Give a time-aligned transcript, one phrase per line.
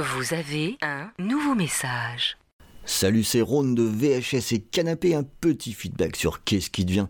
[0.00, 2.38] Vous avez un nouveau message.
[2.84, 5.16] Salut, c'est Ron de VHS et Canapé.
[5.16, 7.08] Un petit feedback sur qu'est-ce qui devient.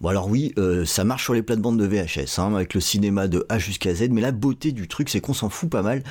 [0.00, 3.28] Bon alors oui, euh, ça marche sur les plates-bandes de VHS, hein, avec le cinéma
[3.28, 6.02] de A jusqu'à Z, mais la beauté du truc, c'est qu'on s'en fout pas mal,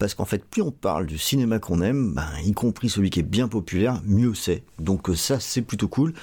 [0.00, 3.20] parce qu'en fait, plus on parle du cinéma qu'on aime, ben, y compris celui qui
[3.20, 4.64] est bien populaire, mieux c'est.
[4.80, 6.14] Donc euh, ça, c'est plutôt cool.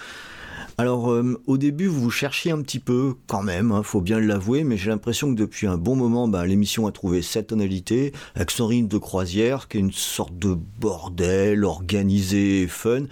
[0.80, 4.64] Alors euh, au début vous cherchiez un petit peu quand même, hein, faut bien l'avouer,
[4.64, 8.52] mais j'ai l'impression que depuis un bon moment ben, l'émission a trouvé cette tonalité, avec
[8.52, 13.06] son rythme de croisière, qui est une sorte de bordel organisé et fun.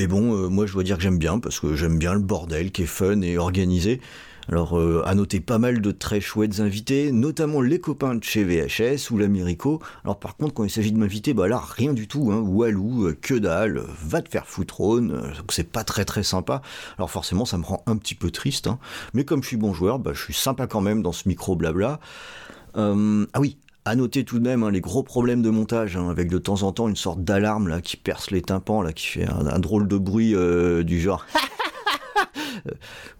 [0.00, 2.20] Et bon, euh, moi je dois dire que j'aime bien, parce que j'aime bien le
[2.20, 4.00] bordel qui est fun et organisé.
[4.48, 8.42] Alors, euh, à noter pas mal de très chouettes invités, notamment les copains de chez
[8.42, 9.80] VHS ou l'Américo.
[10.04, 12.40] Alors, par contre, quand il s'agit de m'inviter, bah là, rien du tout, hein.
[12.40, 16.60] Walou, euh, que dalle, va te faire foutrone, euh, donc c'est pas très très sympa.
[16.98, 18.78] Alors, forcément, ça me rend un petit peu triste, hein.
[19.14, 21.54] mais comme je suis bon joueur, bah, je suis sympa quand même dans ce micro
[21.54, 22.00] blabla.
[22.76, 26.08] Euh, ah oui, à noter tout de même hein, les gros problèmes de montage, hein,
[26.08, 29.06] avec de temps en temps une sorte d'alarme là qui perce les tympans, là qui
[29.06, 30.34] fait un, drôle de bruit
[30.84, 31.26] du genre.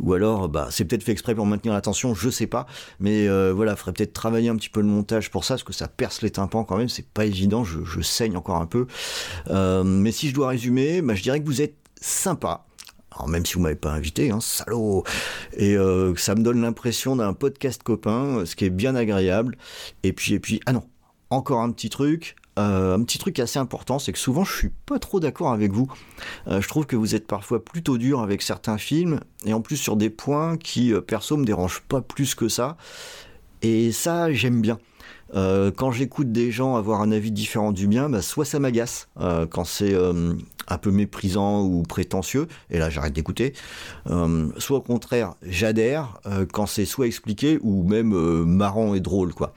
[0.01, 2.67] Ou alors, bah, c'est peut-être fait exprès pour maintenir l'attention, je sais pas.
[3.01, 5.73] Mais euh, voilà, faudrait peut-être travailler un petit peu le montage pour ça, parce que
[5.73, 8.87] ça perce les tympans quand même, c'est pas évident, je, saigne encore un peu.
[9.51, 12.67] Euh, mais si je dois résumer, bah, je dirais que vous êtes sympa.
[13.15, 15.05] Alors même si vous m'avez pas invité, hein, salaud.
[15.57, 19.57] Et euh, ça me donne l'impression d'un podcast copain, ce qui est bien agréable.
[20.03, 20.85] Et puis, et puis, ah non,
[21.31, 22.37] encore un petit truc.
[22.58, 25.72] Euh, un petit truc assez important, c'est que souvent je suis pas trop d'accord avec
[25.72, 25.91] vous.
[26.48, 29.77] Euh, je trouve que vous êtes parfois plutôt dur avec certains films, et en plus
[29.77, 32.77] sur des points qui, euh, perso, me dérangent pas plus que ça.
[33.62, 34.78] Et ça, j'aime bien.
[35.34, 39.09] Quand j'écoute des gens avoir un avis différent du mien, bah, soit ça m'agace
[39.48, 43.55] quand c'est un peu méprisant ou prétentieux, et là j'arrête d'écouter,
[44.59, 46.20] soit au contraire j'adhère
[46.53, 48.12] quand c'est soit expliqué ou même
[48.44, 49.55] marrant et drôle quoi.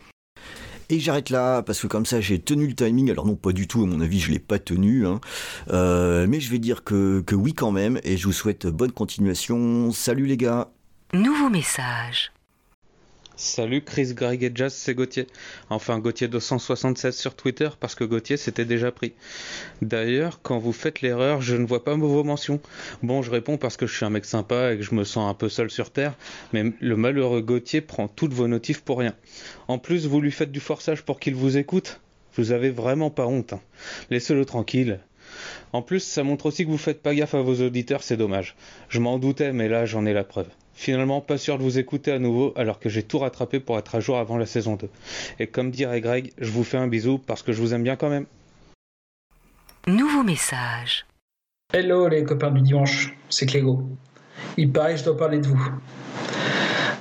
[0.90, 3.68] Et j'arrête là, parce que comme ça j'ai tenu le timing, alors non pas du
[3.68, 5.20] tout, à mon avis je l'ai pas tenu, hein.
[5.72, 8.92] euh, mais je vais dire que, que oui quand même, et je vous souhaite bonne
[8.92, 9.92] continuation.
[9.92, 10.70] Salut les gars
[11.14, 12.32] Nouveau message.
[13.38, 15.28] Salut Chris, Greg et Jazz, c'est Gauthier.
[15.70, 19.12] Enfin Gauthier 276 sur Twitter parce que Gauthier s'était déjà pris.
[19.82, 22.62] D'ailleurs, quand vous faites l'erreur, je ne vois pas vos mentions.
[23.04, 25.30] Bon, je réponds parce que je suis un mec sympa et que je me sens
[25.30, 26.14] un peu seul sur Terre,
[26.54, 29.14] mais le malheureux Gauthier prend toutes vos notifs pour rien.
[29.68, 32.00] En plus, vous lui faites du forçage pour qu'il vous écoute
[32.38, 33.52] Vous avez vraiment pas honte.
[33.52, 33.62] Hein.
[34.12, 35.02] Laissez-le tranquille.
[35.74, 38.56] En plus, ça montre aussi que vous faites pas gaffe à vos auditeurs, c'est dommage.
[38.88, 40.48] Je m'en doutais, mais là j'en ai la preuve.
[40.76, 43.96] Finalement, pas sûr de vous écouter à nouveau alors que j'ai tout rattrapé pour être
[43.96, 44.90] à jour avant la saison 2.
[45.40, 47.96] Et comme dirait Greg, je vous fais un bisou parce que je vous aime bien
[47.96, 48.26] quand même.
[49.88, 51.06] Nouveau message.
[51.74, 53.88] Hello les copains du dimanche, c'est Clégo.
[54.58, 55.70] Il paraît que je dois parler de vous.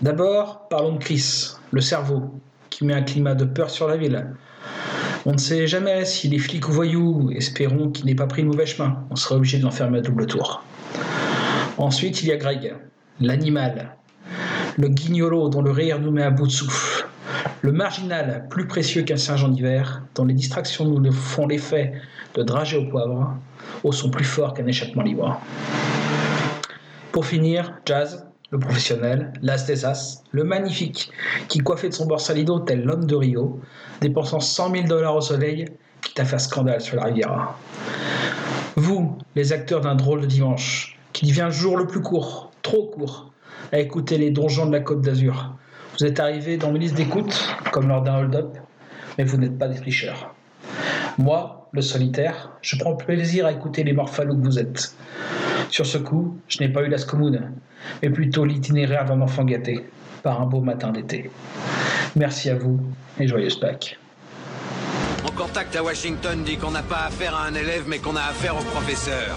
[0.02, 2.30] D'abord, parlons de Chris, le cerveau,
[2.70, 4.34] qui met un climat de peur sur la ville.
[5.26, 8.48] On ne sait jamais s'il est flic ou voyou, espérons qu'il n'ait pas pris le
[8.48, 9.04] mauvais chemin.
[9.10, 10.62] On serait obligé de l'enfermer à double tour.
[11.78, 12.74] Ensuite, il y a Greg,
[13.20, 13.96] l'animal,
[14.78, 17.06] le guignolo dont le rire nous met à bout de souffle,
[17.62, 21.92] le marginal plus précieux qu'un sergent d'hiver, dont les distractions nous font l'effet
[22.34, 23.36] de dragées au poivre,
[23.84, 25.40] ou sont plus forts qu'un échappement libre.
[27.12, 31.10] Pour finir, Jazz, le professionnel, l'as des as, le magnifique,
[31.48, 33.60] qui coiffait de son borsalido tel l'homme de Rio,
[34.00, 35.66] dépensant 100 000 dollars au soleil,
[36.02, 37.58] quitte à faire scandale sur la Riviera.
[38.76, 43.30] Vous, les acteurs d'un drôle de dimanche, qui devient jour le plus court, trop court,
[43.70, 45.54] à écouter les donjons de la Côte d'Azur.
[45.96, 48.56] Vous êtes arrivés dans mes listes d'écoute, comme lors d'un hold-up,
[49.16, 50.34] mais vous n'êtes pas des tricheurs.
[51.18, 54.94] Moi, le solitaire, je prends plaisir à écouter les morphalous que vous êtes.
[55.68, 57.52] Sur ce coup, je n'ai pas eu l'as commune,
[58.02, 59.84] mais plutôt l'itinéraire d'un enfant gâté,
[60.22, 61.30] par un beau matin d'été.
[62.16, 62.80] Merci à vous
[63.20, 63.98] et joyeuse Pâques.
[65.22, 68.22] Mon contact à Washington dit qu'on n'a pas affaire à un élève, mais qu'on a
[68.22, 69.36] affaire au professeur.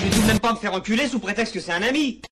[0.00, 2.22] Je vais tout même pas me faire enculer sous prétexte que c'est un ami.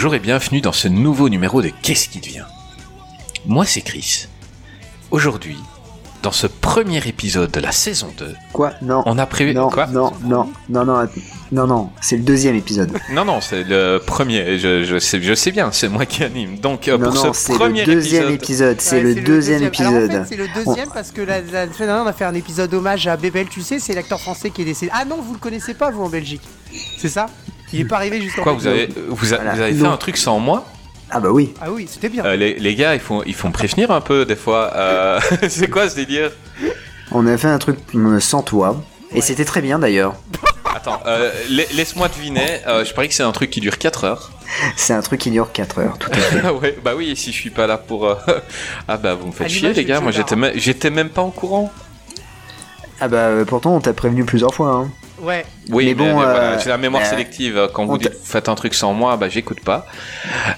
[0.00, 2.46] Bonjour et bienvenue dans ce nouveau numéro de Qu'est-ce qui devient?
[3.44, 4.28] Moi c'est Chris.
[5.10, 5.58] Aujourd'hui,
[6.22, 8.72] dans ce premier épisode de la saison 2, Quoi?
[8.80, 9.02] Non.
[9.04, 9.52] on a prévu...
[9.52, 9.88] non, Quoi?
[9.88, 11.06] non, non, non, non,
[11.52, 12.96] non, non, c'est le deuxième épisode.
[13.12, 16.56] Non, non, c'est le premier, je, je, sais, je sais bien, c'est moi qui anime.
[16.60, 18.70] Donc euh, non, pour non, ce c'est premier le deuxième épisode...
[18.70, 18.80] épisode.
[18.80, 20.10] C'est Ouais, le deuxième Alors, épisode.
[20.10, 22.34] en fait, c'est le deuxième parce que la, la semaine dernière, on a fait un
[22.34, 24.90] épisode hommage à Bébel, tu sais, c'est l'acteur français qui est décédé.
[24.94, 26.40] Ah non, vous le connaissez pas, vous, en Belgique.
[26.96, 27.26] C'est ça?
[27.72, 29.54] Il est pas arrivé jusqu'en Quoi, vous avez, vous, a- Voilà.
[29.54, 29.92] vous avez fait Non.
[29.92, 30.66] un truc sans moi
[31.10, 31.52] Ah bah oui.
[31.60, 32.24] Ah oui, c'était bien.
[32.24, 34.72] Euh, les, les gars, ils font, ils font prévenir un peu des fois.
[34.74, 36.30] Euh, c'est quoi ce délire
[37.12, 37.78] On a fait un truc
[38.20, 38.82] sans toi.
[39.12, 40.14] Et c'était très bien d'ailleurs.
[40.74, 42.60] Attends, euh, la- laisse-moi deviner.
[42.66, 44.30] euh, je parie que c'est un truc qui dure 4 heures.
[44.76, 46.40] C'est un truc qui dure 4 heures, tout à fait.
[46.44, 48.06] Ah ouais, bah oui, si je suis pas là pour.
[48.06, 48.14] euh,
[48.88, 51.30] Ah bah vous me faites chier les gars, moi j'étais, me- j'étais même pas au
[51.30, 51.72] courant.
[53.00, 54.70] Ah bah pourtant on t'a prévenu plusieurs fois.
[54.70, 54.90] Hein.
[55.20, 55.44] Ouais.
[55.70, 57.68] Oui, mais, Mais bon, euh, j'ai la mémoire euh, sélective.
[57.72, 59.86] Quand vous dites faites un truc sans moi, bah j'écoute pas.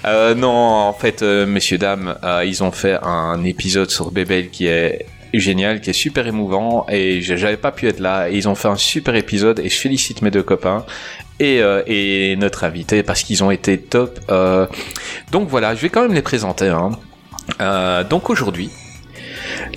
[0.05, 4.49] Euh, non, en fait, euh, messieurs dames, euh, ils ont fait un épisode sur Bébel
[4.49, 8.29] qui est génial, qui est super émouvant, et j'avais pas pu être là.
[8.29, 10.85] Et ils ont fait un super épisode, et je félicite mes deux copains.
[11.39, 14.19] Et, euh, et notre invité parce qu'ils ont été top.
[14.29, 14.67] Euh,
[15.31, 16.67] donc voilà, je vais quand même les présenter.
[16.67, 16.91] Hein.
[17.59, 18.69] Euh, donc aujourd'hui,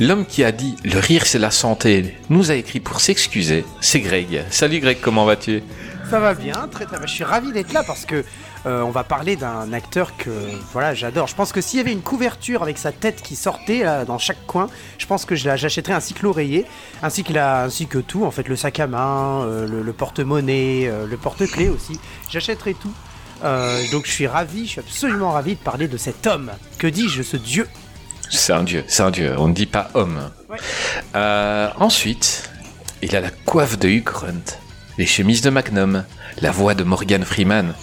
[0.01, 4.01] l'homme qui a dit le rire c'est la santé nous a écrit pour s'excuser, c'est
[4.01, 4.45] Greg.
[4.51, 5.63] Salut Greg, comment vas-tu?
[6.11, 7.07] Ça va bien, très très bien.
[7.07, 8.25] Je suis ravi d'être là parce que
[8.67, 10.31] euh, on va parler d'un acteur que
[10.73, 11.27] voilà j'adore.
[11.27, 14.47] Je pense que s'il y avait une couverture avec sa tête qui sortait dans chaque
[14.47, 16.65] coin, je pense que j'achèterais ainsi que l'oreiller,
[17.03, 20.87] ainsi que la, ainsi que tout en fait, le sac à main, euh, le, porte-monnaie,
[20.87, 21.99] euh, le porte-clés aussi.
[22.31, 22.93] J'achèterais tout.
[23.93, 26.51] Donc je suis ravi, je suis absolument ravi de parler de cet homme.
[26.79, 27.69] Que dis-je, ce dieu?
[28.31, 30.31] C'est un dieu, c'est un dieu, on ne dit pas homme.
[30.49, 30.59] Ouais.
[31.15, 32.51] Euh, ensuite,
[33.03, 34.59] il a la coiffe de Hugh Grant,
[34.99, 36.05] les chemises de Magnum,
[36.41, 37.75] la voix de Morgan Freeman,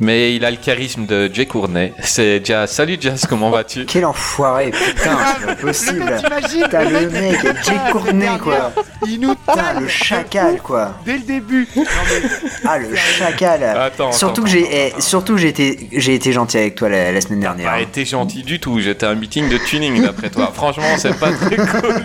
[0.00, 1.92] mais il a le charisme de Jay Courtney.
[2.02, 2.70] C'est Jazz.
[2.70, 3.84] Salut Jazz, comment vas-tu?
[3.86, 6.16] Quel enfoiré, putain, c'est pas possible.
[6.18, 8.72] T'imagines Putain, le mec, il- Jay Courtney, la quoi.
[9.06, 10.94] Il nous Putain, le chacal quoi.
[11.04, 11.68] dès le début.
[11.76, 12.28] Non, mais
[12.64, 13.62] Ah le chacal.
[13.64, 17.12] Attends, Surtout attends, que j'ai, eh, surtout j'ai été, j'ai été gentil avec toi la,
[17.12, 17.70] la semaine dernière.
[17.70, 17.80] Pas hein.
[17.80, 20.50] été gentil du tout, j'étais à un meeting de tuning d'après toi.
[20.54, 22.02] Franchement, c'est pas très cool.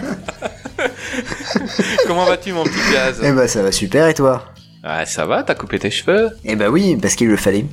[2.07, 3.19] comment vas-tu mon petit Jazz?
[3.23, 4.45] Eh bah ça va super et toi?
[4.83, 6.31] Ah, ça va, t'as coupé tes cheveux?
[6.43, 7.65] Eh bah oui, parce qu'il le fallait.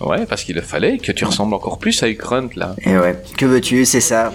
[0.00, 2.74] Ouais, parce qu'il le fallait, que tu ressembles encore plus à Grant là.
[2.84, 4.32] Et ouais, que veux-tu, c'est ça.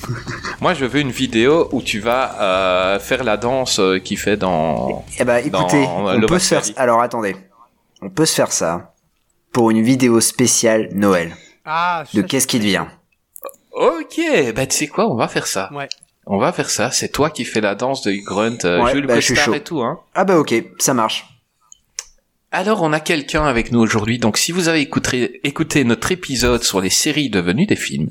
[0.60, 4.38] Moi, je veux une vidéo où tu vas euh, faire la danse euh, qu'il fait
[4.38, 5.04] dans.
[5.18, 6.62] Eh bah écoutez, Dans, on le peut se faire.
[6.76, 7.36] Alors attendez,
[8.00, 8.94] on peut se faire ça
[9.52, 11.36] pour une vidéo spéciale Noël.
[11.66, 12.86] Ah, De qu'est-ce qui devient
[13.72, 14.18] Ok,
[14.54, 15.70] bah tu sais quoi, on va faire ça.
[15.74, 15.88] Ouais.
[16.26, 16.90] On va faire ça.
[16.90, 19.62] C'est toi qui fais la danse de Hugh Grunt, euh, Ouais, Jules bah, Costard et
[19.62, 20.00] tout, hein.
[20.14, 21.26] Ah bah ok, ça marche.
[22.52, 24.18] Alors, on a quelqu'un avec nous aujourd'hui.
[24.18, 28.08] Donc, si vous avez écouté, écouté notre épisode sur les séries devenues des films,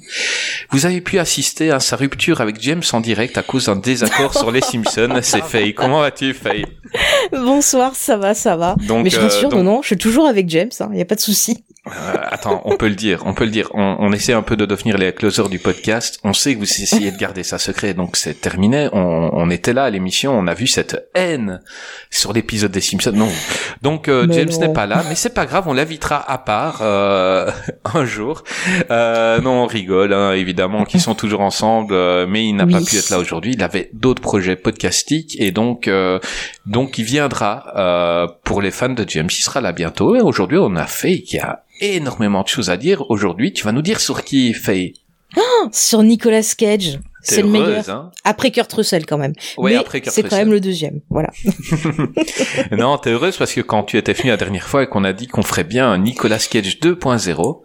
[0.72, 4.38] vous avez pu assister à sa rupture avec James en direct à cause d'un désaccord
[4.38, 5.20] sur les Simpsons.
[5.24, 5.74] C'est Faye.
[5.74, 6.66] Comment vas-tu, Faye?
[7.32, 8.76] Bonsoir, ça va, ça va.
[8.88, 11.02] Donc, Mais je euh, rassure, donc- non, non, je suis toujours avec James, il y
[11.02, 11.64] a pas de souci.
[11.88, 11.92] Euh,
[12.32, 13.70] attends, on peut le dire, on peut le dire.
[13.74, 16.19] On, on essaie un peu de devenir les closers du podcast.
[16.24, 18.90] On sait que vous essayez de garder ça secret, donc c'est terminé.
[18.92, 21.62] On, on était là à l'émission, on a vu cette haine
[22.09, 23.12] sur l'épisode des Simpsons.
[23.14, 23.30] Non,
[23.81, 27.52] donc euh, James n'est pas là, mais c'est pas grave, on l'invitera à part euh,
[27.94, 28.44] un jour.
[28.90, 32.81] Euh, non, on rigole, hein, évidemment, qu'ils sont toujours ensemble, euh, mais il n'a pas
[32.81, 33.54] pu être là aujourd'hui.
[33.54, 35.90] Il avait d'autres projets podcastiques et donc
[36.66, 39.30] donc il viendra euh, pour les fans de James.
[39.30, 40.16] Il sera là bientôt.
[40.16, 43.10] Et aujourd'hui, on a fait qu'il y a énormément de choses à dire.
[43.10, 44.94] Aujourd'hui, tu vas nous dire sur qui Faye.
[45.72, 47.90] Sur Nicolas Cage, c'est le meilleur.
[47.90, 49.34] hein Après Kurt Russell quand même.
[49.58, 50.46] Ouais, Mais après Kurt c'est quand Russell.
[50.46, 51.30] même le deuxième, voilà.
[52.72, 55.12] Non, t'es heureuse parce que quand tu étais venu la dernière fois et qu'on a
[55.14, 57.62] dit qu'on ferait bien un Nicolas Cage 2.0,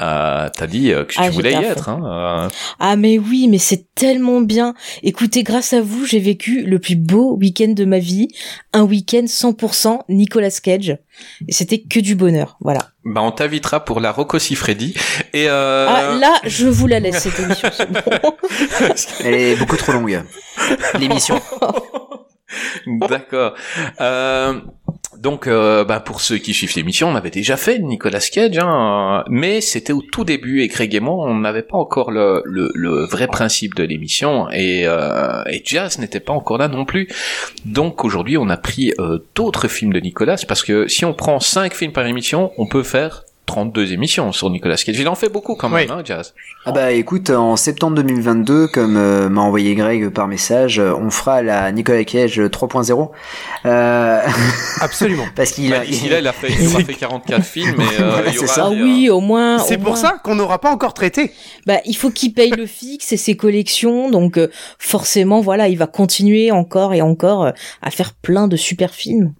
[0.00, 1.88] euh, t'as dit euh, que Ah, tu voulais y être.
[1.88, 2.48] Hein, euh.
[2.78, 4.74] Ah mais oui, mais c'est tellement bien.
[5.02, 8.28] Écoutez, grâce à vous, j'ai vécu le plus beau week-end de ma vie,
[8.72, 10.98] un week-end 100% Nicolas Cage,
[11.46, 12.80] et c'était que du bonheur, voilà.
[13.04, 14.94] Bah, on t'invitera pour la Rocco Siffredi.
[15.32, 15.86] Et euh...
[15.88, 17.70] Ah là, je vous la laisse cette émission.
[17.90, 18.32] bon.
[19.24, 20.22] Elle est beaucoup trop longue.
[20.98, 21.40] L'émission.
[22.86, 23.54] D'accord.
[24.00, 24.60] Euh,
[25.20, 29.24] donc, euh, bah, pour ceux qui suivent l'émission, on avait déjà fait Nicolas Cage, hein,
[29.28, 33.04] mais c'était au tout début et Craig et moi, on n'avait pas encore le, le,
[33.04, 37.08] vrai principe de l'émission et, euh, et Jazz n'était pas encore là non plus.
[37.64, 41.40] Donc aujourd'hui, on a pris euh, d'autres films de Nicolas parce que si on prend
[41.40, 44.96] cinq films par émission, on peut faire 32 émissions sur Nicolas Cage.
[44.98, 46.34] Il en fait beaucoup quand même, hein, Jazz.
[46.66, 51.10] Ah bah écoute, en septembre 2022, comme euh, m'a envoyé Greg par message, euh, on
[51.10, 53.10] fera la Nicolas Cage 3.0.
[53.64, 54.20] Euh...
[54.80, 55.24] Absolument.
[55.34, 55.84] Parce qu'il Bah, a...
[55.86, 58.52] D'ici là, il a fait, il aura fait 44 films et euh, il y aura
[58.58, 59.58] Ah des- oui, au moins.
[59.58, 59.96] C'est au pour moins.
[59.96, 61.32] ça qu'on n'aura pas encore traité.
[61.66, 65.78] Bah, il faut qu'il paye le fixe et ses collections, donc euh, forcément, voilà, il
[65.78, 67.50] va continuer encore et encore euh,
[67.82, 69.32] à faire plein de super films.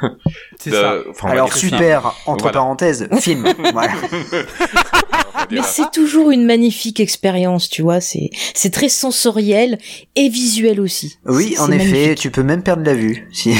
[0.60, 0.94] C'est de- ça.
[1.10, 2.12] enfin, Alors super, film.
[2.26, 2.52] entre Voilà.
[2.52, 3.46] parenthèses, film.
[3.72, 3.92] voilà.
[5.50, 8.00] Mais c'est toujours une magnifique expérience, tu vois.
[8.00, 9.78] C'est c'est très sensoriel
[10.16, 11.18] et visuel aussi.
[11.26, 12.18] Oui, C'est- en c'est effet, magnifique.
[12.18, 13.28] tu peux même perdre la vue.
[13.32, 13.54] Si...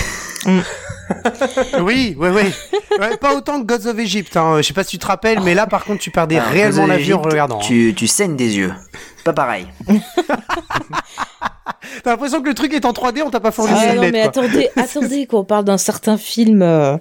[1.80, 2.42] Oui, oui, oui.
[2.98, 4.36] Ouais, pas autant que Gods of Egypt.
[4.36, 4.56] Hein.
[4.58, 6.86] Je sais pas si tu te rappelles, mais là, par contre, tu perdais Alors, réellement
[6.88, 7.58] la vue en regardant.
[7.58, 7.64] hein.
[7.64, 8.72] Tu, tu saignes des yeux.
[9.24, 9.66] Pas pareil.
[12.04, 14.10] T'as l'impression que le truc est en 3D, on t'a pas fourni Ah non, mais
[14.12, 14.22] quoi.
[14.22, 16.96] attendez, attendez, quand on parle d'un certain film euh,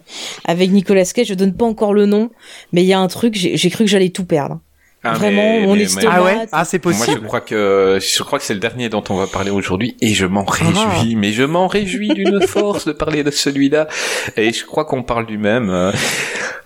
[0.45, 2.31] avec Nicolas Cage, je donne pas encore le nom,
[2.73, 4.59] mais il y a un truc, j'ai j'ai cru que j'allais tout perdre.
[5.07, 6.09] Ah, Vraiment, mais- mon mais- estomac.
[6.11, 7.27] Ah ouais Ah, c'est Moi, je possible.
[7.27, 10.25] crois que je crois que c'est le dernier dont on va parler aujourd'hui et je
[10.25, 11.15] m'en réjouis.
[11.15, 13.87] Mais je m'en réjouis d'une force de parler de celui-là
[14.35, 15.91] et je crois qu'on parle du même.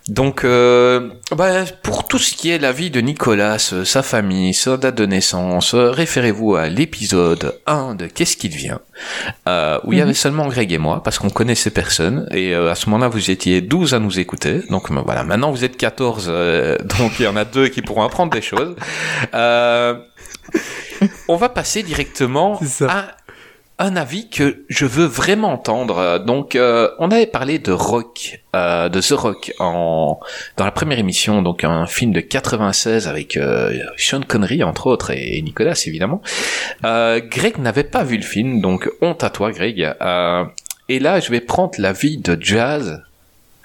[0.09, 4.55] Donc, euh, bah, pour tout ce qui est la vie de Nicolas, euh, sa famille,
[4.55, 8.79] sa date de naissance, euh, référez-vous à l'épisode 1 de Qu'est-ce qui devient,
[9.47, 12.71] euh, où il y avait seulement Greg et moi, parce qu'on connaissait personne, et euh,
[12.71, 16.25] à ce moment-là, vous étiez 12 à nous écouter, donc voilà, maintenant vous êtes 14,
[16.27, 18.75] euh, donc il y en a deux qui pourront apprendre des choses.
[19.35, 19.93] Euh,
[21.27, 23.15] on va passer directement à
[23.79, 25.97] un avis que je veux vraiment entendre.
[25.97, 30.19] Euh, Donc, euh, on avait parlé de Rock, euh, de The Rock en
[30.57, 35.11] dans la première émission, donc un film de 96 avec euh, Sean Connery entre autres
[35.11, 36.21] et Nicolas évidemment.
[36.83, 39.81] Euh, Greg n'avait pas vu le film, donc honte à toi, Greg.
[40.01, 40.43] Euh,
[40.89, 43.01] et là, je vais prendre l'avis de Jazz,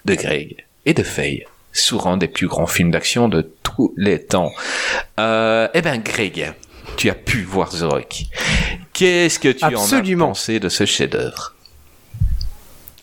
[0.04, 4.23] de Greg et de Faye sous rang des plus grands films d'action de tous les
[4.23, 4.52] temps.
[5.18, 6.52] Eh ben, Greg,
[6.97, 8.25] tu as pu voir The Rock.
[8.94, 11.52] Qu'est-ce que tu en as pensé de ce chef-d'œuvre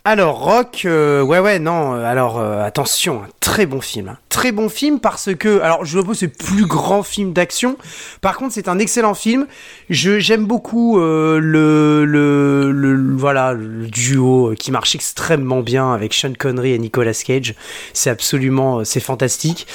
[0.05, 4.07] Alors, Rock, euh, ouais, ouais, non, euh, alors euh, attention, un très bon film.
[4.09, 4.17] hein.
[4.29, 7.77] Très bon film parce que, alors je vois c'est le plus grand film d'action.
[8.21, 9.45] Par contre, c'est un excellent film.
[9.89, 16.13] Je J'aime beaucoup euh, le, le, le, voilà, le duo qui marche extrêmement bien avec
[16.13, 17.53] Sean Connery et Nicolas Cage.
[17.93, 19.67] C'est absolument, c'est fantastique.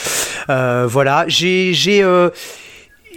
[0.49, 1.75] Voilà, j'ai...
[1.75, 2.03] j'ai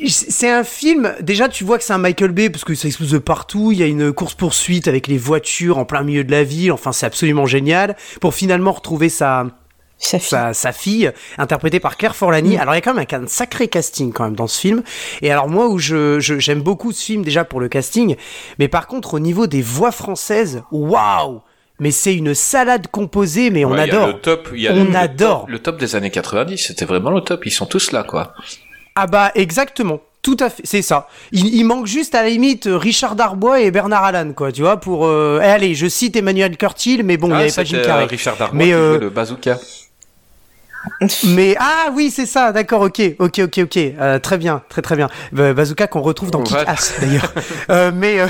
[0.08, 3.12] c'est un film, déjà tu vois que c'est un Michael Bay parce que ça explose
[3.12, 6.44] de partout, il y a une course-poursuite avec les voitures en plein milieu de la
[6.44, 9.48] ville, enfin c'est absolument génial, pour finalement retrouver sa,
[9.98, 10.30] Sa fille.
[10.30, 12.58] sa, sa fille, interprétée par Claire Forlani.
[12.58, 14.84] Alors il y a quand même un, un sacré casting quand même dans ce film.
[15.22, 18.16] Et alors moi où je je- j'aime beaucoup ce film déjà pour le casting,
[18.60, 21.42] mais par contre au niveau des voix françaises, waouh
[21.82, 24.08] Mais c'est une salade composée, mais on Ouais, il y a adore.
[24.08, 25.42] le top, il y a On le, le adore.
[25.42, 27.46] top- Le top des années 90, c'était vraiment le top.
[27.46, 28.34] Ils sont tous là, quoi.
[29.02, 30.00] Ah bah exactement.
[30.22, 31.08] Tout à fait, c'est ça.
[31.32, 34.62] Il, il manque juste à la limite euh, Richard Darbois et Bernard Allan, quoi, tu
[34.62, 35.06] vois, pour...
[35.06, 35.40] Euh...
[35.42, 37.88] eh, allez, je cite Emmanuel Curtil, mais bon, il n'y Ah, avait pas Jim c'était,
[37.88, 38.04] Carrey.
[38.04, 39.58] euh, Richard Darbois Mais, qui euh, le bazooka.
[41.36, 44.96] Mais ah oui, c'est ça, d'accord, ok, ok, ok, ok, Euh, très bien, très très
[44.96, 45.10] bien.
[45.32, 46.66] Bah, Bazooka qu'on retrouve dans Voilà.
[46.66, 47.34] Kick-Ass d'ailleurs.
[47.70, 48.28] Euh, mais euh,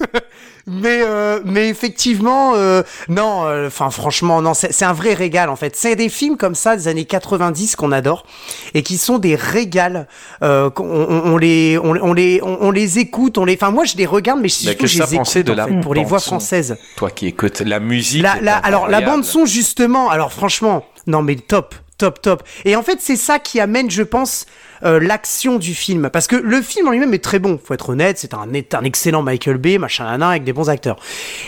[0.66, 5.56] mais euh, mais effectivement, euh, non, enfin franchement, non, c'est c'est un vrai régal en
[5.56, 5.74] fait.
[5.76, 8.24] C'est des films comme ça des années 90 qu'on adore
[8.74, 10.06] et qui sont des régals.
[10.42, 13.70] Euh, qu'on- on, on les on, on les on, on les écoute, on les, enfin
[13.70, 16.18] moi je les regarde, mais surtout je les écoute de la fait, pour les voix
[16.20, 16.76] françaises.
[16.96, 18.22] Toi qui écoutes la musique.
[18.22, 22.42] La, la, alors la bande son justement, alors franchement, non mais top, top, top.
[22.64, 24.46] Et en fait c'est ça qui amène, je pense,
[24.84, 27.58] euh, l'action du film, parce que le film en lui-même est très bon.
[27.62, 30.98] Faut être honnête, c'est un, un excellent Michael Bay, machin, nana, avec des bons acteurs.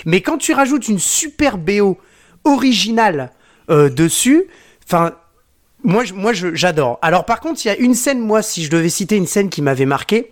[0.05, 1.99] Mais quand tu rajoutes une super BO
[2.45, 3.31] originale
[3.71, 4.45] euh, dessus,
[4.85, 5.13] enfin.
[5.83, 6.99] Moi, moi, j'adore.
[7.01, 9.49] Alors, par contre, il y a une scène, moi, si je devais citer une scène
[9.49, 10.31] qui m'avait marqué,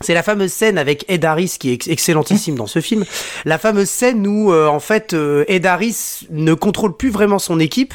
[0.00, 3.04] c'est la fameuse scène avec Ed Harris qui est ex- excellentissime dans ce film.
[3.44, 7.60] La fameuse scène où euh, en fait euh, Ed Harris ne contrôle plus vraiment son
[7.60, 7.94] équipe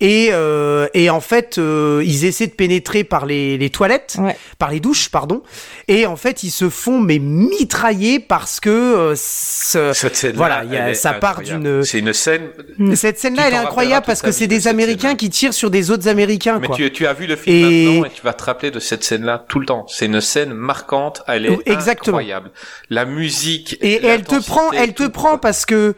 [0.00, 4.36] et euh, et en fait ils essaient de pénétrer par les, les toilettes, Ouais.
[4.58, 5.42] par les douches pardon
[5.90, 10.72] et en fait ils se font mais mitrailler parce que euh, ce- Cette voilà il
[10.72, 12.48] y a- ça part d'une C'est une scène.
[12.94, 16.08] cette scène-là elle est incroyable parce que c'est des Américains qui tirent sur des autres
[16.08, 16.76] Américains Mais quoi.
[16.76, 19.04] tu, tu as vu le film Et- maintenant et tu vas te rappeler de cette
[19.04, 19.84] scène-là tout le temps.
[19.88, 22.18] C'est une scène marquante, elle est Exactement.
[22.18, 22.50] incroyable.
[22.88, 25.94] La musique et, elle te prend, elle te prend parce que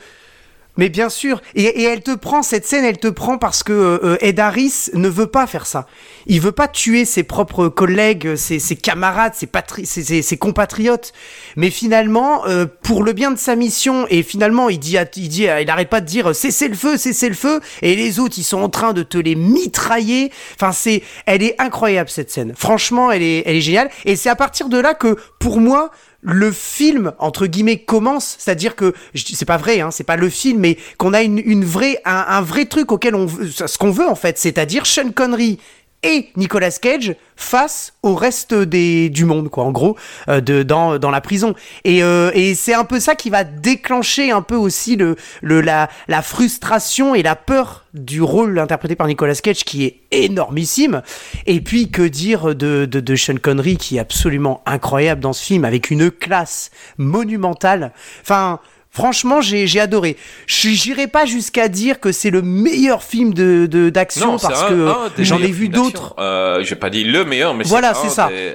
[0.78, 4.16] Mais bien sûr, et, elle te prend cette scène, elle te prend parce que euh,
[4.20, 5.86] Ed Harris ne veut pas faire ça.
[6.26, 11.12] Il veut pas tuer ses propres collègues, ses, camarades, ses, patri ses, ses, compatriotes.
[11.56, 15.44] Mais finalement, euh, pour le bien de sa mission, et finalement, il dit, il dit,
[15.44, 18.44] il arrête pas de dire cessez le feu, cessez le feu, et les autres, ils
[18.44, 20.32] sont en train de te les mitrailler.
[20.54, 22.54] Enfin, c'est, elle est incroyable cette scène.
[22.56, 23.90] Franchement, elle est, elle est géniale.
[24.06, 25.90] Et c'est à partir de là que, pour moi,
[26.22, 30.60] le film entre guillemets commence, c'est-à-dire que c'est pas vrai, hein, c'est pas le film,
[30.60, 34.14] mais qu'on a une, vraie, un, un, vrai truc auquel on ce qu'on veut en
[34.14, 35.58] fait, c'est-à-dire Sean Connery
[36.02, 39.96] et Nicolas Cage face au reste des, du monde, quoi, en gros,
[40.28, 41.54] euh, de, dans, dans la prison.
[41.84, 45.60] Et, euh, et c'est un peu ça qui va déclencher un peu aussi le, le,
[45.60, 51.02] la, la frustration et la peur du rôle interprété par Nicolas Cage qui est énormissime.
[51.46, 55.44] Et puis, que dire de, de, de Sean Connery qui est absolument incroyable dans ce
[55.44, 57.92] film avec une classe monumentale.
[58.22, 58.60] Enfin,
[58.94, 60.18] Franchement, j'ai adoré.
[60.46, 64.68] J'irai pas jusqu'à dire que c'est le meilleur film de d'action parce un,
[65.16, 66.14] que j'en ai vu d'autres.
[66.18, 68.28] Euh, J'ai pas dit le meilleur, mais voilà, c'est ça.
[68.28, 68.52] Des,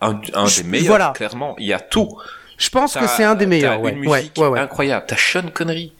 [0.00, 0.88] un, un des meilleurs.
[0.88, 1.12] Voilà.
[1.14, 2.08] Clairement, il y a tout.
[2.56, 3.80] Je pense que c'est un des meilleurs.
[3.80, 3.92] Ouais.
[3.92, 5.04] Une musique ouais, ouais, incroyable.
[5.06, 5.92] T'as Sean Connery.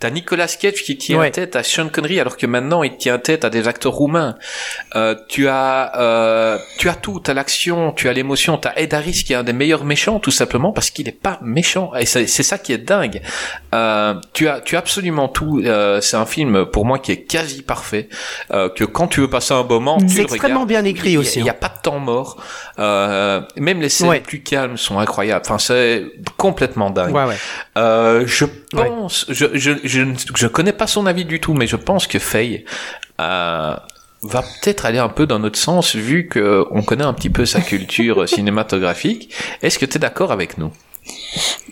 [0.00, 3.44] T'as Nicolas Cage qui tient tête à Sean Connery alors que maintenant il tient tête
[3.44, 4.36] à des acteurs roumains.
[4.94, 7.20] Euh, tu as, euh, tu as tout.
[7.20, 8.58] T'as l'action, tu as l'émotion.
[8.58, 11.38] T'as Ed Harris qui est un des meilleurs méchants tout simplement parce qu'il est pas
[11.42, 11.92] méchant.
[11.98, 13.22] Et c'est ça qui est dingue.
[13.74, 15.60] Euh, tu as, tu as absolument tout.
[15.64, 18.08] Euh, c'est un film pour moi qui est quasi parfait.
[18.52, 21.40] Euh, que quand tu veux passer un moment, C'est extrêmement bien écrit aussi.
[21.40, 22.42] Il n'y a, pas de temps mort.
[22.78, 25.42] Euh, même les scènes plus calmes sont incroyables.
[25.44, 26.04] Enfin, c'est
[26.36, 27.14] complètement dingue.
[27.14, 27.36] Ouais, ouais.
[27.76, 30.02] Euh, je pense, je, je, je,
[30.34, 32.64] je connais pas son avis du tout, mais je pense que Faye
[33.20, 33.74] euh,
[34.22, 37.46] va peut-être aller un peu dans notre sens vu que on connaît un petit peu
[37.46, 39.34] sa culture cinématographique.
[39.62, 40.72] Est-ce que tu es d'accord avec nous?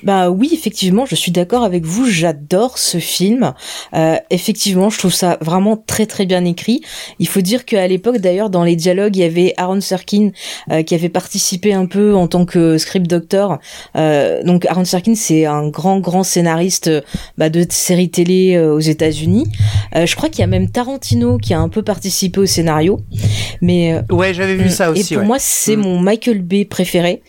[0.02, 2.09] Bah oui, effectivement, je suis d'accord avec vous.
[2.09, 3.55] J'adore ce film.
[3.95, 6.83] Euh, effectivement, je trouve ça vraiment très très bien écrit.
[7.19, 10.31] Il faut dire qu'à l'époque, d'ailleurs, dans les dialogues, il y avait Aaron Sorkin
[10.71, 13.59] euh, qui avait participé un peu en tant que script doctor.
[13.97, 16.90] Euh, donc Aaron Sorkin, c'est un grand grand scénariste
[17.38, 19.47] bah, de séries télé aux États-Unis.
[19.95, 23.00] je crois qu'il y a même Tarantino qui a un peu participé au scénario.
[23.62, 25.00] Mais ouais, j'avais vu ça aussi.
[25.00, 25.26] Et pour ouais.
[25.26, 25.81] moi, c'est mm.
[25.81, 27.23] mon Michael Bay préféré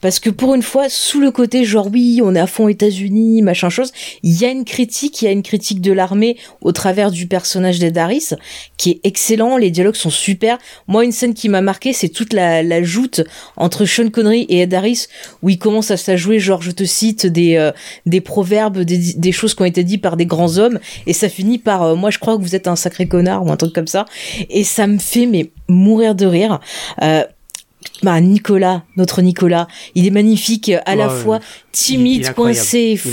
[0.00, 3.42] parce que pour une fois, sous le côté genre oui on est à fond États-Unis,
[3.42, 3.92] machin chose.
[4.22, 7.26] Il y a une critique, il y a une critique de l'armée au travers du
[7.26, 8.30] personnage d'Ed Harris
[8.76, 9.56] qui est excellent.
[9.56, 10.58] Les dialogues sont super.
[10.88, 13.22] Moi, une scène qui m'a marqué, c'est toute la, joute
[13.56, 15.06] entre Sean Connery et Ed Harris
[15.42, 19.54] où il commence à s'ajouer, genre, je te cite des euh, proverbes, des, des choses
[19.54, 22.18] qui ont été dites par des grands hommes, et ça finit par, euh, moi, je
[22.18, 24.06] crois que vous êtes un sacré connard ou un truc comme ça.
[24.50, 26.60] Et ça me fait mais mourir de rire.
[27.02, 27.24] Euh,
[28.04, 31.40] bah Nicolas, notre Nicolas, il est magnifique à la fois
[31.72, 33.08] timide, coincé fou,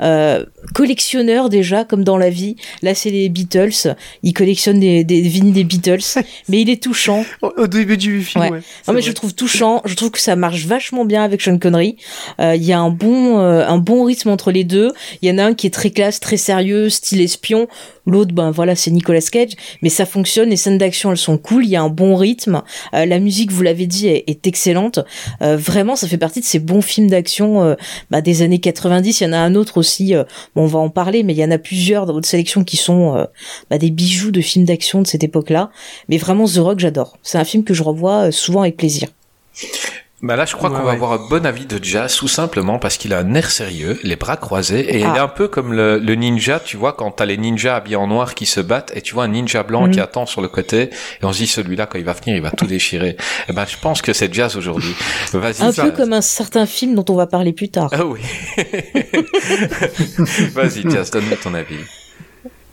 [0.00, 2.56] euh, collectionneur déjà comme dans la vie.
[2.82, 7.24] Là c'est les Beatles, il collectionne des, des vinyles des Beatles, mais il est touchant.
[7.42, 8.50] Au, début du film, Ouais.
[8.50, 8.62] ouais.
[8.88, 9.02] Non mais vrai.
[9.02, 11.96] je trouve touchant, je trouve que ça marche vachement bien avec Sean Connery.
[12.40, 14.92] Euh, Il y a un bon euh, un bon rythme entre les deux.
[15.20, 17.68] Il y en a un qui est très classe, très sérieux, style espion.
[18.06, 21.64] L'autre ben voilà, c'est Nicolas Cage, mais ça fonctionne, les scènes d'action elles sont cool,
[21.64, 22.62] il y a un bon rythme.
[22.94, 25.00] Euh, la musique, vous l'avez dit, est, excellente.
[25.40, 27.74] Euh, vraiment, ça fait partie de ces bons films d'action euh,
[28.10, 30.24] bah, des années 90, il y en a un autre aussi, euh,
[30.56, 33.26] on va en parler, mais il y en a plusieurs dans votre sélection qui sont
[33.70, 35.70] bah, des bijoux de films d'action de cette époque-là.
[36.08, 37.18] Mais vraiment, The Rock, j'adore.
[37.22, 39.08] C'est un film que je revois souvent avec plaisir.
[40.24, 40.94] Bah là, je crois Ouais, qu'on va ouais.
[40.94, 44.14] avoir un bon avis de Jazz, tout simplement parce qu'il a un air sérieux, les
[44.14, 45.16] bras croisés, et il Ah.
[45.16, 48.06] est un peu comme le, le ninja, tu vois, quand t'as les ninjas habillés en
[48.06, 49.90] noir qui se battent, et tu vois un ninja blanc Mhm.
[49.94, 52.42] qui attend sur le côté, et on se dit celui-là, quand il va venir, il
[52.42, 53.16] va tout déchirer.
[53.48, 54.94] Et ben, je pense que c'est Jazz aujourd'hui.
[55.32, 55.60] Vas-y.
[55.62, 55.80] Un Jazz.
[55.86, 57.88] peu comme un certain film dont on va parler plus tard.
[57.90, 58.20] Ah oui.
[60.54, 61.74] Vas-y, Jazz, donne-nous ton avis.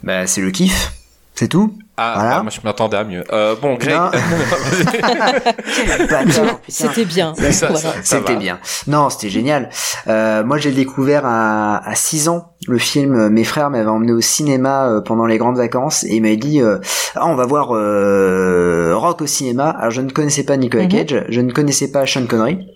[0.03, 0.91] Bah, c'est le kiff.
[1.39, 1.71] C'est tout.
[1.95, 2.35] Ah, Voilà.
[2.35, 3.23] bah, moi je m'attendais à mieux.
[3.31, 3.97] Euh, bon, Greg.
[6.67, 7.31] C'était bien.
[7.37, 7.93] Voilà.
[8.03, 8.59] C'était bien.
[8.87, 9.69] Non, c'était génial.
[10.07, 13.15] Euh, moi, j'ai découvert à, à 6 ans le film.
[13.15, 16.61] euh, Mes frères m'avaient emmené au cinéma pendant les grandes vacances et ils m'avaient dit
[16.61, 16.79] euh,
[17.15, 19.69] ah, on va voir euh, Rock au cinéma.
[19.69, 20.89] Alors, je ne connaissais pas Nicolas Mhm.
[20.89, 22.67] Cage, je ne connaissais pas Sean Connery.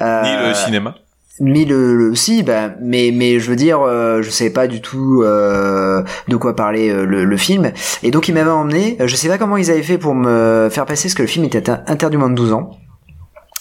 [0.00, 0.94] Euh, Ni le cinéma.
[1.40, 4.80] Mais le, le si bah mais mais je veux dire euh, je savais pas du
[4.80, 7.72] tout euh, de quoi parlait euh, le, le film.
[8.02, 10.68] Et donc ils m'avaient emmené Euh, je sais pas comment ils avaient fait pour me
[10.70, 12.70] faire passer parce que le film était inter- interdit moins de 12 ans.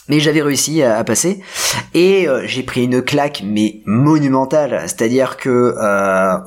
[0.10, 1.42] Mais j'avais réussi à, à passer.
[1.94, 4.82] Et euh, j'ai pris une claque mais monumentale.
[4.88, 5.74] C'est-à-dire que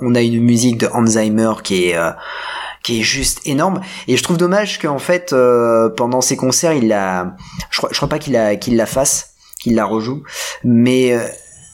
[0.02, 1.96] on a une musique de Zimmer qui est
[2.82, 3.80] qui est juste énorme.
[4.08, 5.34] Et je trouve dommage qu'en fait
[5.96, 7.34] pendant ses concerts il la
[7.70, 9.30] je crois je crois pas qu'il la qu'il la fasse
[9.64, 10.22] qu'il la rejoue
[10.62, 11.20] mais euh,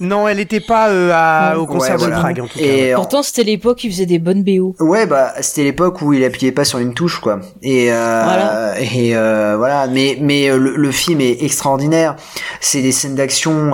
[0.01, 2.17] Non, elle était pas euh, à- au Ouais, concert voilà.
[2.17, 2.65] de Prague en tout cas.
[2.65, 4.75] Et Pourtant, c'était l'époque où il faisait des bonnes BO.
[4.81, 7.41] Ouais, bah c'était l'époque où il appuyait pas sur une touche, quoi.
[7.63, 8.81] Et euh, Voilà.
[8.81, 9.87] et euh, voilà.
[9.89, 12.17] Mais mais euh, le, le film est extraordinaire.
[12.63, 13.73] C'est des scènes d'action.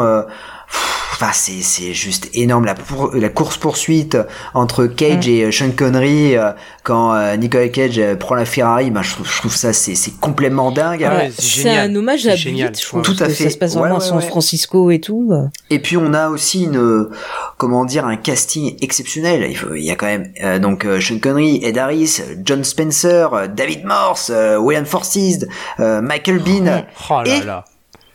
[1.18, 4.18] Enfin, c'est c'est juste énorme la pour- la course poursuite
[4.52, 5.30] entre Cage Mm.
[5.30, 6.50] et euh, Sean Connery euh,
[6.82, 8.90] quand euh, Nicolas Cage euh, prend la Ferrari.
[8.90, 11.00] Bah, je trouve, je trouve ça c'est c'est complètement dingue.
[11.00, 13.00] Ouais, c'est un hommage à Bullitt, je je trouve.
[13.02, 13.44] Tout à fait.
[13.44, 14.20] Ça se passe Ouais, vraiment à San.
[14.20, 15.32] Francisco et tout.
[15.70, 17.08] Et puis on a aussi une
[17.56, 19.46] comment dire un casting exceptionnel.
[19.48, 23.48] Il, faut- il y a quand même euh, donc Sean Connery, Ed Harris, John Spencer,
[23.56, 25.46] David Morse, euh, William Forsythe,
[25.80, 27.64] euh, Michael Bean, Oh là Et- là.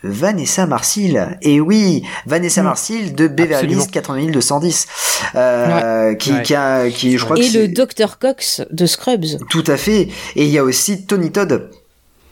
[0.03, 1.37] Vanessa Marcil.
[1.41, 2.65] Et oui, Vanessa Mm.
[2.65, 3.73] Marcil de Beverly.
[3.73, 4.87] Hills 8210,
[5.35, 6.41] euh, qui Ouais.
[6.43, 9.25] qui a qui je crois que Et le Dr Cox de Scrubs.
[9.49, 10.07] tout à fait.
[10.35, 11.69] Et il y a aussi Tony Todd.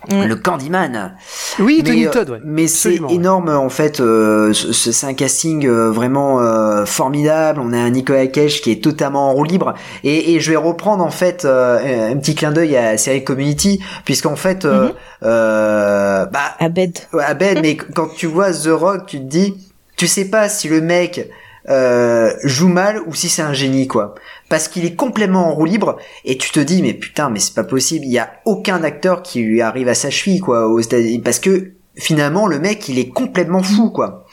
[0.09, 1.15] Le Candyman.
[1.59, 2.39] Oui, Mais, Tony euh, Todd, ouais.
[2.45, 3.13] Mais c'est ouais.
[3.13, 3.99] énorme en fait.
[3.99, 7.59] euh, ce- ce- c'est un casting euh, vraiment euh, formidable.
[7.62, 9.73] On a un Nicolas Cage qui est totalement en roue libre.
[10.03, 13.23] Et, et je vais reprendre en fait euh, un petit clin d'œil à la série
[13.23, 16.97] Community, puisqu'en fait, euh, bah, Abed.
[17.39, 19.53] Ben, mais quand tu vois The Rock, tu te dis,
[19.97, 21.29] tu sais pas si le mec
[21.69, 24.15] euh, joue mal ou si c'est un génie, quoi.
[24.50, 27.54] Parce qu'il est complètement en roue libre et tu te dis, mais putain, mais c'est
[27.56, 28.06] pas possible.
[28.06, 31.19] Il y a aucun acteur qui lui arrive à sa cheville, quoi, aux États-Unis.
[31.19, 34.26] Parce que finalement, le mec, il est complètement fou, quoi.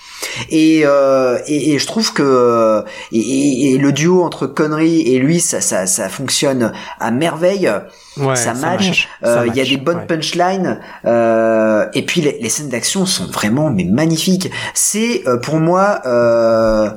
[0.51, 5.01] Et, euh, et, et je trouve que euh, et, et- et le duo entre Connery
[5.15, 7.71] et lui, ça, ça, ça fonctionne à merveille.
[8.19, 9.09] Ouais, ça match.
[9.25, 10.07] Euh, Il y a des bonnes ouais.
[10.07, 10.81] punchlines.
[11.05, 14.51] euh, et puis les, les scènes d'action sont vraiment mais magnifiques.
[14.75, 16.91] C'est euh, pour moi, euh,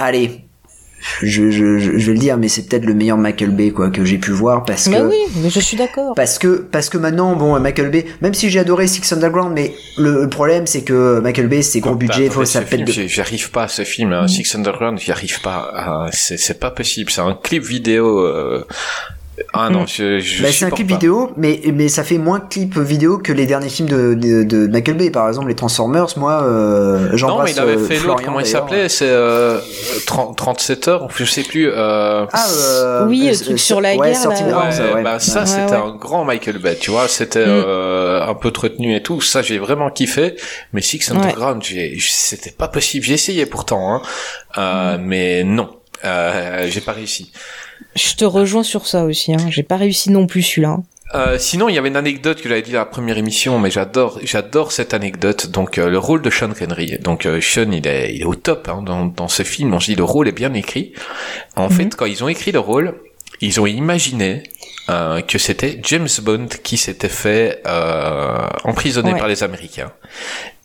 [0.00, 0.44] allez,
[1.22, 3.88] je, je, je je vais le dire, mais c'est peut-être le meilleur Michael Bay quoi
[3.88, 5.02] que j'ai pu voir parce Mais que.
[5.08, 6.12] oui, mais je suis d'accord.
[6.14, 9.72] Parce que parce que maintenant bon Michael Bay même si j'ai adoré Six Underground mais
[9.96, 12.84] le, le problème c'est que Michael Bay c'est gros budget attendez, faut ça pète film,
[12.84, 14.28] de j'y- J'arrive pas à ce film, hein.
[14.28, 16.06] Six Underground, j'y arrive pas.
[16.12, 17.10] C'est c'est pas possible.
[17.10, 18.20] C'est un clip vidéo.
[18.20, 18.66] euh,
[19.54, 20.94] Ah non, je, je Bah, c'est un clip pas.
[20.94, 24.66] vidéo, mais mais ça fait moins clip vidéo que les derniers films de, de, de
[24.66, 25.10] Michael Bay.
[25.10, 28.40] Par exemple, les Transformers, moi, euh, Non, j'embrasse mais il avait euh, fait l'autre, comment
[28.40, 29.58] il s'appelait C'est euh,
[30.06, 31.68] 30 37 heures, je sais plus.
[31.68, 32.26] Euh...
[32.32, 34.68] Ah, euh, Oui, le euh, truc euh, sur la ouais, guerre, là.
[34.70, 35.02] Ouais, ouais.
[35.02, 35.76] bah ça Ouais, c'était ouais.
[35.78, 37.48] un grand Michael Bay, tu vois, c'était Mm.
[37.66, 40.36] euh, un peu retenu et tout, ça j'ai vraiment kiffé,
[40.72, 41.10] mais Six.
[41.10, 44.02] Underground, j'ai c'était pas possible, j'ai essayé pourtant, hein,
[44.58, 45.02] euh, Mm.
[45.02, 45.70] mais non,
[46.04, 47.32] euh, j'ai pas réussi.
[47.96, 49.32] Je te rejoins sur ça aussi.
[49.34, 49.50] Hein.
[49.50, 50.78] J'ai pas réussi non plus celui-là.
[51.14, 53.70] Euh, sinon, il y avait une anecdote que j'avais dit dans la première émission, mais
[53.70, 55.48] j'adore, j'adore cette anecdote.
[55.50, 56.98] Donc, euh, le rôle de Sean Connery.
[57.00, 59.74] Donc, euh, Sean, il est, il est au top hein, dans, dans ce film.
[59.74, 60.92] On se dit le rôle est bien écrit.
[61.56, 61.70] En Mhm.
[61.72, 62.94] fait, quand ils ont écrit le rôle,
[63.40, 64.44] ils ont imaginé
[64.88, 69.18] euh, que c'était James Bond qui s'était fait euh, emprisonner Ouais.
[69.18, 69.92] par les Américains.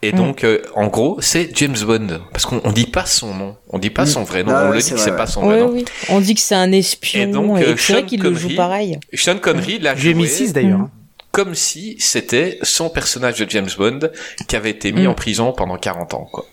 [0.02, 0.18] Et Mhm.
[0.18, 3.78] donc, euh, en gros, c'est James Bond parce qu'on on dit pas son nom, on
[3.80, 4.08] dit pas Mhm.
[4.08, 5.28] son vrai nom, Ah on le dit que c'est pas ouais.
[5.32, 5.70] son vrai nom.
[5.72, 5.86] oui.
[6.10, 7.22] On dit que c'est un espion.
[7.22, 9.00] Et donc, et euh, c'est vrai Sean qu'il le joue Connery- pareil.
[9.14, 10.80] Sean Connery l'a J'ai joué mis 6 d'ailleurs.
[10.82, 10.92] hein.
[11.32, 14.00] comme si c'était son personnage de James Bond
[14.48, 15.10] qui avait été mis Mm.
[15.10, 16.30] en prison pendant 40 ans.
[16.32, 16.46] Quoi.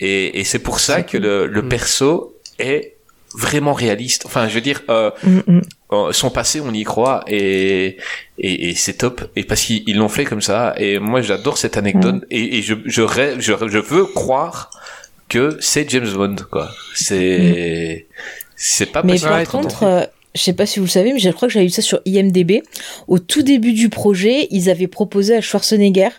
[0.00, 1.68] Et, et c'est pour ça que le, le Mm.
[1.70, 2.96] perso est
[3.34, 4.24] vraiment réaliste.
[4.26, 5.60] Enfin, je veux dire, euh, Mm, mm.
[6.12, 7.96] Son passé, on y croit et,
[8.38, 9.30] et, et c'est top.
[9.36, 10.74] Et parce qu'ils ils l'ont fait comme ça.
[10.78, 12.16] Et moi, j'adore cette anecdote.
[12.16, 12.26] Mm.
[12.30, 14.70] Et, et je, je rêve, je, je veux croire
[15.28, 16.36] que c'est James Bond.
[16.50, 16.68] Quoi.
[16.94, 18.06] C'est,
[18.56, 19.30] c'est pas Mais possible.
[19.30, 21.66] par contre, euh, je sais pas si vous le savez, mais je crois que j'avais
[21.66, 22.62] vu ça sur IMDB.
[23.06, 26.10] Au tout début du projet, ils avaient proposé à Schwarzenegger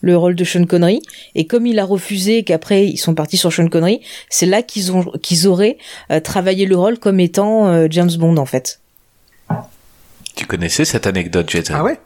[0.00, 1.02] le rôle de Sean Connery,
[1.34, 4.00] et comme il a refusé, et qu'après ils sont partis sur Sean Connery,
[4.30, 5.76] c'est là qu'ils ont qu'ils auraient
[6.10, 8.80] euh, travaillé le rôle comme étant euh, James Bond en fait.
[10.38, 11.74] Tu connaissais cette anecdote, Jason?
[11.76, 11.98] Ah ouais?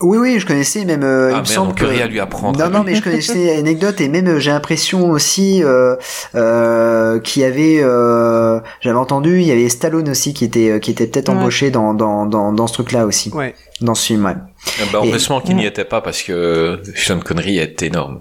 [0.00, 1.02] Oui, oui, je connaissais même.
[1.02, 2.56] euh, il Ah me merde, semble on peut que rien lui apprendre.
[2.58, 5.96] Non, non, mais je connaissais l'anecdote et même euh, j'ai l'impression aussi euh,
[6.36, 10.92] euh, qu'il y avait, euh, j'avais entendu, il y avait Stallone aussi qui était, qui
[10.92, 11.36] était peut-être Ouais.
[11.36, 13.54] embauché dans dans dans, dans ce truc-là aussi, Ouais.
[13.80, 14.24] dans ce film.
[14.24, 14.34] Ouais.
[14.36, 18.20] Ah bah, Et- heureusement qu'il n'y était pas parce que Sean Connery est énorme.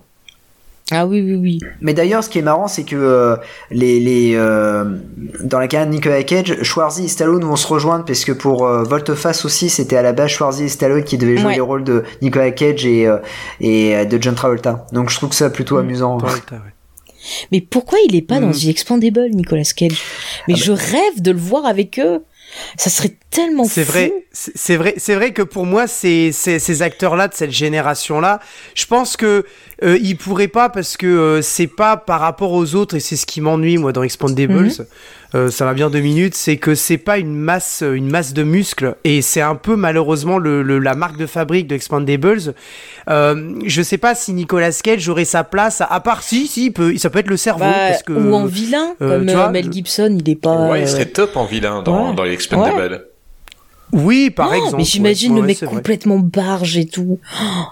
[0.91, 1.59] Ah oui oui oui.
[1.81, 3.37] Mais d'ailleurs, ce qui est marrant, c'est que euh,
[3.71, 4.83] les les euh,
[5.43, 8.67] dans la carrière de Nicolas Cage, Schwarzy et Stallone vont se rejoindre parce que pour
[8.67, 11.55] euh, Volteface aussi, c'était à la base Schwarzy et Stallone qui devaient jouer Ouais.
[11.55, 13.17] les rôles de Nicolas Cage et euh,
[13.61, 14.85] et de John Travolta.
[14.91, 16.17] Donc je trouve que ça plutôt amusant.
[16.17, 16.61] Travolta, ouais.
[17.53, 18.53] Mais pourquoi il est pas dans Mm.
[18.53, 20.01] The Expandable, Nicolas Cage?
[20.49, 22.19] Mais Ah bah- je rêve de le voir avec eux.
[22.77, 26.81] Ça serait tellement C'est vrai, c'est vrai, c'est vrai que pour moi, ces, ces, ces
[26.81, 28.39] acteurs-là de cette génération-là,
[28.75, 29.45] je pense que
[29.83, 33.15] euh, ils pourraient pas parce que euh, c'est pas par rapport aux autres et c'est
[33.15, 34.53] ce qui m'ennuie moi dans Expandables.
[34.53, 34.85] Mhm.
[35.35, 38.43] Euh, ça va bien deux minutes, c'est que c'est pas une masse, une masse de
[38.43, 42.53] muscles et c'est un peu malheureusement le, le- la marque de fabrique de Expandables.
[43.09, 46.65] Euh, je sais pas si Nicolas Cage aurait sa place, à, à part si, si,
[46.67, 49.25] il peut, ça peut être le cerveau Bah, parce que ou en vilain, euh, comme
[49.25, 50.69] tu euh, vois, Mel Gibson, il est pas.
[50.69, 52.15] Ouais, il euh, serait top en vilain dans, ouais.
[52.15, 53.05] dans les Expendables.
[53.91, 54.77] Oui, par non, exemple.
[54.77, 57.19] mais j'imagine ouais, le ouais, mec complètement barge et tout.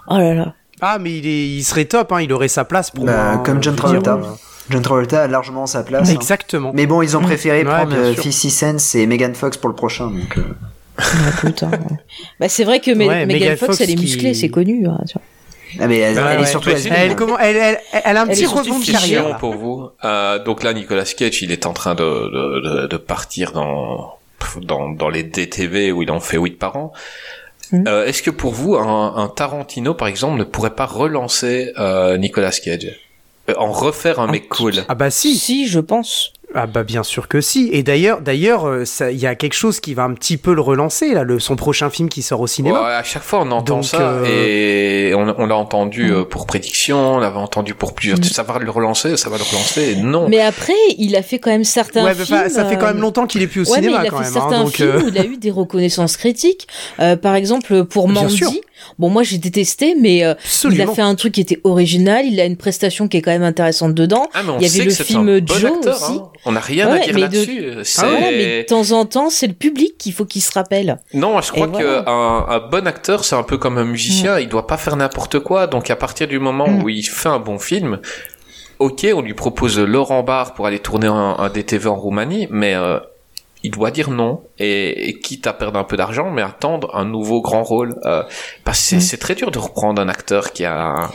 [0.07, 0.53] Oh là là.
[0.81, 3.43] Ah, mais il, est, il serait top, hein, il aurait sa place pour Bah, moi.
[3.43, 4.19] comme John Travolta.
[4.71, 6.09] John Travolta a largement sa place.
[6.09, 6.13] hein.
[6.13, 6.71] Exactement.
[6.73, 8.31] Mais bon, ils ont préféré Ouais, prendre bien euh, sûr.
[8.33, 10.07] 50 Cent et Megan Fox pour le prochain.
[10.07, 10.41] Donc, euh,
[10.97, 11.03] Ah,
[11.41, 11.77] putain, ouais.
[12.39, 14.49] Bah, c'est vrai que Me- Ouais, Megan Megan Fox, Fox elle est qui- musclée, c'est
[14.49, 14.87] connu.
[14.87, 15.21] hein, tu vois.
[15.79, 16.45] Ah, mais elle, Ouais, elle est ouais.
[16.47, 16.69] surtout.
[16.71, 18.99] Elle- c'est- Elle, comment, elle, elle, elle a un Elle petit rebond de carrière.
[18.99, 19.35] Question là.
[19.35, 19.89] pour vous.
[20.03, 24.15] Euh, donc là, Nicolas Cage, il est en train de, de, de, de partir dans,
[24.61, 26.91] dans, dans les DTV où il en fait 8 par an.
[27.73, 32.17] Euh, Est-ce que pour vous, un, un Tarantino, par exemple, ne pourrait pas relancer euh,
[32.17, 32.89] Nicolas Cage?
[33.57, 35.35] En refaire un mec cool Ah bah si.
[35.35, 36.33] Si, je pense.
[36.55, 37.69] Ah bah bien sûr que si.
[37.71, 40.53] Et d'ailleurs, d'ailleurs, euh, ça- il y a quelque chose qui va un petit peu
[40.53, 42.81] le relancer là, le, son prochain film qui sort au cinéma.
[42.83, 44.25] Ouais, à chaque fois, on entend Donc, ça euh,
[45.09, 48.19] et on, on l'a entendu euh, pour prédiction, on l'avait entendu pour plusieurs.
[48.19, 48.23] Mm.
[48.23, 49.95] Ça va le relancer, ça va le relancer.
[49.97, 50.27] Non.
[50.29, 52.49] Mais après, il a fait quand même certains Ouais, films.
[52.49, 54.17] ça fait quand même longtemps qu'il est plus au ouais, mais cinéma il a quand
[54.17, 54.31] fait même.
[54.37, 56.67] hein, certains donc, films où il a eu des reconnaissances critiques.
[56.99, 58.35] Euh, par exemple, pour Bien Mandy.
[58.37, 58.51] sûr.
[58.97, 60.33] Bon, moi j'ai détesté, mais euh,
[60.69, 62.25] il a fait un truc qui était original.
[62.25, 64.27] Il a une prestation qui est quand même intéressante dedans.
[64.33, 66.11] Ah, mais on il y avait sait le que film un bon Joe acteur, aussi.
[66.19, 66.29] hein.
[66.45, 67.73] On n'a rien à dire mais de- là-dessus.
[67.83, 70.51] C'est- Ah ouais, mais de temps en temps, c'est le public qu'il faut qu'il se
[70.53, 70.97] rappelle.
[71.13, 72.01] Non, je crois voilà.
[72.03, 72.11] qu'un
[72.55, 75.67] un bon acteur, c'est un peu comme un musicien, il doit pas faire n'importe quoi.
[75.67, 76.83] Donc à partir du moment Mm.
[76.83, 77.99] où il fait un bon film,
[78.79, 82.73] ok, on lui propose Laurent Barre pour aller tourner un, un DTV en Roumanie, mais
[82.73, 82.97] euh,
[83.63, 87.05] il doit dire non, et, et quitte à perdre un peu d'argent, mais attendre un
[87.05, 87.93] nouveau grand rôle.
[88.05, 88.23] euh,
[88.63, 89.01] parce que c'est Mm.
[89.01, 91.11] c'est très dur de reprendre un acteur qui a,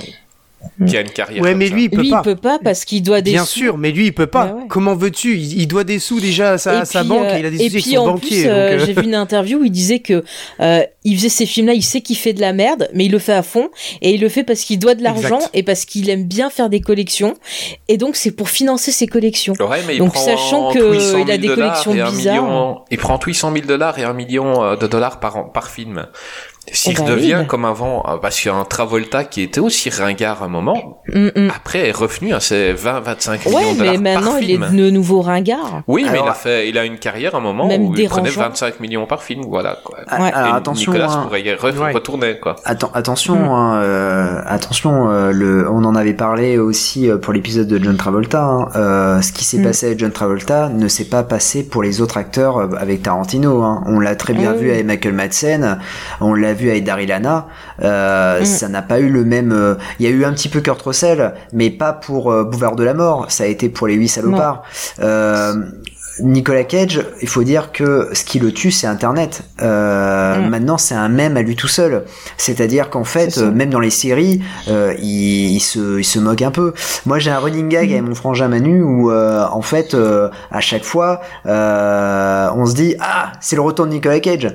[0.86, 1.42] qui a une carrière.
[1.42, 1.74] Ouais, comme mais ça.
[1.74, 2.22] lui, il peut Lui, pas.
[2.24, 3.58] il peut pas parce qu'il doit des Bien sous.
[3.60, 4.46] sûr, mais lui, il peut pas.
[4.46, 4.66] Ouais, ouais.
[4.68, 5.36] Comment veux-tu?
[5.36, 7.66] Il, il doit des sous déjà à sa, banque euh, et il a des et
[7.66, 8.42] avec puis, son en banquier.
[8.42, 10.24] plus, euh, euh, j'ai vu une interview où il disait que
[10.60, 13.18] euh, il faisait ces films-là, il sait qu'il fait de la merde, mais il le
[13.18, 13.68] fait à fond
[14.02, 16.68] et il le fait parce qu'il doit de l'argent et parce qu'il aime bien faire
[16.68, 17.34] des collections
[17.88, 19.54] et donc c'est pour financer ses collections.
[19.60, 22.00] Ouais, mais il Donc, prend sachant que 800 000 il a des dollars collections et
[22.00, 22.42] un bizarres.
[22.42, 25.70] million- il prend 800 000 dollars et un million euh, de dollars par, an- par
[25.70, 26.06] film.
[26.72, 27.44] S'il Eh ben redevient oui, bah.
[27.44, 30.48] comme avant, euh, parce qu'il y a un Travolta qui était aussi ringard à un
[30.48, 31.50] moment, Mm, mm.
[31.54, 34.54] après est revenu à ses 20-25 millions Ouais, de dollars mais maintenant par il est
[34.56, 34.76] film.
[34.76, 35.82] de nouveau ringard.
[35.86, 38.08] Oui, mais il a fait, il a une carrière à un moment Même où il
[38.08, 38.48] prenait dérangeant.
[38.48, 39.98] 25 millions par film, voilà quoi.
[40.08, 40.32] Ah, Ouais.
[40.32, 40.92] Alors Et attention.
[40.92, 41.22] Nicolas hein.
[41.22, 41.92] pourrait Ouais.
[41.92, 42.56] retourner quoi.
[42.64, 43.48] Atten- attention, Mm.
[43.48, 45.08] hein, euh, attention.
[45.10, 48.42] euh, le, on en avait parlé aussi euh, pour l'épisode de John Travolta.
[48.42, 48.68] hein.
[48.74, 49.62] Euh, ce qui s'est Mm.
[49.64, 53.62] passé avec John Travolta ne s'est pas passé pour les autres acteurs avec Tarantino.
[53.62, 53.84] hein.
[53.86, 55.78] On l'a très bien Ah vu avec Michael Madsen,
[56.20, 57.46] on l'a vu avec Daryl Hannah.
[57.82, 58.44] Euh, Mm.
[58.44, 59.52] Ça n'a pas eu le même.
[59.52, 62.74] euh, Il y a eu un petit peu Kurt Russell, mais pas pour euh, Bouvard
[62.76, 63.26] de la mort.
[63.28, 64.62] Ça a été pour les huit salopards.
[66.22, 69.42] Nicolas Cage, il faut dire que ce qui le tue, c'est Internet.
[69.60, 70.48] Euh, Mm.
[70.48, 72.04] Maintenant, c'est un même à lui tout seul.
[72.38, 76.40] C'est-à-dire qu'en fait, euh, même dans les séries, euh, il, il se, il se moque
[76.40, 76.72] un peu.
[77.04, 77.92] Moi, j'ai un running gag Mm.
[77.92, 79.94] avec mon frangin Manu où, en fait,
[80.50, 84.48] à chaque fois, on se dit ah, c'est le retour de Nicolas Cage.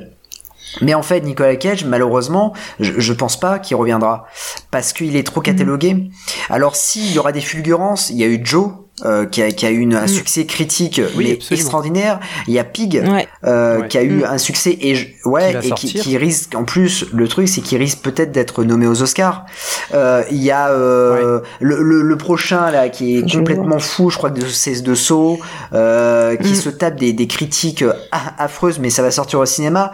[0.79, 4.25] Mais en fait, Nicolas Cage, malheureusement, je, je pense pas qu'il reviendra
[4.71, 6.10] parce qu'il est trop catalogué.
[6.49, 8.71] Alors, s'il y aura des fulgurances, il y a eu Joe.
[9.03, 10.07] Euh, qui, a, qui a eu une- un Mm.
[10.07, 11.61] succès critique Oui, mais absolument.
[11.61, 12.19] extraordinaire.
[12.47, 13.27] Il y a Pig Ouais.
[13.45, 13.87] euh, Ouais.
[13.87, 14.25] qui a eu Mm.
[14.29, 17.77] un succès et je- ouais Qui et qui, risque en plus le truc c'est qu'il
[17.77, 19.45] risque peut-être d'être nommé aux Oscars.
[19.93, 24.17] Euh, Il y a euh, le, le, le prochain là qui est complètement fou, je
[24.17, 25.39] crois que c'est de Saw,
[25.73, 26.55] euh, qui Mm.
[26.55, 29.91] se tape des, des critiques a- affreuses, mais ça va sortir au cinéma.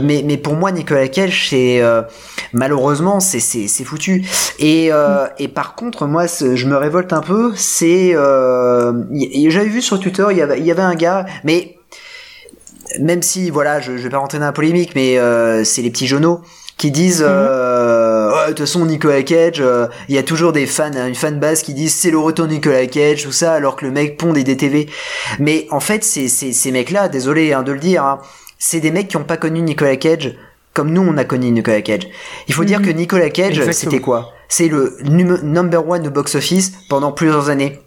[0.00, 2.02] Mais mais pour moi Nicolas Cage c'est euh,
[2.52, 4.24] malheureusement c'est c'est foutu.
[4.58, 8.45] Et euh, et par contre moi je me révolte un peu, c'est euh,
[9.48, 11.76] j'avais vu sur Twitter il y avait il y avait un gars mais
[13.00, 15.90] même si voilà je, je vais pas rentrer dans la polémique mais euh, c'est les
[15.90, 16.40] petits jeuneaux
[16.76, 20.66] qui disent euh, Ouais, de toute façon Nicolas Cage euh, il y a toujours des
[20.66, 23.76] fans une fan base qui disent c'est le retour de Nicolas Cage tout ça alors
[23.76, 24.88] que le mec pond des DTV
[25.38, 28.20] mais en fait c'est ces mecs là désolé hein, de le dire hein,
[28.58, 30.34] c'est des mecs qui ont pas connu Nicolas Cage
[30.74, 32.06] comme nous on a connu Nicolas Cage.
[32.48, 34.34] Il faut dire que Nicolas Cage c'était quoi?
[34.48, 37.80] C'est le num- number one au box office pendant plusieurs années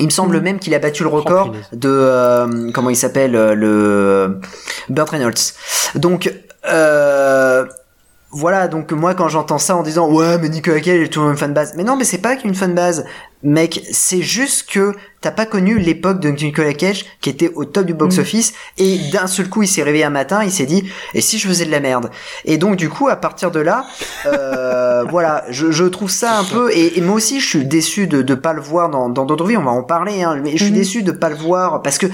[0.00, 3.54] il me semble même qu'il a battu le record de euh, comment il s'appelle euh,
[3.54, 4.40] le
[4.88, 5.34] Burt Reynolds.
[5.94, 6.32] Donc
[6.66, 7.66] euh,
[8.30, 11.36] voilà, donc moi quand j'entends ça en disant ouais mais Nicolas Cage est toujours une
[11.36, 13.04] fanbase, mais non mais c'est pas qu'une fanbase.
[13.42, 17.84] Mec, c'est juste que t'as pas connu l'époque de Nicolas Cage qui était au top
[17.84, 21.20] du box-office et d'un seul coup il s'est réveillé un matin, il s'est dit et
[21.20, 22.10] si je faisais de la merde?
[22.44, 23.84] Et donc du coup à partir de là,
[24.26, 28.06] euh, voilà, je, je trouve ça un peu et, et moi aussi je suis déçu
[28.06, 30.52] de de pas le voir dans dans d'autres vies, on va en parler, hein, mais
[30.56, 32.06] je suis déçu de pas le voir parce que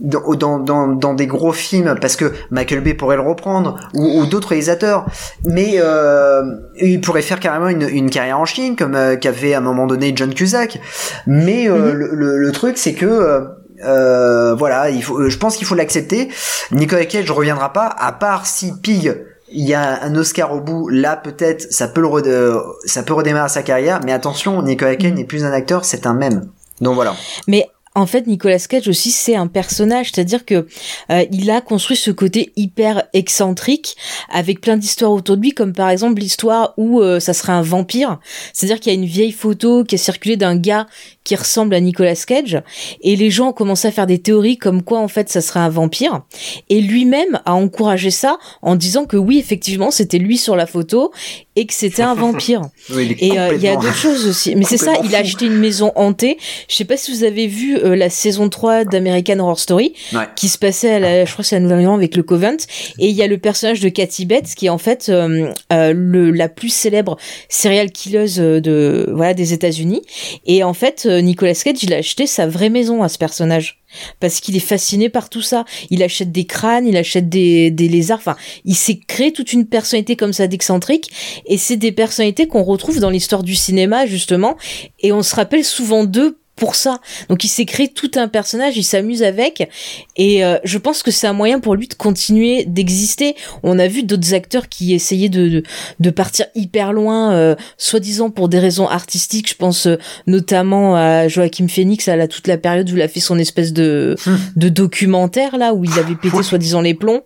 [0.00, 4.20] dans, dans, dans, dans des gros films parce que Michael Bay pourrait le reprendre ou,
[4.20, 5.06] ou d'autres réalisateurs.
[5.44, 6.42] Mais euh,
[6.80, 9.86] il pourrait faire carrément une, une carrière en Chine comme euh, qu'avait à un moment
[9.86, 10.80] donné John Cusack.
[11.26, 13.40] Mais euh, le, le, le truc c'est que euh,
[13.84, 16.30] euh, voilà il faut je pense qu'il faut l'accepter.
[16.72, 19.14] Nicolas Cage reviendra pas à part si Pig
[19.52, 23.14] il y a un Oscar au bout, là peut-être ça peut le euh, ça peut
[23.14, 26.46] redémarrer sa carrière, mais attention, Nicolas Cage n'est plus un acteur, c'est un mème.
[26.80, 27.14] Donc voilà.
[27.48, 30.66] Mais en fait, Nicolas Cage aussi, c'est un personnage, c'est-à-dire que
[31.10, 33.96] euh, il a construit ce côté hyper excentrique
[34.28, 37.62] avec plein d'histoires autour de lui, comme par exemple l'histoire où euh, ça serait un
[37.62, 38.20] vampire.
[38.52, 40.86] C'est-à-dire qu'il y a une vieille photo qui a circulé d'un gars
[41.30, 42.60] qui ressemble à Nicolas Cage,
[43.02, 45.60] et les gens ont commencé à faire des théories comme quoi en fait ça serait
[45.60, 46.22] un vampire.
[46.68, 51.12] Et lui-même a encouragé ça en disant que oui, effectivement, c'était lui sur la photo
[51.54, 52.62] et que c'était un vampire.
[52.92, 54.56] Oui, il est Et euh, il y a d'autres choses aussi.
[54.56, 56.36] Mais c'est ça, il a acheté une maison hantée.
[56.68, 60.26] Je sais pas si vous avez vu euh, la saison 3 d'American Horror Story, Ouais.
[60.34, 62.56] qui se passait à la, je crois c'est à Nouvelle-Orléans avec le Covent.
[62.98, 66.32] Et il y a le personnage de Cathy Bates, qui est en fait euh, le,
[66.32, 67.16] la plus célèbre
[67.48, 70.02] serial killeuse de, voilà, des États-Unis.
[70.46, 73.80] Et en fait, Nicolas Cage, il a acheté sa vraie maison à ce personnage.
[74.20, 75.64] Parce qu'il est fasciné par tout ça.
[75.90, 78.18] Il achète des crânes, il achète des, des lézards.
[78.18, 81.10] Enfin, il s'est créé toute une personnalité comme ça d'excentrique.
[81.46, 84.56] Et c'est des personnalités qu'on retrouve dans l'histoire du cinéma, justement.
[85.00, 87.00] Et on se rappelle souvent d'eux pour ça.
[87.28, 89.68] Donc il s'est créé tout un personnage, il s'amuse avec.
[90.16, 93.34] Et euh, je pense que c'est un moyen pour lui de continuer d'exister.
[93.62, 95.62] On a vu d'autres acteurs qui essayaient de, de,
[95.98, 99.48] de partir hyper loin, euh, soi-disant pour des raisons artistiques.
[99.48, 99.96] Je pense euh,
[100.26, 103.72] notamment à Joachim Phoenix, à la, toute la période où il a fait son espèce
[103.72, 104.14] de,
[104.54, 107.22] de documentaire, là, où il avait pété soi-disant les plombs.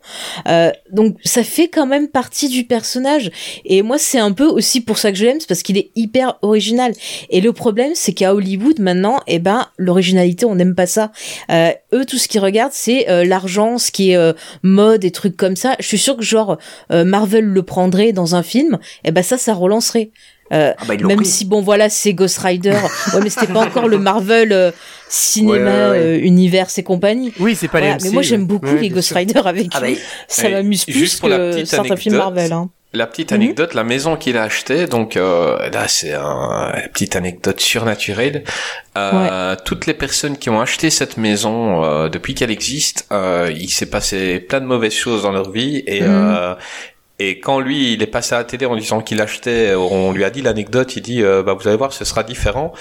[0.48, 3.32] Euh, donc ça fait quand même partie du personnage.
[3.64, 5.90] Et moi, c'est un peu aussi pour ça que je l'aime, c'est parce qu'il est
[5.96, 6.92] hyper original.
[7.30, 11.10] Et le problème, c'est qu'à Hollywood, maintenant, eh ben, l'originalité, on n'aime pas ça.
[11.50, 14.32] Euh, eux, tout ce qu'ils regardent, c'est euh, l'argent, ce qui est euh,
[14.62, 15.76] mode et trucs comme ça.
[15.80, 16.58] Je suis sûre que genre
[16.92, 20.10] euh, Marvel le prendrait dans un film, et ben ça, ça relancerait.
[20.52, 21.24] Euh, Ah bah, même pris.
[21.26, 22.72] si bon voilà c'est Ghost Rider
[23.14, 24.72] ouais mais c'était pas encore le Marvel euh,
[25.08, 25.98] cinéma Ouais, ouais, ouais.
[26.04, 28.90] euh, univers et compagnie Oui, c'est pas Voilà, les mais moi j'aime beaucoup Ouais, les
[28.90, 29.16] Ghost sûr.
[29.16, 32.68] Rider avec Ah bah, lui ça m'amuse plus pour que certains films Marvel hein.
[32.94, 33.36] La petite Mhm.
[33.42, 38.44] anecdote, la maison qu'il a achetée, donc euh, là c'est un, une petite anecdote surnaturelle.
[38.96, 43.68] Euh, Toutes les personnes qui ont acheté cette maison euh, depuis qu'elle existe, euh, il
[43.68, 46.08] s'est passé plein de mauvaises choses dans leur vie et Mhm.
[46.08, 46.54] euh,
[47.20, 50.24] et quand lui il est passé à la télé en disant qu'il achetait, on lui
[50.24, 52.72] a dit l'anecdote, il dit euh, bah vous allez voir ce sera différent.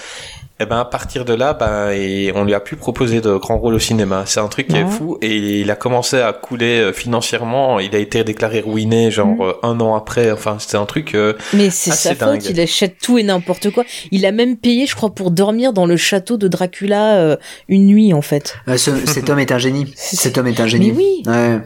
[0.60, 3.58] Et ben à partir de là, ben et on lui a pu proposer de grands
[3.58, 4.22] rôles au cinéma.
[4.24, 7.80] C'est un truc qui est fou et il a commencé à couler euh, financièrement.
[7.80, 9.40] Il a été déclaré ruiné genre Mhm.
[9.40, 10.30] euh, un an après.
[10.30, 11.16] Enfin c'était un truc.
[11.16, 12.40] euh, mais c'est Ah, sa dingue.
[12.40, 15.72] faute il achète tout et n'importe quoi il a même payé je crois pour dormir
[15.72, 17.36] dans le château de Dracula euh,
[17.68, 19.92] une nuit en fait Euh, ce- cet homme est un génie.
[19.96, 20.92] Cet homme est un génie.
[20.92, 21.58] mais oui Ouais.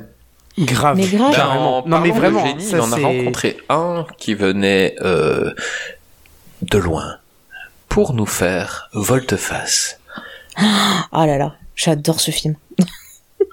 [0.65, 0.97] Grave.
[0.97, 1.35] Mais grave.
[1.37, 4.95] Ben, en Non, mais de vraiment, génie, ça, il en a rencontré un qui venait
[5.03, 5.51] euh,
[6.63, 7.05] de loin
[7.89, 9.99] pour nous faire volte-face.
[10.57, 12.57] ah là là j'adore ce film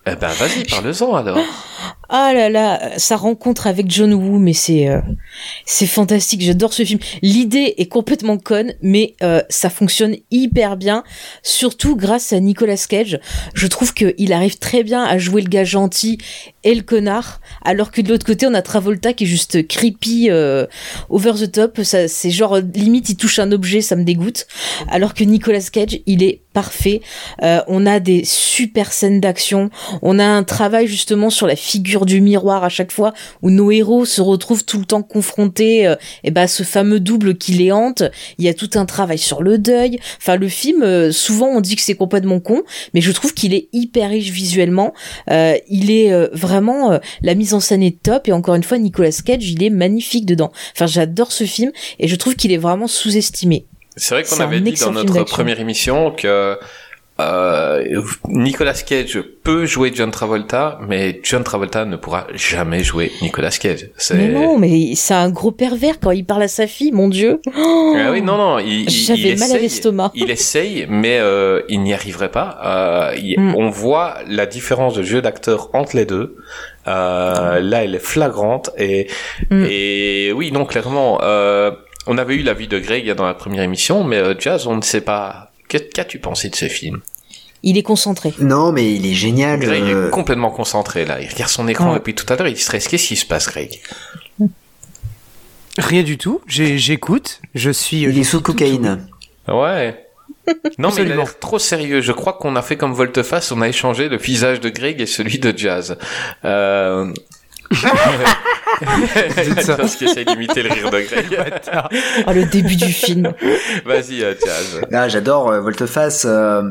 [0.08, 1.38] Eh ben vas-y, parle-en alors.
[2.08, 5.02] Ah là là, sa rencontre avec John Woo, mais c'est euh,
[5.65, 6.41] fantastique.
[6.41, 7.00] J'adore ce film.
[7.24, 11.04] L'idée est complètement conne, mais euh, ça fonctionne hyper bien,
[11.41, 13.19] surtout grâce à Nicolas Cage.
[13.56, 16.19] Je trouve qu'il arrive très bien à jouer le gars gentil
[16.63, 20.30] et le connard, alors que de l'autre côté, on a Travolta qui est juste creepy,
[20.30, 20.67] euh,
[21.10, 21.82] over the top.
[21.82, 24.45] Ça, c'est genre limite, il touche un objet, ça me dégoûte.
[24.89, 27.02] Alors que Nicolas Cage, il est parfait.
[27.41, 29.69] On a des super scènes d'action.
[30.02, 33.69] On a un travail justement sur la figure du miroir à chaque fois où nos
[33.69, 37.51] héros se retrouvent tout le temps confrontés euh, et ben à ce fameux double qui
[37.51, 38.03] les hante.
[38.38, 39.99] Il y a tout un travail sur le deuil.
[40.17, 43.53] Enfin le film, euh, souvent on dit que c'est complètement con, mais je trouve qu'il
[43.53, 44.93] est hyper riche visuellement.
[45.29, 49.11] Euh, il est vraiment la mise en scène est top et encore une fois Nicolas
[49.25, 50.51] Cage il est magnifique dedans.
[50.73, 53.65] Enfin j'adore ce film et je trouve qu'il est vraiment sous-estimé.
[53.97, 56.57] C'est vrai qu'on avait dit dans notre première émission que
[57.19, 63.51] euh, Nicolas Cage peut jouer John Travolta, mais John Travolta ne pourra jamais jouer Nicolas
[63.51, 63.89] Cage.
[64.13, 67.39] Mais non, mais c'est un gros pervers quand il parle à sa fille, mon dieu.
[67.56, 70.12] Ah oui, non, non, il, J'avais mal à l'estomac.
[70.15, 72.60] Il essaye, mais euh, il n'y arriverait pas.
[72.65, 73.56] Euh, il- Mm.
[73.58, 76.38] On voit la différence de jeu d'acteur entre les deux.
[76.86, 79.08] Là, elle est flagrante et
[79.51, 79.65] Mm.
[79.69, 81.19] et oui, non, clairement.
[82.08, 84.82] On avait eu la vie de Greg dans la première émission, mais Jazz, on ne
[84.82, 85.51] sait pas.
[85.67, 87.01] Qu'as-tu pensé de ce film?
[87.63, 88.34] Il est concentré.
[88.39, 89.60] Non, mais il est génial.
[89.60, 91.19] Greg euh, est complètement concentré là.
[91.21, 91.95] Il regarde son écran Ouais.
[91.95, 92.47] depuis tout à l'heure.
[92.47, 92.88] Il stresse.
[92.88, 93.82] Qu'est-ce qui se passe, Greg
[95.78, 96.41] Rien du tout.
[96.47, 97.41] J'écoute.
[97.55, 98.01] Je suis.
[98.01, 99.07] il est sous cocaïne.
[99.47, 100.01] Ouais.
[100.78, 102.01] Non, mais il a l'air trop sérieux.
[102.01, 105.07] Je crois qu'on a fait comme volte-face, on a échangé le visage de Greg et
[105.07, 105.97] celui de Jazz.
[106.45, 107.11] Euh...
[109.61, 109.76] ça.
[109.78, 111.26] Parce qu'il essaie d'imiter le rire de Greg.
[112.28, 113.34] Oh, le début du film.
[113.86, 114.82] Vas-y, euh, Jazz.
[114.91, 116.26] Ah, j'adore euh, Volteface.
[116.28, 116.63] euh,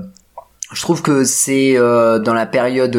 [0.72, 2.96] je trouve que c'est euh, dans la période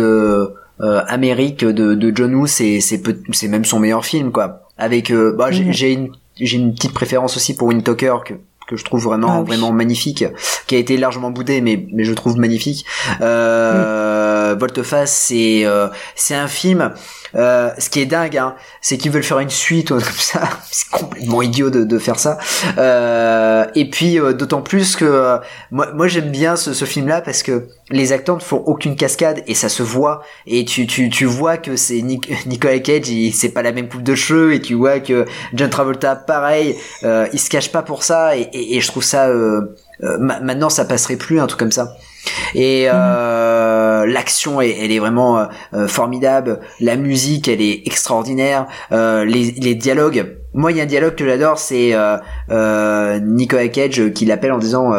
[0.80, 4.64] Amérique de, de John Woo, c'est c'est peut- c'est même son meilleur film quoi.
[4.78, 8.34] Avec euh, bah, j'ai j'ai une j'ai une petite préférence aussi pour Wind Tucker que
[8.68, 9.48] que je trouve vraiment Ah oui.
[9.48, 10.26] vraiment magnifique,
[10.68, 12.86] qui a été largement boudé mais mais je trouve magnifique.
[13.22, 16.94] Euh, Volteface c'est euh, c'est un film.
[17.36, 20.20] Euh, ce qui est dingue, hein, c'est qu'ils veulent faire une suite ou truc comme
[20.20, 20.50] ça.
[20.72, 22.38] C'est complètement idiot de, faire ça.
[22.78, 25.38] Euh, et puis euh, d'autant plus que euh,
[25.72, 29.54] moi, moi j'aime bien ce, film-là parce que les acteurs ne font aucune cascade et
[29.54, 30.22] ça se voit.
[30.48, 34.04] Et tu tu tu vois que c'est Nic- Nicolas Cage, c'est pas la même coupe
[34.04, 38.04] de cheveux et tu vois que John Travolta, pareil, euh, il se cache pas pour
[38.04, 38.38] ça.
[38.38, 41.96] Et, je trouve ça euh, euh, ma- maintenant ça passerait plus un truc comme ça.
[42.54, 46.60] Et euh, l'action, elle, est vraiment euh, euh, formidable.
[46.80, 48.68] La musique, elle est extraordinaire.
[48.92, 50.38] Les, les dialogues.
[50.54, 51.96] Moi, il y a un dialogue que j'adore, c'est
[52.50, 54.92] Nicolas Cage qui l'appelle en disant.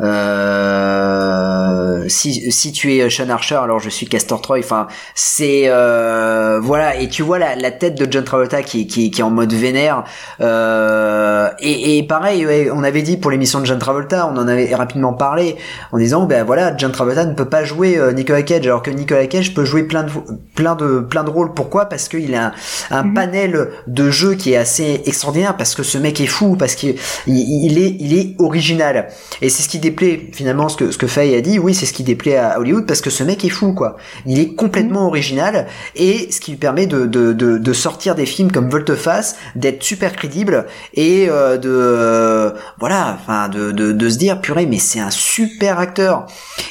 [0.00, 1.68] Euh,
[2.08, 4.58] si, si tu es Sean Archer, alors je suis Castor Troy.
[4.60, 6.96] Enfin, c'est euh, voilà.
[7.00, 9.52] Et tu vois la, la tête de John Travolta qui, qui, qui est en mode
[9.52, 10.04] vénère.
[10.40, 14.48] Euh, et, et pareil, ouais, on avait dit pour l'émission de John Travolta, on en
[14.48, 15.56] avait rapidement parlé
[15.92, 19.26] en disant ben voilà, John Travolta ne peut pas jouer Nicolas Cage, alors que Nicolas
[19.26, 20.10] Cage peut jouer plein de
[20.54, 21.54] plein de plein de rôles.
[21.54, 21.86] Pourquoi?
[21.86, 22.52] Parce qu'il a un,
[22.90, 25.56] un panel de jeux qui est assez extraordinaire.
[25.56, 29.08] Parce que ce mec est fou, parce qu'il il, il est il est original.
[29.42, 31.58] Et c'est ce qui déplaît finalement ce que ce que Faye a dit.
[31.58, 33.98] Oui, c'est ce qui déplaît à Hollywood parce que ce mec est fou quoi.
[34.24, 38.24] Il est complètement original et ce qui lui permet de de de, de sortir des
[38.24, 40.64] films comme Volteface, d'être super crédible
[40.94, 42.50] et euh, de euh,
[42.80, 46.24] voilà, enfin de, de de se dire purée mais c'est un super acteur.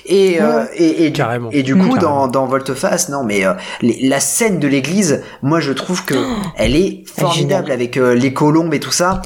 [0.08, 1.50] Et euh, et et du, Carrément.
[1.52, 2.28] et du Mmh, coup carrément.
[2.28, 6.16] dans dans Volteface non mais euh, les- la scène de l'église, moi je trouve que
[6.58, 9.22] elle est formidable avec euh, les colombes et tout ça.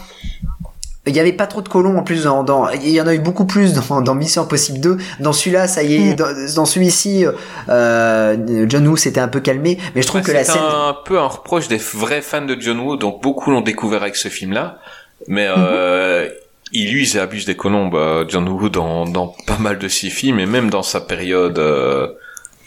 [1.08, 3.16] Il y avait pas trop de colons en plus dans, dans il y en a
[3.16, 6.16] eu beaucoup plus dans, dans Mission Impossible 2 dans celui-là ça y est Mm.
[6.16, 7.26] dans, dans celui-ci
[7.70, 10.96] euh, John Woo s'était un peu calmé mais je trouve que la c'est scène un
[11.06, 14.28] peu un reproche des vrais fans de John Woo, donc beaucoup l'ont découvert avec ce
[14.28, 14.80] film-là,
[15.28, 16.30] mais euh,
[16.72, 20.10] il use et abuse des colombes, euh, John Woo, dans, dans pas mal de ses
[20.10, 22.08] films, et même dans sa période euh,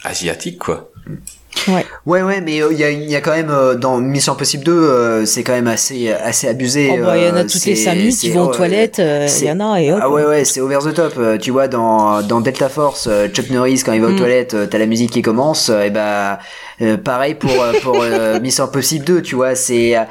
[0.03, 0.89] asiatique, quoi.
[1.67, 4.33] Ouais ouais mais euh, il y, a, il y a quand même euh, dans Mission
[4.33, 7.39] Impossible 2 euh, c'est quand même assez assez abusé Oh, bah, il y en a
[7.39, 9.59] euh, toutes les c'est- 5 minutes qui vont aux ouais, toilettes, euh, il y en
[9.73, 9.99] a et hop.
[10.01, 13.81] Ah ouais ouais c'est over the top tu vois dans dans Delta Force Chuck Norris
[13.85, 14.17] quand il va aux Mm.
[14.17, 16.39] toilettes t'as la musique qui commence et bah
[16.81, 17.51] euh, pareil pour
[17.81, 18.03] pour
[18.41, 20.01] Mission Impossible 2 tu vois c'est euh,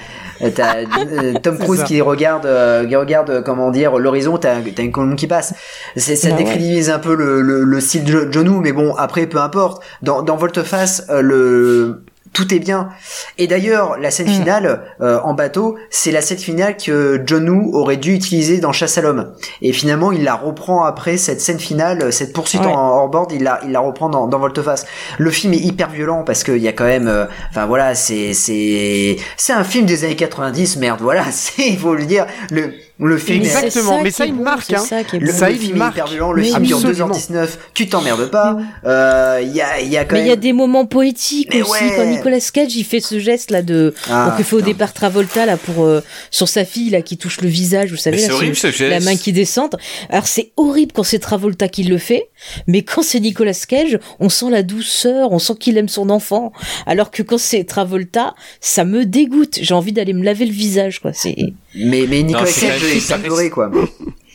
[0.54, 4.82] t'as euh, Tom Cruise qui regarde euh, qui regarde euh, comment dire l'horizon t'as t'as
[4.82, 5.54] une colombe qui passe.
[5.96, 6.44] C'est ça Bah ouais.
[6.44, 9.82] décrédibilise un peu le le, le style de John Woo mais bon après peu importe.
[10.02, 12.04] Dans dans Volteface euh, le
[12.34, 12.90] tout est bien.
[13.38, 14.32] Et d'ailleurs, la scène Mm.
[14.34, 18.72] finale euh, en bateau, c'est la scène finale que John Woo aurait dû utiliser dans
[18.72, 19.32] Chasse à l'homme.
[19.62, 22.66] Et finalement, il la reprend après cette scène finale, cette poursuite Ouais.
[22.66, 24.84] en hors-board, il la, il la reprend dans, dans Volteface.
[25.18, 28.34] Le film est hyper violent parce qu'il y a quand même, euh, enfin voilà, c'est
[28.34, 32.26] c'est c'est un film des années 90, merde, voilà, c'est il faut le dire.
[32.50, 34.78] Le le film Exactement, ça mais qui ça, il marque, c'est hein.
[34.78, 35.32] ça qui est le.
[35.32, 37.08] Ça, le il film est hyper violent, le Mais film dure absolument.
[37.14, 38.56] 2h19, tu t'emmerdes pas.
[38.86, 41.48] Euh, Il y a il y a quand Mais il y a des moments poétiques
[41.52, 41.92] Mais aussi ouais.
[41.96, 44.92] quand Nicolas Cage il fait ce geste là de Ah, donc il fait au départ
[44.92, 48.26] Travolta là pour euh, sur sa fille là qui touche le visage vous savez là,
[48.26, 48.80] sur- horrible ce geste.
[48.90, 49.70] la main qui descend
[50.10, 52.28] alors c'est horrible quand c'est Travolta qui le fait
[52.68, 56.52] mais quand c'est Nicolas Cage on sent la douceur on sent qu'il aime son enfant
[56.86, 61.00] alors que quand c'est Travolta ça me dégoûte j'ai envie d'aller me laver le visage
[61.00, 61.34] quoi c'est
[61.76, 63.70] mais mais Nicolas c'est Cage quand même- est ça reste- adoré quoi.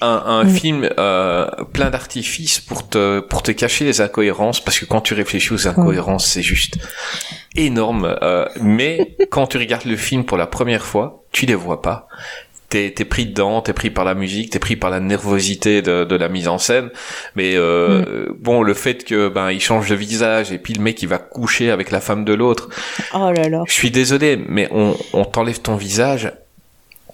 [0.02, 0.50] un, un Mm.
[0.50, 5.14] film euh, plein d'artifices pour te pour te cacher les incohérences parce que quand tu
[5.14, 6.78] réfléchis aux incohérences c'est juste
[7.56, 11.82] énorme euh, mais quand tu regardes le film pour la première fois tu les vois
[11.82, 12.08] pas.
[12.70, 16.04] T'es t'es pris dedans t'es pris par la musique t'es pris par la nervosité de,
[16.04, 16.92] de la mise en scène
[17.36, 21.02] mais euh, bon le fait que ben il change de visage et puis le mec
[21.02, 22.70] il va coucher avec la femme de l'autre.
[23.16, 23.64] Oh là là.
[23.68, 26.32] Je suis désolé mais on on t'enlève ton visage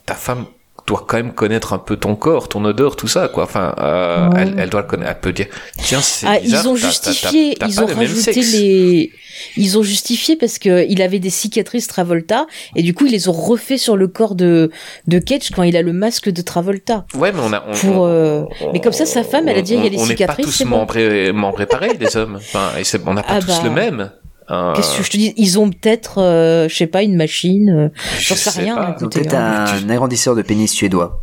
[0.06, 0.45] ta femme
[0.88, 3.45] doit quand même connaître un peu ton corps, ton odeur, tout ça, quoi.
[3.45, 4.41] Enfin, euh, Ouais.
[4.41, 5.10] elle, elle doit le connaître.
[5.16, 5.47] Elle peut dire,
[5.82, 9.12] tiens, c'est Ah, bizarre, ils ont t'as- justifié, t'as- t'as ils ont le rajouté les,
[9.58, 12.45] ils ont justifié parce que il avait des cicatrices Travolta
[12.76, 14.70] et du coup ils les ont refait sur le corps de
[15.08, 17.06] de Cage quand il a le masque de Travolta.
[17.16, 17.66] Ouais, mais on a.
[17.68, 19.89] On, Pour, euh, on- mais comme ça, sa femme, elle a dit, il y a
[19.89, 20.70] les on n'est pas cicatrices, tous bon.
[20.78, 22.36] membrés, membrés pareils, les hommes.
[22.36, 23.62] Enfin, et c'est- on n'a pas Ah tous bah.
[23.64, 24.12] le même.
[24.52, 25.34] Euh, Qu'est-ce que je te dis?
[25.38, 27.70] Ils ont peut-être, euh, je sais pas, une machine.
[27.70, 27.89] euh,
[28.20, 28.96] je J'en sais sais rien.
[29.00, 29.66] peut-être hein.
[29.84, 31.22] un, agrandisseur de pénis suédois.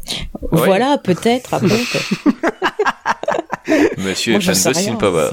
[0.51, 0.61] Ouais.
[0.65, 1.55] Voilà, peut-être.
[1.55, 1.69] Après,
[3.97, 5.29] Monsieur Moi, est fan sais de rien, Steel Power.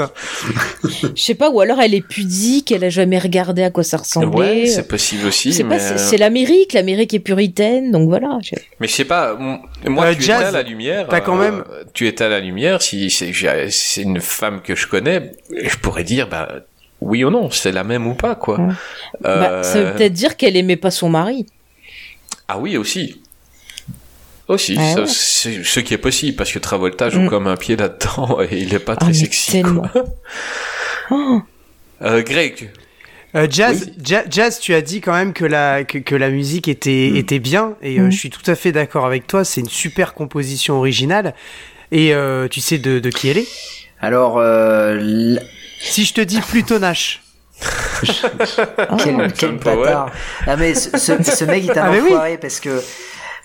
[1.16, 1.50] je sais pas.
[1.50, 4.62] Ou alors elle est pudique, elle a jamais regardé à quoi ça ressemblait.
[4.62, 8.38] Ouais, c'est possible aussi, C'est mais, pas, c'est- c'est l'Amérique, l'Amérique est puritaine, donc voilà.
[8.44, 9.36] je- mais je sais pas.
[9.36, 11.08] Moi, Euh, tu Jazz, étais à la lumière.
[11.10, 11.64] t'as quand euh, même-
[11.96, 12.84] Tu étais à la lumière.
[12.84, 16.50] Si c'est j'ai- c'est une femme que je connais, je pourrais dire, bah,
[17.02, 18.60] oui ou non, c'est la même ou pas, quoi.
[18.60, 18.74] Ouais.
[19.22, 21.46] Bah, ça veut Euh, peut-être dire qu'elle aimait pas son mari.
[22.48, 23.22] Ah oui, aussi.
[24.48, 25.08] Aussi, Ah ça, ouais.
[25.08, 27.30] c'est ce qui est possible, parce que Travolta joue Mm.
[27.30, 29.52] comme un pied là-dedans et il est pas Ah, très mais sexy.
[29.52, 29.88] tellement.
[29.88, 30.06] Quoi.
[31.12, 31.42] Oh,
[32.02, 32.72] Euh, Greg,
[33.36, 36.68] Euh, Jazz, Ja- Jazz, tu as dit quand même que la, que, que la musique
[36.68, 38.12] était, était bien, et euh, Mm.
[38.12, 41.36] je suis tout à fait d'accord avec toi, c'est une super composition originale,
[41.92, 43.48] et euh, tu sais de, de qui elle est?
[44.02, 45.38] Alors, euh,
[45.80, 47.22] Si je te dis Pluto Nash.
[48.02, 48.16] quel,
[48.90, 48.96] oh.
[49.04, 49.80] quel John Powell.
[49.80, 50.12] bâtard.
[50.48, 52.08] Ah mais ce, ce, ce mec il est un Ah, mais oui.
[52.08, 52.82] enfoiré parce que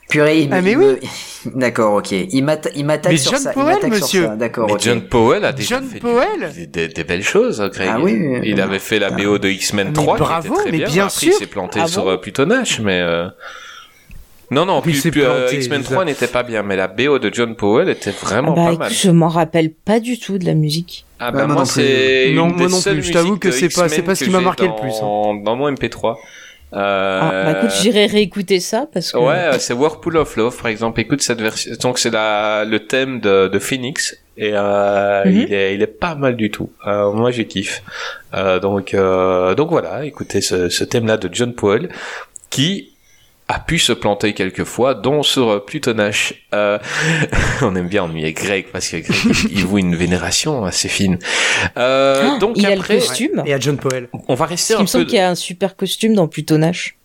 [0.09, 1.01] purée il Ah, mais il me-
[1.59, 2.13] D'accord, ok.
[2.13, 3.51] Il m'atta- il m'attaque sur John ça.
[3.51, 4.27] il Powell, m'attaque sur monsieur.
[4.27, 4.37] ça.
[4.37, 4.81] D'accord, mais ok.
[4.83, 7.89] John Powell a déjà John fait Powell des, des- des belles choses, hein, Greg.
[7.93, 8.61] Ah oui, oui, il oui.
[8.61, 10.87] avait fait la BO de X-Men Mais 3, bravo, qui était très mais bien.
[10.87, 11.33] bien Après, sûr.
[11.35, 13.01] il s'est planté Ah sur bon euh, Pluto Nash, mais...
[13.01, 13.27] euh,
[14.53, 15.91] Non, non, plus, plus, euh, X-Men ça.
[15.91, 18.79] 3 n'était pas bien, mais la BO de John Powell était vraiment bah pas écoute,
[18.81, 18.93] mal.
[18.93, 21.05] je m'en rappelle pas du tout de la musique.
[21.21, 23.03] Ah Ouais, bah moi c'est Non, moi non plus.
[23.03, 25.41] Je t'avoue que c'est pas- c'est pas ce qui m'a marqué le plus, hein.
[25.45, 26.17] Dans mon MP3.
[26.73, 27.21] Euh...
[27.23, 29.19] Ah, bah écoute, j'irai réécouter ça parce que.
[29.19, 31.01] Ouais, euh, c'est Whirlpool of Love, par exemple.
[31.01, 31.73] Écoute cette version.
[31.81, 35.31] Donc c'est la le thème de, de Phoenix et euh, Mhm.
[35.47, 36.71] il est il est pas mal du tout.
[36.87, 37.83] Euh, moi je kiffe.
[38.35, 41.91] Euh, donc euh, donc voilà, écoutez ce, ce thème-là de John Powell
[42.51, 42.91] qui
[43.49, 46.35] a pu se planter quelques fois, dont sur Pluto Nash.
[46.55, 46.79] Euh,
[47.63, 51.19] on aime bien ennuyer Greg parce que Greg il voue une vénération assez fine.
[51.77, 53.43] Euh, Ah, donc il a le après, costume.
[53.45, 54.09] Et à John Powell.
[54.29, 56.57] on va rester Parce un me semble qu'il y a un super costume dans Pluto
[56.57, 56.97] Nash.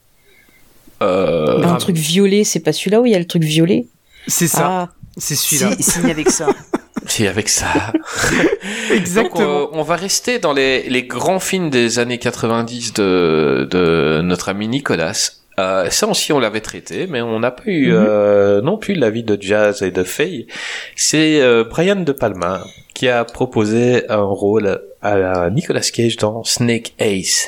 [1.01, 3.85] Euh, un truc violet, c'est pas celui-là où il y a le truc violet?
[4.27, 5.71] C'est ça, Ah, c'est celui-là.
[5.79, 6.47] signe avec ça.
[7.05, 7.91] c'est avec ça.
[8.93, 9.39] Exactement.
[9.39, 14.21] Donc, euh, on va rester dans les, les grands films des années 90 de, de
[14.23, 15.31] notre ami Nicolas.
[15.59, 17.97] Euh, ça aussi, on l'avait traité, mais on n'a pas eu Mhm.
[18.07, 20.47] euh, non plus l'avis de Jazz et de Faye.
[20.95, 22.61] C'est euh, Brian De Palma
[22.93, 27.47] qui a proposé un rôle à Nicolas Cage dans Snake Ace.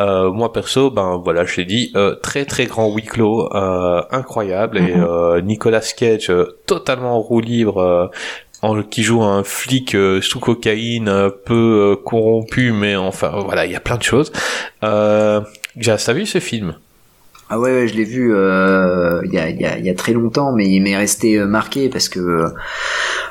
[0.00, 4.02] Euh, moi perso, ben voilà, je l'ai dit, euh, très très grand huis clos, euh,
[4.10, 5.04] incroyable, et Mhm.
[5.08, 7.78] euh, Nicolas Cage euh, totalement en roue libre.
[7.80, 8.06] euh,
[8.62, 13.64] en- qui joue un flic euh, sous cocaïne, un peu euh, corrompu, mais enfin voilà,
[13.64, 14.30] il y a plein de choses.
[14.84, 15.40] Euh,
[15.78, 16.74] Jazz, t'as vu ce film?
[17.52, 20.12] Ah ouais, ouais, je l'ai vu euh, il y, a, y, a, y a très
[20.12, 22.44] longtemps, mais il m'est resté euh, marqué parce que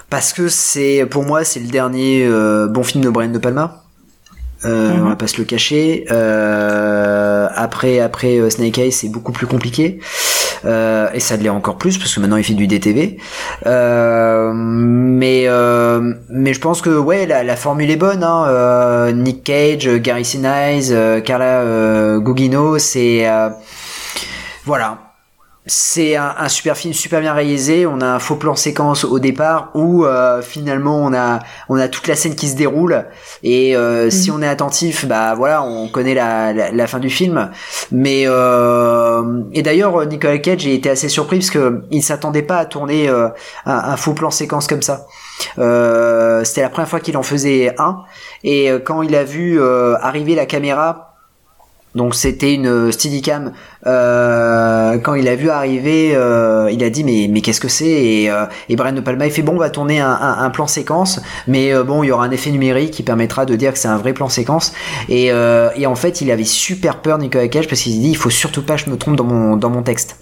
[0.09, 3.83] parce que c'est pour moi c'est le dernier euh, bon film de Brian De Palma.
[4.65, 5.05] Euh, Mhm.
[5.05, 6.05] On va pas se le cacher.
[6.11, 9.99] Euh, après après euh, Snake Eyes c'est beaucoup plus compliqué
[10.65, 13.15] Euh, et ça l'est encore plus parce que maintenant il fait du DTV.
[13.65, 18.21] Euh, mais euh, mais je pense que ouais la, la formule est bonne.
[18.25, 18.43] Hein.
[18.49, 20.93] Euh, Nick Cage, Gary Sinise,
[21.23, 23.47] Carla Gugino, c'est euh,
[24.69, 24.99] voilà.
[25.65, 27.87] C'est un, un super film, super bien réalisé.
[27.87, 31.39] On a un faux plan séquence au départ où euh, finalement on a
[31.69, 33.07] on a toute la scène qui se déroule
[33.41, 37.09] et euh, si on est attentif, bah voilà, on connaît la, la, la fin du
[37.09, 37.49] film.
[37.91, 42.57] Mais euh, et d'ailleurs Nicolas Cage j'ai été assez surpris parce que il s'attendait pas
[42.57, 43.33] à tourner un,
[43.65, 45.07] un faux plan séquence comme ça.
[45.55, 48.03] C'était la première fois qu'il en faisait un
[48.43, 49.59] et quand il a vu
[49.99, 51.08] arriver la caméra
[51.95, 53.51] donc c'était une Steadicam.
[53.87, 57.89] Euh, quand il a vu arriver, euh, il a dit mais mais qu'est-ce que c'est?
[57.89, 60.67] Et, euh, Brian De Palma il fait bon on va tourner un, un, un plan
[60.67, 63.79] séquence, mais euh, bon il y aura un effet numérique qui permettra de dire que
[63.79, 64.73] c'est un vrai plan séquence.
[65.07, 68.29] Et, euh, en fait il avait super peur Nicolas Cage parce qu'il dit il faut
[68.29, 70.17] surtout pas que je me trompe dans mon dans mon texte.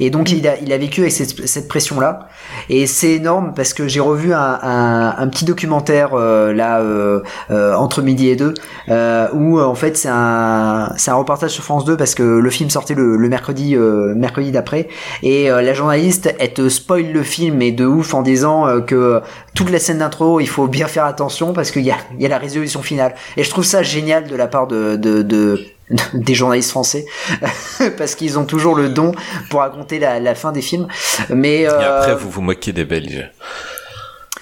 [0.00, 2.28] Et donc il a, il a vécu avec cette, cette pression-là.
[2.68, 7.20] Et c'est énorme parce que j'ai revu un, un, un petit documentaire euh, là euh,
[7.50, 8.54] euh, entre midi et deux
[8.88, 12.22] euh, où euh, en fait c'est un, c'est un reportage sur France 2 parce que
[12.22, 14.88] le film sortait le, le mercredi euh, mercredi d'après
[15.22, 19.20] et euh, la journaliste elle te spoil le film mais de ouf en disant que
[19.54, 22.26] toute la scène d'intro il faut bien faire attention parce qu'il y a, il y
[22.26, 23.14] a la résolution finale.
[23.36, 25.60] Et je trouve ça génial de la part de, de, de
[26.14, 27.04] des journalistes français
[27.98, 29.12] parce qu'ils ont toujours le don
[29.50, 30.88] pour raconter la, la fin des films.
[31.28, 33.30] Mais Et euh, après, vous vous moquez des Belges.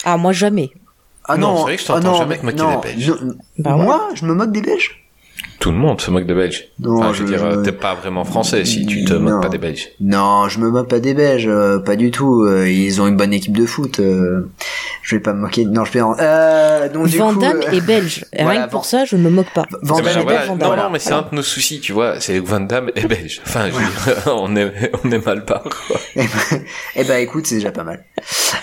[0.05, 0.71] Ah, moi jamais.
[1.25, 2.89] ah Non, non, c'est vrai que je ah t'entends non, jamais te moquer non, des
[2.89, 3.09] Belges.
[3.23, 3.85] non, Bah ouais.
[3.85, 5.05] moi, je me moque des Belges.
[5.61, 6.69] Tout le monde se moque des Belges.
[6.81, 9.21] Non, Enfin, je veux dire, je- t'es pas vraiment français si tu te Non.
[9.21, 9.91] moques pas des Belges.
[10.01, 12.43] Non, je me moque pas des Belges, euh, pas du tout.
[12.45, 14.01] euh, ils ont une bonne équipe de foot.
[14.01, 14.49] euh,
[15.03, 15.67] je vais pas me moquer.
[15.67, 16.19] Non, je plaisante.
[16.21, 18.25] Euh, donc du Van coup, Damme euh, est belge.
[18.33, 19.67] Et voilà, Rien que pour Van- ça, je ne me moque pas.
[19.83, 20.45] Van Eh ben, Damme, voilà.
[20.47, 22.19] Van Non, non, mais c'est un de nos soucis, tu vois.
[22.21, 23.43] C'est que Van Damme est belge.
[23.47, 23.81] Enfin, je veux
[24.15, 25.97] dire, on est, on est mal barre, quoi.
[26.97, 28.03] Eh ben écoute, c'est déjà pas mal.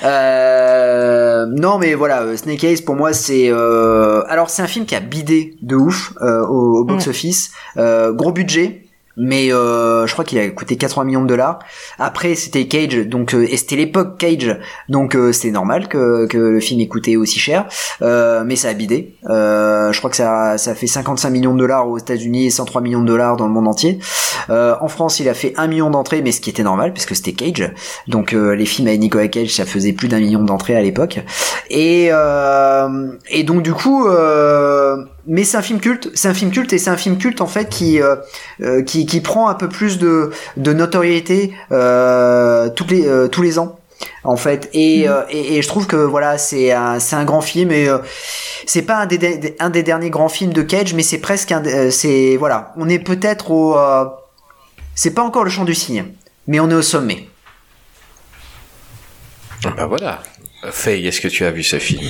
[0.03, 4.95] Euh, non mais voilà, Snake Eyes pour moi c'est euh, alors c'est un film qui
[4.95, 8.83] a bidé de ouf euh, au, au box office, Euh, gros budget.
[9.19, 11.57] Mais euh, je crois qu'il a coûté 80 millions de dollars.
[11.97, 14.59] Après, c'était Cage, donc euh, et c'était l'époque Cage,
[14.89, 17.65] donc euh, c'était normal que, que le film ait coûté aussi cher.
[18.03, 19.15] Euh, mais ça a bidé.
[19.27, 22.79] Euh, je crois que ça, ça fait 55 millions de dollars aux États-Unis et 103
[22.81, 23.97] millions de dollars dans le monde entier.
[24.51, 27.15] Euh, en France, il a fait un million d'entrées, mais ce qui était normal puisque
[27.15, 27.73] c'était Cage.
[28.07, 31.21] Donc euh, les films avec Nicolas Cage, ça faisait plus d'un million d'entrées à l'époque.
[31.71, 34.97] Et euh, et donc du coup, euh,
[35.27, 36.09] mais c'est un film culte.
[36.13, 38.15] C'est un film culte et c'est un film culte en fait qui euh,
[38.61, 43.41] euh, qui, qui prend un peu plus de de notoriété euh, tous les euh, tous
[43.41, 43.79] les ans
[44.23, 47.41] en fait et, euh, et, et je trouve que voilà c'est un c'est un grand
[47.41, 47.97] film et euh,
[48.65, 51.89] c'est pas un des, un des derniers grands films de Cage mais c'est presque un
[51.91, 54.05] c'est voilà on est peut-être au euh,
[54.95, 56.05] c'est pas encore le chant du cygne
[56.47, 57.27] mais on est au sommet
[59.75, 60.21] Bah voilà.
[60.71, 62.03] Faye, est-ce que tu as vu ce film?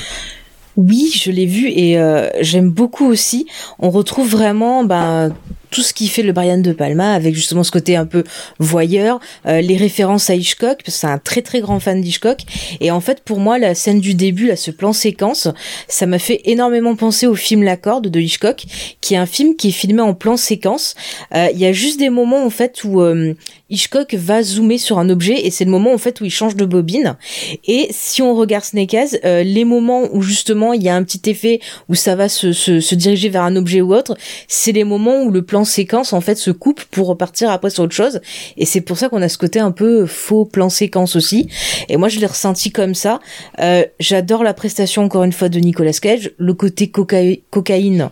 [0.78, 3.48] Oui, je l'ai vu et euh, j'aime beaucoup aussi.
[3.80, 5.34] On retrouve vraiment ben,
[5.70, 8.24] tout ce qui fait le Brian De Palma avec justement ce côté un peu
[8.60, 12.40] voyeur, euh, les références à Hitchcock, parce que c'est un très très grand fan d'Hitchcock.
[12.80, 15.48] Et en fait, pour moi, la scène du début, là, ce plan séquence,
[15.88, 18.66] ça m'a fait énormément penser au film La Corde de Hitchcock,
[19.02, 20.96] qui est un film qui est filmé en plan séquence.
[21.34, 23.34] Euh, Il y a juste des moments en fait où euh,
[23.70, 26.56] Hitchcock va zoomer sur un objet et c'est le moment en fait où il change
[26.56, 27.18] de bobine.
[27.66, 31.60] Et si on regarde Snake les moments où justement il y a un petit effet
[31.90, 34.16] où ça va se, se, se diriger vers un objet ou autre,
[34.48, 37.84] c'est les moments où le plan séquence en fait se coupe pour repartir après sur
[37.84, 38.22] autre chose.
[38.58, 41.50] Et c'est pour ça qu'on a ce côté un peu faux plan séquence aussi.
[41.90, 43.20] Et moi je l'ai ressenti comme ça.
[43.60, 48.10] Euh, J'adore la prestation encore une fois de Nicolas Cage, le côté coca- cocaïne.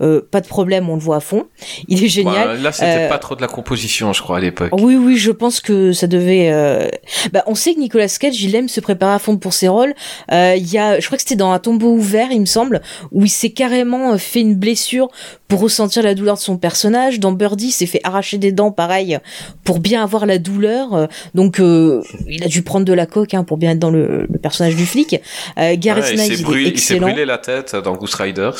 [0.00, 1.46] Euh, pas de problème, on le voit à fond.
[1.88, 2.48] Il est génial.
[2.48, 4.70] Bah, Là, c'était Euh, pas trop de la composition, je crois, à l'époque.
[4.78, 6.50] oui, oui, je pense que ça devait.
[6.52, 6.88] euh,
[7.32, 9.94] Bah, on sait que Nicolas Cage, il aime se préparer à fond pour ses rôles.
[10.32, 12.80] Euh, Il y a, je crois que c'était dans un tombeau ouvert, il me semble,
[13.12, 15.08] où il s'est carrément euh, fait une blessure
[15.48, 17.20] pour ressentir la douleur de son personnage.
[17.20, 19.18] Dans Birdie, il s'est fait arracher des dents, pareil,
[19.64, 21.08] pour bien avoir la douleur.
[21.34, 24.26] Donc, euh, il a dû prendre de la coke hein, pour bien être dans le,
[24.28, 25.20] le personnage du flic.
[25.58, 28.14] Euh, Gary Ouais, il s'est il brûlé, est il s'est brûlé la tête dans Ghost
[28.16, 28.50] Rider.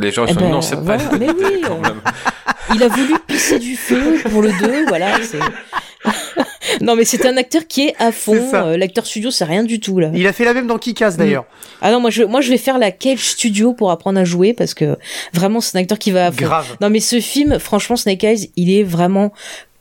[0.00, 2.74] Les gens ils Eh sont ben, non, pas mais oui, euh.
[2.74, 5.18] Il a voulu pisser du feu pour le 2, voilà.
[6.80, 8.50] non, mais c'est un acteur qui est à fond.
[8.54, 10.10] Euh, L'acteur studio, c'est rien du tout là.
[10.14, 11.44] Il a fait la même dans Kick-Ass d'ailleurs.
[11.80, 14.54] Ah non, moi je, moi je vais faire la Cage Studio pour apprendre à jouer
[14.54, 14.96] parce que
[15.32, 16.44] vraiment c'est un acteur qui va à fond.
[16.44, 16.76] Grave.
[16.80, 19.32] Non mais ce film, franchement Snake Eyes, il est vraiment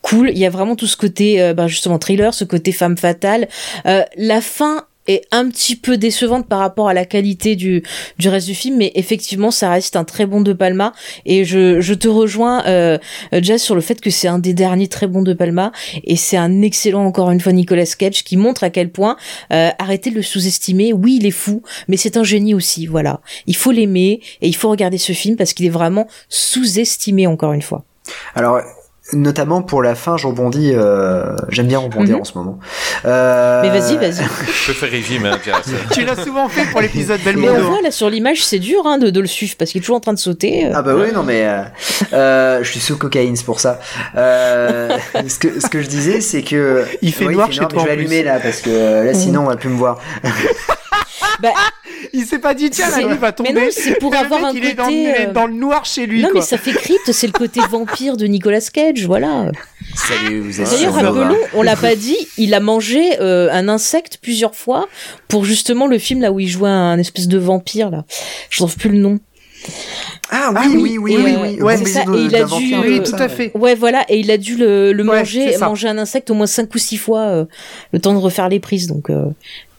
[0.01, 0.29] cool.
[0.29, 3.47] Il y a vraiment tout ce côté, euh, ben, justement thriller, ce côté femme fatale.
[3.85, 7.83] Euh, la fin est un petit peu décevante par rapport à la qualité du,
[8.17, 10.93] du reste du film, mais effectivement ça reste un très bon De Palma
[11.25, 12.97] et je, je te rejoins euh,
[13.31, 15.71] Jazz sur le fait que c'est un des derniers très bons De Palma
[16.03, 19.17] et c'est un excellent encore une fois Nicolas Cage qui montre à quel point
[19.51, 20.93] euh, arrêtez de le sous-estimer.
[20.93, 22.87] Oui, il est fou, mais c'est un génie aussi.
[22.87, 27.27] Voilà, il faut l'aimer et il faut regarder ce film parce qu'il est vraiment sous-estimé
[27.27, 27.83] encore une fois.
[28.35, 28.61] Alors,
[29.11, 30.71] notamment pour la fin, je rebondis.
[30.73, 32.21] euh, J'aime bien rebondir Mhm.
[32.21, 32.59] en ce moment.
[33.05, 34.23] Euh, Mais vas-y, vas-y.
[34.47, 35.37] Je peux faire régime, hein.
[35.91, 37.63] Tu l'as souvent fait pour l'épisode Mais on Belmondo.
[37.65, 39.97] voit là sur l'image, c'est dur hein, de, de le suivre parce qu'il est toujours
[39.97, 40.67] en train de sauter.
[40.67, 40.71] euh.
[40.73, 41.63] Ah bah oui, non mais euh,
[42.13, 43.79] euh, je suis sous cocaïne, c'est pour ça.
[44.15, 44.97] Euh,
[45.27, 46.85] ce, que, ce que je disais, c'est que...
[47.01, 49.41] Il fait Oui, noir chez mais toi, Je vais allumer là, parce que là, sinon
[49.41, 49.99] on va plus me voir.
[51.41, 51.53] Bah,
[52.13, 53.53] Il s'est pas dit tiens la nuit va tomber.
[53.53, 55.47] mais non, c'est pour avoir mec, un il est dans, côté, il est euh, dans
[55.47, 56.39] le noir chez lui non quoi.
[56.41, 59.51] mais ça fait crypte, c'est le côté vampire de Nicolas Cage, voilà.
[59.95, 64.17] Salut, vous êtes D'ailleurs, rappelons, on l'a pas dit, il a mangé euh, un insecte
[64.21, 64.87] plusieurs fois
[65.27, 68.05] pour justement le film là où il jouait un espèce de vampire là.
[68.49, 69.19] Je trouve plus le nom.
[70.29, 71.61] Ah oui, Ah oui, oui, oui, oui, oui.
[71.61, 73.51] ouais, c'est ça, et il a dû, oui, tout à fait.
[73.55, 76.47] Ouais, voilà, et il a dû le, le Ouais, manger, manger un insecte au moins
[76.47, 77.45] cinq ou six fois, euh,
[77.93, 78.87] le temps de refaire les prises.
[78.87, 79.23] Donc, euh,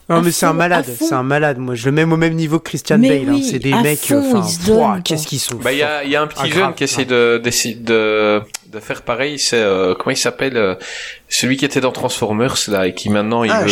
[0.09, 1.59] Non mais c'est un malade, c'est un malade.
[1.59, 3.35] Moi je le mets au même niveau que Christian Mais Bale.
[3.37, 3.41] hein.
[3.43, 4.13] C'est des mecs.
[4.13, 5.57] Enfin, qu'est-ce qu'ils sont.
[5.57, 7.41] Bah, il y a, il y a un petit Ah, jeune grave, qui essaie de,
[7.43, 8.41] d'essayer de,
[8.71, 9.39] de faire pareil.
[9.39, 10.75] C'est, euh, comment il s'appelle, euh,
[11.31, 13.65] celui qui était dans Transformers, là, et qui maintenant, il Ah, veut...
[13.65, 13.71] Ouais.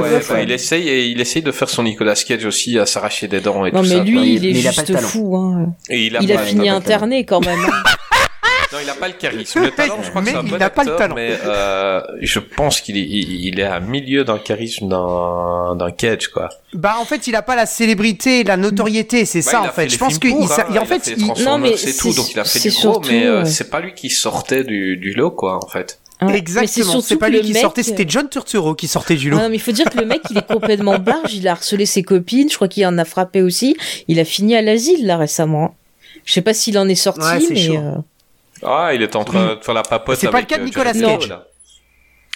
[0.00, 0.32] ouais.
[0.32, 3.40] ouais, Il essaye, et il essaye de faire son Nicolas Cage aussi, à s'arracher des
[3.40, 4.02] dents et non tout mais ça.
[4.02, 5.36] lui, il est mais il a pas juste fou.
[5.36, 5.66] Hein.
[5.88, 7.58] Et il a, Il fini interné quand même.
[8.72, 9.60] Non, il n'a pas le charisme.
[9.62, 11.14] Le talent, je crois Mais que c'est un il bon n'a pas le talent.
[11.16, 15.90] Mais euh, je pense qu'il est, il il est à milieu d'un charisme d'un d'un
[15.90, 16.48] Cage, quoi.
[16.72, 19.88] Bah en fait, il a pas la célébrité, la notoriété, c'est Bah, ça en fait.
[19.88, 21.58] Je pense que films il, pour, sa- hein, il- en fait, fait il- Transformers, Non,
[21.58, 23.44] mais c'est tout, donc il a fait du gros, surtout, mais euh, ouais.
[23.50, 25.98] c'est pas lui qui sortait du, du lot, quoi, en fait.
[26.22, 26.36] Ouais.
[26.36, 27.00] Exactement.
[27.00, 29.38] C'est pas lui qui mec- sortait, c'était John Turturro qui sortait du lot.
[29.38, 31.34] Non, mais il faut dire que le mec, il est complètement barge.
[31.34, 32.50] Il a harcelé ses copines.
[32.50, 33.74] Je crois qu'il en a frappé aussi.
[34.06, 35.74] Il a fini à l'asile, là, récemment.
[36.26, 37.56] Je sais pas s'il en est sorti, Ouais, mais.
[37.56, 37.76] chaud.
[37.78, 37.94] euh,
[38.64, 40.66] Ah, il est en train de faire la papote C'est pas le cas de euh,
[40.66, 41.34] Nicolas Cage.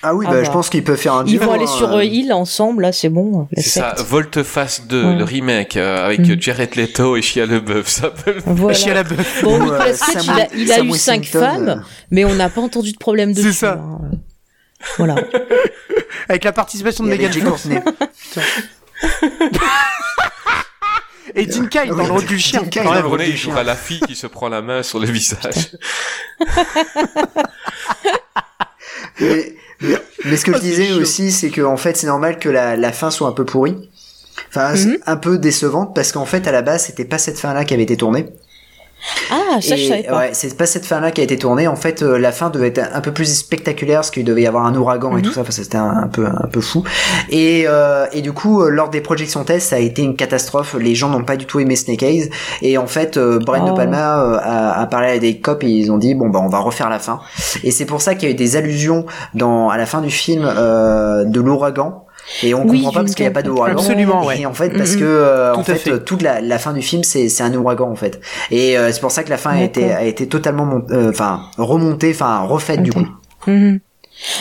[0.07, 0.45] Ah oui, Ah bah, bah.
[0.45, 1.99] je pense qu'ils peuvent faire un Ils duo, vont aller hein, sur euh.
[2.01, 3.49] euh, Hill ensemble, là, c'est bon.
[3.57, 3.95] C'est ça.
[3.99, 5.17] Volte-Face 2, Ouais.
[5.17, 6.39] le remake, euh, avec Mm.
[6.41, 8.75] Jared Leto et Shia LeBeouf, ça peut Voilà.
[8.77, 9.43] Chier à la bœuf.
[9.43, 10.67] Bon, Nicolas Cage, il a, il eu
[10.99, 13.53] cinq Washington, femmes, mais on n'a pas entendu de problème dessus.
[13.55, 13.81] C'est ça.
[13.81, 13.99] hein.
[14.99, 15.15] Voilà.
[16.29, 17.67] Avec la participation de Megan Fox.
[21.37, 22.65] Et Jim Kyle dans Oui, le rôle du chien.
[22.65, 23.51] Kyle Dans dans le le rôle René, du il chien.
[23.51, 25.73] jouera la fille qui se prend la main sur le visage.
[29.21, 32.49] mais, mais- mais ce que je disais aussi, c'est que en fait, c'est normal que
[32.49, 33.91] la, la fin soit un peu pourrie.
[34.49, 34.99] Enfin, Mhm.
[35.07, 37.83] un peu décevante parce qu'en fait, à la base, c'était pas cette fin-là qui avait
[37.83, 38.27] été tournée.
[39.31, 40.19] Ah, ça, je Et, savais pas.
[40.19, 41.67] Ouais, c'est pas cette fin-là qui a été tournée.
[41.69, 44.47] En fait, euh, la fin devait être un peu plus spectaculaire parce qu'il devait y
[44.47, 45.23] avoir un ouragan et Mhm.
[45.23, 45.41] tout ça.
[45.43, 46.85] Enfin, c'était un, un peu un peu fou.
[47.31, 50.75] Et euh, et du coup, euh, lors des projections tests, ça a été une catastrophe.
[50.79, 52.31] Les gens n'ont pas du tout aimé Snake Eyes.
[52.63, 53.71] Et en fait, euh, Brian Oh.
[53.71, 56.41] De Palma euh, a, a parlé à des cops et ils ont dit bon bah
[56.43, 57.21] on va refaire la fin.
[57.63, 60.11] Et c'est pour ça qu'il y a eu des allusions dans à la fin du
[60.11, 62.04] film euh, de l'ouragan.
[62.43, 63.77] Et on Oui, comprend pas parce qu'il n'y a pas d'ouragan.
[63.79, 64.41] Absolument, ouais.
[64.41, 66.05] Et en fait, parce que euh, Tout en fait, fait.
[66.05, 68.21] toute la, la fin du film, c'est c'est un ouragan en fait.
[68.51, 71.43] Et euh, c'est pour ça que la fin a été a été totalement euh, enfin
[71.59, 73.07] remontée, enfin refaite du coup.
[73.47, 73.81] Mhm.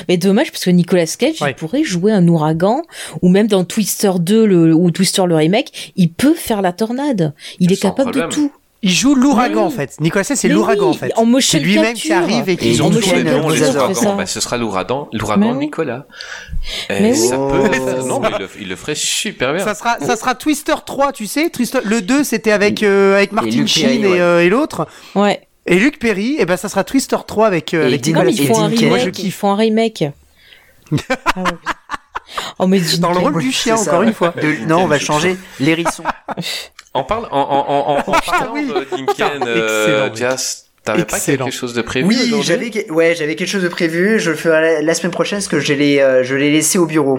[0.07, 1.51] Mais dommage parce que Nicolas Cage, Ouais.
[1.51, 2.83] il pourrait jouer un ouragan
[3.21, 7.33] ou même dans Twister 2 le, ou Twister le remake, il peut faire la tornade.
[7.59, 8.29] Il est capable problème.
[8.29, 8.51] de tout.
[8.83, 9.67] Il joue l'ouragan Oui.
[9.67, 9.95] en fait.
[10.01, 11.11] Nicolas Cage, c'est Mais l'ouragan oui, en fait.
[11.15, 14.11] en motion C'est lui-même qui arrive et Et qui ouragans, ça.
[14.15, 15.65] bah, ce sera l'ouragan, l'ouragan Mais oui.
[15.65, 16.05] Nicolas.
[16.89, 17.51] Et Mais ça oui.
[17.51, 17.73] peut Oh.
[17.73, 19.63] être- non, mais il le, il le ferait super bien.
[19.63, 21.49] Ça sera, ça sera Twister 3, tu sais.
[21.49, 24.19] Twister, le 2, c'était avec, euh, avec Martin Sheen et, ouais.
[24.19, 24.87] euh, et l'autre.
[25.15, 25.41] Ouais.
[25.65, 28.11] Et Luc Perry, et ben ça sera Twister 3 avec, euh, Et avec et
[28.47, 28.87] Carrey.
[28.89, 29.11] Moi, je remake.
[29.13, 29.25] kiffe.
[29.25, 30.03] Ils font un remake.
[31.35, 31.51] Ah ouais.
[32.59, 34.07] Oh, mais Dans le rôle du chien, ça, encore ouais.
[34.07, 34.33] une fois.
[34.41, 36.03] De- non, on va changer l'hérisson.
[36.95, 38.67] En, parle, en, en, en, en, parlant oui.
[38.67, 40.09] de Dinken, Putain, euh,
[40.83, 44.19] t'avais pas quelque chose de prévu Oui, j'avais ouais, j'avais quelque chose de prévu.
[44.19, 46.77] Je le ferai la, la semaine prochaine parce que je l'ai euh, je l'ai laissé
[46.77, 47.17] au bureau.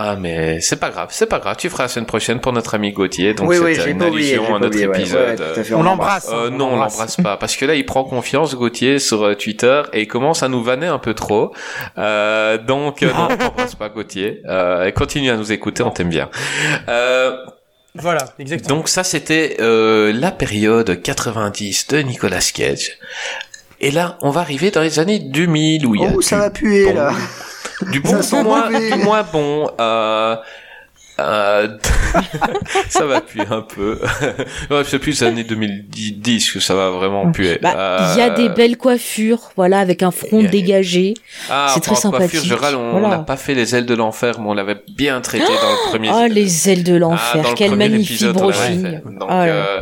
[0.00, 1.56] Ah, mais c'est pas grave, c'est pas grave.
[1.58, 3.34] Tu feras la semaine prochaine pour notre ami Gauthier.
[3.34, 4.34] Donc, oui, oui, c'était une oublié.
[4.36, 5.40] allusion à notre oublié, épisode.
[5.40, 6.28] ouais, fait, On l'embrasse.
[6.28, 6.46] l'embrasse.
[6.46, 6.92] Euh, on non, on l'embrasse.
[6.98, 10.44] l'embrasse pas parce que là il prend confiance Gauthier sur euh, Twitter et il commence
[10.44, 11.52] à nous vanner un peu trop.
[11.98, 14.42] Euh, donc euh, non, on t'embrasse pas Gauthier.
[14.46, 16.28] Euh, et continue à nous écouter, on t'aime bien.
[16.88, 17.36] Euh,
[17.96, 18.76] Voilà, exactement.
[18.76, 22.98] donc ça c'était euh, la période 90 de Nicolas Cage.
[23.80, 26.36] Et là, on va arriver dans les années 2000 où il y a Oh, ça
[26.38, 27.12] va puer bon, là.
[27.90, 29.70] Du bon, Ça du moins, du moins bon.
[29.80, 30.36] Euh,
[31.20, 31.68] euh,
[32.88, 33.98] ça va puer un peu.
[34.70, 37.58] ouais, c'est plus les années 2010 que ça va vraiment puer.
[37.60, 41.14] Bah, il y a Euh, des belles coiffures, voilà, avec un front a- dégagé.
[41.50, 42.44] Ah, c'est très de coiffure, sympathique.
[42.48, 43.08] je râle, on Voilà.
[43.08, 46.10] n'a pas fait les ailes de l'enfer, mais on l'avait bien traité dans le premier.
[46.14, 48.76] Oh, les ailes de Ah, l'enfer, quel magnifique épisode, fait.
[49.04, 49.52] Donc, Ah là.
[49.52, 49.80] euh,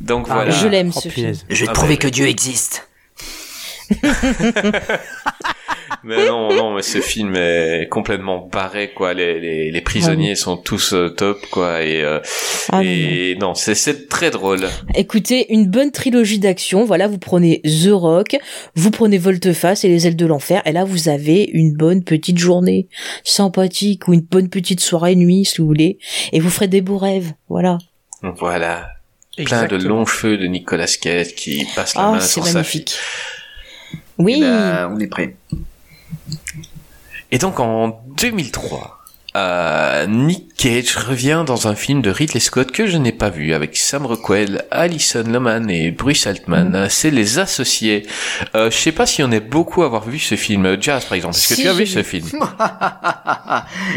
[0.00, 0.50] donc Ah, voilà.
[0.52, 1.32] Je l'aime Oh, ce film.
[1.48, 2.88] Je vais te Ah, prouver mais- que Dieu existe.
[6.04, 9.14] Mais non, non, mais ce film est complètement barré, quoi.
[9.14, 11.82] Les, les, les prisonniers sont tous euh, top, quoi.
[11.82, 12.20] Et, euh,
[12.70, 14.66] Ah, et non, c'est, c'est très drôle.
[14.94, 16.84] Écoutez, une bonne trilogie d'action.
[16.84, 18.36] Voilà, vous prenez The Rock,
[18.74, 22.38] vous prenez Volteface et les ailes de l'enfer, et là vous avez une bonne petite
[22.38, 22.88] journée
[23.24, 25.98] sympathique ou une bonne petite soirée nuit, si vous voulez,
[26.32, 27.32] et vous ferez des beaux rêves.
[27.48, 27.78] Voilà.
[28.22, 28.88] Voilà.
[29.44, 32.80] Plein de longs cheveux de Nicolas Cage qui passe la Ah, main sur sa fille.
[32.80, 32.98] magnifique.
[34.18, 34.34] Oui.
[34.38, 35.36] Eh ben, on est prêt.
[37.30, 38.98] Et donc en 2003,
[39.36, 43.52] euh, Nick Cage revient dans un film de Ridley Scott que je n'ai pas vu
[43.52, 46.88] avec Sam Rockwell, Alison Lohman et Bruce Altman.
[46.88, 48.06] C'est Les Associés.
[48.54, 50.80] Euh, je sais pas si on est beaucoup à avoir vu ce film.
[50.80, 52.28] Jazz par exemple, est-ce que tu as vu ce film?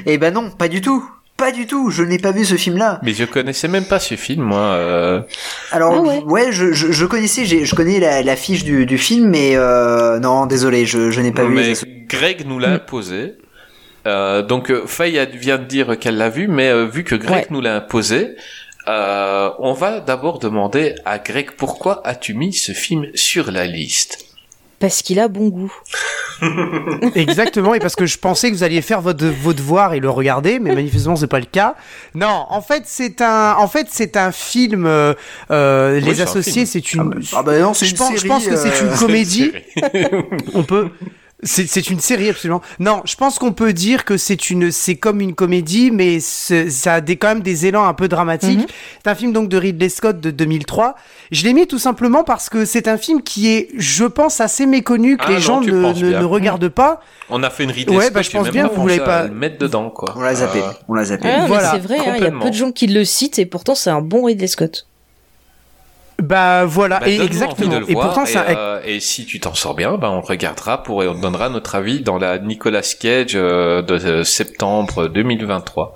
[0.05, 1.03] Eh ben non, pas du tout.
[1.41, 1.89] Pas du tout.
[1.89, 2.99] Je n'ai pas vu ce film-là.
[3.03, 4.59] Mais je connaissais même pas ce film, moi.
[4.59, 5.21] euh.
[5.71, 6.21] Alors Ah ouais.
[6.25, 10.19] ouais, je, je, je connaissais, je connais la, la fiche du, du film, mais euh,
[10.19, 11.55] non, désolé, je, je n'ai pas vu.
[11.55, 11.73] mais
[12.07, 13.33] Greg nous l'a imposé.
[14.07, 17.47] Euh, donc Faye vient de dire qu'elle l'a vu, mais euh, vu que Greg Ouais.
[17.49, 18.35] nous l'a imposé,
[18.87, 24.25] euh, on va d'abord demander à Greg pourquoi as-tu mis ce film sur la liste?
[24.81, 25.71] Parce qu'il a bon goût.
[27.15, 30.09] Exactement, et parce que je pensais que vous alliez faire votre, vos devoirs et le
[30.09, 31.75] regarder, mais manifestement c'est pas le cas.
[32.15, 34.85] Non, en fait c'est un, en fait c'est un film.
[34.87, 35.13] euh,
[35.51, 37.21] euh, Oui, les c'est un associés, c'est une.
[37.33, 39.51] Ah bah non, c'est je une pense, série, je pense que c'est euh, une comédie.
[40.55, 40.89] On peut.
[41.43, 42.61] C'est c'est une série absolument.
[42.79, 46.93] Non, je pense qu'on peut dire que c'est une, c'est comme une comédie, mais ça
[46.95, 48.59] a des, quand même des élans un peu dramatiques.
[48.59, 48.65] Mhm.
[49.03, 50.95] C'est un film donc de Ridley Scott de 2003.
[51.31, 54.65] Je l'ai mis tout simplement parce que c'est un film qui est, je pense, assez
[54.65, 57.01] méconnu que Ah les non, gens ne, regardent pas.
[57.29, 58.99] On a fait une Ridley Ouais, Scott, bah, je pense même bien, pas vous voulez
[58.99, 60.13] pas- le mettre dedans, quoi.
[60.17, 60.59] On l'a zappé.
[60.59, 61.27] Euh, On l'a zappé.
[61.31, 63.39] Ah, mais Voilà, c'est vrai, hein, il y a peu de gens qui le citent
[63.39, 64.87] et pourtant c'est un bon Ridley Scott.
[66.21, 67.79] Bah voilà, Bah, et exactement.
[67.79, 70.09] le et voir, pourtant, et, c'est un- euh, et si tu t'en sors bien, bah,
[70.11, 74.23] on regardera pour et on donnera notre avis dans la Nicolas Cage euh, de euh,
[74.23, 75.93] septembre 2023.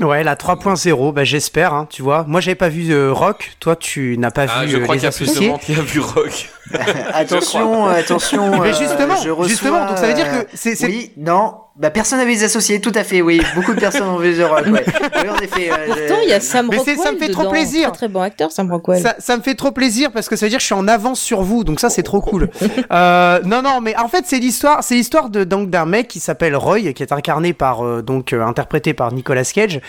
[0.00, 2.24] Ouais, la 3.0, bah j'espère, hein, tu vois.
[2.26, 4.96] Moi, j'avais pas vu euh, Rock, toi, tu n'as pas Ah, vu je euh, crois
[4.96, 6.50] les qu'il y a plus de monde qui a vu Rock.
[7.14, 8.60] attention, attention.
[8.60, 11.54] Mais justement, je reçois, justement, donc ça veut dire que c'est- c'est- Oui, non.
[11.76, 13.42] Bah personne n'a vu les associés, tout à fait, oui.
[13.56, 14.84] Beaucoup de personnes ont vu The Rock, ouais.
[15.24, 15.70] Oui, en effet.
[15.72, 17.88] euh, Pourtant, il y a Sam Mais c'est- Rockwell ça me fait trop plaisir.
[17.88, 19.02] Très très bon acteur, Sam Rockwell.
[19.02, 20.86] Ça, ça me fait trop plaisir parce que ça veut dire que je suis en
[20.86, 22.48] avance sur vous, donc ça c'est trop cool.
[22.92, 26.20] Euh, non, non, mais en fait c'est l'histoire, c'est l'histoire de donc d'un mec qui
[26.20, 29.80] s'appelle Roy, qui est incarné par euh, donc euh, interprété par Nicolas Cage,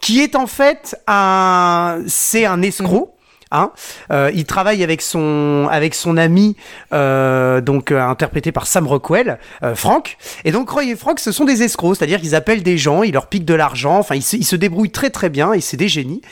[0.00, 3.13] qui est en fait un, c'est un escroc.
[3.54, 3.70] Hein
[4.10, 6.56] Euh, il travaille avec son avec son ami
[6.92, 9.38] euh, donc euh, interprété par Sam Rockwell,
[9.74, 10.16] Frank.
[10.44, 13.12] Et donc Roy et Frank, ce sont des escrocs, c'est-à-dire qu'ils appellent des gens, ils
[13.12, 13.98] leur piquent de l'argent.
[13.98, 16.22] Enfin, ils se, ils se débrouillent très très bien et c'est des génies.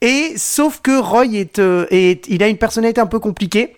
[0.00, 3.76] Et sauf que Roy est, est il a une personnalité un peu compliquée.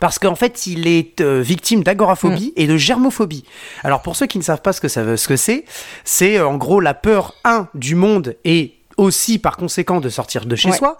[0.00, 3.44] Parce qu'en fait, il est euh, victime d'agoraphobie et de germophobie.
[3.84, 5.64] Alors, pour ceux qui ne savent pas ce que ça veut, ce que c'est,
[6.04, 10.46] c'est euh, en gros la peur un du monde et aussi par conséquent de sortir
[10.46, 10.76] de chez Ouais.
[10.76, 10.96] soi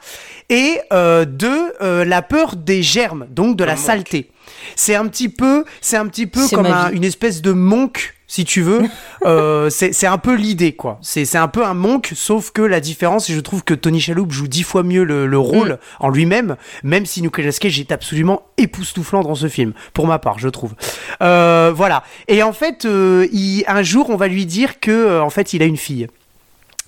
[0.51, 4.31] et euh, deux euh, la peur des germes, donc de la saleté.
[4.77, 8.45] C'est un petit peu, c'est un petit peu comme un- une espèce de monk, si
[8.45, 8.83] tu veux.
[9.25, 10.99] Euh, c'est c'est un peu l'idée, quoi.
[11.01, 14.01] C'est c'est un peu un monk, sauf que la différence, et je trouve que Tony
[14.01, 17.93] Shalhoub joue dix fois mieux le, le rôle en lui-même, même si Nicolas Cage est
[17.93, 20.75] absolument époustouflant dans ce film, pour ma part, je trouve.
[21.23, 22.03] Euh, voilà.
[22.27, 25.63] Et en fait, euh, il- un jour, on va lui dire que, en fait, il
[25.63, 26.09] a une fille.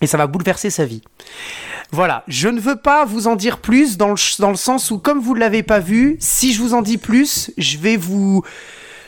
[0.01, 1.03] Et ça va bouleverser sa vie.
[1.93, 4.99] Voilà, je ne veux pas vous en dire plus dans le, dans le sens où,
[4.99, 8.43] comme vous ne l'avez pas vu, si je vous en dis plus, je vais vous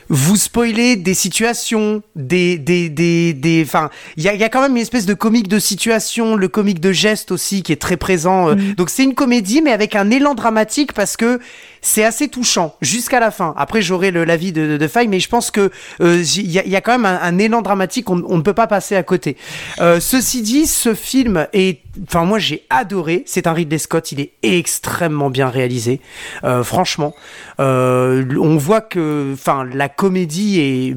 [0.08, 3.64] vous spoiler des situations, des des des des.
[3.66, 6.36] Enfin, il y a, il y a quand même une espèce de comique de situation,
[6.36, 8.50] le comique de geste aussi qui est très présent.
[8.50, 8.54] euh.
[8.76, 11.40] Donc c'est une comédie, mais avec un élan dramatique parce que
[11.82, 13.54] c'est assez touchant jusqu'à la fin.
[13.56, 15.70] Après, j'aurai l'avis de, de, de Faye, mais je pense que
[16.00, 18.10] euh, il y, a, il y a quand même un, un élan dramatique.
[18.10, 19.36] On, on ne peut pas passer à côté.
[19.80, 23.22] Euh, ceci dit, ce film est, enfin moi j'ai adoré.
[23.26, 24.12] C'est un Ridley Scott.
[24.12, 26.00] Il est extrêmement bien réalisé.
[26.44, 27.14] Euh, franchement,
[27.58, 30.88] on voit que, enfin la comédie est,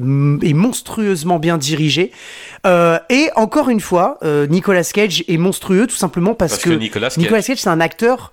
[0.48, 2.12] est monstrueusement bien dirigée.
[2.66, 4.18] Et encore une fois,
[4.48, 7.80] Nicolas Cage est monstrueux tout simplement parce, Parce que Nicolas Cage- Nicolas Cage c'est un
[7.80, 8.32] acteur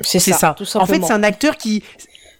[0.00, 0.54] C'est ça, ça.
[0.56, 1.82] tout En fait, c'est un acteur qui.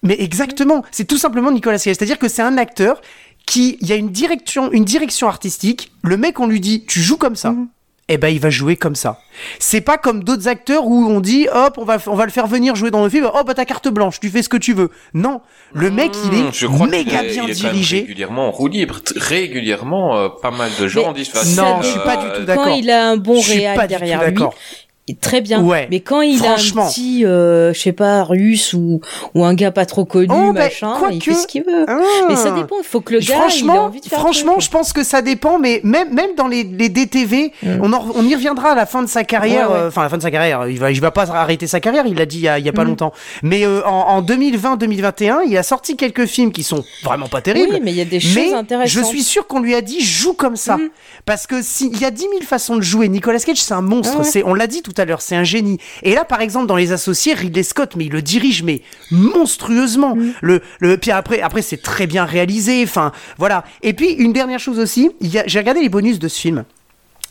[0.03, 1.95] Mais exactement, c'est tout simplement Nicolas Cage.
[1.97, 3.01] C'est-à-dire que c'est un acteur
[3.47, 5.93] qui, il y a une direction, une direction artistique.
[6.03, 7.53] Le mec, on lui dit, tu joues comme ça.
[7.53, 7.69] Mhm.
[8.09, 9.19] Eh ben, il va jouer comme ça.
[9.59, 12.47] C'est pas comme d'autres acteurs où on dit, hop, on va, on va le faire
[12.47, 13.31] venir jouer dans le film.
[13.35, 14.91] Oh, bah, ta carte blanche, tu fais ce que tu veux.
[15.15, 15.41] Non.
[15.73, 18.01] Le mec, il je est crois méga est- bien il est quand même dirigé.
[18.01, 19.01] régulièrement en roue libre.
[19.17, 22.33] Régulièrement, euh, pas mal de gens Mais disent ça Non, je suis pas du tout
[22.43, 22.65] euh, d'accord.
[22.67, 24.84] Quand il a un bon Je suis pas réal du tout derrière lui, il
[25.21, 25.63] très bien.
[25.63, 25.87] Ouais.
[25.91, 29.01] Mais quand il a un petit, euh, je sais pas, russe ou,
[29.35, 31.85] ou un gars pas trop connu, Oh, bah, machin, il quoique- fait ce qu'il veut.
[31.87, 31.99] Ah.
[32.29, 34.71] Mais ça dépend, il faut que le gars, il franchement, envie de faire franchement, je
[34.71, 37.69] pense que ça dépend, mais même même dans les, les DTV, Mm.
[37.83, 39.71] on, en- on y reviendra à la fin de sa carrière.
[39.71, 39.87] Ouais, ouais.
[39.89, 42.07] Enfin, à la fin de sa carrière, il va il va pas arrêter sa carrière.
[42.07, 42.89] Il l'a dit il y a, il y a pas Mm.
[42.89, 43.13] longtemps.
[43.43, 47.75] Mais euh, en, en 2020-2021, il a sorti quelques films qui sont vraiment pas terribles.
[47.75, 48.89] Oui, mais il y a des choses mais intéressantes.
[49.05, 50.77] je suis sûr qu'on lui a dit joue comme ça.
[50.79, 50.89] Mhm.
[51.27, 54.19] Parce que s'il y a 10 000 façons de jouer, Nicolas Cage c'est un monstre.
[54.21, 54.25] Ah.
[54.25, 55.79] C'est, on l'a dit tout à l'heure, c'est un génie.
[56.03, 60.17] Et là, par exemple, dans Les Associés, Ridley Scott, mais il le dirige mais monstrueusement.
[60.17, 60.33] Mhm.
[60.43, 62.83] Le, le, puis après, après c'est très bien réalisé.
[62.83, 63.65] Enfin, voilà.
[63.83, 66.65] Et puis une dernière chose aussi, j'ai regardé les bonus de ce film.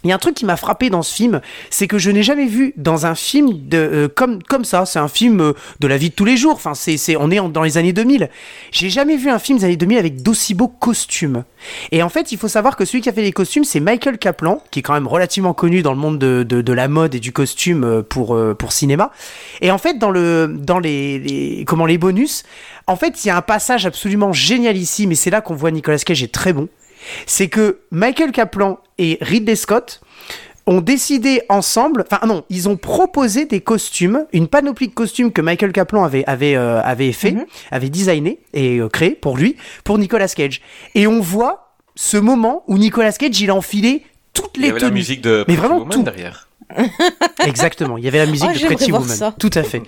[0.04, 2.24] Il y a un truc qui m'a frappé dans ce film, c'est que je n'ai
[2.24, 4.86] jamais vu dans un film de euh, comme comme ça.
[4.86, 6.54] C'est un film euh, de la vie de tous les jours.
[6.54, 8.30] Enfin, c'est c'est on est dans les années 2000.
[8.72, 11.44] J'ai jamais vu un film des années 2000 avec d'aussi beaux costumes.
[11.92, 14.18] Et en fait, il faut savoir que celui qui a fait les costumes, c'est Michael
[14.18, 17.16] Kaplan, qui est quand même relativement connu dans le monde de, de, de la mode
[17.16, 19.12] et du costume euh, pour euh, pour cinéma.
[19.62, 22.44] Et en fait, dans le dans les, les comment les bonus,
[22.88, 25.72] en fait, il y a un passage absolument génial ici, mais c'est là qu'on voit
[25.72, 26.68] Nicolas Cage est très bon
[27.26, 30.02] c'est que Michael Kaplan et Ridley Scott
[30.66, 35.42] ont décidé ensemble, enfin non, ils ont proposé des costumes, une panoplie de costumes que
[35.42, 37.46] Michael Kaplan avait avait euh, avait fait, Mhm.
[37.72, 40.62] avait designé et euh, créé pour lui, pour Nicolas Cage.
[40.96, 44.70] Et on voit ce moment où Nicolas Cage il a enfilé toutes Il y les
[44.72, 46.04] avait la musique de Mais Pretty vraiment Woman tout.
[46.04, 46.48] derrière.
[47.46, 49.08] Exactement, il y avait la musique Ah, de Pretty Woman.
[49.08, 49.34] ça.
[49.38, 49.82] Tout à fait.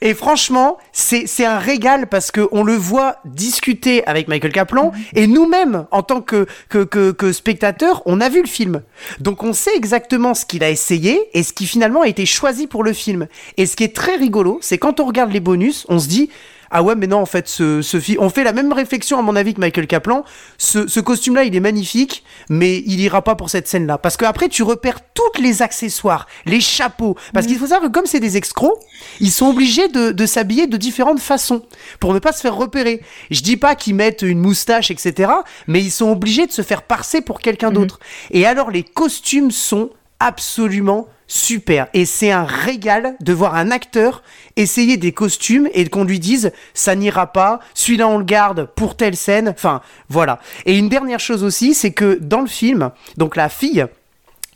[0.00, 4.92] Et franchement, c'est c'est un régal parce que on le voit discuter avec Michael Kaplan
[5.14, 8.82] et nous-mêmes en tant que que que, que spectateurs, on a vu le film.
[9.20, 12.66] Donc on sait exactement ce qu'il a essayé et ce qui finalement a été choisi
[12.66, 13.26] pour le film.
[13.56, 16.30] Et ce qui est très rigolo, c'est quand on regarde les bonus, on se dit
[16.70, 19.22] ah ouais mais non en fait ce, ce film on fait la même réflexion à
[19.22, 20.24] mon avis que Michael Kaplan.
[20.58, 23.98] Ce, ce costume là il est magnifique mais il ira pas pour cette scène là
[23.98, 27.16] parce que après tu repères tous les accessoires les chapeaux.
[27.32, 28.78] Parce qu'il faut savoir que comme c'est des escrocs
[29.20, 31.62] ils sont obligés de, de s'habiller de différentes façons
[32.00, 33.02] pour ne pas se faire repérer.
[33.30, 35.32] Je dis pas qu'ils mettent une moustache etc
[35.66, 38.00] mais ils sont obligés de se faire parser pour quelqu'un d'autre.
[38.30, 39.90] Et alors les costumes sont
[40.20, 41.86] absolument super.
[41.94, 44.22] Et c'est un régal de voir un acteur
[44.56, 48.96] essayer des costumes et qu'on lui dise ça n'ira pas, celui-là on le garde pour
[48.96, 49.50] telle scène.
[49.50, 50.40] Enfin, voilà.
[50.66, 53.86] Et une dernière chose aussi, c'est que dans le film, donc la fille,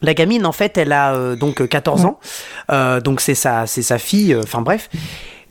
[0.00, 2.18] la gamine, en fait, elle a euh, donc 14 ans.
[2.72, 4.32] Euh, donc c'est sa, c'est sa fille.
[4.34, 4.88] euh, Enfin bref.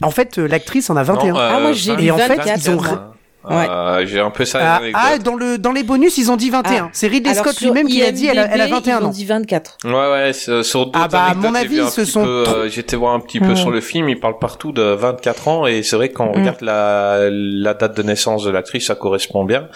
[0.01, 1.31] En fait, euh, l'actrice en a 21.
[1.33, 2.81] Non, euh, Ah, moi, j'ai Et en fait, 24, ils ont.
[2.81, 3.10] moi.
[3.49, 4.59] Euh, J'ai un peu ça.
[4.75, 6.85] Ah, ah, dans, le, dans les bonus, ils ont dit 21.
[6.85, 6.89] Ah.
[6.93, 9.07] C'est Ridley Scott lui-même qui a dit elle a, elle a IMDb, 21 ils ont
[9.07, 9.09] ans.
[9.11, 9.77] dit 24.
[9.85, 12.69] Ouais, ouais, c'est- sur d'autres Ah bah, à mon avis, ce sont peu, trop- euh,
[12.69, 13.55] J'étais voir un petit peu Mm.
[13.55, 16.37] sur le film, il parle partout de 24 ans, et c'est vrai que quand on
[16.37, 16.39] Mm.
[16.41, 19.67] regarde la, la date de naissance de l'actrice, ça correspond bien.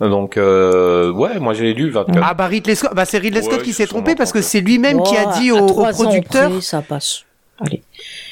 [0.00, 2.18] Donc, euh, ouais, moi j'ai lu 24.
[2.28, 4.60] Ah bah Ridley Scott, bah c'est Ridley Ouais, Scott qui s'est trompé parce que c'est
[4.60, 6.50] lui-même qui a dit au, au producteur.
[6.50, 7.22] près, ça passe.
[7.64, 7.80] Allez.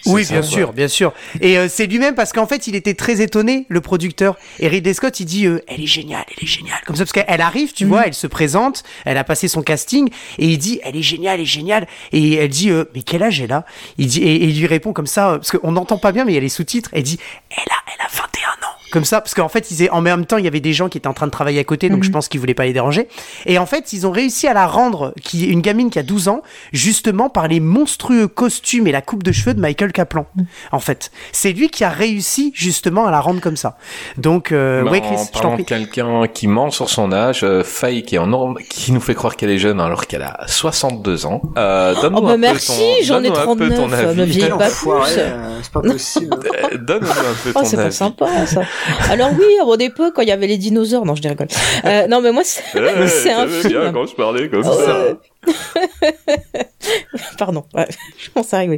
[0.07, 1.13] Oui, bien sûr, bien sûr.
[1.41, 4.37] Et euh, c'est lui-même parce qu'en fait, il était très étonné, le producteur.
[4.59, 6.81] Et Ridley Scott, il dit, euh, elle est géniale, elle est géniale.
[6.87, 7.91] Comme ça, parce qu'elle arrive, tu Mhm.
[7.91, 11.35] vois, elle se présente, elle a passé son casting, et il dit, elle est géniale,
[11.37, 11.87] elle est géniale.
[12.13, 13.65] Et elle dit, euh, mais quel âge elle a?
[13.99, 16.25] Il dit, et, et il lui répond comme ça, euh, parce qu'on n'entend pas bien,
[16.25, 16.91] mais il y a les sous-titres.
[16.93, 17.19] Elle dit,
[17.51, 18.75] elle a, elle a 21 ans.
[18.93, 20.99] Comme ça, parce qu'en fait, ils, en même temps, il y avait des gens qui
[20.99, 22.05] étaient en train de travailler à côté, donc Mhm.
[22.05, 23.09] je pense qu'ils voulaient pas les déranger.
[23.47, 26.29] Et en fait, ils ont réussi à la rendre, qui une gamine qui a 12
[26.29, 30.27] ans, justement par les monstrueux costumes et la coupe de cheveux de Michael Kaplan.
[30.73, 33.77] En fait, c'est lui qui a réussi justement à la rendre comme ça.
[34.19, 35.65] Donc, euh, ouais, en Chris, je t'en prie.
[35.65, 39.15] quelqu'un qui ment sur son âge, euh, Faye qui est en norme- qui nous fait
[39.15, 41.41] croire qu'elle est jeune alors qu'elle a 62 ans.
[41.57, 44.19] Euh, donne-nous Oh un bah peu merci, ton- j'en ai donne-nous un peu 39, ton
[44.21, 44.43] avis.
[44.43, 44.89] me pas plus.
[45.19, 46.37] euh, c'est pas possible.
[46.73, 47.93] Euh, Donne-nous un peu Oh, ton c'est pas avis.
[47.95, 48.63] sympa ça.
[49.11, 51.49] Alors oui, à mon époque, quand il y avait les dinosaures, non, je rigole.
[51.85, 53.69] Euh, non, mais moi, c'est Eh, c'est un film.
[53.83, 55.07] bien quand je parlais comme Oh, ça.
[57.39, 57.87] Pardon, ouais,
[58.19, 58.65] je commence à.
[58.65, 58.77] Bon,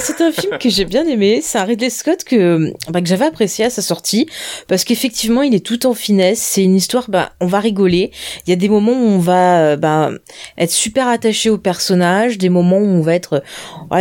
[0.00, 1.40] c'est un film que j'ai bien aimé.
[1.42, 4.28] C'est un Ridley Scott que, bah, que j'avais apprécié à sa sortie
[4.68, 6.40] parce qu'effectivement, il est tout en finesse.
[6.40, 8.10] C'est une histoire, bah, on va rigoler.
[8.46, 10.10] Il y a des moments où on va, euh, bah,
[10.58, 13.42] être super attaché au personnage, des moments où on va être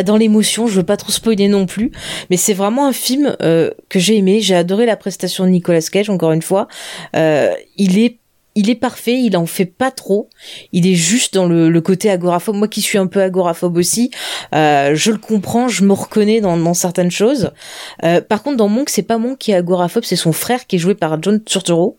[0.06, 0.68] dans l'émotion.
[0.68, 1.92] Je veux pas trop spoiler non plus,
[2.30, 4.42] mais c'est vraiment un film euh, que j'ai aimé.
[4.42, 6.10] J'ai adoré la prestation de Nicolas Cage.
[6.10, 6.68] Encore une fois,
[7.16, 8.21] euh, il est
[8.56, 10.30] il est parfait, il en fait pas trop.
[10.74, 12.56] Il est juste dans le, le côté agoraphobe.
[12.56, 14.12] Moi qui suis un peu agoraphobe aussi,
[14.54, 17.52] euh, je le comprends, je me reconnais dans, dans certaines choses.
[18.04, 20.76] Euh, par contre, dans Monk, c'est pas Monk qui est agoraphobe, c'est son frère qui
[20.76, 21.98] est joué par John Turturro.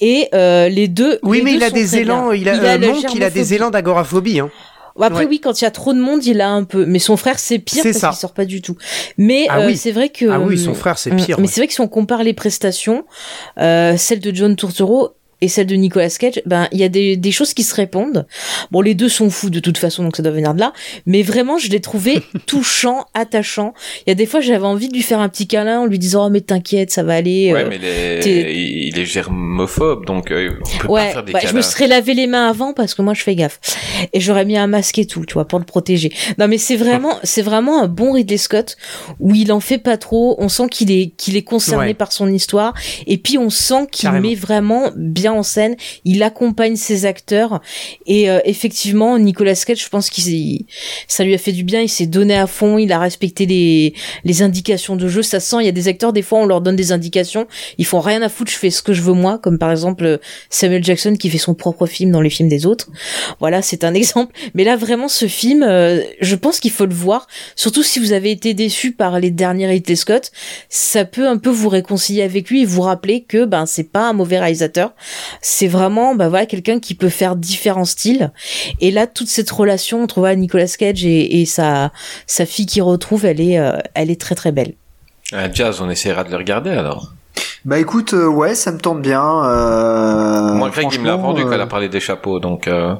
[0.00, 1.18] Et euh, les deux.
[1.22, 3.30] Oui, les mais deux il a des élans, il a, la euh, Monk, il a
[3.30, 4.40] des élans d'agoraphobie.
[4.40, 4.50] Hein.
[4.98, 5.26] Après Ouais.
[5.28, 6.86] oui, quand il y a trop de monde, il a un peu.
[6.86, 8.08] Mais son frère, c'est pire C'est parce ça.
[8.08, 8.76] qu'il sort pas du tout.
[9.18, 9.76] Mais Ah euh, oui.
[9.76, 10.24] c'est vrai que.
[10.30, 11.36] Ah oui, son frère, c'est pire.
[11.38, 11.52] Mais ouais.
[11.52, 13.04] c'est vrai que si on compare les prestations,
[13.60, 15.10] euh, celle de John Turturro
[15.40, 18.26] et celle de Nicolas Cage, ben il y a des, des choses qui se répondent.
[18.70, 20.72] Bon, les deux sont fous de toute façon, donc ça doit venir de là.
[21.04, 23.74] Mais vraiment, je l'ai trouvé touchant, attachant.
[24.06, 25.98] Il y a des fois, j'avais envie de lui faire un petit câlin en lui
[25.98, 27.52] disant oh mais t'inquiète, ça va aller.
[27.52, 31.24] Ouais, euh, mais il est, t'es- il est germophobe, donc euh, on peut pas faire
[31.24, 31.62] des bah, je me câlins.
[31.62, 33.60] serais lavé les mains avant parce que moi je fais gaffe
[34.12, 36.12] et j'aurais mis un masque et tout, tu vois, pour le protéger.
[36.38, 38.76] Non mais c'est vraiment, c'est vraiment un bon Ridley Scott
[39.20, 40.36] où il en fait pas trop.
[40.38, 41.94] On sent qu'il est qu'il est concerné Ouais.
[41.94, 42.72] par son histoire
[43.06, 45.76] et puis on sent qu'il met vraiment bien en scène.
[46.04, 47.60] Il accompagne ses acteurs
[48.06, 50.64] et euh, effectivement Nicolas Cage, je pense qu'il
[51.08, 51.80] ça lui a fait du bien.
[51.80, 55.22] Il s'est donné à fond, il a respecté les indications de jeu.
[55.22, 55.56] Ça sent.
[55.60, 57.46] Il y a des acteurs des fois on leur donne des indications,
[57.78, 58.50] ils font rien à foutre.
[58.50, 60.20] Je fais ce que je veux moi, comme par exemple
[60.50, 62.88] Samuel Jackson qui fait son propre film dans les films des autres.
[63.40, 64.34] Voilà, c'est un exemple.
[64.54, 67.26] Mais là, vraiment, ce film, euh, je pense qu'il faut le voir.
[67.54, 70.30] Surtout si vous avez été déçu par les derniers Ridley Scott,
[70.68, 74.08] ça peut un peu vous réconcilier avec lui et vous rappeler que ben c'est pas
[74.08, 74.94] un mauvais réalisateur.
[75.40, 78.32] C'est vraiment ben voilà quelqu'un qui peut faire différents styles.
[78.80, 81.92] Et là, toute cette relation entre Nicolas Cage et, sa
[82.26, 84.74] sa fille qui retrouve, elle est euh, elle est très très belle.
[85.32, 87.12] Ah, Jazz, on essaiera de le regarder alors.
[87.64, 89.20] Bah écoute, euh, ouais, ça me tente bien.
[89.44, 92.68] Euh, Moi, Greg, il me l'a vendu quand euh, elle a parlé des chapeaux, donc.
[92.68, 92.94] euh,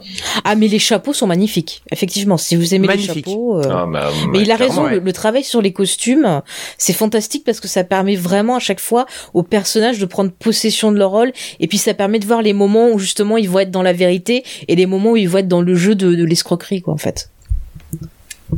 [0.45, 1.83] Ah, mais les chapeaux sont magnifiques.
[1.93, 3.27] Effectivement, si vous aimez Magnifique.
[3.27, 3.59] les chapeaux.
[3.59, 6.43] euh, ah, bah, Mais il a raison, le, le travail sur les costumes,
[6.79, 10.91] c'est fantastique parce que ça permet vraiment à chaque fois aux personnages de prendre possession
[10.91, 13.61] de leur rôle et puis ça permet de voir les moments où justement ils vont
[13.61, 16.13] être dans la vérité et les moments où ils vont être dans le jeu de,
[16.15, 17.31] de l'escroquerie, quoi, en fait.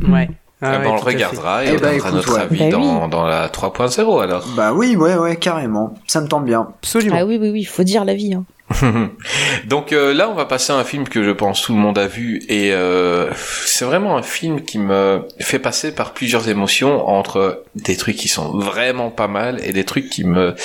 [0.07, 0.27] Ouais.
[0.61, 2.41] Eh Ah ben, ouais, on le regardera et Eh on ben, donnera écoute, notre ouais.
[2.41, 4.45] avis Bah dans, dans la 3.0 alors.
[4.57, 5.93] Bah oui, ouais, ouais, carrément.
[6.05, 6.67] Ça me tente bien.
[6.81, 7.15] Absolument.
[7.17, 8.33] Ah oui, oui, oui, faut dire la vie.
[8.33, 8.43] Hein.
[9.65, 11.97] Donc euh, là, on va passer à un film que je pense tout le monde
[11.97, 13.29] a vu et euh,
[13.65, 18.27] c'est vraiment un film qui me fait passer par plusieurs émotions entre des trucs qui
[18.27, 20.55] sont vraiment pas mal et des trucs qui me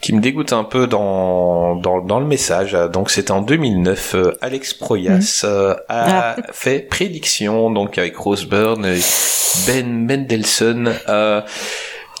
[0.00, 2.76] qui me dégoûtent un peu dans dans, dans le message.
[2.92, 8.84] Donc c'était en 2009, euh, Alex Proyas euh, a fait Prédiction donc avec Rose Byrne,
[8.84, 9.00] et
[9.66, 10.92] Ben Mendelssohn.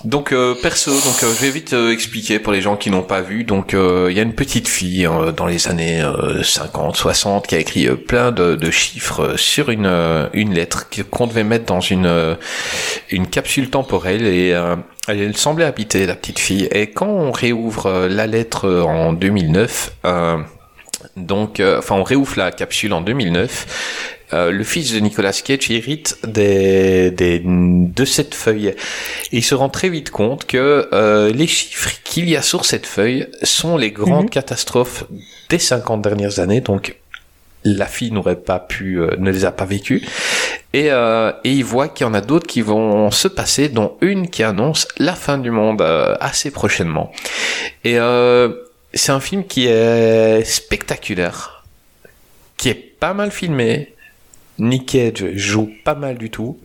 [0.04, 2.90] Euh, donc euh, perso, donc euh, je vais vite euh, expliquer pour les gens qui
[2.90, 3.44] n'ont pas vu.
[3.44, 7.46] Donc euh, il y a une petite fille euh, dans les années euh, 50, 60
[7.46, 11.26] qui a écrit euh, plein de, de chiffres euh, sur une euh, une lettre qu'on
[11.26, 12.34] devait mettre dans une euh,
[13.10, 14.76] une capsule temporelle et euh,
[15.08, 16.68] elle semblait habiter la petite fille.
[16.72, 20.38] Et quand on réouvre euh, la lettre euh, en 2009, euh,
[21.16, 24.17] donc euh, enfin on réouvre la capsule en 2009.
[24.32, 28.68] Euh, le fils de Nicolas Cage hérite des, des, de cette feuille.
[28.68, 32.64] Et il se rend très vite compte que euh, les chiffres qu'il y a sur
[32.64, 34.30] cette feuille sont les grandes Mhm.
[34.30, 35.04] catastrophes
[35.48, 36.60] des 50 dernières années.
[36.60, 36.96] Donc
[37.64, 40.06] la fille n'aurait pas pu, euh, ne les a pas vécues.
[40.74, 43.96] Et, euh, et il voit qu'il y en a d'autres qui vont se passer, dont
[44.02, 47.10] une qui annonce la fin du monde euh, assez prochainement.
[47.84, 48.50] Et euh,
[48.94, 51.64] c'est un film qui est spectaculaire,
[52.58, 53.94] qui est pas mal filmé.
[54.58, 56.58] Nick Cage joue pas mal du tout.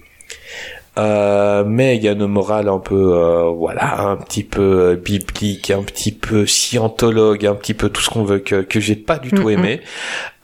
[1.00, 4.96] Euh, mais il y a une morale un peu, euh, voilà, un petit peu euh,
[4.96, 8.96] biblique, un petit peu scientologue, un petit peu tout ce qu'on veut que, que j'ai
[8.96, 9.82] pas du tout aimé.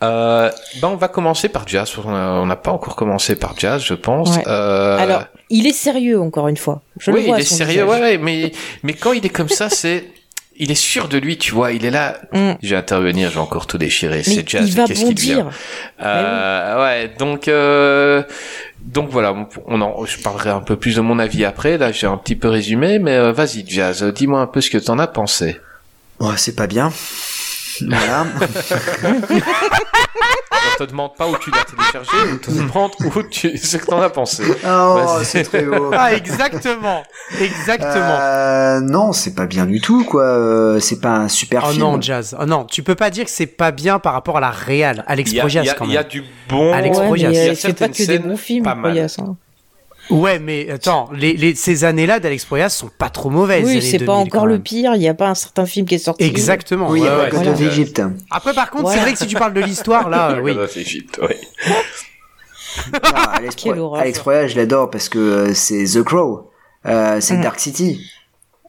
[0.02, 0.50] Euh,
[0.82, 1.93] ben on va commencer par Jazz.
[2.04, 4.38] On n'a pas encore commencé par Jazz, je pense.
[4.38, 4.43] Ouais.
[4.47, 6.82] Euh, Alors, il est sérieux encore une fois.
[6.97, 7.38] Je oui, le vois.
[7.38, 10.06] il est sérieux, ouais, ouais, mais mais quand il est comme ça, c'est
[10.60, 11.72] il est sûr de lui, tu vois.
[11.72, 12.18] Il est là.
[12.34, 12.51] Mm.
[12.62, 14.18] Je vais intervenir, je vais encore tout déchirer.
[14.18, 14.68] Mais C'est Jazz.
[14.68, 15.51] il va qu'est-ce qu'il devient bondir.
[16.03, 18.22] euh, ouais, donc euh,
[18.82, 19.34] donc voilà,
[19.68, 21.78] on en, je parlerai un peu plus de mon avis après.
[21.78, 24.78] Là, j'ai un petit peu résumé, mais euh, vas-y, Jazz, dis-moi un peu ce que
[24.78, 25.57] t'en as pensé.
[26.20, 26.91] Ouais, c'est pas bien.
[27.88, 28.25] Voilà.
[30.75, 33.86] On te demande pas où tu l'as téléchargé, on te demande où tu, ce que
[33.86, 34.43] t'en as pensé.
[34.67, 35.91] oh, c'est très beau.
[35.93, 37.03] Ah, exactement.
[37.39, 38.17] Exactement.
[38.19, 40.23] Euh, non, c'est pas bien du tout, quoi.
[40.23, 41.82] Euh, c'est pas un super Oh film.
[41.82, 42.36] non, Jazz.
[42.39, 45.03] Oh non, tu peux pas dire que c'est pas bien par rapport à la réal.
[45.07, 46.09] Alex y a, Proyas, il y a- quand y a même.
[46.09, 46.73] du bon.
[46.73, 47.30] Alex Ouais, Proyas.
[47.30, 48.91] mais Il y a euh, il fait pas que des scènes bons films, pas mal.
[48.91, 49.36] Proyas, hein.
[50.10, 53.66] Ouais, mais attends, les, les, ces années-là d'Alex Proyas sont pas trop mauvaises.
[53.66, 54.95] Oui, c'est pas 2000, encore le pire.
[54.95, 56.24] Il y a pas un certain film qui est sorti.
[56.24, 56.89] Exactement.
[56.89, 57.43] Oui, il y a ouais, pas ouais.
[57.43, 57.53] voilà.
[57.60, 58.01] de l'Égypte.
[58.32, 58.97] Après, par contre, Voilà.
[58.97, 60.55] c'est vrai que si tu parles de l'histoire, là, euh, oui.
[60.76, 61.36] Égypte, oui.
[62.93, 62.99] Non,
[63.34, 63.95] Alex, Pro-.
[63.95, 66.49] Alex Proyas, je l'adore parce que euh, c'est The Crow.
[66.86, 67.41] Euh, c'est Mm.
[67.41, 67.99] Dark City.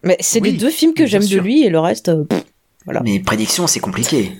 [0.02, 2.08] Mais c'est Oui, les deux films que j'aime de lui et le reste.
[2.08, 2.44] euh, pff.
[2.86, 3.00] Voilà.
[3.04, 4.32] Mais prédiction, c'est compliqué.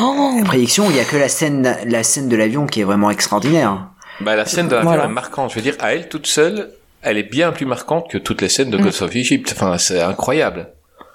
[0.00, 3.10] Oh Prédiction, il y a que la scène, la scène de l'avion qui est vraiment
[3.10, 3.88] extraordinaire.
[4.20, 5.04] Bah, la scène de la Voilà.
[5.04, 5.50] est marquante.
[5.50, 6.70] Je veux dire, à elle toute seule,
[7.02, 8.82] elle est bien plus marquante que toutes les scènes de Mm.
[8.82, 9.52] Ghost of Egypt.
[9.56, 10.68] Enfin, c'est incroyable.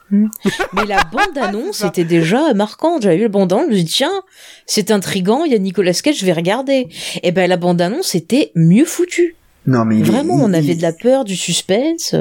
[0.09, 3.01] Mais la bande-annonce était déjà marquante.
[3.03, 4.21] J'avais vu la bande-annonce, je me suis dit, tiens,
[4.65, 6.87] c'est intrigant, il y a Nicolas Cage, je vais regarder.
[7.23, 9.35] Et ben la bande-annonce était mieux foutue.
[9.65, 12.15] Non, mais Vraiment, il- on avait il- de la peur, du suspense.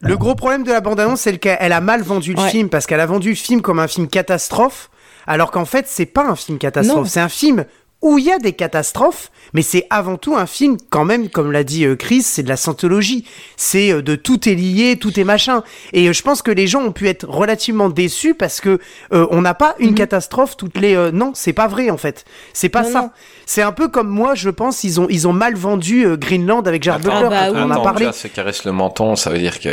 [0.00, 2.50] Le gros problème de la bande-annonce, c'est qu'elle elle a mal vendu le Ouais.
[2.50, 4.90] film parce qu'elle a vendu le film comme un film catastrophe,
[5.26, 6.98] alors qu'en fait, c'est pas un film catastrophe.
[6.98, 7.04] Non.
[7.06, 7.64] C'est un film
[8.04, 11.50] où il y a des catastrophes, mais c'est avant tout un film, quand même, comme
[11.50, 13.24] l'a dit euh, Chris, c'est de la scientologie.
[13.56, 15.64] C'est euh, de tout est lié, tout est machin.
[15.92, 18.78] Et euh, je pense que les gens ont pu être relativement déçus parce que
[19.12, 19.94] euh, on n'a pas une Mhm.
[19.96, 20.94] catastrophe toutes les.
[20.94, 22.24] euh, non, c'est pas vrai en fait.
[22.52, 23.10] C'est pas Non, ça.
[23.46, 26.66] C'est un peu comme moi, je pense, ils ont ils ont mal vendu euh, Greenland
[26.68, 28.12] avec Jared Butler bah on en a parlé.
[28.12, 29.70] Se caresse le menton, ça veut dire qu'il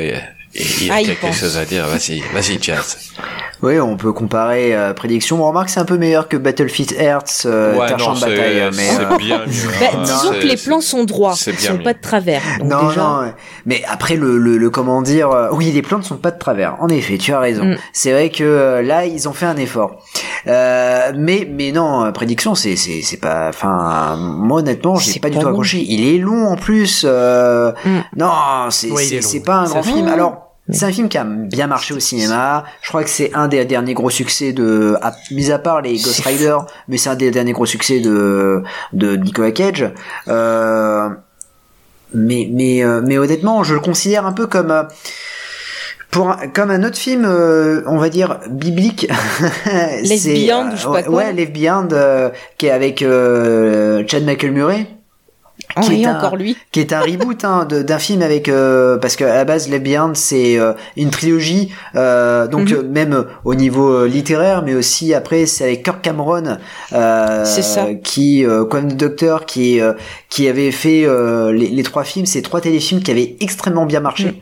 [0.59, 1.37] a, il y a Ah, quelque pense.
[1.37, 1.85] chose à dire.
[1.87, 2.97] Vas-y, vas-y, Jazz.
[3.63, 5.43] Oui, on peut comparer euh, prédiction.
[5.43, 8.69] On remarque que c'est un peu meilleur que Battlefield Earth, euh, ouais, non, de bataille.
[8.75, 9.53] Mais, euh, bien mieux.
[9.79, 10.01] Bah, hein.
[10.03, 11.83] disons que les plans sont droits, ils sont mieux.
[11.83, 12.41] pas de travers.
[12.59, 13.33] Donc non, déjà, non,
[13.67, 16.39] mais après le, le, le comment dire, euh, oui, les plans ne sont pas de
[16.39, 16.75] travers.
[16.81, 17.63] En effet, tu as raison.
[17.65, 17.77] Mm.
[17.93, 20.03] C'est vrai que euh, là, ils ont fait un effort.
[20.47, 23.49] Euh, mais mais non, euh, prédiction, c'est c'est c'est pas.
[23.49, 25.85] Enfin, moi honnêtement, j'ai pas du tout accroché.
[25.87, 27.05] Il est long en plus.
[27.07, 27.99] euh, Mm.
[28.17, 28.31] Non,
[28.71, 28.89] c'est
[29.21, 30.07] c'est pas un grand film.
[30.07, 30.47] Alors.
[30.69, 32.63] C'est un film qui a bien marché au cinéma.
[32.81, 35.93] Je crois que c'est un des derniers gros succès de, à, mis à part les
[35.97, 36.55] Ghost Rider,
[36.87, 39.91] mais c'est un des derniers gros succès de de Nicolas Cage.
[40.29, 41.09] Euh,
[42.13, 44.83] mais mais euh, mais honnêtement, je le considère un peu comme euh,
[46.09, 49.07] pour un- comme un autre film, euh, on va dire biblique.
[50.05, 51.15] C'est, Beyond, je sais pas ouais, quoi.
[51.15, 54.51] Ouais, Left Beyond, euh, qui est avec Chad Michael
[55.81, 56.57] Qui est un- encore lui.
[56.71, 60.15] qui est un reboot hein, d'un film avec euh, parce qu'à la base Left Behind
[60.15, 62.77] c'est euh, une trilogie euh, donc Mhm.
[62.77, 66.57] euh, même euh, au niveau euh, littéraire mais aussi après c'est avec Kirk Cameron
[66.93, 67.87] euh, C'est ça.
[68.03, 69.93] qui euh, comme docteur qui euh,
[70.29, 73.99] qui avait fait euh, les, les trois films ces trois téléfilms qui avaient extrêmement bien
[73.99, 74.33] marché Mhm.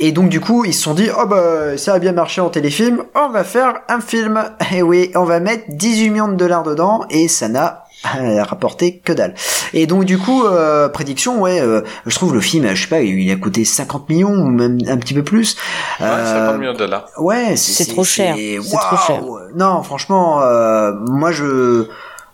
[0.00, 2.48] et donc du coup ils se sont dit oh bah ça a bien marché en
[2.50, 4.42] téléfilm on va faire un film
[4.74, 7.83] et oui on va mettre 18 millions de dollars dedans et ça n'a
[8.20, 9.34] euh, rapporté que dalle.
[9.72, 13.00] Et donc du coup, euh, prédiction, ouais, euh, je trouve le film, je sais pas,
[13.00, 15.56] il a coûté 50 millions ou même un petit peu plus.
[16.00, 17.06] Ouais, 50 millions de dollars.
[17.18, 18.34] Ouais, C'est trop cher.
[18.36, 19.22] c'est- C'est trop cher.
[19.54, 21.86] Non, franchement, euh, moi je.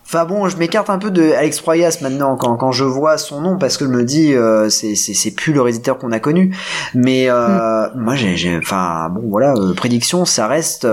[0.04, 3.40] Enfin bon, je m'écarte un peu de Alex Proyas maintenant quand, quand je vois son
[3.40, 6.18] nom parce que je me dis euh, c'est c'est c'est plus le réalisateur qu'on a
[6.18, 6.52] connu.
[6.96, 8.00] Mais euh, Hmm.
[8.02, 10.88] moi j'ai enfin bon voilà euh, prédiction ça reste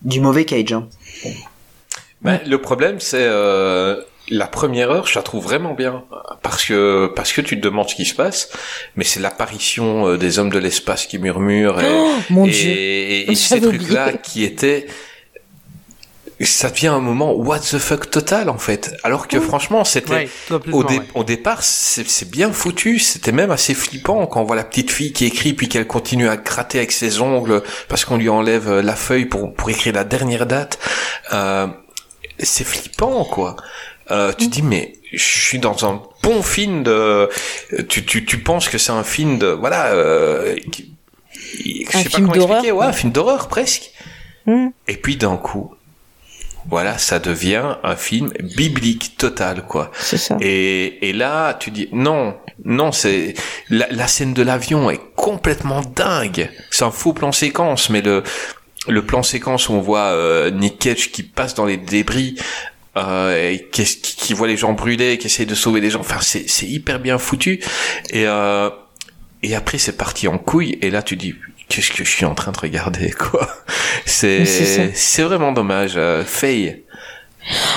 [0.00, 0.72] du mauvais Cage.
[0.72, 0.86] Hein.
[2.22, 4.00] Ben, le problème, c'est euh,
[4.32, 6.04] la première heure, je la trouve vraiment bien
[6.42, 8.48] parce que parce que tu te demandes ce qui se passe,
[8.96, 12.70] mais c'est l'apparition euh, des hommes de l'espace qui murmurent et, Oh, mon et, Dieu.
[12.70, 14.86] et- et ces trucs-là qui étaient
[16.40, 18.96] ça devient un moment what the fuck total en fait.
[19.04, 20.28] Alors que franchement, c'était
[20.72, 21.04] au, dé- ouais.
[21.14, 22.98] au départ, c'est c'est bien foutu.
[22.98, 26.28] C'était même assez flippant quand on voit la petite fille qui écrit puis qu'elle continue
[26.28, 29.92] à gratter avec ses ongles parce qu'on lui enlève euh, la feuille pour pour écrire
[29.94, 30.80] la dernière date.
[31.32, 31.68] Euh,
[32.40, 33.54] c'est flippant quoi.
[34.10, 37.28] Euh, tu dis mais je suis dans un bon film de.
[37.88, 39.92] Tu tu tu penses que c'est un film de voilà.
[39.92, 40.92] Euh, qui-
[41.34, 42.72] je Un sais pas film comment expliquer.
[42.72, 43.90] Ouais, un film d'horreur presque.
[44.46, 44.68] Hmm.
[44.88, 45.74] Et puis d'un coup,
[46.68, 49.90] voilà, ça devient un film biblique total, quoi.
[49.98, 50.36] C'est ça.
[50.40, 53.34] Et, et là, tu dis non, non, c'est
[53.68, 56.50] la, la scène de l'avion est complètement dingue.
[56.70, 58.22] C'est un faux plan séquence, mais le
[58.88, 62.36] le plan séquence où on voit euh, Nick Cage qui passe dans les débris.
[62.96, 66.00] Euh, et qui, qui, voit les gens brûler, qui essaye de sauver des gens.
[66.00, 67.60] Enfin, c'est c'est hyper bien foutu.
[68.10, 68.68] Et euh,
[69.42, 70.78] et après, c'est parti en couille.
[70.82, 71.34] Et là, tu dis,
[71.68, 73.48] qu'est-ce que je suis en train de regarder, quoi?
[74.04, 75.92] C'est c'est c'est vraiment dommage.
[75.96, 76.84] Euh, Faye.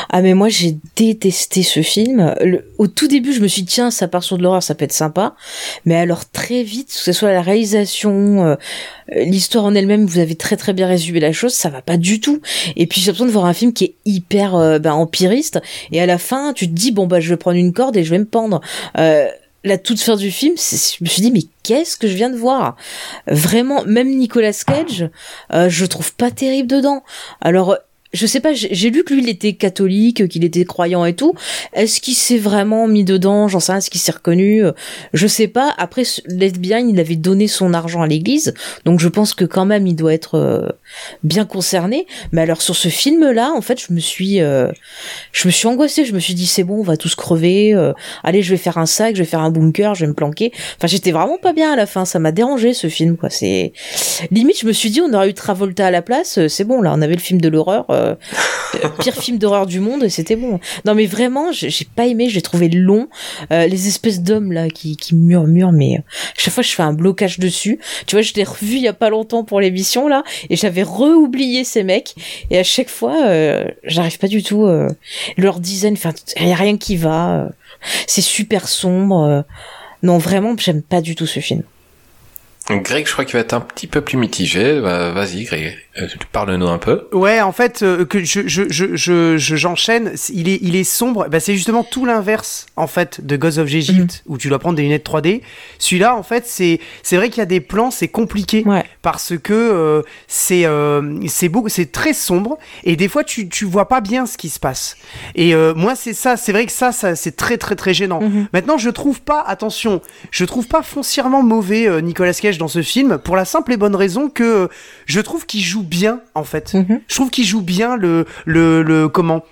[0.09, 2.35] Ah mais moi j'ai détesté ce film.
[2.77, 4.85] Au tout début je me suis dit tiens ça part sur de l'horreur ça peut
[4.85, 5.35] être sympa.
[5.85, 8.55] Mais alors très vite que ce soit la réalisation, euh,
[9.13, 12.19] l'histoire en elle-même vous avez très très bien résumé la chose ça va pas du
[12.19, 12.41] tout.
[12.75, 15.59] Et puis j'ai l'impression de voir un film qui est hyper euh, ben, empiriste
[15.91, 18.03] et à la fin tu te dis bon bah je vais prendre une corde et
[18.03, 18.61] je vais me pendre.
[18.97, 19.27] Euh,
[19.63, 22.37] la toute fin du film, je me suis dit mais qu'est-ce que je viens de
[22.37, 22.75] voir?
[23.25, 25.09] Vraiment, même Nicolas Cage,
[25.51, 27.03] je trouve pas terrible dedans.
[27.41, 27.75] Alors
[28.15, 31.33] je sais pas, j'ai lu que lui il était catholique, qu'il était croyant et tout.
[31.73, 33.47] Est-ce qu'il s'est vraiment mis dedans?
[33.47, 34.63] J'en sais rien, est-ce qu'il s'est reconnu?
[35.13, 35.73] Je sais pas.
[35.77, 38.53] Après, Lesbian, il avait donné son argent à l'église,
[38.85, 40.69] donc je pense que quand même il doit être euh,
[41.23, 42.07] bien concerné.
[42.31, 44.71] Mais alors sur ce film-là, en fait, je me suis, euh,
[45.31, 46.05] je me suis angoissée.
[46.05, 47.73] Je me suis dit c'est bon, on va tous crever.
[47.73, 47.93] euh,
[48.23, 50.51] allez, je vais faire un sac, je vais faire un bunker, je vais me planquer.
[50.77, 52.05] Enfin, j'étais vraiment pas bien à la fin.
[52.05, 53.29] Ça m'a dérangé ce film, quoi.
[53.29, 53.73] C'est
[54.31, 56.39] limite, je me suis dit on aurait eu Travolta à la place.
[56.47, 57.85] C'est bon, là, on avait le film de l'horreur.
[58.05, 60.59] Euh, pire film d'horreur du monde et c'était bon.
[60.85, 63.07] Non mais vraiment, j'ai pas aimé, j'ai trouvé long.
[63.51, 66.01] Euh, les espèces d'hommes là qui, murmurent, mais euh,
[66.37, 67.79] chaque fois je fais un blocage dessus.
[68.07, 70.83] Tu vois, je l'ai revu il y a pas longtemps pour l'émission là et j'avais
[70.83, 72.15] re-oublié ces mecs
[72.49, 73.15] et à chaque fois
[73.83, 74.67] j'arrive pas du tout
[75.37, 77.49] leur design, enfin y a rien qui va.
[78.07, 79.45] c'est super sombre.
[80.03, 81.63] non vraiment, j'aime pas du tout ce film.
[82.69, 84.81] Greg, je crois qu'il va être un petit peu plus mitigé.
[84.81, 87.07] Bah, Vas-y, Greg, euh, parle-nous un peu.
[87.13, 90.13] Ouais, en fait, euh, que je je je je je- j'enchaîne.
[90.33, 91.27] il est il est sombre.
[91.29, 94.75] Bah, c'est justement tout l'inverse en fait de Ghost of Egypt où tu dois prendre
[94.77, 95.41] des lunettes 3D.
[95.77, 98.83] Celui-là, en fait, c'est c'est vrai qu'il y a des plans, c'est compliqué Ouais.
[99.03, 103.65] parce que euh, c'est euh, c'est beau, c'est très sombre et des fois tu tu
[103.65, 104.97] vois pas bien ce qui se passe.
[105.35, 106.35] Et euh, moi, c'est ça.
[106.35, 108.21] C'est vrai que ça, ça c'est très très très gênant.
[108.21, 108.47] Mhm.
[108.53, 110.01] Maintenant, je trouve pas, attention,
[110.31, 113.77] je trouve pas foncièrement mauvais euh, Nicolas Cage dans ce film pour la simple et
[113.77, 114.67] bonne raison que euh,
[115.05, 116.73] je trouve qu'il joue bien en fait.
[116.73, 117.01] Mhm.
[117.07, 119.43] Je trouve qu'il joue bien le le le comment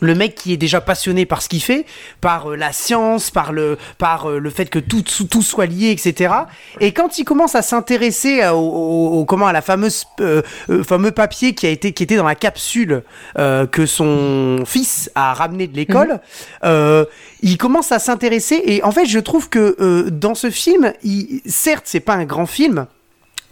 [0.00, 1.86] le mec qui est déjà passionné par ce qu'il fait,
[2.20, 5.90] par euh, la science, par le par euh, le fait que tout tout soit lié,
[5.90, 6.34] etc.
[6.80, 10.82] Et quand il commence à s'intéresser au, au- au- comment à la fameuse euh, euh,
[10.84, 13.02] fameux papier qui a été qui était dans la capsule
[13.38, 16.20] euh, que son fils a ramené de l'école,
[16.64, 17.04] euh,
[17.42, 21.40] il commence à s'intéresser et en fait je trouve que euh, dans ce film, il,
[21.46, 22.86] certes c'est pas un grand film.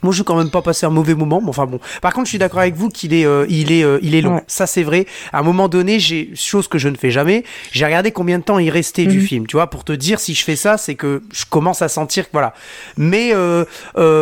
[0.04, 1.80] Moi, je vais quand même pas passer un mauvais moment, mais enfin bon.
[2.02, 4.20] Par contre, je suis d'accord avec vous qu'il est, euh, il est, euh, il est
[4.20, 4.36] long.
[4.36, 4.44] Ouais.
[4.46, 5.06] Ça, c'est vrai.
[5.32, 7.42] À un moment donné, j'ai chose que je ne fais jamais.
[7.72, 9.26] J'ai regardé combien de temps il restait du Mhm.
[9.26, 9.46] film.
[9.46, 12.24] Tu vois, pour te dire si je fais ça, c'est que je commence à sentir
[12.26, 12.54] que voilà.
[12.96, 13.64] Mais, euh,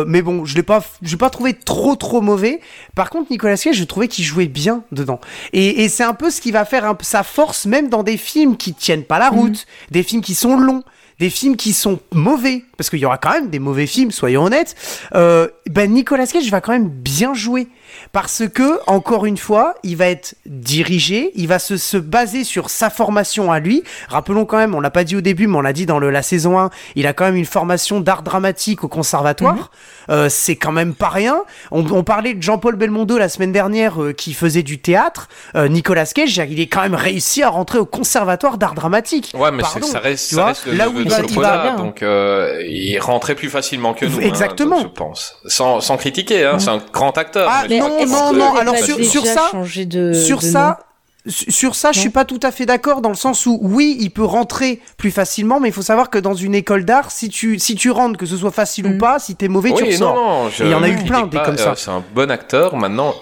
[0.07, 2.61] mais bon, je l'ai pas, je l'ai pas trouvé trop, trop mauvais.
[2.95, 5.19] Par contre, Nicolas Cage, je trouvais qu'il jouait bien dedans.
[5.51, 8.15] Et, et c'est un peu ce qui va faire un sa force, même dans des
[8.17, 10.83] films qui tiennent pas la route, des films qui sont longs
[11.23, 14.43] des films qui sont mauvais, parce qu'il y aura quand même des mauvais films, soyons
[14.43, 14.75] honnêtes,
[15.15, 17.69] euh, ben Nicolas Cage va quand même bien jouer.
[18.11, 22.69] Parce que, encore une fois, il va être dirigé, il va se, se baser sur
[22.69, 23.83] sa formation à lui.
[24.09, 26.09] Rappelons quand même, on l'a pas dit au début, mais on l'a dit dans le,
[26.09, 29.71] la saison 1, il a quand même une formation d'art dramatique au conservatoire.
[30.09, 31.43] Euh, c'est quand même pas rien.
[31.71, 35.29] On, on parlait de Jean-Paul Belmondo la semaine dernière euh, qui faisait du théâtre.
[35.55, 39.31] Euh, Nicolas Cage, il est quand même réussi à rentrer au conservatoire d'art dramatique.
[39.33, 41.09] Ouais, mais c'est- Pardon, ça reste, tu ça vois, reste le là où il de
[41.09, 41.75] va, il va bien.
[41.77, 44.17] donc euh, il rentrait plus facilement que nous.
[44.17, 44.77] hein, Exactement.
[44.81, 45.35] donc, je pense.
[45.45, 47.47] Sans, sans critiquer, hein, c'est un grand acteur.
[47.49, 49.51] Ah, mais non, non, non, alors sur, sur ça,
[49.85, 50.79] de, sur de ça,
[51.27, 53.97] su- sur ça, je suis pas tout à fait d'accord dans le sens où oui,
[53.99, 57.29] il peut rentrer plus facilement, mais il faut savoir que dans une école d'art, si
[57.29, 59.91] tu si tu rentres, que ce soit facile ou pas, si t'es mauvais, tu Oui,
[59.91, 60.15] ressors.
[60.15, 61.73] non, non, je Et il y en a eu plein des pas, comme euh, ça.
[61.75, 62.75] c'est un bon acteur.
[62.75, 63.13] Maintenant,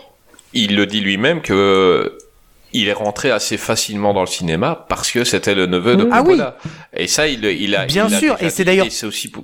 [0.53, 2.17] il le dit lui-même que euh,
[2.73, 6.21] il est rentré assez facilement dans le cinéma parce que c'était le neveu de Ah
[6.21, 6.37] oui.
[6.37, 6.57] Coppola.
[6.95, 7.85] Et ça, il, il a.
[7.85, 9.43] Bien il a sûr, et c'est d'ailleurs- c'est aussi pour-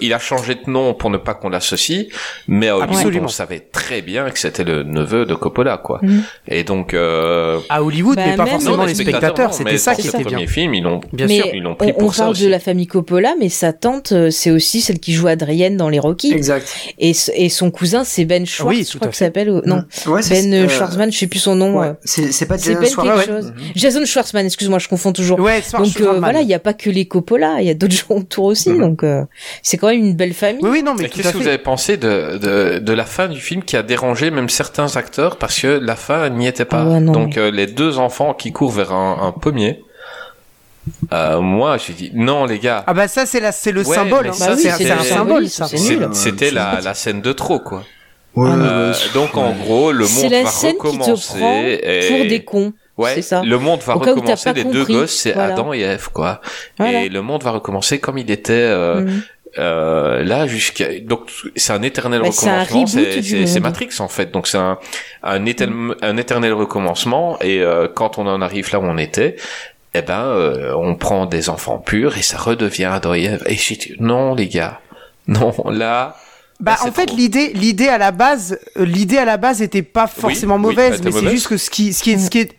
[0.00, 2.06] Il a changé de nom pour ne pas qu'on l'associe,
[2.48, 3.24] mais à Hollywood, Absolument.
[3.24, 5.98] on savait très bien que c'était le neveu de Coppola, quoi.
[6.02, 6.22] Mhm.
[6.48, 7.58] Et donc, euh...
[7.68, 10.24] À Hollywood, mais pas forcément Non, les spectateurs, c'était ça qui était bien.
[10.32, 11.46] premiers films, ils l'ont, Bien mais sûr.
[11.54, 12.44] ils l'ont on, pris on pour ça parle aussi.
[12.44, 15.88] de la famille Coppola, mais sa tante, euh, c'est aussi celle qui joue Adrienne dans
[15.88, 16.32] les Rocky.
[16.32, 16.66] Exact.
[16.98, 17.12] Et,
[17.48, 19.50] son cousin, c'est Ben Schwartz, Oui, je crois ça s'appelle.
[19.50, 21.78] ou- Non, Ouais, c'est- Ben euh, Schwartzman, je sais plus son nom.
[21.78, 21.88] ouais.
[21.88, 21.94] euh.
[22.04, 23.26] C'est pas Jason Ben Schwartzman.
[23.42, 23.52] chose.
[23.74, 25.36] Jason Schwartzman, excuse-moi, je confonds toujours.
[25.38, 28.06] Donc euh, voilà, il n'y a pas que les Coppola, il y a d'autres gens
[28.16, 29.22] autour aussi, donc euh,
[29.66, 30.60] c'est quand même une belle famille.
[30.62, 33.40] Oui, oui, non, mais qu'est-ce que vous avez pensé de, de, de la fin du
[33.40, 36.82] film qui a dérangé même certains acteurs parce que la fin n'y était pas.
[36.82, 37.12] Ah ouais, non.
[37.12, 39.82] Donc euh, les deux enfants qui courent vers un, un pommier.
[41.14, 42.84] Euh, moi, j'ai dit non les gars.
[42.86, 44.32] Ah bah ça c'est la c'est le Ouais, symbole, hein.
[44.32, 45.66] c'est un symbole ça.
[45.66, 45.78] C'est-
[46.12, 47.82] C'était la, la scène de trop quoi.
[48.36, 48.98] Ouais, Euh, ouais.
[49.14, 51.38] donc en gros, le C'est monde la va scène qui te recommencer.
[51.38, 52.72] prend et- pour des cons.
[52.98, 53.42] Ouais, ça.
[53.42, 54.52] le monde va Au recommencer.
[54.52, 55.54] Les deux gosses, c'est voilà.
[55.54, 56.40] Adam et Ève, quoi.
[56.78, 57.02] Voilà.
[57.04, 59.22] Et le monde va recommencer comme il était euh, Mhm.
[59.58, 60.98] Euh, là jusqu'à.
[61.00, 62.86] Donc c'est un éternel Bah, recommencement.
[62.86, 63.60] C'est.
[63.60, 64.30] Matrix en fait.
[64.30, 64.78] Donc c'est un
[65.22, 67.38] un, éternel, un éternel recommencement.
[67.40, 69.36] Et euh, quand on en arrive là où on était.
[69.96, 73.44] Eh ben, euh, on prend des enfants purs et ça redevient Adam et Ève.
[73.46, 73.56] Et
[74.00, 74.80] non les gars,
[75.28, 76.16] non là.
[76.60, 80.06] Bah en fait l'idée l'idée à la base euh, l'idée à la base était pas
[80.06, 82.52] forcément oui, mauvaise mais c'est juste que ce qui ce qui est ce qui est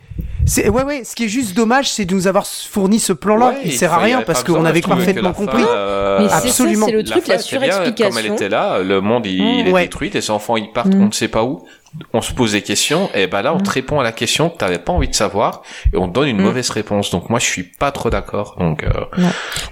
[0.47, 3.35] c'est ouais ouais ce qui est juste dommage c'est de nous avoir fourni ce plan
[3.37, 6.25] là Ouais, il sert à rien parce qu'on avait parfaitement la fin, compris euh, Mais
[6.25, 8.09] c'est ça, absolument c'est le truc, la bien, surexplication.
[8.09, 9.83] Comme elle était là, le monde il, il est Ouais.
[9.83, 11.01] détruit, les enfants ils partent, Mm.
[11.01, 11.65] on ne sait pas où.
[12.13, 14.57] On se pose des questions, et ben là on te répond à la question que
[14.57, 15.61] t'avais pas envie de savoir,
[15.93, 16.43] et on te donne une Mm.
[16.43, 17.09] mauvaise réponse.
[17.09, 18.55] Donc moi je suis pas trop d'accord.
[18.59, 18.89] Donc euh,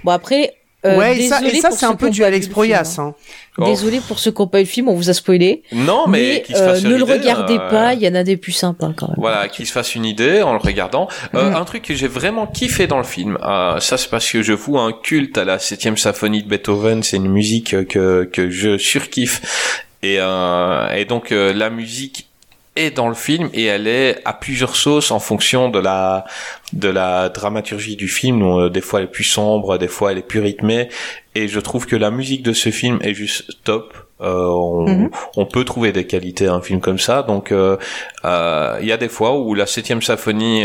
[0.04, 0.54] Bon après.
[0.84, 3.14] Euh, ouais et ça et désolé ça pour c'est un peu du Alex Proyas hein.
[3.58, 3.64] oh.
[3.64, 5.62] Désolé pour ceux qui n'ont pas eu le film, on vous a spoilé.
[5.72, 8.92] non mais, euh, ne le regardez euh, pas, il y en a des plus sympas
[8.96, 9.16] quand même.
[9.18, 11.08] Voilà, qu'il se fasse une idée en le regardant.
[11.34, 11.56] Euh, Mm.
[11.56, 14.52] Un truc que j'ai vraiment kiffé dans le film, euh, ça c'est parce que je
[14.52, 17.02] voue un culte à la septième symphonie de Beethoven.
[17.02, 22.28] C'est une musique que que je surkiffe et euh, et donc euh, la musique
[22.76, 26.24] est dans le film et elle est à plusieurs sauces en fonction de la
[26.72, 28.40] de la dramaturgie du film.
[28.40, 30.88] Donc, euh, des fois elle est plus sombre, des fois elle est plus rythmée.
[31.34, 33.94] Et je trouve que la musique de ce film est juste top.
[34.20, 35.10] Euh, on, Mhm.
[35.36, 37.22] on peut trouver des qualités à un film comme ça.
[37.22, 37.76] Donc euh,
[38.24, 40.64] euh, il y a des fois où la septième symphonie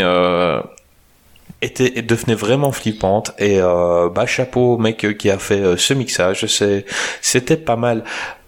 [1.62, 5.92] était devenait vraiment flippante et euh, bah chapeau au mec qui a fait euh, ce
[5.92, 6.86] mixage c'est
[7.20, 8.02] c'était pas mal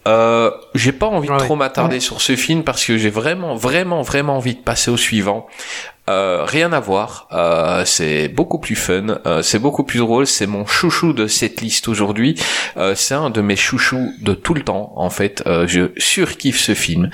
[0.06, 4.02] euh, j'ai pas envie de trop m'attarder sur ce film parce que j'ai vraiment vraiment
[4.02, 5.46] vraiment envie de passer au suivant.
[6.10, 10.48] Euh, rien à voir, euh, c'est beaucoup plus fun, euh, c'est beaucoup plus drôle, c'est
[10.48, 12.34] mon chouchou de cette liste aujourd'hui,
[12.76, 16.58] euh, c'est un de mes chouchous de tout le temps en fait, euh, je surkiffe
[16.58, 17.08] ce film.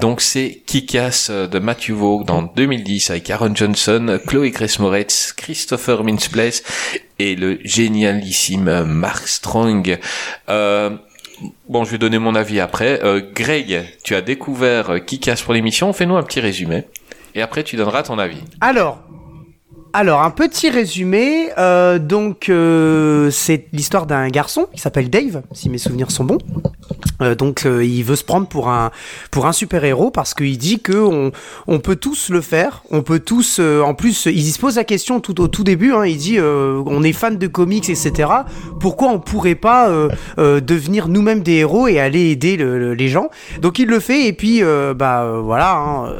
[0.00, 6.02] Donc c'est Kick-Ass de Matthew Vaughn dans 2010 avec Aaron Johnson, Chloé Grace Moretz, Christopher
[6.02, 6.64] Mintz-Plasse
[7.20, 10.00] et le génialissime Mark Strong.
[10.48, 10.90] Euh,
[11.68, 13.00] Bon, je vais donner mon avis après.
[13.02, 15.92] Euh, Greg, tu as découvert euh, Kick-Ass pour l'émission.
[15.92, 16.84] Fais-nous un petit résumé.
[17.34, 18.42] Et après, tu donneras ton avis.
[18.60, 19.00] Alors,
[19.92, 21.48] alors un petit résumé.
[21.58, 22.50] euh, donc,
[23.32, 26.38] c'est l'histoire d'un garçon qui s'appelle Dave, si mes souvenirs sont bons.
[27.20, 30.96] Euh, donc euh, il veut se prendre pour un super héros parce qu'il dit que
[30.96, 31.32] on,
[31.66, 34.84] on peut tous le faire, on peut tous euh, en plus il se pose la
[34.84, 38.28] question tout au tout début, hein, il dit on est fan de comics etc.
[38.80, 39.90] Pourquoi on pourrait pas
[40.38, 43.28] devenir nous-mêmes des héros et aller aider le- le- les gens?
[43.60, 44.62] Donc il le fait et puis
[44.96, 46.12] bah voilà hein,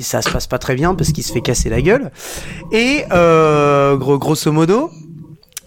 [0.00, 2.10] ça se passe pas très bien parce qu'il se fait casser la gueule.
[2.72, 4.90] Et gros, grosso modo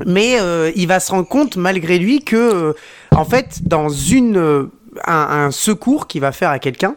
[0.05, 2.73] mais euh, il va se rendre compte malgré lui que euh,
[3.11, 4.67] en fait dans euh,
[5.05, 6.95] un, un secours qu'il va faire à quelqu'un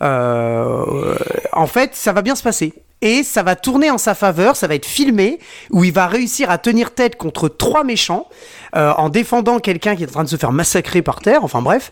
[0.00, 2.74] en fait ça va bien se passer.
[3.02, 5.38] Et ça va tourner en sa faveur, ça va être filmé,
[5.70, 8.28] où il va réussir à tenir tête contre trois méchants,
[8.76, 11.62] euh, en défendant quelqu'un qui est en train de se faire massacrer par terre, enfin
[11.62, 11.90] bref,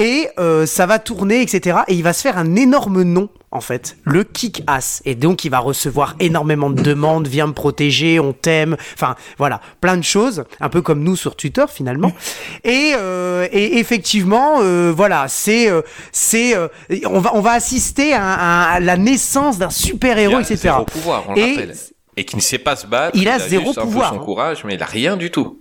[0.00, 1.78] et euh, ça va tourner, etc.
[1.88, 5.02] Et il va se faire un énorme nom, en fait, le kick-ass.
[5.04, 9.60] Et donc il va recevoir énormément de demandes, viens me protéger, on t'aime, enfin voilà,
[9.80, 12.12] plein de choses, un peu comme nous sur Twitter finalement.
[12.64, 14.60] Et, euh, et effectivement,
[14.92, 15.68] voilà, c'est,
[16.12, 16.54] c'est,
[17.06, 20.40] on va, on va assister à, à- à la naissance d'un super héros, Il a
[20.42, 20.56] etc.
[20.58, 21.58] zéro pouvoir, on Et-.
[22.16, 23.16] Et qui ne sait pas se battre.
[23.18, 24.24] Il a zéro juste un peu pouvoir, son hein.
[24.24, 25.60] courage, mais il a rien du tout.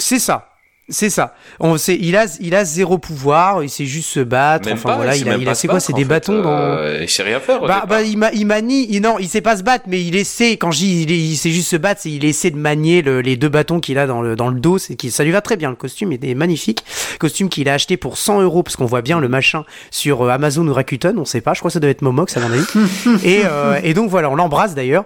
[0.00, 0.49] C'est ça.
[0.90, 1.34] C'est ça.
[1.60, 3.62] On sait, il a, il a zéro pouvoir.
[3.62, 4.66] Il sait juste se battre.
[4.68, 6.08] Même enfin pas, voilà, il a, il a, c'est quoi, c'est des fait.
[6.08, 6.50] bâtons dans.
[6.50, 7.60] Euh, il sait rien faire.
[7.60, 10.16] Bah, bah, il, ma- il manie, il- non, il sait pas se battre, mais il
[10.16, 13.02] essaie, quand je dis il, il sait juste se battre, c'est il essaie de manier
[13.02, 15.30] le- les deux bâtons qu'il a dans le, dans le dos, c'est qui, ça lui
[15.30, 16.84] va très bien, le costume est, est magnifique.
[17.18, 20.30] Costume qu'il a acheté pour 100 euros, parce qu'on voit bien le machin sur euh,
[20.30, 22.50] Amazon ou Rakuten, on sait pas, je crois que ça doit être Momox à mon
[22.52, 22.64] avis.
[23.24, 25.04] et, euh, et donc voilà, on l'embrasse d'ailleurs.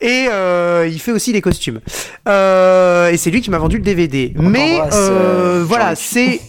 [0.00, 1.80] Et euh, il fait aussi les costumes.
[2.28, 4.32] Euh, et c'est lui qui m'a vendu le DVD.
[4.36, 4.94] mais t'embrasse,
[5.24, 6.40] euh, voilà, c'est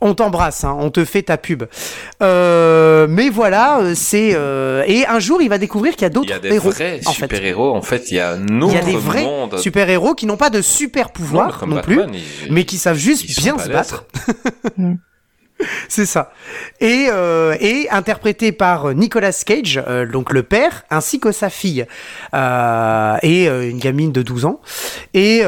[0.00, 1.64] on t'embrasse, hein, on te fait ta pub.
[2.22, 6.08] Euh, mais voilà, euh, c'est euh, et un jour il va découvrir qu'il y a
[6.08, 6.70] Il d'autres y a des héros.
[6.70, 7.22] vrais en fait.
[7.24, 7.74] super-héros.
[7.74, 9.58] En fait, il y a un Il autre y a des vrais monde.
[9.58, 12.14] super héros qui n'ont pas de super pouvoir Non, plus, Batman,
[12.46, 14.04] ils- mais qui savent juste bien se battre.
[15.88, 16.32] C'est ça.
[16.80, 21.86] Et, euh, et interprété par Nicolas Cage, euh, donc le père, ainsi que sa fille,
[22.34, 24.60] euh, et une gamine de 12 ans.
[25.14, 25.42] Et,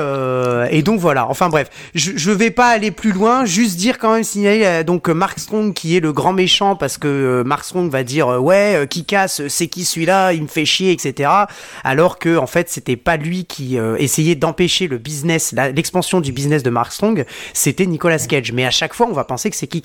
[0.71, 1.29] et donc voilà.
[1.29, 5.09] Enfin bref, je, je vais pas aller plus loin, juste dire quand même signaler donc
[5.09, 9.05] Mark Strong qui est le grand méchant parce que Mark Strong va dire ouais qui
[9.05, 11.31] casse, c'est qui celui-là, il me fait chier, etc.
[11.85, 16.63] Alors que en fait c'était pas lui qui essayait d'empêcher le business, l'expansion du business
[16.63, 18.53] de Mark Strong, c'était Nicolas Cage.
[18.53, 19.83] Mais à chaque fois on va penser que c'est qui.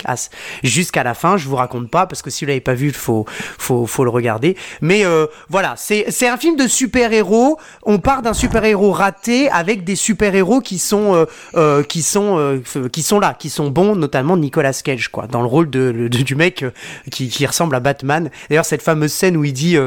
[0.63, 3.25] Jusqu'à la fin, je vous raconte pas parce que si vous l'avez pas vu, faut
[3.57, 4.55] faut faut le regarder.
[4.81, 7.57] Mais euh, voilà, c'est c'est un film de super héros.
[7.83, 11.25] On part d'un super héros raté avec des super héros qui sont euh,
[11.55, 12.59] euh, qui sont euh,
[12.91, 16.07] qui sont là, qui sont bons, notamment Nicolas Cage quoi, dans le rôle de, de-
[16.07, 16.71] du mec euh,
[17.11, 18.29] qui qui ressemble à Batman.
[18.49, 19.77] D'ailleurs cette fameuse scène où il dit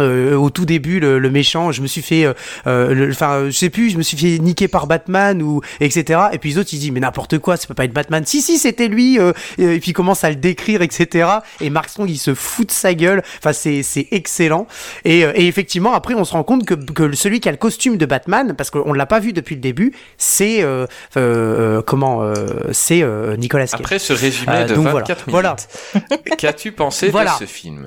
[0.00, 2.32] euh, au tout début, le, le méchant, je me suis fait, euh,
[2.66, 5.60] euh, le- enfin, euh, je sais plus, je me suis fait niquer par Batman ou
[5.80, 6.20] etc.
[6.32, 8.24] Et puis les autres, ils disent mais n'importe quoi, ça peut pas être Batman.
[8.26, 9.18] Si si, c'était lui.
[9.18, 11.28] euh, et puis il commence à le décrire, etc.
[11.60, 13.22] Et Mark Strong, il se fout de sa gueule.
[13.38, 14.66] Enfin, c'est c'est excellent.
[15.04, 17.58] Et, euh, et effectivement, après, on se rend compte que, que celui qui a le
[17.58, 21.82] costume de Batman, parce qu'on l'a pas vu depuis le début, c'est euh, euh, euh,
[21.82, 22.34] comment, euh,
[22.72, 23.80] c'est euh, Nicolas Cage.
[23.80, 25.56] Après ce résumé de donc 24 voilà.
[25.94, 27.34] minutes, qu'as-tu pensé Voilà.
[27.34, 27.86] de ce film?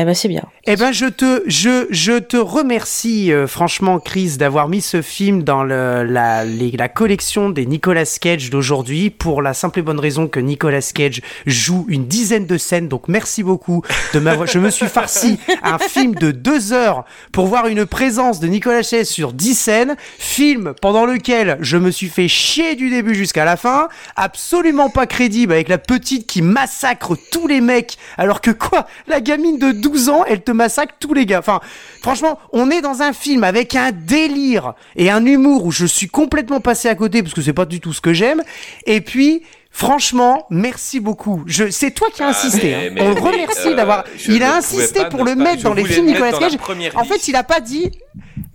[0.00, 0.44] Eh ben c'est bien.
[0.64, 5.42] Eh ben, je te, je, je te remercie, euh, franchement, Chris, d'avoir mis ce film
[5.42, 10.28] dans le, la, la collection des Nicolas Cage d'aujourd'hui pour la simple et bonne raison
[10.28, 12.86] que Nicolas Cage joue une dizaine de scènes.
[12.86, 13.82] Donc, merci beaucoup
[14.14, 18.38] de m'avoir, je me suis farci un film de deux heures pour voir une présence
[18.38, 19.96] de Nicolas Cage sur dix scènes.
[20.18, 23.88] Film pendant lequel je me suis fait chier du début jusqu'à la fin.
[24.14, 28.86] Absolument pas crédible avec la petite qui massacre tous les mecs alors que quoi?
[29.08, 31.38] La gamine de 12 ans, elle te massacre tous les gars.
[31.38, 31.60] Enfin,
[32.02, 36.08] franchement, on est dans un film avec un délire et un humour où je suis
[36.08, 38.42] complètement passé à côté parce que c'est pas du tout ce que j'aime.
[38.86, 41.42] Et puis, franchement, merci beaucoup.
[41.46, 42.68] Je, c'est toi qui as insisté.
[42.68, 42.90] mais- hein.
[42.94, 44.04] mais- on le remercie euh, d'avoir.
[44.28, 46.52] Il a insisté pour le mettre dans les films Nicolas Cage.
[46.96, 47.90] En fait, il a pas dit.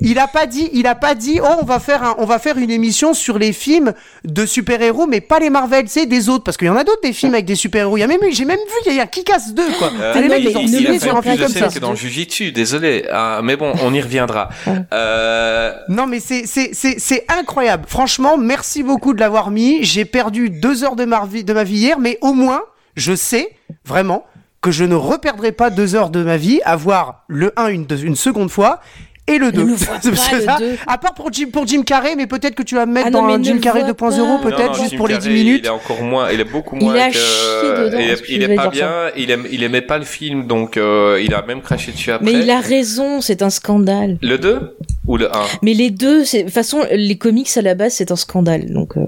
[0.06, 2.38] Il a pas dit, il a pas dit, oh, on va faire un, on va
[2.38, 3.94] faire une émission sur les films
[4.26, 7.02] de super-héros, mais pas les Marvel, c'est des autres, parce qu'il y en a d'autres
[7.02, 7.96] des films avec des super-héros.
[7.98, 9.90] Il y a même eu, j'ai même vu, il y a qui casse deux, quoi.
[10.00, 11.68] Euh, les non, mecs, ils ont il- il sur un film comme ça.
[11.70, 13.06] que dans Jujitsu, désolé.
[13.12, 14.50] Ah, mais bon, on y reviendra.
[14.94, 17.86] Euh, Non, mais c'est, c'est, c'est, c'est incroyable.
[17.88, 19.84] Franchement, merci beaucoup de l'avoir mis.
[19.84, 22.62] J'ai perdu deux heures de ma vie, de ma vie hier, mais au moins,
[22.96, 23.50] je sais,
[23.86, 24.26] vraiment,
[24.62, 27.86] que je ne reperdrai pas deux heures de ma vie à voir le 1 une,
[28.04, 28.80] une seconde fois
[29.28, 29.62] et le 2.
[29.64, 30.58] Ne le vois C'est pas, ça.
[30.60, 30.78] le 2.
[30.88, 33.12] À part pour Jim, pour Jim Carrey, mais peut-être que tu vas me mettre Ah
[33.12, 34.50] non, dans un Jim Carrey vois 2.0, pas.
[34.50, 35.62] peut-être, Non, non, juste Jim pour les 10 Carrey, minutes.
[35.64, 37.14] Il est encore moins, il est beaucoup Il moins a que.
[37.14, 38.92] chié dedans, il, il est pas ça bien.
[39.16, 42.26] Il aime, il aimait pas le film, donc euh, il a même craché dessus après.
[42.26, 44.18] Mais il a raison, c'est un scandale.
[44.22, 44.76] Le 2
[45.08, 47.94] ou le 1 Mais les deux, c'est- de toute façon, les comics à la base,
[47.94, 48.72] c'est un scandale.
[48.74, 49.02] Donc, euh,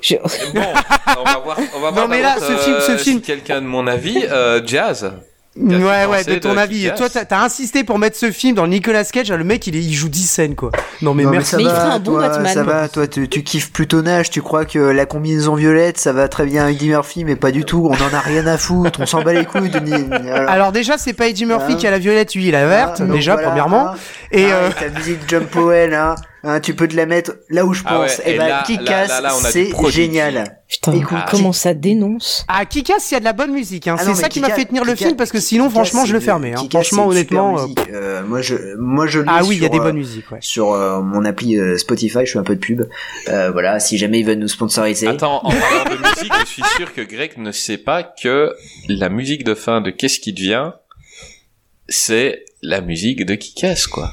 [0.00, 0.62] je- Bon,
[1.18, 1.58] on va voir.
[1.76, 4.24] On va Non, mais là, ce film- ce euh, film- si quelqu'un de mon avis,
[4.30, 5.12] euh, Jazz.
[5.58, 6.90] Ouais, ouais, de ton de avis.
[6.96, 9.30] Toi, t'as t'as insisté pour mettre ce film dans Nicolas Cage.
[9.32, 10.70] Le mec, il, est- il joue 10 scènes, quoi.
[11.02, 11.50] Non, mais Non, merci.
[11.52, 12.54] ça Mais il va, ferait un bon toi, Batman.
[12.54, 16.12] Ça va, toi, tu, tu kiffes plutôt Nage, tu crois que la combinaison violette, ça
[16.12, 18.58] va très bien avec Eddie Murphy, mais pas du tout, on en a rien à
[18.58, 20.08] foutre, on s'en bat les couilles, Denis.
[20.30, 22.60] Alors, Alors, déjà, c'est pas Eddie Murphy Hein qui a la violette, lui, il a
[22.62, 23.88] la verte, ah, déjà, voilà, premièrement.
[23.90, 23.94] hein.
[24.32, 27.64] Et, Ah, euh, ta musique Jump Powell, hein, hein, tu peux te la mettre là
[27.64, 28.20] où je Ah ouais, pense.
[28.24, 30.58] et et ben, là- Kick-Ass, là- là, on a du c'est génial.
[30.68, 32.44] putain, Écoute, comment ça dénonce?
[32.48, 33.88] À Kikas, il y a de la bonne musique.
[33.88, 33.96] Hein.
[33.98, 36.20] Ah c'est ça qui m'a fait tenir le film, parce que sinon, franchement, je le
[36.20, 36.54] fermais.
[36.54, 36.66] Hein.
[36.70, 37.58] Franchement, honnêtement.
[37.60, 37.66] euh.
[37.92, 39.96] Euh, moi, je, moi, je lis Ah oui, il y a sur, des euh, bonnes
[39.96, 40.38] musiques, ouais.
[40.40, 42.82] Sur euh, mon appli euh, Spotify, je fais un peu de pub.
[43.28, 45.06] Euh, voilà, si jamais ils veulent nous sponsoriser.
[45.08, 48.54] Attends, en parlant de musique, je suis sûr que Greg ne sait pas que
[48.88, 50.72] la musique de fin de Qu'est-ce qui devient,
[51.88, 54.10] c'est la musique de Kick-Ass, quoi.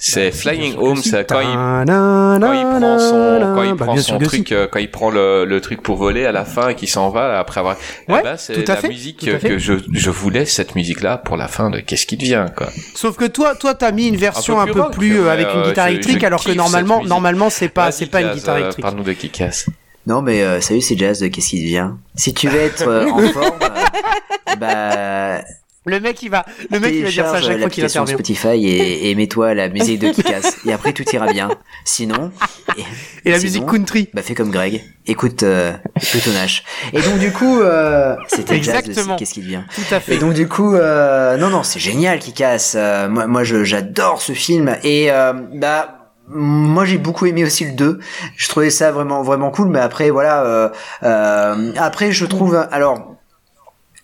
[0.00, 4.18] C'est Flying Home, c'est quand il, quand il prend son, quand il Bah, prend son
[4.18, 6.88] truc, euh, quand il prend le, le truc pour voler à la fin et qu'il
[6.88, 7.76] s'en va après avoir.
[8.08, 11.18] Eh Ouais, ben, c'est tout à la fait, musique que je, je voulais cette musique-là
[11.18, 12.68] pour la fin de Qu'est-ce qui devient, quoi.
[12.94, 15.60] Sauf que toi, toi, t'as mis une version Un un peu plus euh, avec une
[15.60, 18.60] euh, guitare électrique, je alors que normalement, normalement, c'est pas, c'est pas une guitare euh,
[18.60, 18.82] électrique.
[18.82, 19.66] Parle-nous de Kick-Ass.
[20.06, 23.10] Non, mais euh, salut, c'est Jazz de Qu'est-ce qui devient Si tu veux être euh,
[23.10, 25.42] en forme, euh, bah,
[25.88, 28.02] Le mec, il va, le mec, il va dire ça à chaque fois qu'il l'application
[28.02, 28.16] intervient.
[28.16, 30.58] Spotify et, et mets-toi la musique de Kick-Ass.
[30.66, 31.48] et après, tout ira bien.
[31.84, 32.30] Sinon,
[32.76, 32.82] et,
[33.24, 34.08] Et la sinon, musique country.
[34.14, 34.84] Bah, fais comme Greg.
[35.06, 35.72] Écoute euh,
[36.10, 36.64] Pluto Nash.
[36.92, 39.16] Et donc, du coup, euh, c'était Exactement.
[39.16, 40.14] Qu'est-ce qui devient Tout à fait.
[40.14, 42.74] Et donc du coup, euh, non non, c'est génial casse.
[42.76, 45.94] Euh, moi, moi, j'adore ce film et euh, bah.
[46.30, 48.00] Moi j'ai beaucoup aimé aussi le 2.
[48.36, 50.68] Je trouvais ça vraiment vraiment cool mais après voilà euh,
[51.02, 53.14] euh, après je trouve alors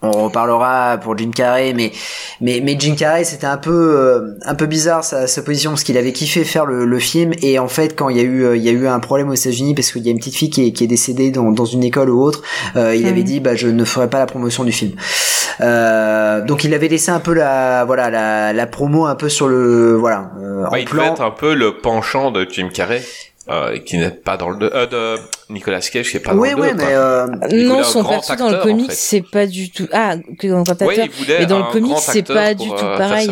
[0.05, 1.93] on reparlera pour Jim Carrey mais
[2.41, 5.85] mais mais Jim Carrey c'était un peu euh, un peu bizarre sa, sa position parce
[5.85, 7.33] qu'il avait kiffé faire le, le film.
[7.43, 9.29] Et en fait quand il y a eu euh, il y a eu un problème
[9.31, 11.51] aux États-Unis parce qu'il y a une petite fille qui est, qui est décédée dans,
[11.53, 12.43] dans une école ou autre
[12.77, 13.09] euh, il Mhm.
[13.09, 14.93] avait dit bah je ne ferai pas la promotion du film.
[15.61, 19.49] Euh, donc il avait laissé un peu la voilà la, la promo un peu sur
[19.49, 21.13] le voilà euh, Ouais, en il plan.
[21.13, 23.03] être un peu le penchant de Jim Carrey,
[23.51, 26.43] euh, qui n'est pas dans le 2, euh, de Nicolas Cage qui est pas dans
[26.43, 26.61] le 2.
[26.61, 28.97] ouais mais euh, Non, son perso dans le acteur, en comic, fait.
[28.97, 29.87] c'est pas du tout.
[29.93, 32.73] Ah, que dans le il voulait Mais dans un le comic, c'est pas du euh,
[32.73, 33.31] tout pareil.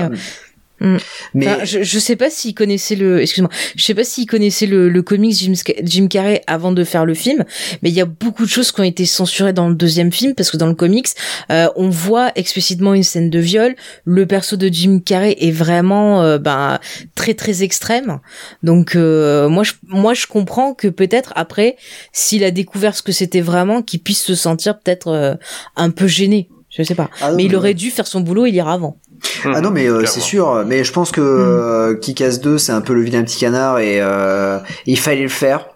[0.83, 1.05] Ça.
[1.35, 4.67] mais Enfin, je, je sais pas s'il connaissait le, excuse-moi, je sais pas s'il connaissait
[4.67, 5.51] le, le comics
[5.83, 7.45] Jim, Carrey avant de faire le film,
[7.83, 10.35] mais il y a beaucoup de choses qui ont été censurées dans le deuxième film
[10.35, 11.09] parce que dans le comics,
[11.51, 13.75] euh, on voit explicitement une scène de viol.
[14.05, 16.79] Le perso de Jim Carrey est vraiment, euh, ben,
[17.15, 18.21] très très extrême.
[18.63, 21.77] Donc euh, moi, je, moi, je comprends que peut-être après,
[22.13, 25.35] s'il a découvert ce que c'était vraiment, qu'il puisse se sentir peut-être euh,
[25.77, 26.49] un peu gêné.
[26.71, 27.11] Je sais pas.
[27.21, 28.97] Ah mais il aurait dû faire son boulot il ira avant.
[29.45, 32.81] Ah non mais euh, c'est sûr, mais je pense que euh, Kick-Ass 2 c'est un
[32.81, 35.67] peu le vilain petit canard et euh, il fallait le faire.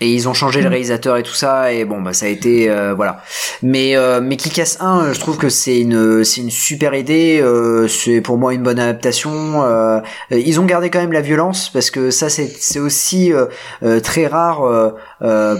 [0.00, 2.70] Et ils ont changé le réalisateur et tout ça et bon bah ça a été
[2.70, 3.22] euh, voilà.
[3.62, 7.86] Mais euh, mais Kick-Ass 1, je trouve que c'est une c'est une super idée, euh,
[7.86, 9.62] c'est pour moi une bonne adaptation.
[9.64, 10.00] euh,
[10.30, 13.46] ils ont gardé quand même la violence parce que ça c'est c'est aussi euh,
[13.82, 14.62] euh, très rare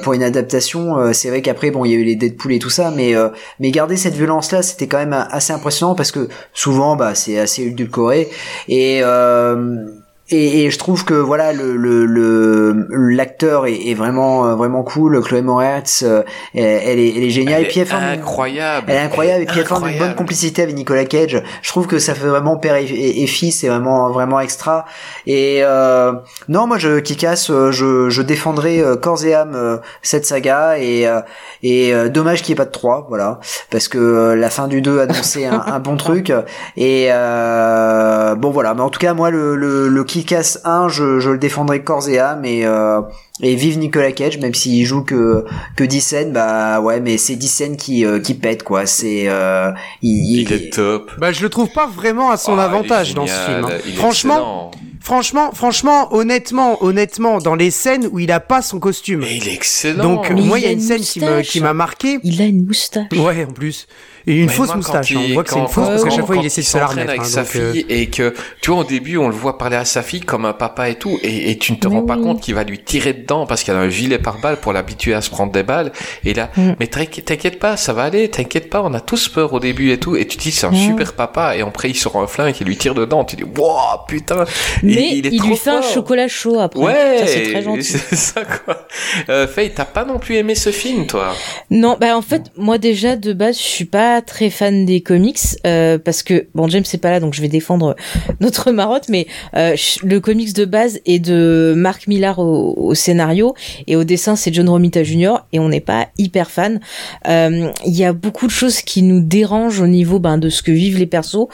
[0.03, 0.99] pour une adaptation.
[0.99, 3.15] Euh, c'est vrai qu'après bon il y a eu les Deadpool et tout ça, mais
[3.15, 7.15] euh, mais garder cette violence là c'était quand même assez impressionnant parce que souvent bah
[7.15, 8.29] c'est assez édulcoré
[8.69, 9.85] et euh,
[10.31, 14.83] et, et je trouve que voilà le le le- l'acteur est, est vraiment euh, vraiment
[14.83, 15.21] cool.
[15.23, 16.23] Chloé Moretz euh,
[16.55, 17.61] elle est elle est géniale.
[17.61, 18.87] Elle et puis elle forme incroyable.
[18.91, 19.43] elle est incroyable.
[19.43, 21.43] Et puis elle forme une bonne complicité avec Nicolas Cage.
[21.63, 24.85] Je trouve que ça fait vraiment père et, et- et fils, c'est vraiment vraiment extra.
[25.27, 26.13] Et euh,
[26.49, 30.79] non, moi je qui casse, je je défendrai euh, corps et âme euh, cette saga.
[30.79, 31.21] Et euh,
[31.63, 33.41] et euh, dommage qu'il n'y ait pas de 3, voilà,
[33.71, 36.33] parce que euh, la fin du 2 annonçait un, un bon truc.
[36.77, 41.19] Et euh, bon voilà, mais en tout cas moi le le, le Kick-Ass 1, je,
[41.21, 43.01] je le défendrai corps et âme et euh,
[43.43, 45.45] et vive Nicolas Cage, même s'il joue que
[45.77, 48.87] que 10 scènes, bah ouais, mais c'est 10 scènes qui euh, qui pètent quoi.
[48.87, 49.71] C'est euh,
[50.03, 51.11] il, Il est top.
[51.19, 53.65] Bah, je le trouve pas vraiment à son Ah, avantage dans ce film.
[53.65, 53.93] hein.
[53.97, 54.71] Franchement,
[55.01, 59.21] franchement, franchement, honnêtement, honnêtement, dans les scènes où il a pas son costume.
[59.21, 60.03] Mais il est excellent.
[60.03, 61.49] Donc Mais moi, il y a une une scène qui me moustache.
[61.49, 62.19] qui m'a marqué.
[62.23, 63.07] Il a une moustache.
[63.17, 63.87] Ouais, en plus.
[64.27, 65.13] Et une Mais fausse moustache.
[65.13, 65.21] hein.
[65.25, 66.79] il- On voit que c'est une fausse parce qu'à chaque fois, il essaie de se
[66.79, 67.09] la remettre.
[67.11, 69.59] avec hein, sa donc, euh, fille et que, tu vois, au début, on le voit
[69.59, 71.95] parler à sa fille comme un papa et tout, et, et tu ne te Mais
[71.97, 74.59] rends pas compte qu'il va lui tirer dedans parce qu'il a un gilet par balle
[74.59, 75.93] pour l'habituer à se prendre des balles.
[76.25, 76.73] Et là, Mm.
[76.81, 79.99] mais t'inquiète pas, ça va aller, t'inquiète pas, on a tous peur au début et
[79.99, 80.77] tout, et tu dis c'est un Ouais.
[80.77, 83.77] super papa, et après il sort un flingue et lui tire dedans, tu dis wow
[84.09, 84.45] putain.
[84.83, 86.81] Mais Et il, est lui trop fait un chocolat chaud après.
[86.81, 87.83] Ouais, Ça, c'est très gentil.
[87.85, 88.87] c'est ça quoi.
[89.29, 91.33] Euh, Faye, t'as pas non plus aimé ce film, toi?
[91.71, 95.39] Non, bah en fait, moi déjà de base, je suis pas très fan des comics
[95.67, 97.97] euh, parce que bon, James c'est pas là, donc je vais défendre
[98.41, 99.27] notre marotte, mais
[99.57, 103.55] euh, le comics de base est de Mark Millar au, scénario
[103.87, 105.45] et au dessin c'est John Romita Jr.
[105.53, 106.81] et on n'est pas hyper fan.
[107.29, 110.63] Euh, Il y a beaucoup de choses qui nous dérangent au niveau ben, de ce
[110.63, 111.49] que vivent les persos.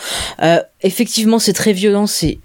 [0.82, 2.06] Effectivement, c'est très violent.
[2.06, 2.38] C'est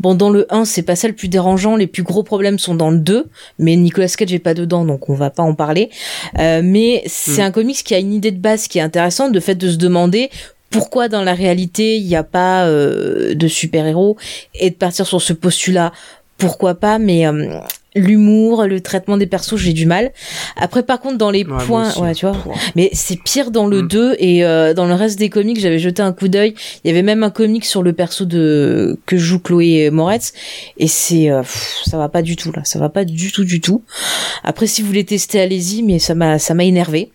[0.00, 1.76] bon dans le 1, c'est pas ça le plus dérangeant.
[1.76, 3.26] Les plus gros problèmes sont dans le 2,
[3.58, 5.90] mais Nicolas Cage est pas dedans, donc on va pas en parler.
[6.38, 7.46] Euh, mais c'est Mm.
[7.46, 9.76] un comics qui a une idée de base qui est intéressante, de fait de se
[9.76, 10.30] demander
[10.70, 14.16] pourquoi dans la réalité il n'y a pas euh, de super-héros
[14.54, 15.92] et de partir sur ce postulat.
[16.38, 17.60] Pourquoi pas, mais euh,
[17.96, 20.12] l'humour, le traitement des persos, j'ai du mal.
[20.56, 22.00] Après, par contre, dans les Ouais, points, aussi.
[22.00, 22.36] ouais, tu vois,
[22.76, 23.88] mais c'est pire dans le Mm.
[23.88, 26.54] 2 et euh, dans le reste des comics, j'avais jeté un coup d'œil.
[26.84, 30.32] Il y avait même un comic sur le perso de que joue Chloé Moretz
[30.78, 33.44] et c'est euh, pff, ça va pas du tout là, ça va pas du tout
[33.44, 33.82] du tout.
[34.44, 37.10] Après si vous voulez tester, allez-y, mais ça m'a ça m'a énervé.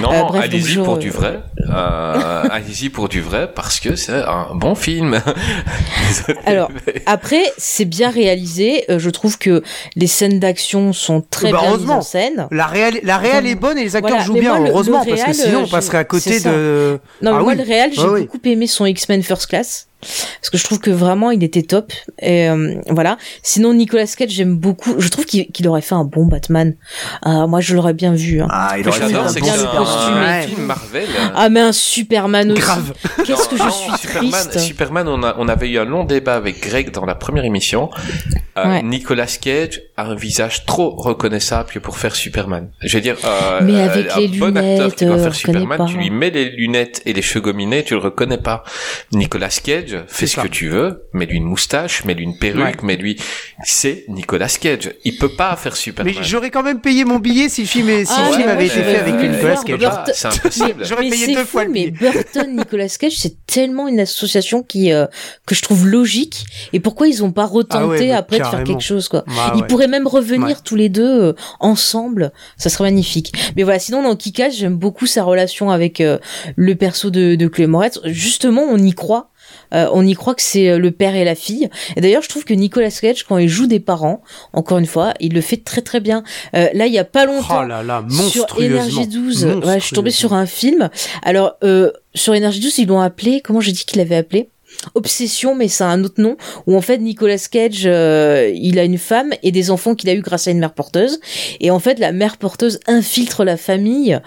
[0.00, 1.40] Non, Euh, non, bref, allez-y donc, pour du vrai.
[1.68, 5.20] Euh, allez-y pour du vrai parce que c'est un bon film.
[6.46, 6.70] Alors,
[7.06, 8.84] Après, c'est bien réalisé.
[8.90, 9.62] Euh, je trouve que
[9.96, 12.46] les scènes d'action sont très Bah, bien mises en scène.
[12.50, 15.04] La réelle, la réelle est bonne et les acteurs Voilà, jouent mais bien, moi, heureusement,
[15.04, 16.98] parce que sinon on passerait à côté de.
[17.22, 17.56] Non, mais Ah moi, oui.
[17.58, 18.20] le réel, j'ai oui.
[18.26, 19.86] beaucoup aimé son X-Men First Class.
[20.00, 21.92] Parce que je trouve que vraiment, il était top.
[22.20, 23.18] Et euh, voilà.
[23.42, 24.94] Sinon, Nicolas Cage, j'aime beaucoup.
[24.98, 26.74] Je trouve qu'il qu'il aurait fait un bon Batman.
[27.22, 28.40] Ah, moi, je l'aurais bien vu.
[28.42, 28.48] hein.
[28.50, 31.06] Ah, il aurait fait un bien c'est le un, costume un et film Marvel.
[31.34, 32.60] Ah, mais un Superman aussi.
[32.60, 32.92] Grave.
[33.26, 34.58] Qu'est-ce que je Non, suis Superman, triste.
[34.60, 37.90] Superman, on, a, on avait eu un long débat avec Greg dans la première émission.
[38.56, 38.82] Euh, Ouais.
[38.82, 42.68] Nicolas Cage a un visage trop reconnaissable pour faire Superman.
[42.82, 45.78] Je veux dire, euh, Mais avec un les bon acteur qui lunettes, doit faire Superman,
[45.78, 45.84] pas.
[45.86, 48.62] tu lui mets les lunettes et les cheveux gominés, tu le reconnais pas.
[49.12, 50.42] Nicolas Cage, fais ce ça.
[50.42, 52.74] que tu veux, mets-lui une moustache, mets-lui une perruque, Ouais.
[52.82, 53.16] mets-lui...
[53.64, 54.92] C'est Nicolas Cage.
[55.04, 56.14] Il peut pas faire Superman.
[56.16, 58.46] Mais j'aurais quand même payé mon billet si le film, est- si Ah, le film
[58.46, 59.78] mais avait été fait avec Nicolas Cage.
[59.78, 60.84] Burton- Ah, c'est impossible.
[60.86, 61.90] J'aurais payé deux fou, fois le mais.
[61.90, 65.06] Burton Nicolas Cage c'est tellement une association qui euh,
[65.46, 68.64] que je trouve logique et pourquoi ils ont pas retenté Ah ouais, après de faire
[68.64, 69.66] quelque chose quoi Bah ils ouais.
[69.66, 70.54] pourraient même revenir Ouais.
[70.64, 75.06] tous les deux euh, ensemble ça serait magnifique mais voilà sinon dans Kika j'aime beaucoup
[75.06, 76.18] sa relation avec euh,
[76.56, 79.29] le perso de, de Chloé Moretz justement on y croit
[79.74, 81.68] Euh, on y croit que c'est euh, le père et la fille.
[81.96, 84.22] Et d'ailleurs, je trouve que Nicolas Cage, quand il joue des parents,
[84.52, 86.22] encore une fois, il le fait très très bien.
[86.54, 88.46] Euh, là, il y a pas longtemps, Oh là là, sur.
[88.60, 90.90] Énergie 12, ouais, je suis tombée sur un film.
[91.22, 94.48] Alors, euh, sur Énergie 12, ils l'ont appelé, comment j'ai dit qu'il l'avait appelé?
[94.94, 96.36] Obsession, mais c'est un autre nom,
[96.66, 100.14] où en fait Nicolas Cage, euh, il a une femme et des enfants qu'il a
[100.14, 101.20] eu grâce à une mère porteuse.
[101.60, 104.18] Et en fait, la mère porteuse infiltre la famille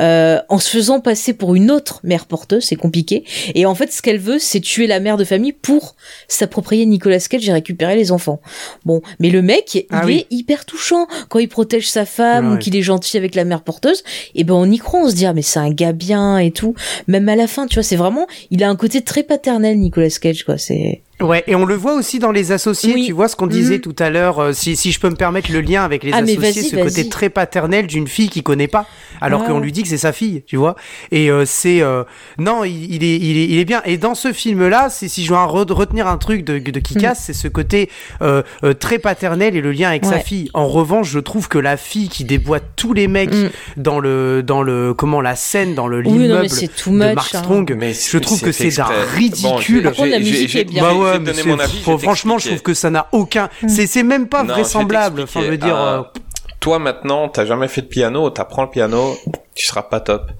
[0.00, 3.24] euh, en se faisant passer pour une autre mère porteuse, c'est compliqué.
[3.54, 5.94] Et en fait, ce qu'elle veut, c'est tuer la mère de famille pour
[6.28, 8.40] s'approprier Nicolas Cage et récupérer les enfants.
[8.84, 10.26] Bon, mais le mec, il Ah oui.
[10.30, 13.62] est hyper touchant quand il protège sa femme ou qu'il est gentil avec la mère
[13.62, 14.02] porteuse.
[14.34, 16.50] Et ben on y croit, on se dit ah mais c'est un gars bien et
[16.50, 16.74] tout.
[17.06, 19.99] Même à la fin, tu vois, c'est vraiment, il a un côté très paternel Nicolas
[20.08, 20.58] Cage quoi.
[20.58, 23.06] C'est Ouais, et on le voit aussi dans les associés, Oui.
[23.06, 23.80] tu vois ce qu'on disait Mhm.
[23.82, 26.18] tout à l'heure, euh, si, si je peux me permettre le lien avec les Ah,
[26.18, 28.86] associés, ce côté très paternel d'une fille qui connaît pas,
[29.20, 29.46] alors Ouais.
[29.48, 30.76] qu'on lui dit que c'est sa fille, tu vois.
[31.10, 31.82] Et euh, c'est...
[31.82, 32.04] euh,
[32.38, 33.82] non, il, il est, il, est, il est bien.
[33.84, 37.14] Et dans ce film-là, c'est si je dois re- retenir un truc de, de Kikas,
[37.16, 37.90] c'est ce côté
[38.22, 40.48] euh, euh, très paternel et le lien avec sa fille.
[40.54, 43.50] En revanche, je trouve que la fille qui déboîte tous les mecs Mm.
[43.76, 44.42] dans le...
[44.42, 47.38] dans le comment la scène, dans le Oui, l'immeuble de Mark hein.
[47.40, 48.70] Strong, Mais je trouve que c'est
[49.14, 49.82] ridicule.
[49.82, 50.82] Bon, Par contre, la j'ai- j'ai- musique j'ai- est bien.
[50.82, 51.09] Bah j'ai- ouais,
[51.44, 53.48] mon avis, je franchement, je trouve que ça n'a aucun.
[53.68, 55.22] C'est c'est même pas Non, vraisemblable.
[55.22, 55.74] Enfin, je veux t'expliquer.
[55.74, 55.80] dire.
[55.82, 56.20] Euh, euh,
[56.60, 59.16] Toi maintenant, t'as jamais fait de piano, t'apprends le piano,
[59.54, 60.30] tu seras pas top.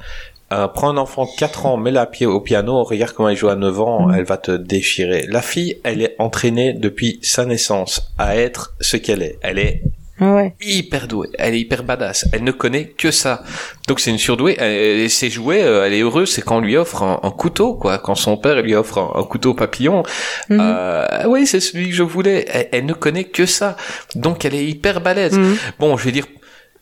[0.53, 3.55] Euh, prends un enfant de 4 ans, mets-la au piano, regarde comment elle joue à
[3.55, 4.15] 9 ans, Mm.
[4.17, 5.27] elle va te déchirer.
[5.29, 9.39] La fille, elle est entraînée depuis sa naissance à être ce qu'elle est.
[9.43, 9.83] Elle est
[10.21, 10.55] ouais.
[10.61, 13.43] hyper douée, elle est hyper badass, elle ne connaît que ça.
[13.89, 16.61] Donc c'est une surdouée, elle, elle sait jouer, euh, elle est heureuse, c'est quand on
[16.61, 17.99] lui offre un, un couteau, quoi.
[17.99, 20.03] Quand son père lui offre un, un couteau papillon,
[20.51, 22.47] euh, oui, c'est celui que je voulais.
[22.53, 23.77] Elle, elle ne connaît que ça,
[24.15, 25.39] donc elle est hyper balèze.
[25.39, 25.57] Mhm.
[25.79, 26.27] Bon, je vais dire,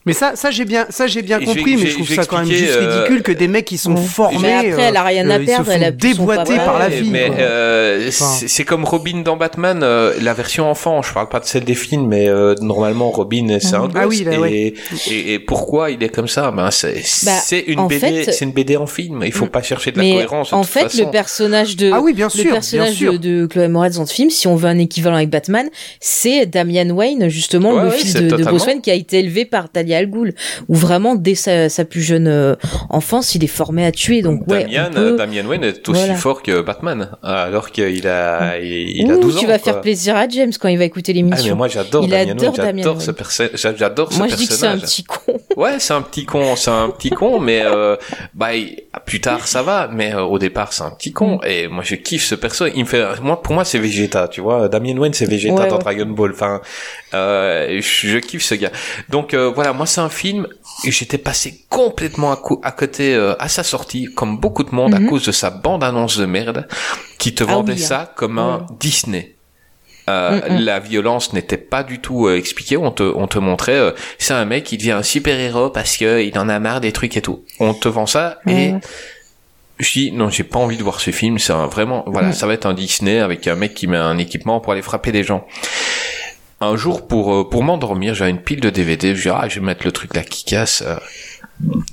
[0.08, 2.38] Mais ça, ça j'ai bien, ça j'ai bien Et compris, mais je trouve ça quand
[2.38, 4.02] même juste euh, ridicule que des mecs qui sont Ouais.
[4.02, 6.78] formés, Mais après, elle a rien à euh, ils perdre, se elle font déboîter par
[6.78, 7.10] la vie.
[7.10, 8.24] mais euh, Enfin.
[8.46, 11.02] c'est comme Robin dans Batman, euh, la version enfant.
[11.02, 13.92] Je parle pas de celle des films, mais euh, normalement Robin c'est un gosse.
[13.96, 14.74] Ah oui, là, et, ouais.
[15.10, 16.50] et, et pourquoi il est comme ça?
[16.50, 19.22] Ben c'est Bah, c'est une BD, fait- c'est une BD en film.
[19.24, 20.52] Il faut pas chercher de la Mais cohérence.
[20.52, 21.04] en fait, façon.
[21.04, 23.12] le personnage de Ah oui, bien sûr, le personnage bien sûr.
[23.12, 25.68] de, de Chloé Moretz dans ce film, si on veut un équivalent avec Batman,
[26.00, 28.28] c'est Damian Wayne, justement, le fils de.
[28.48, 30.34] Bruce Wayne qui a été élevé par Talia Al Ghul,
[30.68, 32.54] où vraiment dès sa, sa plus jeune euh,
[32.90, 34.22] enfance, il est formé à tuer.
[34.22, 36.14] Donc ouais, Damian, on peut- Damian Wayne est aussi Voilà.
[36.14, 39.40] fort que Batman, alors qu'il a, il, il a Ouh, 12 ans.
[39.40, 39.72] tu vas quoi.
[39.72, 41.48] faire plaisir à James quand il va écouter Ah, l'émission.
[41.54, 43.16] mais moi j'adore Damian Wayne, j'adore ce, Wayne.
[43.16, 44.88] perso- j'adore ce Moi, je dis que c'est un personnage.
[44.88, 45.18] petit con.
[45.56, 47.96] Ouais, c'est un petit con, c'est un petit con, mais euh,
[48.32, 48.50] bah
[49.06, 51.12] plus tard ça va, mais euh, au départ c'est un petit Mm.
[51.14, 52.66] con et moi je kiffe ce perso.
[52.66, 54.68] Il me fait, moi pour moi c'est Vegeta, tu vois.
[54.68, 55.82] Damien Wayne c'est Vegeta Ouais, dans ouais.
[55.82, 56.30] Dragon Ball.
[56.32, 56.60] Enfin,
[57.14, 58.70] euh, je, je kiffe ce gars.
[59.08, 60.46] Donc euh, voilà, moi c'est un film
[60.84, 64.74] et j'étais passé complètement à, co- à côté euh, à sa sortie, comme beaucoup de
[64.74, 65.06] monde Mhm.
[65.06, 66.68] à cause de sa bande annonce de merde
[67.18, 67.86] qui te Ah vendait oui, hein.
[67.86, 68.62] ça comme un Ouais.
[68.78, 69.34] Disney.
[70.10, 70.58] Euh, Mm, mm.
[70.60, 72.76] La violence n'était pas du tout euh, expliquée.
[72.78, 75.96] On te, on te montrait, euh, c'est un mec qui devient un super héros parce
[75.98, 77.44] que il en a marre des trucs et tout.
[77.60, 78.72] On te vend ça et
[79.78, 81.38] je dis non, j'ai pas envie de voir ce film.
[81.38, 82.32] C'est vraiment, voilà, Mm.
[82.32, 85.12] ça va être un Disney avec un mec qui met un équipement pour aller frapper
[85.12, 85.46] des gens.
[86.60, 89.14] Un jour, pour euh, pour m'endormir, j'avais une pile de DVD.
[89.14, 90.82] Je dis ah, je vais mettre le truc là qui casse.
[90.86, 90.96] euh.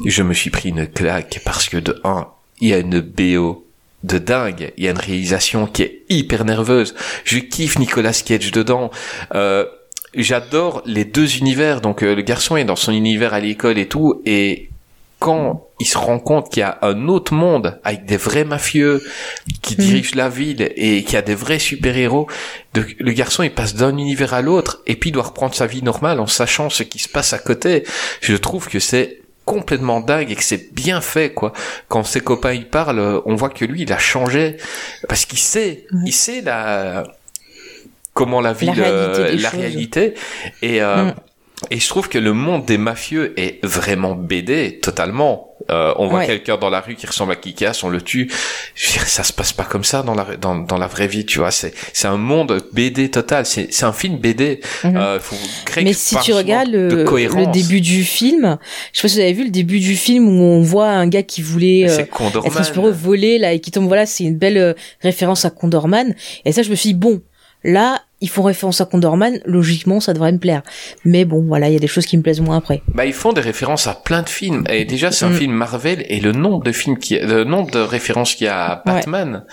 [0.05, 2.27] Je me suis pris une claque parce que de un,
[2.61, 3.65] il y a une BO
[4.03, 4.71] de dingue.
[4.77, 6.95] Il y a une réalisation qui est hyper nerveuse.
[7.23, 8.91] Je kiffe Nicolas Cage dedans.
[9.33, 9.65] Euh,
[10.17, 11.81] J'adore les deux univers.
[11.81, 14.69] Donc euh, le garçon est dans son univers à l'école et tout, et
[15.25, 19.01] quand il se rend compte qu'il y a un autre monde avec des vrais mafieux
[19.63, 22.27] qui dirigent la ville et qu'il y a des vrais super-héros,
[22.75, 25.65] de- le garçon il passe d'un univers à l'autre et puis il doit reprendre sa
[25.65, 27.83] vie normale en sachant ce qui se passe à côté.
[28.21, 31.51] Je trouve que c'est complètement dingue et que c'est bien fait quoi.
[31.87, 34.57] Quand ses copains y parlent, euh, on voit que lui il a changé
[35.09, 37.03] parce qu'il sait, il sait la
[38.13, 39.59] comment la ville, réalité euh, la choses.
[39.59, 40.13] réalité
[40.61, 41.13] et euh, Mm.
[41.71, 45.49] Et je trouve que le monde des mafieux est vraiment BD, totalement.
[45.71, 46.27] Euh, on voit Ouais.
[46.27, 48.29] quelqu'un dans la rue qui ressemble à Kikas, on le tue.
[48.75, 51.07] Je veux dire, ça se passe pas comme ça dans la dans, dans la vraie
[51.07, 51.49] vie, tu vois.
[51.51, 53.45] C'est c'est un monde BD total.
[53.45, 54.59] C'est c'est un film BD.
[54.83, 54.97] Mhm.
[54.97, 55.35] Euh, faut
[55.81, 58.57] Mais si tu regardes de le, le début du film,
[58.93, 61.07] je sais pas si vous avez vu le début du film où on voit un
[61.07, 64.37] gars qui voulait euh, être un super volé là et qui tombe voilà, c'est une
[64.37, 66.13] belle euh, référence à Condorman
[66.43, 67.21] et ça je me suis dit bon,
[67.63, 70.63] là ils font référence à Condorman, logiquement ça devrait me plaire.
[71.05, 72.81] Mais bon, voilà, il y a des choses qui me plaisent moins après.
[72.87, 74.63] Bah, ils font des références à plein de films.
[74.67, 75.37] Et déjà, c'est un Mm.
[75.37, 78.65] film Marvel et le nombre de films qui, le nombre de références qu'il y a
[78.65, 79.43] à Batman.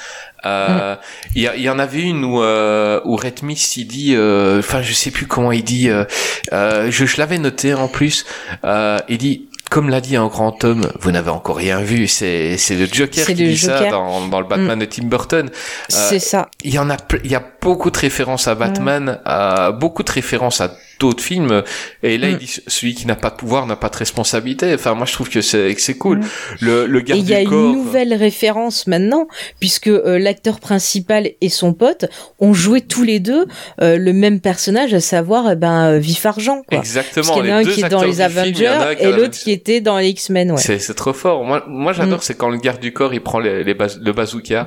[0.45, 0.97] Euh,
[1.37, 4.93] il y, en avait une où, euh, où Red Mist, il dit, euh, enfin, je
[4.93, 6.05] sais plus comment il dit, euh,
[6.53, 8.25] euh, je, je l'avais noté en plus,
[8.65, 12.59] euh, il dit, comme l'a dit un grand homme, vous n'avez encore rien vu, c'est,
[12.59, 15.47] c'est le Joker qui le dit ça dans, dans le Batman de Tim Burton.
[15.49, 15.49] Euh,
[15.89, 16.51] c'est ça.
[16.63, 20.13] il y en a, il y a beaucoup de références à Batman, à beaucoup de
[20.13, 21.63] références à d'autres films.
[22.03, 22.31] Et là, Mm.
[22.33, 24.73] il dit celui qui n'a pas de pouvoir n'a pas de responsabilité.
[24.75, 26.19] Enfin, moi, je trouve que c'est cool.
[26.19, 26.25] Mm.
[26.61, 29.27] Le le Et garde il y a une nouvelle référence maintenant,
[29.61, 32.07] puisque euh, l'acteur principal et son pote
[32.39, 33.47] ont joué tous les deux
[33.81, 36.63] euh, le même personnage, à savoir eh ben, euh, Vif Argent.
[36.69, 36.79] Quoi.
[36.79, 37.25] Exactement.
[37.27, 39.39] Parce qu'il y en a un qui est dans les film, Avengers et la l'autre
[39.39, 40.53] qui était dans les X-Men.
[40.53, 40.59] Ouais.
[40.61, 41.45] C'est c'est trop fort.
[41.45, 42.23] Moi, moi j'adore, Mm.
[42.23, 44.67] c'est quand le garde du corps il prend les, les baz- le bazooka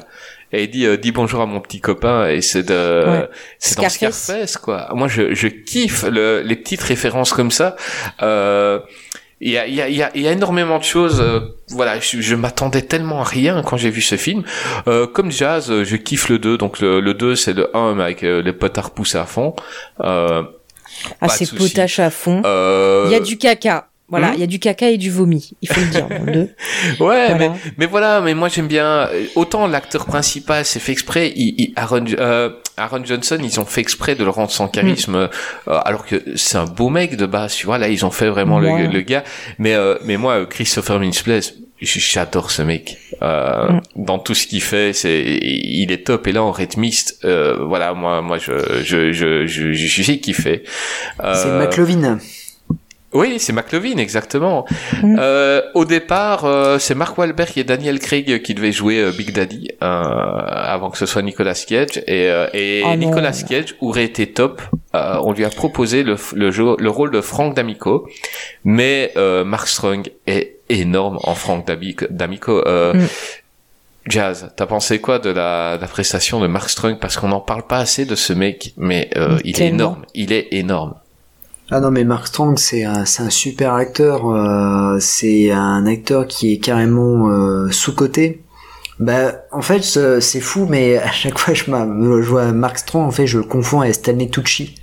[0.51, 3.29] et il dit euh, dis bonjour à mon petit copain et c'est de Ouais.
[3.59, 4.57] c'est dans Scarface.
[4.57, 4.89] Quoi.
[4.93, 7.75] Moi je je kiffe le, les petites références comme ça.
[8.21, 8.79] Euh,
[9.41, 11.19] il y a, y, a, y, a, y a énormément de choses.
[11.19, 14.43] euh, voilà, je, je m'attendais tellement à rien quand j'ai vu ce film.
[14.87, 16.57] Euh, comme Jazz, euh, je kiffe le 2.
[16.57, 19.53] Donc le, le 2, c'est le 1 mais avec euh, les potards poussés à fond.
[19.99, 20.43] Euh,
[21.19, 22.41] Ah, c'est potache à fond.
[22.45, 23.89] euh, Il y a du caca.
[24.07, 26.07] Voilà, Hmm il y a du caca et du vomi, il faut le dire.
[26.99, 27.35] Ouais, Voilà.
[27.37, 28.85] mais, mais voilà, mais moi j'aime bien.
[29.09, 31.33] euh, Autant l'acteur principal, c'est fait exprès.
[31.35, 35.15] Il, il- Aaron, euh, Aaron Johnson, ils ont fait exprès de le rendre sans charisme,
[35.15, 35.27] euh,
[35.85, 37.79] alors que c'est un beau mec de base, tu vois.
[37.79, 38.83] Là, ils ont fait vraiment Ouais.
[38.83, 39.23] le, le gars.
[39.57, 42.97] Mais, euh, mais moi, Christopher Mintz-Plasse, j'adore ce mec.
[43.23, 43.81] Euh, Mm.
[43.95, 46.27] Dans tout ce qu'il fait, c'est, il est top.
[46.27, 48.51] Et là, en Red Mist, euh, voilà, moi, moi, je,
[48.83, 50.63] je, je, je, je, j'ai kiffé.
[51.17, 52.19] C'est Euh, McLovin.
[53.15, 54.65] Oui, c'est McLovin, exactement.
[55.01, 55.17] Mm.
[55.19, 59.31] Euh, au départ, euh, c'est Mark Wahlberg et Daniel Craig qui devaient jouer euh, Big
[59.31, 61.97] Daddy euh, avant que ce soit Nicolas Cage.
[62.07, 62.97] Et, euh, et Oh non.
[62.97, 64.61] Nicolas Cage aurait été top.
[64.93, 68.07] Euh, on lui a proposé le, le, jeu, le rôle de Frank D'Amico,
[68.63, 71.65] mais euh, Mark Strong est énorme en Frank
[72.09, 72.61] D'Amico.
[72.67, 73.07] Euh, Mm.
[74.07, 76.99] Jazz, t'as pensé quoi de la, de la prestation de Mark Strong?
[76.99, 80.05] Parce qu'on n'en parle pas assez de ce mec, mais euh, il est énorme.
[80.13, 80.93] Il est énorme.
[81.71, 86.53] Ah non mais Mark Strong c'est un, un super acteur, euh, c'est un acteur qui
[86.53, 88.44] est carrément euh, sous-coté.
[88.97, 92.77] Bah en fait c'est c'est fou mais à chaque fois je, m'a- je vois Mark
[92.77, 94.75] Strong en fait je le confonds avec Stanley Tucci.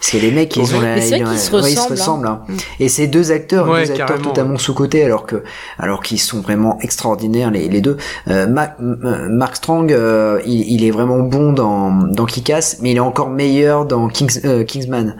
[0.00, 2.26] Parce que les mecs ils ont la, ils qu'ils se ouais, ils se ressemblent, ressemblent.
[2.26, 2.42] hein.
[2.48, 2.54] hein.
[2.80, 5.42] Et ces deux acteurs, Ouais, deux acteurs carrément, totalement sous-cotés alors que
[5.78, 7.98] alors qu'ils sont vraiment extraordinaires les, les deux.
[8.28, 12.92] Euh, Ma- M- Mark Strong euh, il, il est vraiment bon dans dans Kick-Ass mais
[12.92, 15.16] il est encore meilleur dans Kings, euh, Kingsman.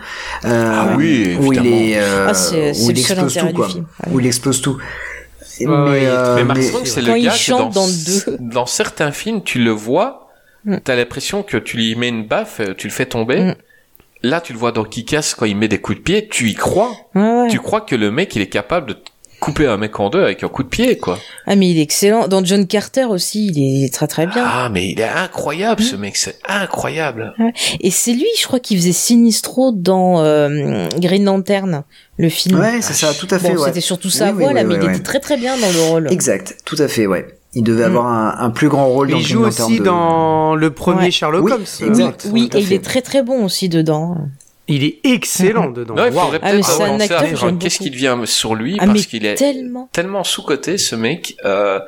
[0.47, 3.69] Euh, Ah oui, où il est euh, Ah, où le il seul explose tout quoi.
[4.11, 4.79] Où il explose tout.
[5.67, 8.37] Ouais, ouais, euh, mais Mark mais- Strong, c'est Quand le il gars que dans, deux.
[8.41, 10.29] dans certains films, tu le vois,
[10.65, 10.79] Mm.
[10.85, 13.41] t'as l'impression que tu lui mets une baffe, euh, tu le fais tomber.
[13.41, 13.55] Mm.
[14.25, 16.55] Là, tu le vois dans Kick-Ass quand il met des coups de pied, tu y
[16.55, 16.91] crois.
[17.15, 17.49] Ouais, ouais.
[17.49, 18.97] Tu crois que le mec, il est capable de
[19.41, 21.19] couper un mec en deux avec un coup de pied, quoi.
[21.47, 22.29] Ah mais il est excellent.
[22.29, 24.45] Dans John Carter aussi, il est très très bien.
[24.47, 27.35] Ah, mais il est incroyable, ce mec, c'est incroyable.
[27.81, 31.85] Et c'est lui, je crois, qui faisait Sinistro dans euh, Green Lantern,
[32.17, 32.59] le film.
[32.59, 33.55] Ouais, c'est ça, tout à fait.
[33.55, 33.67] Bon, ouais.
[33.69, 34.95] c'était surtout sa voix oui, là, oui, mais il ouais.
[34.95, 36.13] était très très bien dans le rôle.
[36.13, 37.27] Exact, tout à fait, ouais.
[37.55, 37.87] Il devait Mm.
[37.87, 39.85] avoir un, un plus grand rôle Mais dans il Green joue aussi 2.
[39.85, 41.11] dans le premier Ouais.
[41.11, 41.65] Sherlock Oui, Holmes.
[41.89, 42.27] exact.
[42.31, 44.17] Oui, oui et il est très très bon aussi dedans.
[44.69, 45.95] Il est excellent dedans.
[45.95, 46.25] Non, il Waouh.
[46.27, 49.89] faudrait Ah, mais peut-être à qu'est-ce qui devient sur lui, Ah, parce qu'il est tellement.
[49.93, 51.37] tellement sous-coté, ce mec.
[51.45, 51.81] Euh,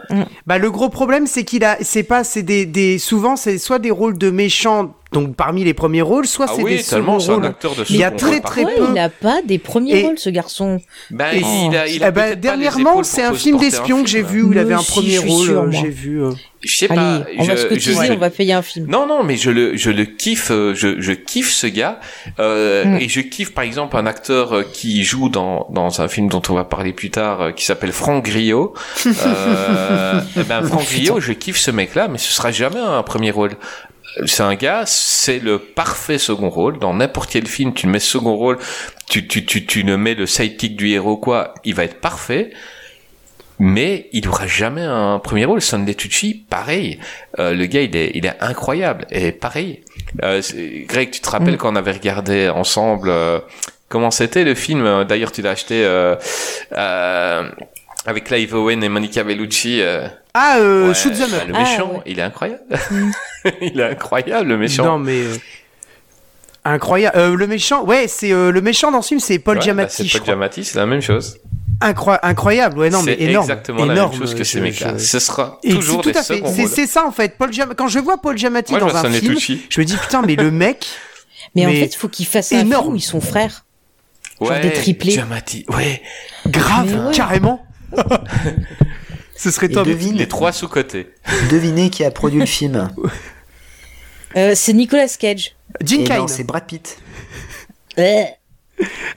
[0.47, 3.79] Bah le gros problème c'est qu'il a c'est pas c'est des, des souvent c'est soit
[3.79, 7.19] des rôles de méchants donc parmi les premiers rôles soit ah c'est oui, des seconds
[7.19, 7.47] c'est un rôles.
[7.47, 8.71] acteur de Il y a très, très peu.
[8.93, 10.81] il a pas des premiers Et- rôles, ce garçon.
[11.11, 14.19] Ben, Et- il a, il a Eh ben, dernièrement, c'est un film d'espion que j'ai
[14.19, 14.29] film.
[14.31, 15.51] vu où il avait un premier rôle.
[15.51, 15.71] euh.
[15.73, 16.23] J'ai vu.
[16.23, 16.31] euh,
[16.63, 17.25] Je sais Allez, pas.
[17.39, 18.87] on va se je- cotiser, je- on va payer un film.
[18.87, 22.01] Non, non, mais je le, je le kiffe, euh, je, je kiffe ce gars,
[22.39, 22.97] euh, Mm.
[23.01, 26.55] et je kiffe par exemple un acteur qui joue dans, dans un film dont on
[26.55, 28.75] va parler plus tard, qui s'appelle Franck Griot.
[29.07, 33.31] Euh, eh ben, Franck Griot, je kiffe ce mec-là, mais ce sera jamais un premier
[33.31, 33.53] rôle.
[34.27, 36.79] C'est un gars, c'est le parfait second rôle.
[36.79, 38.59] Dans n'importe quel film, tu le mets second rôle,
[39.09, 42.51] tu, tu, tu, tu le mets le sidekick du héros, quoi, il va être parfait.
[43.63, 45.61] Mais il n'aura jamais un premier rôle.
[45.61, 46.99] Stanley Tucci, pareil.
[47.39, 49.07] Euh, le gars, il est, il est incroyable.
[49.11, 49.83] Et pareil.
[50.23, 50.41] Euh,
[50.89, 51.59] Greg, tu te rappelles Mm.
[51.59, 53.39] quand on avait regardé ensemble euh,
[53.91, 56.17] comment c'était le film euh, D'ailleurs, tu l'as acheté euh,
[56.73, 57.51] euh,
[58.07, 59.83] avec Clive Owen et Monica Bellucci.
[60.35, 61.49] Ah euh, ouais, Shoot 'em bah, up.
[61.49, 62.01] le Ah, méchant, ouais.
[62.07, 62.63] il est incroyable.
[62.91, 63.11] Mm.
[63.63, 64.85] il est incroyable, le méchant.
[64.85, 65.37] Non mais euh,
[66.65, 67.19] incroyable.
[67.19, 69.65] Euh, le méchant, ouais, c'est euh, le méchant dans ce film, c'est Paul Ouais, bah,
[69.65, 69.97] Giamatti.
[69.97, 70.27] c'est je Paul.
[70.27, 71.39] Giamatti, c'est la même chose.
[71.83, 73.45] Incroy- incroyable, ouais, non mais c'est énorme.
[73.45, 74.99] exactement la énorme, même chose que ces mecs-là.
[74.99, 76.43] je- Ce sera Et toujours c'est des tout à fait.
[76.55, 77.39] C'est c'est ça en fait.
[77.39, 79.63] Paul Giam- Quand je vois Paul Giamatti Moi, dans un film, Tucci.
[79.71, 80.87] je me dis putain, mais le mec,
[81.57, 82.83] Mais, en Mais fait, il faut qu'il fasse un énorme.
[82.85, 83.65] film où ils sont frères.
[84.41, 85.13] Genre Ouais, des triplés.
[85.13, 86.03] Giamatti, ouais.
[86.47, 87.15] grave, ouais.
[87.15, 87.65] carrément.
[89.43, 89.87] Ce serait top.
[89.87, 91.09] devine, Les trois sous-côtés.
[91.51, 92.89] devinez qui a produit le film.
[94.37, 95.57] Euh, c'est Nicolas Cage.
[95.83, 96.19] Jim Kane.
[96.19, 96.99] non, c'est Brad Pitt.
[97.99, 98.23] Euh,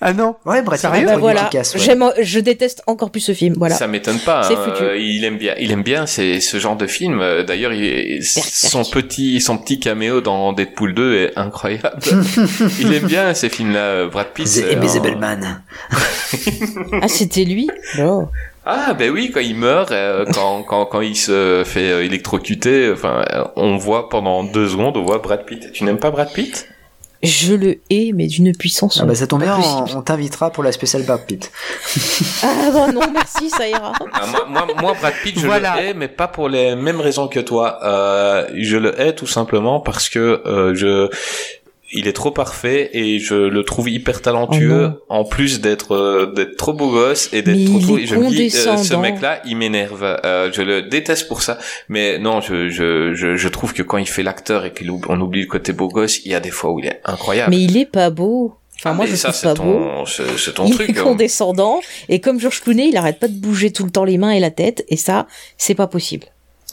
[0.02, 0.38] Ah non.
[0.44, 1.80] Ouais, Brad Pitt Sérieux bah voilà, Kick-Ass, ouais.
[1.82, 3.54] J'aime- je déteste encore plus ce film.
[3.60, 3.76] Voilà.
[3.76, 4.42] Ça m'étonne pas.
[4.42, 4.82] C'est hein, foutu.
[4.84, 5.54] euh, il aime bien.
[5.60, 7.20] Il aime bien c'est ce genre de film.
[7.44, 12.00] D'ailleurs, il- son petit son petit caméo dans Deadpool 2 est incroyable.
[12.80, 14.08] il aime bien ces films-là.
[14.08, 14.48] Brad Pitt.
[14.48, 15.62] The euh, Invisible Man.
[17.04, 17.70] Ah, c'était lui?
[18.00, 18.30] Oh.
[18.66, 22.92] Ah ben oui, quand il meurt, euh, quand, quand quand il se fait euh, électrocuter,
[22.92, 25.72] enfin, euh, on voit pendant deux secondes, on voit Brad Pitt.
[25.74, 26.68] Tu n'aimes pas Brad Pitt?
[27.24, 29.00] Je le hais, mais d'une puissance.
[29.02, 31.54] Ah bah ça tombe bien, on, t'invitera pour la spéciale Brad Pitt.
[32.44, 33.94] Ah bah non, merci, ça ira.
[34.12, 35.76] Ah, moi, moi, moi, Brad Pitt, je Voilà.
[35.78, 37.80] le hais, mais pas pour les mêmes raisons que toi.
[37.84, 41.10] Euh, je le hais tout simplement parce que euh, je,
[41.94, 44.92] il est trop parfait et je le trouve hyper talentueux.
[45.00, 48.16] Oh en plus d'être euh, d'être trop beau gosse et d'être trop il et je
[48.16, 49.02] me dis, euh, ce condescendant.
[49.02, 50.04] mec-là, il m'énerve.
[50.26, 51.58] Euh, je le déteste pour ça.
[51.90, 55.42] Mais non, je, je, je, je trouve que quand il fait l'acteur et qu'on oublie
[55.42, 57.50] le côté beau gosse, il y a des fois où il est incroyable.
[57.52, 58.56] Mais il est pas beau.
[58.80, 59.74] Enfin, Ah, moi, je ça, trouve c'est pas beau.
[59.80, 60.90] ton, c'est c'est ton il truc.
[60.90, 61.04] est hein.
[61.04, 61.80] condescendant.
[62.10, 64.40] Et comme Georges Clooney, il arrête pas de bouger tout le temps les mains et
[64.40, 64.84] la tête.
[64.90, 66.26] Et ça, c'est pas possible.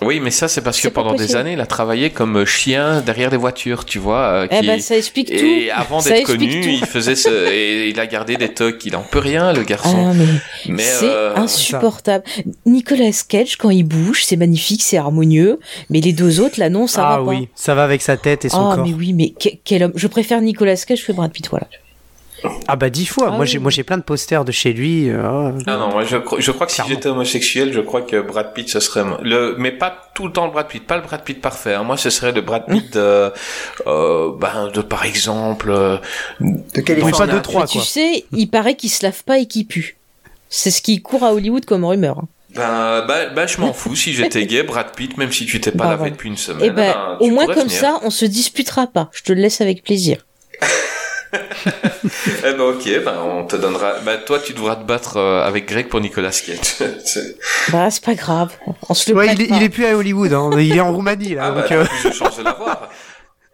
[0.03, 3.31] Oui, mais ça, c'est parce que pendant des années, il a travaillé comme chien derrière
[3.31, 4.21] des voitures, tu vois.
[4.23, 5.35] euh, Eh ben, ça explique tout.
[5.45, 6.69] Et avant d'être connu, tout.
[6.69, 8.85] il faisait ce, et il a gardé des tocs.
[8.87, 10.11] Il en peut rien, le garçon.
[10.11, 12.25] Ah, mais mais c'est euh, insupportable.
[12.67, 15.59] Nicolas Cage, quand il bouge, c'est magnifique, c'est harmonieux.
[15.91, 17.31] Mais les deux autres, là, non, ça ah va pas.
[17.31, 18.87] oui, ça va avec sa tête et son Ah, corps.
[18.87, 19.93] mais oui, mais que- quel homme.
[19.95, 21.67] Je préfère Nicolas Cage que Brad Pitt, voilà.
[22.69, 23.27] Ah bah dix fois.
[23.29, 23.47] Ah moi oui.
[23.47, 25.09] j'ai moi j'ai plein de posters de chez lui.
[25.11, 28.53] euh, non, non, moi, je, je crois que si j'étais homosexuel, je crois que Brad
[28.55, 31.23] Pitt, ce serait le, mais pas tout le temps le Brad Pitt, pas le Brad
[31.23, 31.75] Pitt parfait.
[31.75, 31.83] hein.
[31.83, 33.33] Moi, ce serait le Brad Pitt de,
[33.87, 35.97] euh, ben, de par exemple, euh,
[36.41, 37.17] De Californie.
[37.19, 39.97] pas deux trois Mais tu sais, il paraît qu'il se lave pas et qu'il pue.
[40.49, 42.19] C'est ce qui court à Hollywood comme rumeur.
[42.19, 42.29] hein.
[42.55, 43.95] ben, ben, ben, je m'en fous.
[43.95, 46.63] Si j'étais gay, Brad Pitt, même si tu t'es pas Bah, lavé depuis une semaine,
[46.65, 47.71] Eh ben, ben, au moins comme venir.
[47.81, 49.11] ça, on se disputera pas.
[49.13, 50.27] Je te le laisse avec plaisir.
[52.45, 53.95] Eh ben, ok, ben, on te donnera.
[54.05, 56.89] Ben, toi, tu devras te battre euh, avec Greg pour Nicolas Cage.
[57.73, 58.53] Bah, c'est pas grave.
[58.89, 59.57] On se le Ouais, prête il, est, pas.
[59.57, 60.51] il est plus à Hollywood, hein.
[60.59, 61.43] il est en Roumanie là.
[61.47, 62.89] ah, bah, donc, euh, plus, je change de la voix.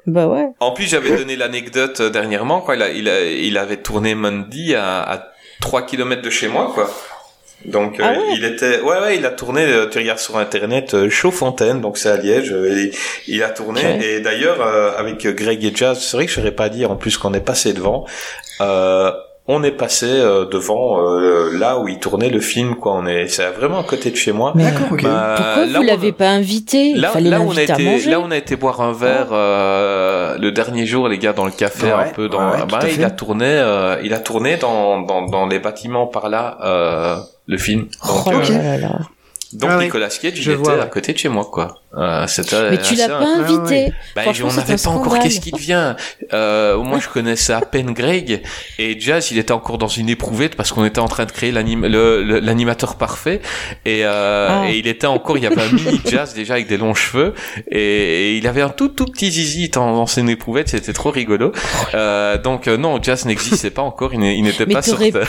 [0.08, 0.46] Bah ouais.
[0.60, 2.76] En plus, j'avais donné l'anecdote euh, dernièrement, quoi.
[2.76, 5.24] Il, a, il, a- il avait tourné Mandy à, à
[5.60, 6.88] 3 km de chez moi, quoi.
[7.64, 10.94] Donc, Ah euh, il était, ouais, ouais, il a tourné, euh, tu regardes sur internet,
[10.94, 12.90] euh, Chaudfontaine, donc c'est à Liège, euh, et
[13.26, 16.52] il a tourné, et d'ailleurs, euh, avec Greg et Jazz, c'est vrai que je n'aurais
[16.52, 18.04] pas dit, en plus qu'on est passé devant,
[18.60, 19.10] euh,
[19.48, 22.94] on est passé euh, devant euh, là où il tournait le film, quoi.
[22.94, 24.52] On est, c'est vraiment à côté de chez moi.
[24.56, 25.02] D'accord, ok.
[25.04, 26.86] Bah, pourquoi là vous l'avez pas invité?
[26.88, 28.10] Il Là, fallait là, on a l'inviter à été, manger.
[28.10, 31.52] là, on a été boire un verre euh, le dernier jour, les gars, dans le
[31.52, 32.38] café, Ouais, un peu dans.
[32.38, 36.08] ouais, ah bah, il a tourné, euh, il a tourné dans, dans, dans les bâtiments
[36.08, 37.16] par là, euh,
[37.46, 37.82] le film.
[37.82, 37.90] Donc,
[38.26, 39.00] Oh là euh, là là.
[39.52, 41.82] donc Ah Nicolas Cage, il était vois, à côté de chez moi, quoi.
[41.96, 42.26] Euh,
[42.70, 43.92] Mais tu l'as pas invité.
[44.14, 45.94] Bah, on n'avait pas encore qu'est-ce qui devient.
[46.32, 48.42] Euh, moi, je connaissais à peine Greg
[48.78, 51.52] et Jazz, il était encore dans une éprouvette parce qu'on était en train de créer
[51.52, 53.40] l'animateur parfait
[53.84, 54.70] et, euh, Ah.
[54.70, 57.34] et il était encore, il y avait un mini Jazz déjà avec des longs cheveux
[57.70, 61.10] et, et il avait un tout tout petit zizi dans, dans son éprouvette, c'était trop
[61.10, 61.52] rigolo.
[61.94, 65.28] Euh, donc euh, non, Jazz n'existait pas encore, il n'était pas sur t'aurais Terre.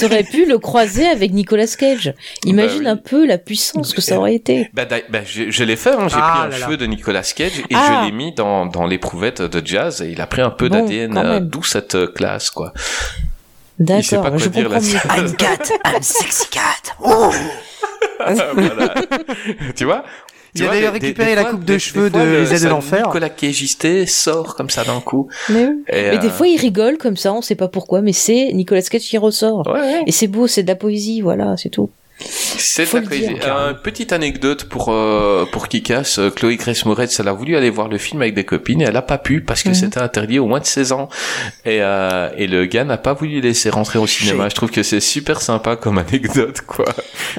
[0.00, 2.14] T'aurais pu le croiser avec Nicolas Cage.
[2.44, 2.88] Imagine Bah oui.
[2.90, 4.70] un peu la puissance que ça aurait été.
[4.72, 6.64] Bah, d'ailleurs, bah, je, je l'ai fait, hein, j'ai Ah pris un là là.
[6.66, 8.00] cheveu de Nicolas Cage et Ah.
[8.02, 10.80] je l'ai mis dans, dans l'éprouvette de jazz et il a pris un peu Bon,
[10.80, 12.72] d'ADN, euh, d'où cette euh, classe, quoi.
[13.78, 15.20] D'accord, quoi je dire, comprends là.
[15.20, 15.28] mieux.
[15.28, 16.94] I'm cat, I'm sexy cat.
[17.00, 17.30] Oh
[18.18, 18.94] Voilà.
[19.76, 20.04] tu vois?
[20.54, 22.24] Il Tu vois, des- récupéré des la fois- coupe de des- des cheveux fois, de
[22.24, 23.06] le- Les de l'Enfer.
[23.06, 25.28] Nicolas Cageisté sort comme ça d'un coup.
[25.50, 25.84] Mais, oui.
[25.88, 28.50] Et, Mais des euh, fois, il rigole comme ça, on sait pas pourquoi, mais c'est
[28.54, 29.66] Nicolas Cage qui ressort.
[29.66, 30.02] Ouais, ouais.
[30.06, 31.90] Et c'est beau, c'est de la poésie, voilà, c'est tout.
[32.20, 32.86] C'est.
[32.94, 37.70] Euh, petite anecdote pour euh, pour Kikas, euh, Chloé Grace Moretz, elle a voulu aller
[37.70, 39.74] voir le film avec des copines et elle a pas pu parce que Mhm.
[39.74, 41.08] c'était interdit au moins de 16 ans
[41.64, 44.48] et euh, et le gars n'a pas voulu laisser rentrer au cinéma.
[44.48, 46.86] Je trouve que c'est super sympa comme anecdote quoi.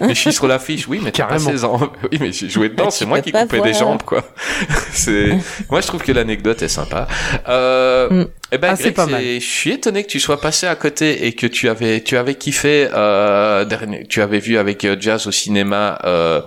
[0.01, 1.49] Mais je suis sur l'affiche, oui, mais t'as pas Carrément.
[1.51, 1.79] 16 ans.
[2.11, 4.23] Oui, mais j'ai joué dedans, Bah, c'est moi qui coupais des jambes quoi.
[4.93, 5.37] c'est
[5.69, 7.07] moi je trouve que l'anecdote est sympa.
[7.47, 8.25] Euh, Mm.
[8.51, 9.21] Eh ben, Ah, c'est Greg, pas mal.
[9.21, 12.17] c'est- je suis étonné que tu sois passé à côté et que tu avais, tu
[12.17, 15.99] avais kiffé, euh, dernier, tu avais vu avec euh, Jazz au cinéma.
[16.03, 16.41] Euh,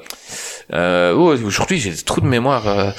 [0.72, 2.94] euh, oh, aujourd'hui, j'ai trop de mémoire.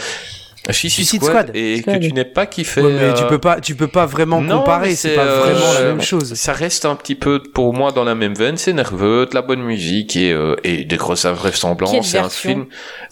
[0.69, 1.55] Euh, Suicide, Suicide Squad, Squad.
[1.55, 1.99] et Squad.
[1.99, 2.81] que tu n'es pas kiffé.
[2.81, 5.39] Ouais, mais tu euh, peux pas, tu peux pas vraiment non, comparer, c'est pas euh,
[5.41, 6.33] vraiment la même chose.
[6.35, 8.55] Ça reste un petit peu pour moi dans la même veine.
[8.55, 12.07] C'est nerveux, de la bonne musique et, euh, et des grosses invraisemblances.
[12.07, 12.65] C'est un version film.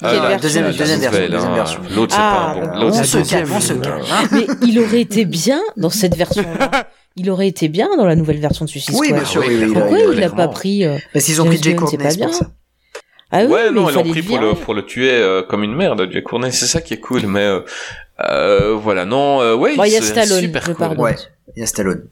[0.03, 1.55] Euh, version deuxième- la deuxième version, hein.
[1.55, 1.79] version.
[1.93, 2.65] L'autre c'est Ah, pas bon.
[2.67, 3.55] bah, L'autre On c'est se pas calme, bon.
[3.55, 4.01] on se calme.
[4.11, 4.27] hein.
[4.31, 6.87] Mais il aurait été bien dans cette version-là.
[7.17, 9.19] Il aurait été bien dans la nouvelle version de Suicide Oui, Squad.
[9.19, 11.45] bien sûr, oui, oui, oui, Pourquoi il a- l'a pas pris euh, Parce qu'ils ont
[11.45, 12.39] pris Jay c'est Courtney, pas c'est pour bien.
[13.31, 15.41] Ah oui, ouais, mais non, il ils l'ont pris pour le, pour le tuer euh,
[15.41, 16.51] comme une merde, Jack Courtney.
[16.51, 17.61] C'est ça qui est cool, mais euh,
[18.29, 20.75] euh, voilà, non, euh, ouais, Bon, il y a c'est Stallone, super cool.
[20.75, 20.99] pardonne.
[20.99, 21.15] Ouais,
[21.55, 22.05] il y a Stallone.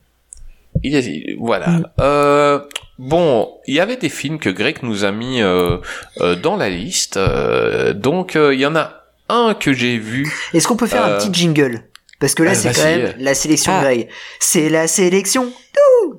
[0.84, 1.68] Il y a- il- voilà.
[1.70, 1.86] Mm.
[2.00, 2.60] Euh,
[2.98, 5.78] bon, il y avait des films que Greg nous a mis euh,
[6.22, 7.18] euh, dans la liste.
[7.18, 10.32] euh, donc, euh, il y en a un que j'ai vu.
[10.54, 11.84] Est-ce qu'on peut faire un petit jingle?
[12.20, 12.98] Parce que là, euh, c'est quand vas-y.
[13.04, 13.82] même la sélection Ah.
[13.82, 14.10] Greg.
[14.40, 15.52] C'est la sélection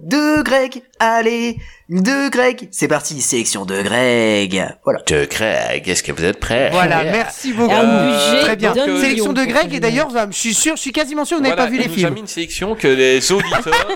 [0.02, 0.82] de Greg.
[0.98, 1.56] Allez,
[1.90, 2.68] de Greg.
[2.70, 4.64] C'est parti, sélection de Greg.
[4.84, 5.00] Voilà.
[5.06, 6.70] De Greg, est-ce que vous êtes prêts?
[6.72, 7.68] Voilà, merci beaucoup.
[7.74, 8.74] Budget Très bien.
[8.74, 11.56] Sélection de Greg et d'ailleurs, je suis sûr, je suis quasiment sûr que vous n'avez
[11.56, 12.14] Voilà, pas vu les films.
[12.14, 13.60] mis une sélection que les auditeurs.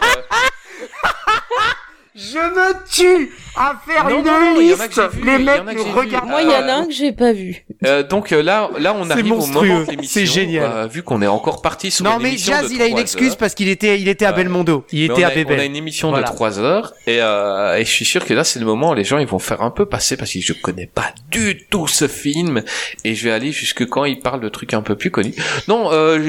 [2.16, 5.15] Je me tue à faire Non, une non, non, il y en a que liste.
[5.15, 6.28] vu, les mecs nous regardent.
[6.28, 7.65] Moi, il y en a Euh, un que j'ai pas vu.
[7.85, 10.03] euh, donc euh, là, là, on arrive au moment de l'émission.
[10.05, 10.70] c'est génial.
[10.73, 12.99] euh, vu qu'on est encore parti sur Non une mais Jazz, de il a une
[12.99, 13.36] excuse heures.
[13.36, 14.32] parce qu'il était, il était à.
[14.32, 14.85] Belmondo.
[14.93, 15.59] Il était à a, Bébel.
[15.59, 16.28] on a une émission Voilà.
[16.28, 18.95] de 3 heures et, euh, et je suis sûr que là c'est le moment où
[18.95, 21.89] les gens ils vont faire un peu passer parce que je connais pas du tout
[21.89, 22.62] ce film
[23.03, 25.35] et je vais aller jusque quand il parle de trucs un peu plus connus.
[25.66, 26.20] Non, euh,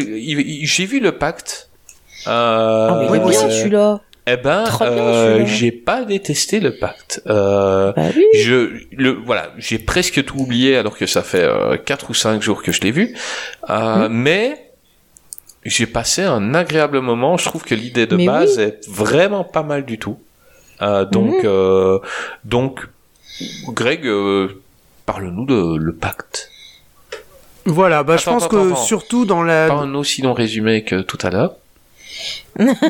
[0.63, 1.69] j'ai vu le Pacte.
[2.27, 4.01] Euh, Ah, mais il oui, bien celui-là.
[4.27, 7.21] Eh ben, euh, j'ai pas détesté le Pacte.
[7.27, 8.23] Euh, Bah oui.
[8.35, 12.41] je le voilà, j'ai presque tout oublié alors que ça fait euh, quatre ou cinq
[12.41, 13.15] jours que je l'ai vu.
[13.69, 14.71] Euh, Mais
[15.63, 17.37] j'ai passé un agréable moment.
[17.37, 20.17] Je trouve que l'idée de Mais base est vraiment pas mal du tout.
[20.81, 21.99] Euh, donc euh,
[22.43, 22.87] donc
[23.67, 24.61] Greg, euh,
[25.05, 26.51] parle-nous de le Pacte.
[27.67, 28.75] Voilà, bah je pense attends, que attends.
[28.75, 29.67] surtout dans la.
[29.67, 31.55] Pas un aussi long résumé que tout à l'heure.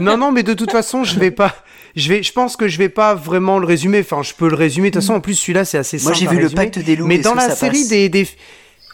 [0.02, 1.56] Non, non, mais de toute façon, je vais pas.
[1.96, 4.00] Je vais, je pense que je vais pas vraiment le résumer.
[4.02, 4.90] Enfin, je peux le résumer.
[4.90, 6.18] De toute façon, en plus, celui-là, c'est assez Moi, simple.
[6.18, 6.62] j'ai à vu le résumer.
[6.64, 7.08] pacte des loups.
[7.08, 8.28] Mais dans la série des, des,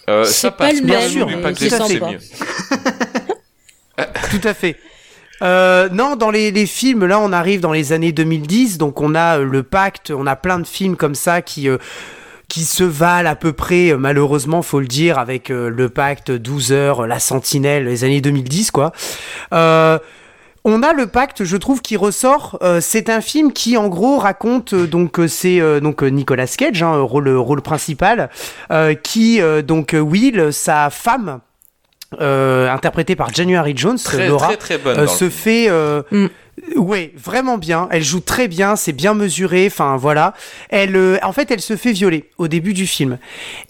[0.10, 2.12] Euh, C'est ça pas passe bien même, sûr, mais Pacte c'est des Loups, c'est sympa.
[2.12, 2.20] mieux.
[4.32, 4.78] Tout à fait.
[5.42, 9.16] Euh, non, dans les, les films, là, on arrive dans les années 2010, donc on
[9.16, 11.78] a euh, le Pacte, on a plein de films comme ça qui euh,
[12.48, 16.32] qui se valent à peu près, euh, malheureusement, faut le dire, avec euh, le Pacte,
[16.32, 18.92] 12 heures, La Sentinelle, les années 2010, quoi.
[20.64, 22.60] On a le pacte, je trouve, qui ressort.
[22.62, 26.84] Euh, c'est un film qui, en gros, raconte euh, donc euh, c'est donc Nicolas Cage,
[26.84, 28.30] hein, rôle rôle principal,
[29.04, 31.40] qui donc Will, sa femme.
[32.20, 36.28] Euh, interprétée par January Jones, Très, Laura, très, très bonne euh, se fait, euh, Mm.
[36.76, 37.88] ouais, vraiment bien.
[37.90, 39.68] Elle joue très bien, c'est bien mesuré.
[39.68, 40.34] Enfin voilà,
[40.70, 43.18] elle, euh, en fait, elle se fait violer au début du film.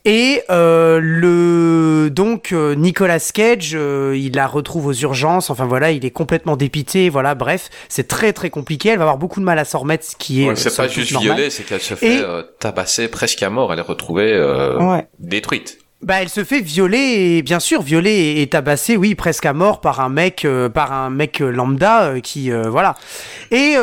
[0.05, 5.51] Et euh, le donc euh, Nicolas Cage, euh, il la retrouve aux urgences.
[5.51, 7.09] Enfin voilà, il est complètement dépité.
[7.09, 8.89] Voilà, bref, c'est très très compliqué.
[8.89, 10.47] Elle va avoir beaucoup de mal à s'en remettre, ce qui est.
[10.47, 13.71] Ouais, c'est pas juste violée, c'est qu'elle se fait Et- euh, tabasser presque à mort.
[13.71, 15.05] Elle est retrouvée euh, Ouais.
[15.19, 15.77] détruite.
[16.03, 19.99] Bah, elle se fait violer, bien sûr, violer et, tabasser, oui, presque à mort par
[19.99, 22.95] un mec, euh, par un mec euh, lambda euh, qui, voilà.
[23.51, 23.75] Et,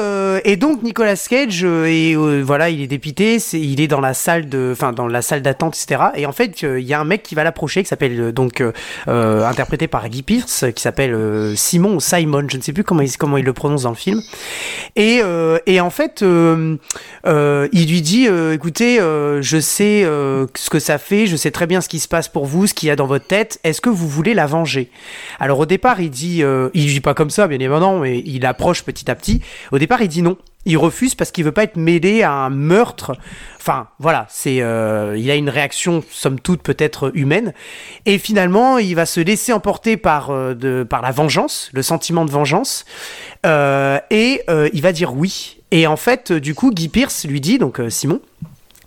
[0.45, 4.71] et donc Nicolas Cage, et voilà, il est dépité, il est dans la salle de,
[4.73, 6.07] enfin dans la salle d'attente, etc.
[6.17, 8.65] Et en fait, il y a un mec qui va l'approcher, qui s'appelle donc
[9.07, 13.37] interprété par Guy Pearce, qui s'appelle Simon Simon, je ne sais plus comment il, comment
[13.37, 14.23] il le prononce dans le film.
[14.97, 15.21] Et,
[15.67, 16.79] et en fait, il
[17.91, 22.01] lui dit, écoutez, je sais ce que ça fait, je sais très bien ce qui
[22.09, 23.61] se passe pour vous, ce qu'il y a dans votre tête.
[23.65, 24.91] Est-ce que vous voulez la venger?
[25.39, 28.47] Alors au départ, il dit, euh, il dit pas comme ça, bien évidemment, mais il
[28.47, 29.43] approche petit à petit.
[29.73, 30.39] Au départ, il dit non.
[30.65, 33.17] Il refuse parce qu'il veut pas être mêlé à un meurtre.
[33.59, 37.53] Enfin, voilà, c'est, euh, il a une réaction somme toute peut-être humaine.
[38.07, 42.25] Et finalement, il va se laisser emporter par euh, de, par la vengeance, le sentiment
[42.25, 42.87] de vengeance,
[43.45, 45.59] et il va dire oui.
[45.71, 48.21] Et en fait, du coup, Guy Pierce lui dit, donc Simon,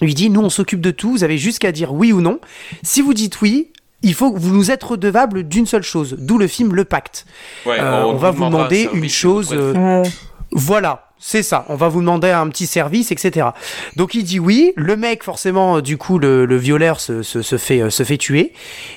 [0.02, 2.40] lui dit, nous on s'occupe de tout, vous avez juste qu'à dire oui ou non.
[2.84, 3.70] Si vous dites oui,
[4.04, 7.26] il faut que vous nous êtes redevable d'une seule chose, d'où le film Le Pacte.
[7.66, 9.50] Ouais, Euh, on, va vous demander une chose.
[9.54, 10.04] euh,
[10.52, 11.66] voilà, c'est ça.
[11.70, 13.50] On va vous demander un petit service, etc.
[13.96, 14.74] Donc il dit oui.
[14.76, 18.18] Le mec, forcément, euh, du coup, le, le violeur se, se, se fait, se fait
[18.18, 18.54] tuer.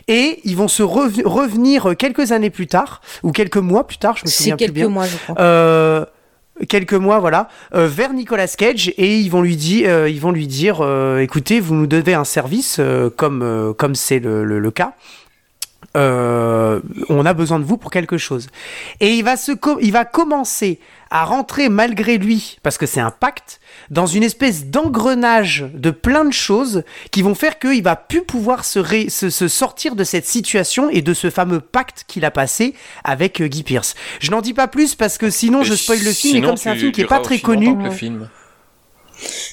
[0.09, 4.17] Et ils vont se rev- revenir quelques années plus tard, ou quelques mois plus tard,
[4.17, 5.37] je me C'est souviens plus quelques mois, je crois.
[5.39, 6.05] Euh,
[6.69, 10.31] quelques mois, voilà, euh, vers Nicolas Cage et ils vont lui dire, euh, ils vont
[10.31, 12.81] lui dire, euh, écoutez, vous nous devez un service
[13.17, 14.95] comme comme c'est le, le, le cas.
[15.97, 18.49] On a besoin de vous pour quelque chose.
[19.01, 20.81] Et il va se, il va commencer
[21.17, 26.25] à rentrer malgré lui, parce que c'est un pacte, dans une espèce d'engrenage de plein
[26.25, 26.83] de choses
[27.13, 30.91] qui vont faire qu'il va plus pouvoir se, ré- se, se sortir de cette situation
[30.91, 32.75] et de ce fameux pacte qu'il a passé
[33.05, 33.95] avec euh, Guy Pierce.
[34.19, 36.57] Je n'en dis pas plus parce que sinon je spoil le film et Sinon, comme
[36.57, 37.77] c'est un film qui est pas très connu.
[37.79, 38.29] que le film.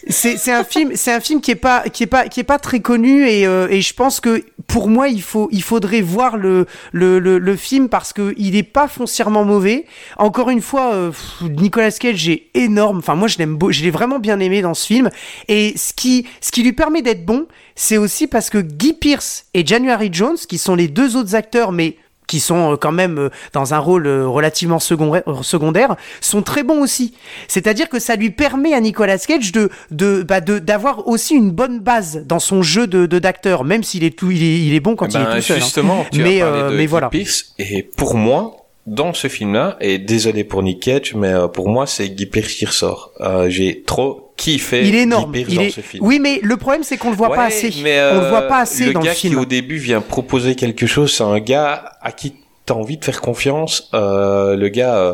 [0.07, 2.59] C'est un film, c'est un film qui est pas qui est pas qui est pas
[2.59, 6.37] très connu et, euh, et je pense que pour moi il faut il faudrait voir
[6.37, 9.85] le le, le, le film parce que il est pas foncièrement mauvais.
[10.17, 11.11] Encore une fois, euh,
[11.41, 12.99] Nicolas Cage est énorme.
[12.99, 15.09] Enfin moi je l'aime je l'ai vraiment bien aimé dans ce film
[15.47, 19.45] et ce qui ce qui lui permet d'être bon, c'est aussi parce que Guy Pearce
[19.53, 21.95] et January Jones qui sont les deux autres acteurs mais
[22.31, 26.81] qui sont euh, quand même euh, dans un rôle euh, relativement secondaire, sont très bons
[26.81, 27.13] aussi.
[27.47, 31.51] C'est-à-dire que ça lui permet à Nicolas Cage de de bah, de- d'avoir aussi une
[31.51, 34.73] bonne base dans son jeu de de- d'acteur, même s'il est tout il est il
[34.73, 35.57] est bon quand il Ben, est tout seul.
[35.57, 35.59] hein.
[35.59, 37.09] Justement, tu mais as parlé euh, de mais voilà.
[37.09, 38.55] Pearce, et pour moi,
[38.87, 42.65] dans ce film-là, et désolé pour Nick Cage, mais pour moi, c'est Guy Pearce qui
[42.65, 43.11] ressort.
[43.19, 45.33] Euh, J'ai trop kiffé Il est énorme.
[45.35, 45.69] Il dans est...
[45.69, 46.03] ce film.
[46.05, 47.71] Oui, mais le problème c'est qu'on le voit pas assez.
[47.83, 49.33] mais, On le voit euh, pas assez le dans le gars film.
[49.33, 52.33] qui au début vient proposer quelque chose, c'est un gars à qui
[52.65, 53.89] t'as envie de faire confiance.
[53.93, 55.13] Euh, le gars, euh,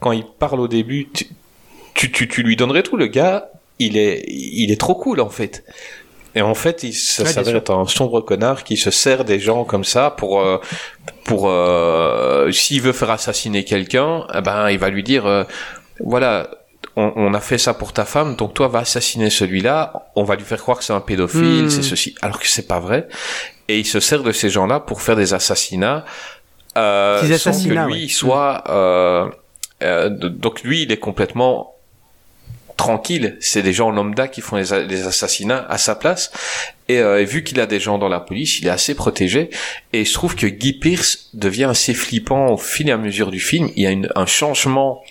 [0.00, 1.26] quand il parle au début, tu,
[1.94, 2.96] tu, tu, tu lui donnerais tout.
[2.96, 5.64] Le gars, il est, il est trop cool en fait.
[6.34, 9.40] Et en fait, il ça Ouais, s'avère être un sombre connard qui se sert des
[9.40, 10.58] gens comme ça pour, euh,
[11.24, 15.44] pour, euh, s'il veut faire assassiner quelqu'un, eh ben, il va lui dire, euh,
[16.00, 16.48] voilà,
[17.00, 20.34] on, on a fait ça pour ta femme, donc toi va assassiner celui-là, on va
[20.36, 21.70] lui faire croire que c'est un pédophile, Hmm.
[21.70, 23.08] c'est ceci, alors que c'est pas vrai.
[23.68, 26.04] Et il se sert de ces gens-là pour faire des assassinats,
[26.76, 28.08] euh, Des sans assassinats, que lui ouais.
[28.08, 29.28] soit, euh,
[29.82, 31.74] euh, de- donc lui il est complètement
[32.76, 36.30] tranquille, c'est des gens lambda qui font les, les assassinats à sa place.
[36.88, 39.50] Et, euh, et vu qu'il a des gens dans la police, il est assez protégé.
[39.92, 43.40] Et je trouve que Guy Pearce devient assez flippant au fil et à mesure du
[43.40, 43.68] film.
[43.74, 45.02] Il y a une, un changement.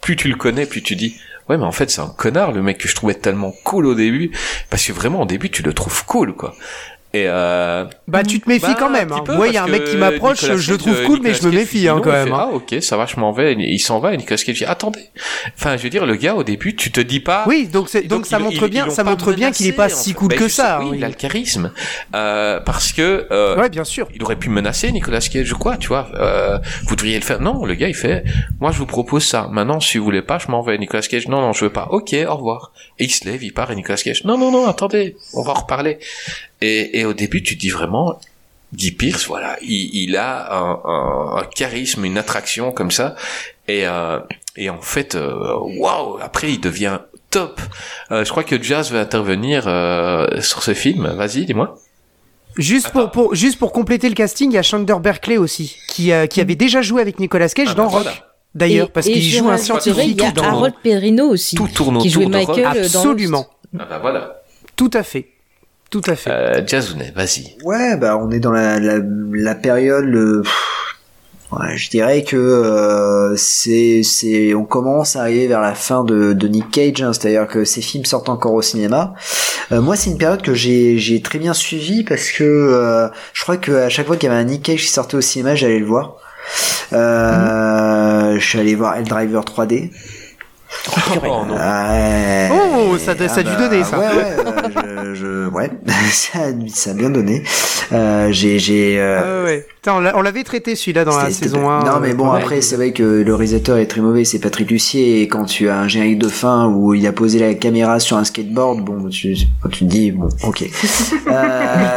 [0.00, 1.16] Plus tu le connais, plus tu dis,
[1.48, 3.94] ouais, mais en fait, c'est un connard, le mec que je trouvais tellement cool au
[3.94, 4.30] début.
[4.70, 6.54] Parce que vraiment, au début, tu le trouves cool, quoi.
[7.16, 9.10] Et euh, Bah tu te méfies bah, quand même.
[9.12, 9.24] hein.
[9.28, 11.46] Moi, il y a un mec qui m'approche, je le trouve euh, cool, mais je
[11.46, 12.26] me méfie hein, quand même.
[12.28, 12.48] fait, hein.
[12.50, 13.54] Ah ok, ça va, je m'en vais.
[13.54, 14.12] Il s'en va.
[14.12, 15.00] Et Nicolas Cage dit attendez.
[15.56, 17.44] Enfin, je veux dire, le gars au début, tu te dis pas.
[17.46, 19.88] Oui, donc donc, ça ils- montre ils- bien, ils ça montre bien qu'il est pas
[19.88, 20.80] si cool Ben, que ça.
[20.80, 20.92] Oui, hein.
[20.96, 21.72] il a le charisme.
[22.14, 23.26] Euh, parce que.
[23.30, 24.08] Euh, Ouais, bien sûr.
[24.14, 26.08] Il aurait pu menacer Nicolas Cage ou quoi, tu vois.
[26.86, 27.40] Vous devriez le faire.
[27.40, 28.24] Non, le gars, il fait.
[28.60, 29.48] Moi, je vous propose ça.
[29.50, 30.76] Maintenant, si vous voulez pas, je m'en vais.
[30.78, 31.28] Nicolas Cage.
[31.28, 31.88] Non, non, je veux pas.
[31.90, 32.72] Ok, au revoir.
[32.98, 33.70] Et il se lève, il part.
[33.70, 34.24] Et Nicolas Cage.
[34.24, 35.16] Non, non, non, attendez.
[35.34, 35.98] On va reparler.
[36.60, 38.18] Et, et au début, tu te dis vraiment.
[38.74, 43.14] Guy Pearce, voilà, il, il a un, un- un charisme, une attraction comme ça,
[43.68, 44.18] Et, euh,
[44.56, 46.98] et en fait, euh, waouh, après il devient
[47.30, 47.60] top.
[48.10, 51.06] Euh, je crois que Jazz va intervenir euh, sur ce film.
[51.06, 51.78] Vas-y, dis-moi.
[52.58, 56.10] Juste pour, pour, juste pour compléter le casting, il y a Chandler Berkeley aussi, qui,
[56.10, 58.22] euh, qui avait déjà joué avec Nicolas Cage Ah, dans bah, Rock.
[58.54, 61.98] D'ailleurs, parce qu'il joue un scientifique Il y a dans Harold Perrineau aussi, Tout tourne
[61.98, 62.56] qui autour jouait de Rock.
[62.56, 63.46] Michael dans Absolument.
[63.78, 64.42] Ah bah voilà.
[64.74, 65.28] Tout à fait.
[65.90, 66.30] Tout à fait.
[66.30, 67.56] Euh, Jazzounet, vas-y.
[67.64, 68.98] Ouais, bah on est dans la, la,
[69.32, 70.04] la période.
[70.04, 70.42] Le...
[71.52, 76.32] Ouais, je dirais que euh, c'est c'est on commence à arriver vers la fin de,
[76.32, 79.14] de Nick Cage, hein, c'est-à-dire que ces films sortent encore au cinéma.
[79.70, 83.42] Euh, moi, c'est une période que j'ai j'ai très bien suivi parce que euh, je
[83.42, 85.54] crois que à chaque fois qu'il y avait un Nick Cage qui sortait au cinéma,
[85.54, 86.16] j'allais le voir.
[86.92, 89.90] Euh, Je suis allé voir Driver 3D.
[90.88, 91.54] Oh non.
[91.56, 92.48] Ouais.
[92.52, 93.98] Oh, ça, ça a dû donner, ça.
[93.98, 94.36] Ouais, ouais,
[94.84, 95.70] euh, je, je, ouais,
[96.12, 97.42] ça, a- ça a bien donné.
[97.92, 98.96] Euh, j'ai, j'ai.
[98.98, 99.66] euh, Ah ouais.
[99.76, 101.84] Putain, on l'a- on l'avait traité celui-là dans la saison pas- 1.
[101.84, 102.38] Non, mais bon, ouais.
[102.40, 105.68] après, c'est vrai que le réalisateur est très mauvais, c'est Patrick Lucier, et quand tu
[105.68, 109.08] as un générique de fin où il a posé la caméra sur un skateboard, bon,
[109.08, 109.34] tu,
[109.70, 110.64] tu te dis, bon, ok.
[111.28, 111.96] Euh,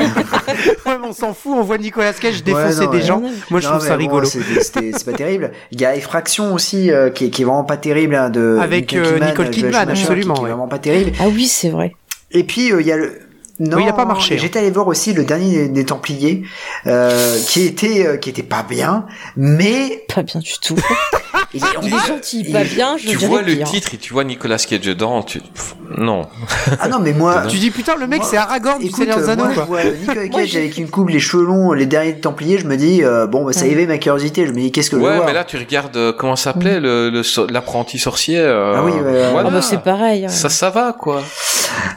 [0.85, 3.03] Ouais, mais on s'en fout, on voit Nicolas Cage défoncer Ouais, non, des ouais.
[3.03, 3.21] gens.
[3.51, 4.27] Moi, je non, trouve ça bon, rigolo.
[4.27, 5.51] C'est pas terrible.
[5.71, 8.57] Il y a Effraction aussi, euh, qui, est, qui est vraiment pas terrible, hein, de
[8.73, 10.49] Avec, Nicole euh, Kidman, absolument, qui, est ouais.
[10.49, 11.11] vraiment pas terrible.
[11.19, 11.95] Ah oui, c'est vrai.
[12.31, 13.19] Et puis euh, il y a le
[13.59, 14.39] non, Oui, il a pas marché, hein.
[14.41, 16.43] J'étais allé voir aussi le dernier des, des Templiers,
[16.87, 19.05] euh, qui était euh, qui était pas bien,
[19.35, 20.75] mais Pas bien du tout.
[21.53, 23.67] il Il est gentil, pas bien, je Tu vois le pire.
[23.69, 25.39] titre et tu vois Nicolas Cage dedans, tu...
[25.39, 26.27] Pff, non.
[26.79, 27.43] ah non mais moi.
[27.49, 30.27] Tu dis putain, le mec, c'est Aragorn du Seigneur des Anneaux, moi, je vois Nicolas
[30.29, 33.43] Cage avec une coupe, les cheveux longs, les derniers Templiers, je me dis euh, bon,
[33.45, 34.45] bah, ça éveille ma curiosité.
[34.45, 35.25] Je me dis qu'est-ce que je Ouais, voir.
[35.25, 38.37] mais là tu regardes euh, comment ça s'appelait le le so- l'apprenti sorcier.
[38.39, 39.33] euh, Ah oui, voilà.
[39.47, 40.25] Ah bah c'est pareil.
[40.25, 40.29] hein.
[40.29, 41.21] Ça ça va quoi.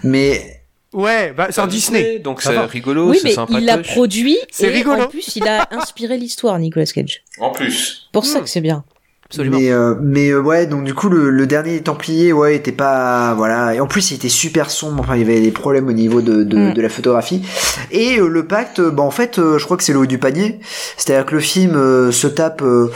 [0.02, 0.51] Mais
[0.92, 2.18] Ouais, bah, c'est un Disney.
[2.18, 3.60] donc c'est rigolo, Oui, c'est mais sympatoche.
[3.62, 5.02] il l'a produit C'est et rigolo.
[5.04, 7.22] en plus il a inspiré l'histoire, Nicolas Cage.
[7.38, 8.08] En plus.
[8.12, 8.84] Pour ça que c'est bien.
[9.32, 9.58] Absolument.
[9.58, 13.34] Mais, euh, mais euh, ouais, donc du coup le, le dernier Templier, ouais, était pas
[13.34, 13.74] voilà.
[13.74, 15.00] Et en plus, il était super sombre.
[15.00, 16.74] Enfin, il y avait des problèmes au niveau de de, Mm.
[16.74, 17.42] de la photographie.
[17.90, 20.06] Et euh, le pacte, euh, bah en fait, euh, je crois que c'est le haut
[20.06, 20.60] du panier.
[20.96, 22.62] C'est-à-dire que le film euh, se tape.
[22.62, 22.90] euh,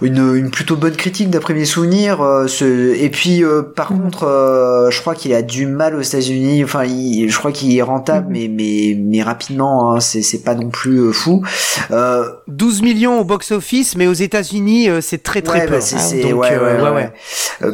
[0.00, 4.00] une, une plutôt bonne critique d'après mes souvenirs euh, ce- et puis euh, par Mhm.
[4.02, 7.76] contre euh, je crois qu'il a du mal aux États-Unis enfin il- je crois qu'il
[7.76, 8.32] est rentable Mhm.
[8.32, 11.42] mais mais mais rapidement hein, c'est c'est pas non plus euh, fou
[11.90, 15.80] euh, 12 millions au box-office, mais aux États-Unis, euh, c'est très très ouais, peu.
[15.80, 17.12] c'est, c'est- donc, ouais, ouais, ouais, ouais, ouais.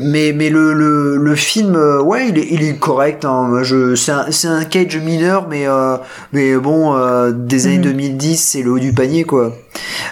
[0.00, 3.24] Mais, mais le, le, le film, euh, ouais, il est, il est correct.
[3.24, 3.50] Hein.
[3.62, 5.96] Je, c'est un, c'est un cage mineur, mais, euh,
[6.32, 7.82] mais bon, euh, des années Mhm.
[7.84, 9.52] 2010, c'est le haut du panier, quoi.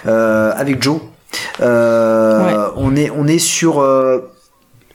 [0.07, 0.99] Euh, avec Joe.
[1.61, 2.73] Euh, Ouais.
[2.77, 4.32] on est, on est sur, euh,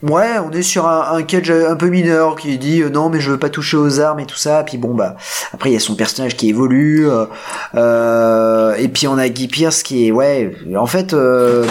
[0.04, 3.20] Ouais, on est sur un, un cage un peu mineur qui dit euh, non mais
[3.20, 4.64] je veux pas toucher aux armes et tout ça.
[4.64, 5.16] Puis bon bah
[5.54, 7.10] après il y a son personnage qui évolue.
[7.10, 7.26] euh,
[7.76, 10.54] euh, et puis on a Guy Pierce qui est ouais.
[10.78, 11.66] En fait, euh,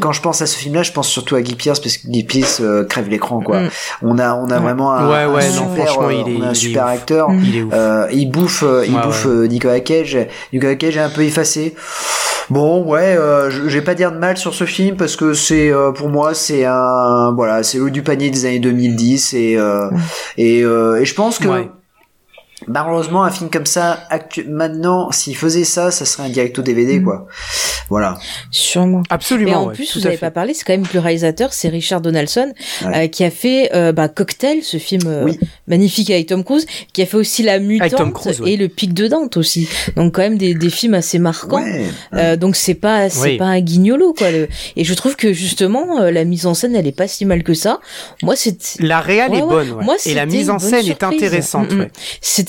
[0.00, 2.24] quand, je pense à ce film-là, je pense surtout à Guy Pierce parce que Guy
[2.24, 3.60] Pierce euh, crève l'écran quoi.
[3.60, 3.68] Mm.
[4.02, 4.60] On a on a Ouais.
[4.60, 6.52] vraiment un, Ouais, ouais, un non, super, franchement, euh, il est- on a un il
[6.52, 6.90] est super ouf.
[6.92, 7.30] acteur.
[7.30, 7.42] Mm.
[7.44, 7.72] Il est ouf.
[7.74, 9.30] Euh, il bouffe, euh, il Ouais, bouffe ouais.
[9.32, 10.18] euh, Nicolas Cage.
[10.52, 11.74] Nicolas Cage est un peu effacé.
[12.50, 15.72] Bon, ouais, euh, je vais pas dire de mal sur ce film parce que c'est
[15.72, 19.88] euh, pour moi c'est un voilà, c'est le du panier des années 2010 et euh,
[20.36, 21.70] et, euh, et je pense que Ouais.
[22.66, 26.98] Malheureusement un film comme ça actu- maintenant s'il faisait ça, ça serait un directo DVD
[27.00, 27.04] Mm.
[27.04, 27.26] quoi.
[27.88, 28.18] Voilà.
[28.50, 29.02] Sûrement.
[29.10, 29.50] Absolument.
[29.50, 31.68] Et en ouais, plus, vous n'avez pas parlé, c'est quand même que le réalisateur, c'est
[31.68, 32.52] Richard Donaldson,
[32.84, 33.04] Ouais.
[33.04, 35.38] euh, qui a fait euh, bah, Cocktail, ce film euh, Oui.
[35.66, 38.52] magnifique avec Tom Cruise, qui a fait aussi La Mutante Tom Cruise, ouais.
[38.52, 39.68] et Le Pic de Dante aussi.
[39.96, 41.62] Donc quand même des, des films assez marquants.
[41.64, 41.86] Ouais.
[42.14, 43.38] Euh, donc c'est pas c'est Oui.
[43.38, 44.30] pas un guignolo quoi.
[44.30, 44.48] Le...
[44.76, 47.42] Et je trouve que justement euh, la mise en scène elle est pas si mal
[47.42, 47.80] que ça.
[48.22, 49.84] Moi c'est La réal Ouais, est bonne, ouais.
[49.84, 51.80] Moi, et la mise en scène est intéressante, Mm, mm.
[51.80, 51.90] ouais.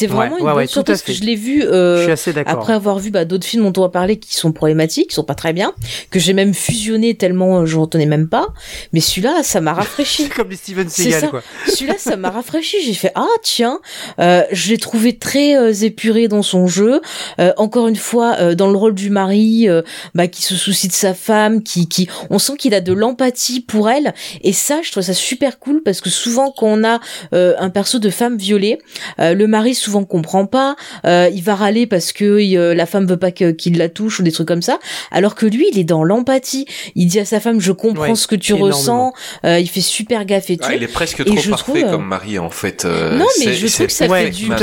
[0.01, 2.33] C'était vraiment Ouais, une ouais, bonne surprise que je l'ai vu euh, Je suis assez
[2.33, 2.53] d'accord.
[2.53, 5.23] après avoir vu bah, d'autres films dont on va parler qui sont problématiques, qui sont
[5.23, 5.73] pas très bien,
[6.09, 8.47] que j'ai même fusionné tellement euh, je retenais même pas.
[8.93, 10.29] Mais celui-là, ça m'a rafraîchi.
[10.35, 11.41] Comme les Steven Seagal, quoi.
[11.67, 12.77] Celui-là, ça m'a rafraîchi.
[12.83, 13.79] J'ai fait ah tiens,
[14.19, 17.01] euh, je l'ai trouvé très euh, épuré dans son jeu.
[17.39, 19.81] Euh, encore une fois, euh, dans le rôle du mari, euh,
[20.15, 23.59] bah, qui se soucie de sa femme, qui, qui, on sent qu'il a de l'empathie
[23.61, 24.13] pour elle.
[24.43, 26.99] Et ça, je trouve ça super cool parce que souvent quand on a
[27.33, 28.79] euh, un perso de femme violée,
[29.19, 30.75] euh, le mari souvent comprend pas.
[31.05, 32.23] euh, il va râler parce que
[32.57, 34.79] euh, la femme veut pas qu'il la touche ou des trucs comme ça.
[35.11, 36.65] Alors que lui, il est dans l'empathie.
[36.95, 38.75] Il dit à sa femme, je comprends Ouais, ce que tu énormément.
[38.77, 39.13] ressens.
[39.45, 40.65] Euh, il fait super gaffe et tout.
[40.67, 42.85] Ah, il est presque Et trop parfait trouve, euh, comme mari en fait.
[42.85, 44.57] euh, Non, mais c'est- je trouve que ça fait du bien.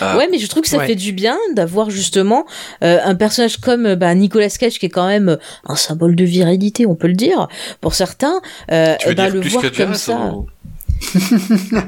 [0.00, 0.86] Ah, Ouais, mais je trouve que ça Ouais.
[0.86, 2.46] fait du bien d'avoir justement
[2.84, 6.86] euh, un personnage comme bah, Nicolas Cage qui est quand même un symbole de virilité,
[6.86, 7.48] on peut le dire
[7.80, 8.40] pour certains.
[8.70, 10.32] Euh, Tu veux bah, dire le plus voir que comme ça.
[10.32, 10.46] ou-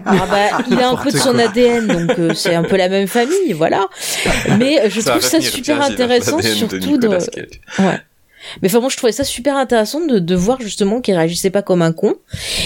[0.06, 2.88] Ah bah, il a un peu de son ADN, donc euh, c'est un peu la
[2.88, 3.88] même famille, voilà.
[4.58, 7.08] Mais euh, je Ça trouve ça super intéressant, de surtout de.
[7.08, 7.60] Cage.
[7.78, 8.00] Ouais.
[8.60, 11.62] Mais enfin, moi, je trouvais ça super intéressant de, de voir justement qu'il réagissait pas
[11.62, 12.14] comme un con.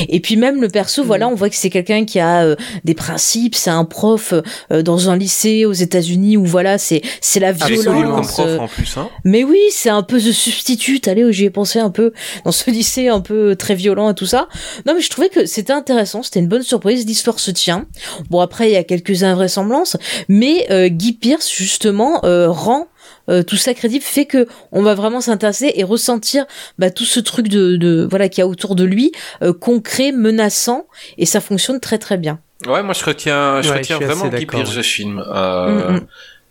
[0.08, 1.06] Et puis même le perso, Mm.
[1.06, 3.54] voilà, on voit que c'est quelqu'un qui a euh, des principes.
[3.54, 4.34] C'est un prof
[4.72, 7.80] euh, dans un lycée aux États-Unis où voilà, c'est c'est la Ah, violence.
[7.84, 9.08] c'est cool comme prof euh, en plus, hein.
[9.24, 11.08] mais oui, c'est un peu The Substitute.
[11.08, 12.12] Allez, j'y ai pensé un peu
[12.44, 14.48] dans ce lycée un peu très violent et tout ça.
[14.86, 16.22] Non, mais je trouvais que c'était intéressant.
[16.22, 17.06] C'était une bonne surprise.
[17.06, 17.86] L'histoire se tient.
[18.30, 19.96] Bon, après, il y a quelques invraisemblances,
[20.28, 22.86] mais euh, Guy Pierce justement euh, rend
[23.28, 26.46] euh, tout ça crédible fait que on va vraiment s'intéresser et ressentir
[26.78, 29.12] bah, tout ce truc de, de voilà qu'il y a autour de lui
[29.42, 30.86] euh, concret menaçant
[31.18, 34.28] et ça fonctionne très très bien Ouais, moi je retiens, je Ouais, retiens je vraiment
[34.28, 34.76] Guy Pearce ouais.
[34.78, 35.22] de ce film.
[35.34, 36.06] Euh, Mm, mm.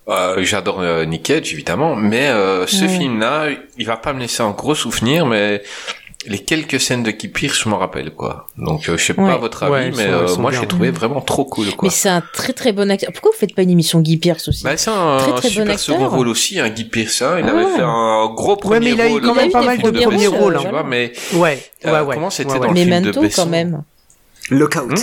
[0.10, 2.90] euh, J'adore euh, Nick Cage évidemment, mais euh, ce Ouais.
[2.90, 3.48] film-là,
[3.78, 5.64] il va pas me laisser un gros souvenir, mais
[6.28, 8.48] les quelques scènes de Guy Pearce, je m'en rappelle quoi.
[8.58, 10.92] Donc euh, je sais pas votre avis, Ouais, mais sont- euh, moi je l'ai trouvé
[10.92, 11.88] vraiment trop cool quoi.
[11.88, 14.48] mais c'est un très très bon acteur pourquoi vous faites pas une émission Guy Pierce
[14.48, 14.64] aussi?
[14.64, 15.80] Bah, c'est un Très, très bon super acteur.
[15.80, 17.22] second rôle aussi, un Guy Pearce.
[17.22, 17.38] hein.
[17.40, 19.22] Il Ah avait fait un gros premier Ouais, mais il a eu rôle.
[19.22, 20.70] quand même pas mal de premiers rôles, tu hein.
[20.70, 22.16] vois, mais Ouais, euh, ouais, ouais.
[22.16, 23.84] comment c'était Ouais, dans le film de Besson quand même
[24.50, 24.92] Lockout.
[24.92, 24.96] Hmm?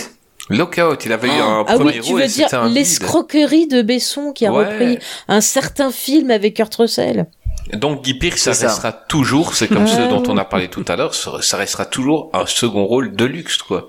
[0.57, 2.67] Lockout, il avait eu un ah premier oui tu rôle veux et dire c'était un
[2.67, 2.75] bide.
[2.75, 7.27] l'escroquerie de Besson qui a repris un certain film avec Kurt Russell?
[7.73, 10.97] Donc Guy Pearce, ça restera toujours, c'est comme ceux dont on a parlé tout à
[10.97, 13.89] l'heure, ça restera toujours un second rôle de luxe, quoi.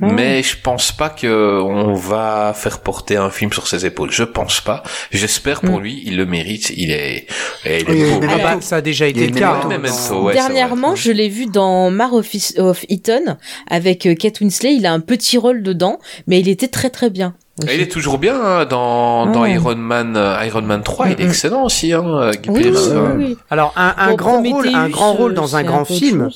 [0.00, 4.10] Mais je pense pas que on va faire porter un film sur ses épaules.
[4.12, 4.82] Je pense pas.
[5.10, 5.82] J'espère pour Mm.
[5.82, 6.70] lui, il le mérite.
[6.76, 7.26] Il est,
[7.64, 8.26] et il est Oui, beau.
[8.30, 9.60] Ah bah, ça a déjà été le cas.
[9.64, 12.28] hein, Memento, ouais, Dernièrement, je l'ai vu dans Mar of,
[12.58, 13.36] of Eaton
[13.68, 14.74] avec euh, Kate Winslet.
[14.74, 17.34] Il a un petit rôle dedans, mais il était très très bien.
[17.64, 19.44] Il est toujours bien hein, dans, dans.
[19.44, 21.08] Iron Man, euh, Iron Man 3.
[21.08, 23.36] Il est excellent aussi, hein, euh, Guy Oui, oui, oui, oui.
[23.50, 26.30] Alors un, un Bon, grand rôle, un grand rôle dans un grand film.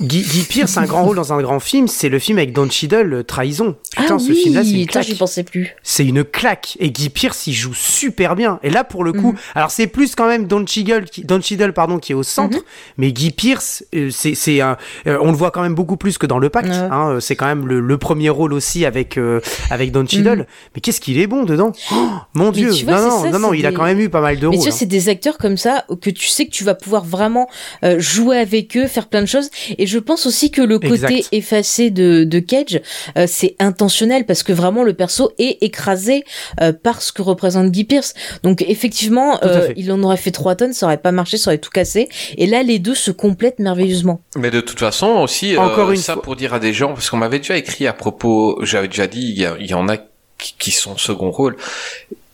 [0.00, 2.68] Guy, Guy Pearce, un grand rôle dans un grand film, c'est le film avec Don
[2.70, 3.76] Cheadle, euh, Trahison.
[3.96, 5.04] Putain, ah ce oui, film-là, c'est une claque.
[5.04, 5.74] j'y pensais plus.
[5.82, 6.76] C'est une claque.
[6.80, 8.60] Et Guy Pearce, il joue super bien.
[8.62, 9.38] Et là, pour le coup, Mhm.
[9.54, 12.56] alors c'est plus quand même Don Cheadle, qui, Don Cheadle pardon, qui est au centre.
[12.58, 12.62] Mhm.
[12.98, 14.76] Mais Guy Pearce, euh, c'est, un,
[15.06, 16.68] euh, on le voit quand même beaucoup plus que dans le Pacte.
[16.68, 16.74] Ouais.
[16.76, 17.18] hein.
[17.20, 20.38] C'est quand même le, le premier rôle aussi avec euh, avec Don Cheadle.
[20.40, 20.46] Mhm.
[20.74, 21.72] Mais qu'est-ce qu'il est bon dedans?
[21.92, 22.70] Oh, Mon Mais Dieu.
[22.84, 24.46] vois, non, non, ça, non, non, il a quand même eu pas mal de Mais
[24.46, 24.56] rôles.
[24.56, 24.76] tu vois, hein.
[24.78, 27.48] c'est des acteurs comme ça que tu sais que tu vas pouvoir vraiment
[27.84, 29.50] euh, jouer avec eux, faire plein de choses.
[29.78, 31.28] Et je pense aussi que le côté Exact.
[31.32, 32.80] effacé de, de Cage,
[33.16, 36.24] euh, c'est intentionnel parce que vraiment le perso est écrasé
[36.60, 38.14] euh, par ce que représente Guy Pearce.
[38.42, 41.58] Donc effectivement, euh, il en aurait fait trois tonnes, ça aurait pas marché, ça aurait
[41.58, 42.08] tout cassé.
[42.36, 44.20] Et là, les deux se complètent merveilleusement.
[44.36, 46.22] Mais de toute façon aussi, euh, Encore une ça fois.
[46.22, 49.22] pour dire à des gens, parce qu'on m'avait déjà écrit à propos, j'avais déjà dit,
[49.22, 51.56] il y, a- il y en a qui, qui sont second rôle.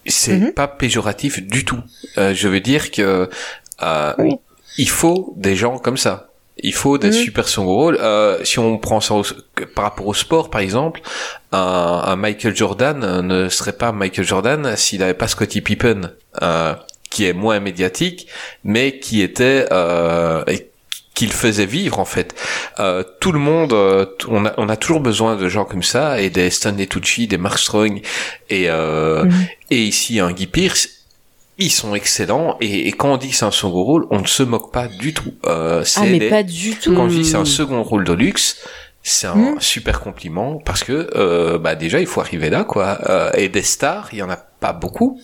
[0.06, 0.52] C'est Mhm.
[0.52, 1.78] pas péjoratif du tout.
[2.18, 3.28] Euh, je veux dire que
[3.82, 4.32] euh, Oui.
[4.76, 6.28] il faut des gens comme ça.
[6.62, 7.12] Il faut des Mhm.
[7.12, 7.98] super rôles.
[8.00, 9.24] Euh, si on prend ça au-
[9.74, 11.00] par rapport au sport, par exemple,
[11.52, 16.12] un, un Michael Jordan euh, ne serait pas Michael Jordan s'il n'avait pas Scottie Pippen,
[16.42, 16.74] euh,
[17.10, 18.28] qui est moins médiatique,
[18.62, 20.70] mais qui était euh, et
[21.14, 22.34] qu'il faisait vivre en fait.
[22.80, 26.20] Euh, tout le monde, euh, on, a, on a toujours besoin de gens comme ça
[26.20, 28.00] et des Stanley Tucci, des Mark Strong
[28.50, 29.46] et euh, Mhm.
[29.70, 30.88] et ici un Guy Pearce.
[31.58, 34.26] Ils sont excellents et, et quand on dit que c'est un second rôle, on ne
[34.26, 35.34] se moque pas du tout.
[35.46, 36.94] Euh, Ah mais pas du tout.
[36.94, 38.58] quand je dis c'est un second rôle de luxe,
[39.02, 39.60] c'est un Mm.
[39.60, 42.98] super compliment parce que euh, bah déjà il faut arriver là quoi.
[43.08, 45.20] Euh, et des stars, il y en a pas beaucoup.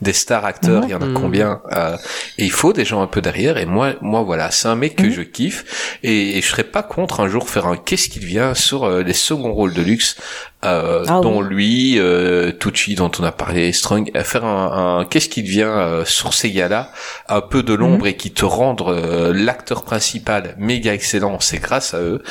[0.00, 1.14] Des stars acteurs, il y en a Mm.
[1.14, 1.96] combien euh,
[2.38, 3.56] Et il faut des gens un peu derrière.
[3.58, 5.12] Et moi, moi voilà, c'est un mec que Mm.
[5.12, 8.54] je kiffe et, et je serais pas contre un jour faire un qu'est-ce qu'il vient
[8.54, 10.16] sur euh, les seconds rôles de luxe,
[10.64, 11.48] euh, Ah dont oui.
[11.48, 15.68] lui, euh, Tucci dont on a parlé, Strong, à faire un, un qu'est-ce qu'il vient
[15.70, 16.92] euh, sur ces gars-là,
[17.28, 21.94] un peu de l'ombre et qui te rendent euh, l'acteur principal méga excellent, c'est grâce
[21.94, 22.22] à eux.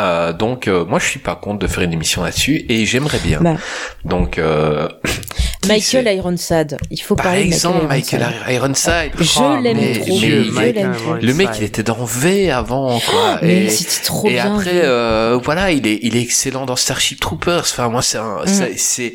[0.00, 3.20] Euh, donc euh, moi je suis pas contre de faire une émission là-dessus et j'aimerais
[3.20, 3.40] bien.
[3.40, 3.56] Bah.
[4.04, 4.88] Donc euh,
[5.68, 6.76] Michael Ironside.
[6.90, 8.92] Il faut par parler exemple de Michael, Michael Ironside.
[9.16, 9.34] Ironside.
[9.34, 10.18] Je Oh, l'aime trop.
[10.20, 10.26] mais- Je.
[10.26, 11.22] Ironside.
[11.22, 13.38] le mec, il était dans V avant, quoi.
[13.42, 14.54] Mais et, c'était trop et bien.
[14.54, 17.60] après, euh, voilà, il est, il est excellent dans Starship Troopers.
[17.60, 18.46] Enfin, moi, c'est un, Mm.
[18.46, 19.14] c'est- c'est,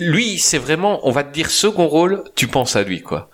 [0.00, 3.30] lui, c'est vraiment, on va te dire second rôle, tu penses à lui, quoi.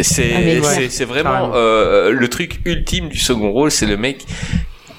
[0.00, 0.32] C'est,
[0.62, 1.04] Ah, c'est, ouais.
[1.06, 4.24] vraiment euh, le truc ultime du second rôle, c'est le mec.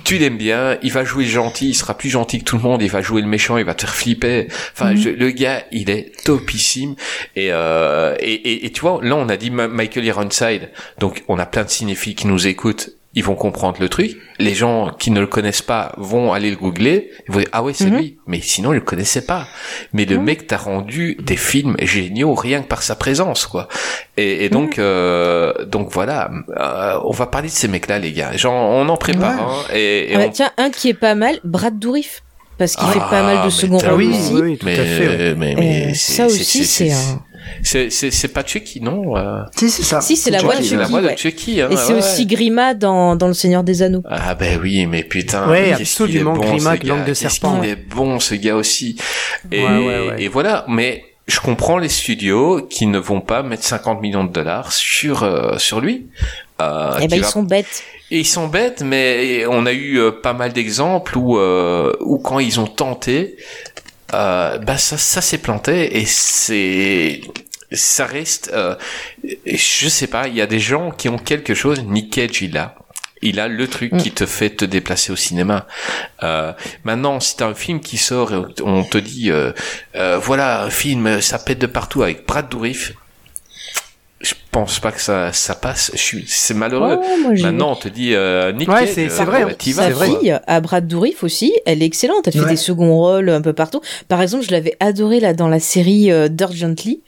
[0.05, 2.81] Tu l'aimes bien, il va jouer gentil, il sera plus gentil que tout le monde,
[2.83, 4.47] il va jouer le méchant, il va te faire flipper.
[4.73, 4.97] Enfin, Mhm.
[4.97, 6.95] je- le gars, il est topissime.
[7.35, 10.69] Et, euh, et, et, et tu vois, là, on a dit Michael Ironside,
[10.99, 14.17] donc on a plein de cinéphiles qui nous écoutent, ils vont comprendre le truc.
[14.39, 17.63] Les gens qui ne le connaissent pas vont aller le googler, ils vont dire ah
[17.63, 17.97] ouais c'est Mhm.
[17.97, 19.47] lui, mais sinon ils le connaissaient pas.
[19.93, 20.23] Mais le Mhm.
[20.23, 23.67] mec t'a rendu des films géniaux rien que par sa présence quoi.
[24.17, 26.29] Et, et donc euh, donc voilà,
[26.59, 28.35] euh, on va parler de ces mecs là les gars.
[28.35, 29.53] Genre, on en prépare Ouais.
[29.71, 32.21] hein, et, et Ah bah, on tiens, un qui est pas mal, Brad Dourif.
[32.57, 34.33] Parce qu'il Ah, fait pas mal de mais second rôle oui, aussi.
[34.33, 35.07] oui, tout mais, à fait.
[35.09, 35.35] ouais.
[35.37, 37.21] mais, Euh, mais ça aussi, c'est un-
[37.63, 39.41] C'est c'est c'est pas Chucky non euh...
[39.57, 40.01] Si c'est ça.
[40.01, 40.91] Si, c'est la voix de la Chucky.
[40.91, 41.17] voix de ouais.
[41.17, 41.61] Chucky.
[41.61, 41.99] Hein, Et c'est ouais.
[41.99, 44.03] aussi Grima dans, dans Le Seigneur des Anneaux.
[44.09, 47.59] Ah ben oui, mais putain, Ouais, absolument, bon, Grima, langue de serpent.
[47.61, 48.97] qu'il est bon ce gars aussi?
[49.51, 50.15] Et, Ouais, ouais, ouais.
[50.19, 54.31] et voilà, mais je comprends les studios qui ne vont pas mettre 50 millions de
[54.31, 56.07] dollars sur euh, sur lui.
[56.61, 57.83] Euh, Eh ben, ils va- sont bêtes.
[58.11, 62.19] Et ils sont bêtes, mais on a eu euh, pas mal d'exemples où, euh, où
[62.19, 63.35] quand ils ont tenté,
[64.13, 67.21] euh, bah ça, ça s'est planté et c'est
[67.71, 68.51] ça reste.
[68.53, 68.75] Euh,
[69.45, 71.83] je sais pas, il y a des gens qui ont quelque chose.
[71.83, 72.75] Nick Cage, il a.
[73.21, 73.97] Il a le truc Mm.
[73.97, 75.65] qui te fait te déplacer au cinéma.
[76.21, 76.53] Euh,
[76.83, 79.51] maintenant, si t'as un film qui sort et on te dit, euh,
[79.95, 82.93] euh, voilà, un film, ça pète de partout avec Brad Dourif,
[84.21, 85.91] je pense pas que ça, ça passe.
[85.93, 86.97] Je suis, c'est malheureux.
[87.01, 89.89] Oh, moi, Maintenant, on te dit euh, Nick Ouais, c'est- c'est euh, vrai, bah, Sa
[89.89, 92.25] vas, fille, à Brad Dourif aussi, elle est excellente.
[92.27, 93.81] Elle fait des seconds rôles un peu partout.
[94.07, 97.01] Par exemple, je l'avais adorée là dans la série euh, Dirt Gently.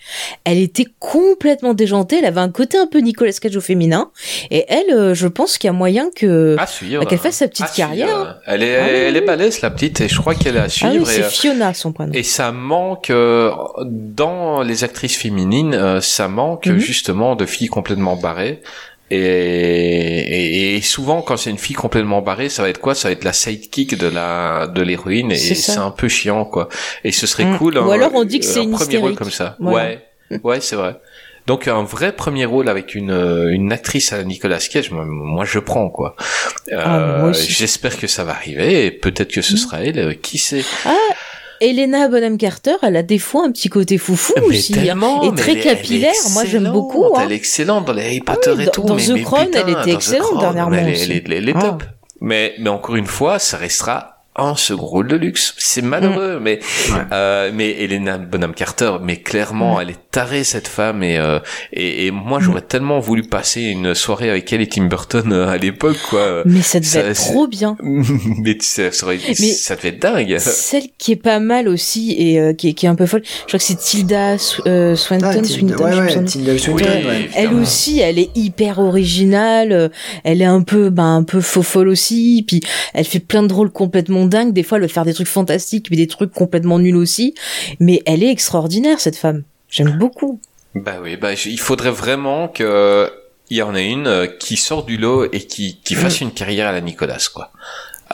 [0.44, 2.18] Elle était complètement déjantée.
[2.20, 4.12] Elle avait un côté un peu Nicolas Cage au féminin.
[4.52, 7.02] Et elle, euh, je pense qu'il y a moyen que À suivre.
[7.02, 8.42] bah, qu'elle fasse sa petite carrière.
[8.46, 9.26] Elle est, Ah oui, elle est oui.
[9.26, 11.08] balèze la petite et je crois qu'elle est à Ah oui, suivre.
[11.08, 12.12] c'est et, euh, Fiona son prénom.
[12.14, 13.52] et ça manque euh,
[13.86, 16.78] dans les actrices féminines, euh, ça manque Mhm.
[16.80, 18.62] justement de filles complètement barrées.
[19.10, 22.94] Et, et, et souvent, quand c'est une fille complètement barrée, ça va être quoi?
[22.94, 26.68] Ça va être la sidekick de la de l'héroïne et C'est un peu chiant, quoi.
[27.06, 27.58] Et ce serait Mm.
[27.58, 27.78] cool.
[27.78, 29.56] Ou un- alors on dit que c'est un une premier rôle comme ça.
[29.60, 29.92] Voilà.
[30.32, 30.98] Ouais, ouais, c'est vrai.
[31.46, 35.46] Donc un vrai premier rôle avec une euh, une actrice à Nicolas Cage, moi, moi
[35.46, 36.18] je prends quoi.
[36.74, 37.50] Euh, Ah, aussi.
[37.50, 39.58] J'espère que ça va arriver et peut-être que ce Mm.
[39.58, 40.00] sera elle.
[40.00, 40.66] euh, Qui sait?
[41.62, 44.74] Elena Bonham Carter, elle a des fois un petit côté foufou Mais aussi.
[44.74, 46.14] tellement, et très elle elle capillaire.
[46.34, 47.06] Moi, j'aime beaucoup.
[47.16, 47.22] hein.
[47.24, 48.82] Elle est excellente dans les Harry Potter oui, et dans- tout.
[48.84, 51.62] dans mais, The mais Crown, putain, elle était excellente dernièrement Elle, elle est- est Ah.
[51.62, 51.84] top.
[52.22, 55.54] Mais, mais encore une fois, ça restera un second rôle de luxe.
[55.58, 56.60] C'est malheureux, mais
[57.12, 59.82] euh, mais Elena Bonham Carter, mais clairement, Mm.
[59.82, 61.40] elle est tarée cette femme et euh,
[61.74, 65.48] et, et moi j'aurais tellement voulu passer une soirée avec elle et Tim Burton euh,
[65.48, 66.44] à l'époque quoi.
[66.46, 67.76] Mais ça devait Ça- être c'est- trop bien.
[67.84, 70.38] mais ça, ça aurait- Mais- ça devait être dingue.
[70.40, 73.24] Celle qui est pas mal aussi et euh, qui, est, qui est un peu folle,
[73.26, 75.28] je crois que c'est Tilda Sw- euh, Swinton.
[75.40, 76.24] Ah, Swinton, ouais, ouais.
[76.26, 77.30] Tilda Swinton, Oui.
[77.36, 79.92] Elle aussi, elle est hyper originale.
[80.24, 82.44] Elle est un peu, ben, un peu faux folle aussi.
[82.48, 82.62] Puis
[82.94, 84.54] elle fait plein de rôles complètement dingues.
[84.54, 87.34] Des fois, elle veut faire des trucs fantastiques, mais des trucs complètement nuls aussi.
[87.80, 89.44] Mais elle est extraordinaire cette femme.
[89.70, 90.40] J'aime beaucoup.
[90.76, 93.12] Bah oui, bah il faudrait vraiment que
[93.50, 96.32] il y en ait une euh, qui sort du lot et qui qui fasse une
[96.32, 97.52] carrière à la Nicolas quoi.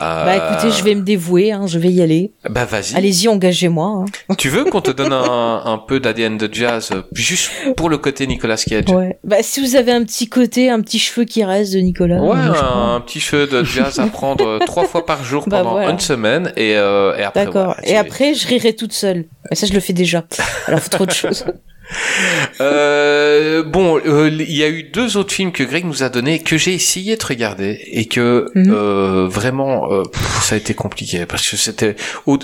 [0.02, 1.52] Euh, Bah écoutez, je vais me dévouer.
[1.52, 2.32] Hein, je vais y aller.
[2.50, 2.94] Bah vas-y.
[2.96, 4.04] Allez-y, engagez-moi.
[4.28, 4.34] hein.
[4.38, 7.98] Tu veux qu'on te donne un, un peu d'ADN de jazz euh, juste pour le
[7.98, 8.88] côté Nicolas Cage?
[8.90, 9.18] Ouais.
[9.24, 12.20] Bah si vous avez un petit côté, un petit cheveu qui reste de Nicolas.
[12.20, 12.94] Ouais, prends.
[12.94, 15.90] un, petit cheveu de jazz à prendre euh, trois fois par jour Bah, pendant voilà.
[15.90, 17.44] une semaine et, euh, et après.
[17.46, 17.76] D'accord.
[17.84, 19.24] Et après, je rirai toute seule.
[19.50, 20.24] Et ça, je le fais déjà.
[20.66, 21.44] Alors, faut trop de choses.
[22.60, 26.38] Euh, bon, euh, il y a eu deux autres films que Greg nous a donnés
[26.40, 28.72] que j'ai essayé de regarder et que Mhm.
[28.72, 31.96] euh, vraiment euh, pff, ça a été compliqué parce que c'était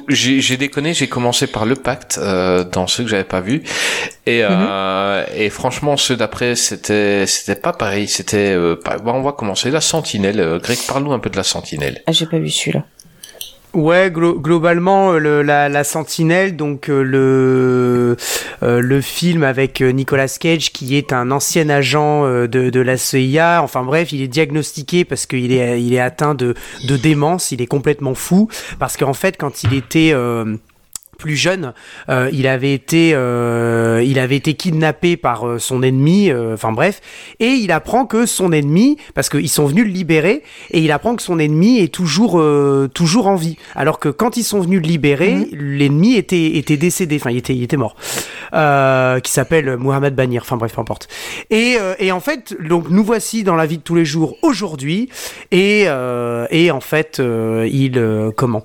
[0.09, 3.62] j'ai déconné, j'ai commencé par Le Pacte euh, dans ceux que j'avais pas vu
[4.27, 9.33] et euh, et franchement ceux d'après c'était c'était pas pareil, c'était euh, bon, on va
[9.33, 10.59] commencer la Sentinelle.
[10.62, 12.03] Greg, parle-nous un peu de la Sentinelle.
[12.07, 12.85] Ah, j'ai pas vu celui-là.
[13.72, 18.16] Ouais, glo- globalement, euh, le, la, la Sentinelle, donc euh, le
[18.64, 23.60] euh, le film avec Nicolas Cage, qui est un ancien agent de, de la CIA.
[23.62, 26.55] Enfin bref, il est diagnostiqué parce qu'il est il est atteint de
[26.88, 27.52] de démence.
[27.52, 28.48] Il est complètement fou
[28.80, 30.12] parce qu'en fait, quand il était
[31.20, 31.74] plus jeune,
[32.09, 36.32] euh, il avait été, euh, il avait été kidnappé par euh, son ennemi.
[36.32, 37.01] Enfin bref,
[37.38, 41.14] et il apprend que son ennemi, parce qu'ils sont venus le libérer, et il apprend
[41.14, 42.42] que son ennemi est toujours,
[42.94, 43.56] toujours en vie.
[43.74, 47.16] Alors que quand ils sont venus le libérer, l'ennemi était, était décédé.
[47.16, 47.97] Enfin, il était, il était mort.
[48.51, 50.42] Qui s'appelle Mohamed Banir.
[50.42, 51.09] Enfin bref, peu importe.
[51.51, 55.10] Et, et en fait, donc nous voici dans la vie de tous les jours aujourd'hui,
[55.51, 55.86] et,
[56.51, 58.64] et en fait, il comment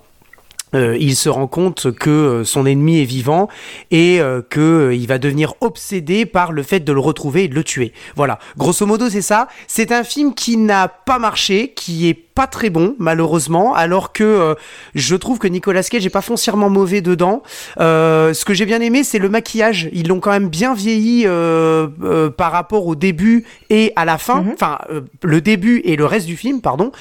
[0.76, 3.48] euh, il se rend compte que euh, son ennemi est vivant
[3.92, 7.48] et euh, que euh, il va devenir obsédé par le fait de le retrouver et
[7.48, 7.94] de le tuer.
[8.16, 9.48] Voilà, grosso modo c'est ça.
[9.68, 14.24] C'est un film qui n'a pas marché, qui est pas très bon malheureusement, alors que
[14.24, 14.54] euh,
[14.94, 17.42] je trouve que Nicolas Cage est pas foncièrement mauvais dedans.
[17.80, 19.90] Euh, ce que j'ai bien aimé, c'est le maquillage.
[19.94, 24.18] Ils l'ont quand même bien vieilli euh, euh, par rapport au début et à la
[24.18, 24.46] fin.
[24.54, 26.92] Enfin, euh, le début et le reste du film, pardon.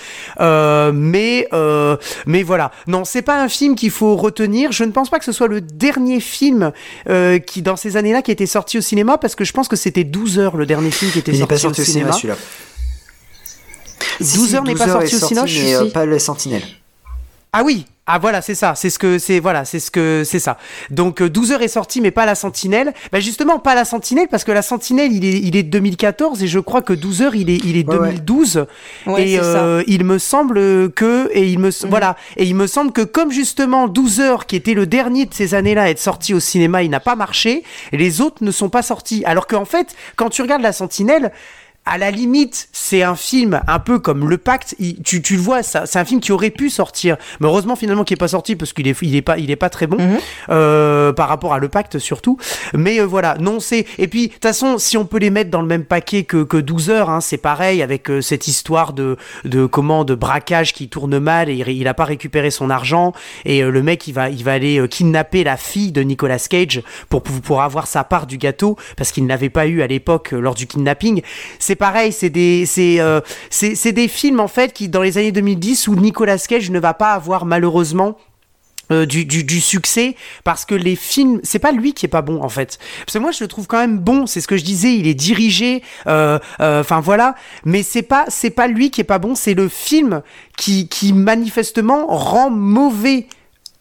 [0.40, 1.96] Euh, mais euh,
[2.26, 2.70] mais voilà.
[2.86, 4.70] Non, c'est pas un film qu'il faut retenir.
[4.70, 6.70] Je ne pense pas que ce soit le dernier film
[7.08, 9.76] euh, qui dans ces années-là qui était sorti au cinéma parce que je pense que
[9.76, 12.36] c'était 12 heures le dernier film qui était Il sorti, pas sorti au cinéma, celui-là.
[14.20, 16.62] 12 heures n'est pas sorti au cinéma, je mais euh, pas le Sentinelle.
[17.56, 20.40] Ah oui, Ah voilà, c'est ça, c'est ce que c'est voilà, c'est ce que c'est
[20.40, 20.58] ça.
[20.90, 22.92] Donc euh, 12 heures est sorti mais pas la Sentinelle.
[23.12, 26.42] Bah justement pas la Sentinelle parce que la Sentinelle il est il est de 2014
[26.42, 28.08] et je crois que 12 heures il est il est Ouais, ouais.
[28.08, 28.66] 2012
[29.06, 32.90] Ouais, et euh, il me semble que et il me voilà et il me semble
[32.90, 36.34] que comme justement 12 heures qui était le dernier de ces années-là à être sorti
[36.34, 37.62] au cinéma, il n'a pas marché,
[37.92, 39.22] les autres ne sont pas sortis.
[39.26, 41.30] Alors qu'en fait, quand tu regardes la Sentinelle
[41.86, 44.74] à la limite, c'est un film un peu comme Le Pacte.
[44.78, 47.76] Il- tu, tu le vois, ça, c'est un film qui aurait pu sortir, mais heureusement
[47.76, 49.86] finalement qui est pas sorti parce qu'il est, il est pas, il est pas très
[49.86, 50.18] bon Mhm.
[50.50, 52.38] euh, par rapport à Le Pacte surtout.
[52.72, 53.86] Mais euh, voilà, non c'est.
[53.98, 56.42] Et puis de toute façon, si on peut les mettre dans le même paquet que,
[56.42, 60.72] que 12 heures, hein, c'est pareil avec euh, cette histoire de, de comment de braquage
[60.72, 63.12] qui tourne mal et il, il a pas récupéré son argent
[63.44, 66.82] et euh, le mec il va, il va aller kidnapper la fille de Nicolas Cage
[67.08, 70.32] pour pour, avoir sa part du gâteau parce qu'il ne l'avait pas eu à l'époque
[70.32, 71.22] lors du kidnapping.
[71.58, 73.20] C'est pareil, c'est des, c'est, euh,
[73.50, 76.78] c'est, c'est des films en fait qui dans les années 2010 où Nicolas Cage ne
[76.78, 78.16] va pas avoir malheureusement
[78.92, 80.14] euh, du, du, du succès
[80.44, 82.78] parce que les films c'est pas lui qui est pas bon en fait.
[83.06, 85.06] Parce que moi je le trouve quand même bon c'est ce que je disais il
[85.06, 87.34] est dirigé euh, euh, enfin voilà.
[87.64, 90.20] Mais c'est pas c'est pas lui qui est pas bon c'est le film
[90.58, 93.26] qui qui manifestement rend mauvais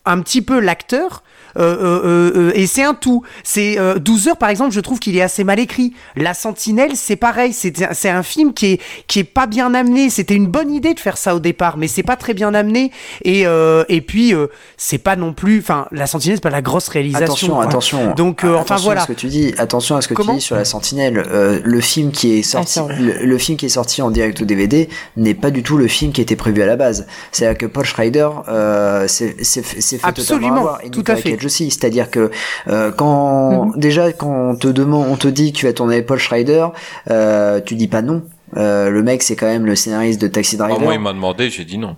[0.05, 1.21] un petit peu l'acteur
[1.57, 3.23] euh, euh, euh, et c'est un tout.
[3.43, 5.93] C'est euh, 12 heures par exemple, je trouve qu'il est assez mal écrit.
[6.15, 10.09] La Sentinelle, c'est pareil, c'est un film qui est qui est pas bien amené.
[10.09, 12.91] C'était une bonne idée de faire ça au départ, mais c'est pas très bien amené.
[13.23, 14.47] Et euh, et puis euh,
[14.77, 15.59] c'est pas non plus.
[15.59, 17.59] Enfin, la Sentinelle, c'est pas la grosse réalisation.
[17.59, 18.13] Attention, attention.
[18.15, 19.01] Donc euh, enfin Attention voilà.
[19.01, 19.53] à ce que tu dis.
[19.57, 21.23] Attention à ce que Comment tu dis sur la Sentinelle.
[21.31, 22.99] Euh, le film qui est sorti, Ah, vrai.
[22.99, 25.87] le, le film qui est sorti en direct ou DVD n'est pas du tout le
[25.87, 27.07] film qui était prévu à la base.
[27.31, 31.37] C'est-à-dire que Paul Schrader euh, s'est fait Absolument, totalement avoir, et tout Nicolas à fait.
[31.43, 31.69] Cage aussi.
[31.69, 32.31] C'est-à-dire que
[32.67, 33.79] euh, quand Mhm.
[33.79, 36.67] déjà quand on te demande, on te dit tu vas tourner Paul Schrader,
[37.11, 38.21] euh, tu dis pas non.
[38.57, 40.79] Euh, le mec, c'est quand même le scénariste de Taxi Ah, Driver.
[40.79, 41.95] moi, il m'a demandé, j'ai dit non.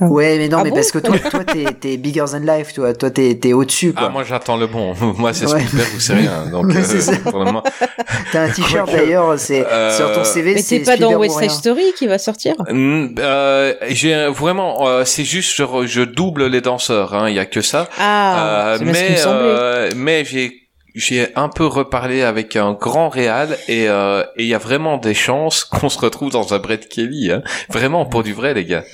[0.00, 2.72] Ouais, mais non, Ah mais bon parce que toi, toi, t'es, t'es bigger than life,
[2.72, 4.06] toi, toi, t'es, t'es au-dessus, quoi.
[4.06, 4.94] Ah, moi, j'attends le bon.
[5.18, 5.60] moi, c'est Ouais.
[5.60, 6.46] Spielberg ou c'est rien.
[6.52, 7.16] Donc, euh, c'est ça.
[7.16, 7.62] pour le moment.
[8.32, 11.50] T'as un t-shirt d'ailleurs, c'est euh, sur ton CV, Mais c'est pas dans West Side.
[11.50, 12.54] Story qui va sortir?
[12.70, 17.38] Mm, euh, j'ai vraiment, euh, c'est juste, je, je double les danseurs, hein, il y
[17.38, 17.88] a que ça.
[17.98, 23.88] Ah, Euh, mais euh, mais j'ai j'ai un peu reparlé avec un grand réal et
[23.88, 27.30] euh, et il y a vraiment des chances qu'on se retrouve dans un Brett Kelly,
[27.30, 27.42] hein.
[27.68, 28.84] Vraiment pour du vrai les gars.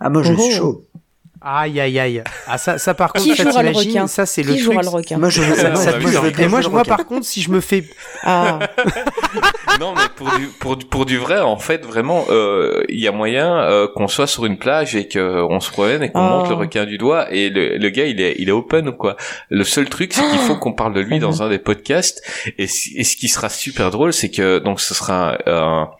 [0.00, 0.56] Ah, moi, je suis Oh.
[0.56, 0.84] chaud.
[1.42, 2.22] Aïe aïe aïe.
[2.46, 4.82] Ah ça ça par contre Qui ça, jouera le requin ça c'est Qui le jouera
[4.82, 4.92] truc.
[4.92, 7.06] le requin Moi, je veux, Ça, moi, je veux bien Et moi, je, moi par
[7.06, 7.84] contre, si je me fais
[8.24, 8.58] Ah,
[9.80, 13.08] non mais pour du pour du, pour du vrai en fait vraiment euh, il y
[13.08, 16.20] a moyen euh, qu'on soit sur une plage et que on se promène et qu'on
[16.20, 16.38] Oh.
[16.40, 18.92] monte le requin du doigt et le, le gars il est il est open ou
[18.92, 19.16] quoi?
[19.48, 22.22] Le seul truc c'est qu'il faut qu'on parle de lui dans un des podcasts
[22.58, 22.66] et, et
[23.04, 25.90] ce qui sera super drôle c'est que donc ce sera un, un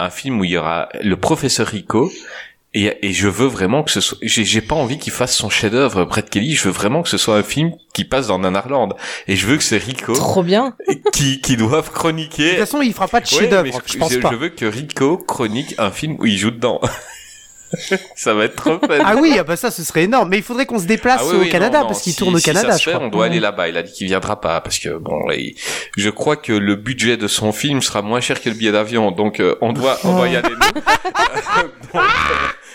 [0.00, 2.10] un film où il y aura le professeur Rico
[2.74, 6.04] et, et je veux vraiment que ce soit j'ai pas envie qu'il fasse son chef-d'œuvre
[6.04, 8.94] Brett Kelly je veux vraiment que ce soit un film qui passe dans Nanarland
[9.26, 10.74] et je veux que c'est Rico trop bien.
[11.12, 13.98] qui qui doivent de chroniquer toute façon, il fera pas de Ouais, mais chef-d'œuvre, je,
[13.98, 14.30] pense je, pas.
[14.30, 16.80] je veux que Rico chronique un film où il joue dedans.
[18.16, 18.98] ça va être trop fun.
[19.04, 21.26] Ah oui, ah bah ça ce serait énorme, mais il faudrait qu'on se déplace Ah
[21.32, 22.90] oui, au Canada non, non, parce qu'il si- tourne au si Canada, ça se je
[22.90, 23.06] fait, crois.
[23.06, 23.68] on doit aller là-bas.
[23.68, 25.54] Il a dit qu'il viendra pas parce que bon, il-
[25.96, 29.10] je crois que le budget de son film sera moins cher que le billet d'avion,
[29.10, 30.80] donc euh, on doit, on doit y aller nous.
[31.94, 32.02] Donc, euh,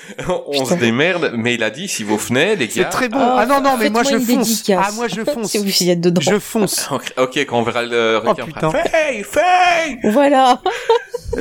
[0.47, 2.85] on se démerde, mais il a dit si vous venez, les C'est gars.
[2.89, 3.17] très bon.
[3.19, 4.25] Ah, Ah non non, mais moi je fonce.
[4.27, 4.85] dédicace.
[4.87, 5.47] Ah moi je fonce.
[5.51, 6.21] Si vous y êtes dedans.
[6.21, 6.89] Je fonce.
[7.17, 8.45] Ok, quand on verra le Oh requin.
[8.45, 8.71] putain.
[8.71, 10.61] Faye, Faye Voilà,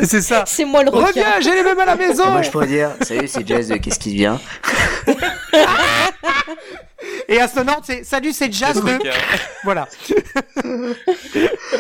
[0.03, 0.45] C'est ça.
[0.47, 1.07] c'est moi le requin.
[1.09, 2.25] Reviens, j'ai les mêmes à la maison.
[2.27, 4.41] Et moi, je pourrais dire, salut, c'est Jazz de Qu'est-ce qui vient?
[7.29, 8.81] Et à Sonante, c'est salut, c'est Jazz.
[9.65, 9.87] Voilà.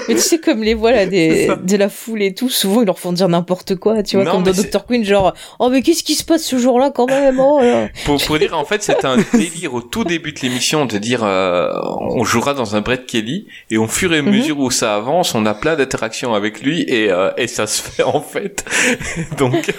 [0.08, 2.86] Mais tu sais, comme les voix là, des, de la foule et tout, souvent ils
[2.86, 4.86] leur font dire n'importe quoi, tu vois, Non, comme dans Dr.
[4.86, 7.88] Queen, genre, oh mais qu'est-ce qui se passe ce jour-là quand même oh, là?
[8.04, 11.24] Pour, pour dire, en fait, c'était un délire au tout début de l'émission de dire
[11.24, 11.70] euh,
[12.00, 14.30] on jouera dans un Brett Kelly et au fur et à Mhm.
[14.30, 17.82] mesure où ça avance, on a plein d'interactions avec lui et, euh, et ça se
[17.82, 18.64] fait en fait.
[19.38, 19.72] donc,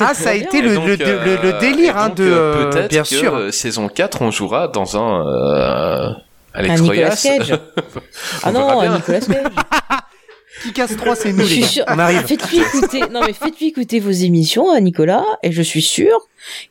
[0.00, 2.70] Ah, ça a été le, donc, le, le- le euh, délire hein, donc, de.
[2.70, 3.52] peut-être bien que sûr.
[3.52, 6.10] saison 4, on jouera dans un euh,
[6.54, 7.22] Alex Un Nicolas Royas.
[7.22, 7.54] Cage.
[8.42, 8.96] Ah On non, un.
[8.96, 9.44] Nicolas Cage.
[10.62, 11.84] Qui casse 3, c'est nous, les gars.
[11.88, 12.26] On arrive.
[12.26, 16.18] Faites-lui écouter, non mais faites-lui écouter vos émissions à Nicolas, et je suis sûre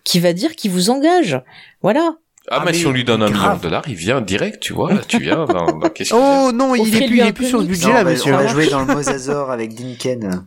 [0.04, 1.42] qu'il va dire qu'il vous engage.
[1.82, 2.14] Voilà.
[2.52, 3.42] Ah, Ah, mais, mais si on lui donne un grave.
[3.44, 4.92] million de dollars, il vient direct, tu vois.
[5.08, 7.62] Tu viens dans, dans qu'est-ce Oh non, il est plus, il un est plus sur
[7.62, 7.84] ce comics.
[7.84, 8.34] Non, va, monsieur.
[8.34, 10.44] on va jouer dans le Mosasaur avec Dinken.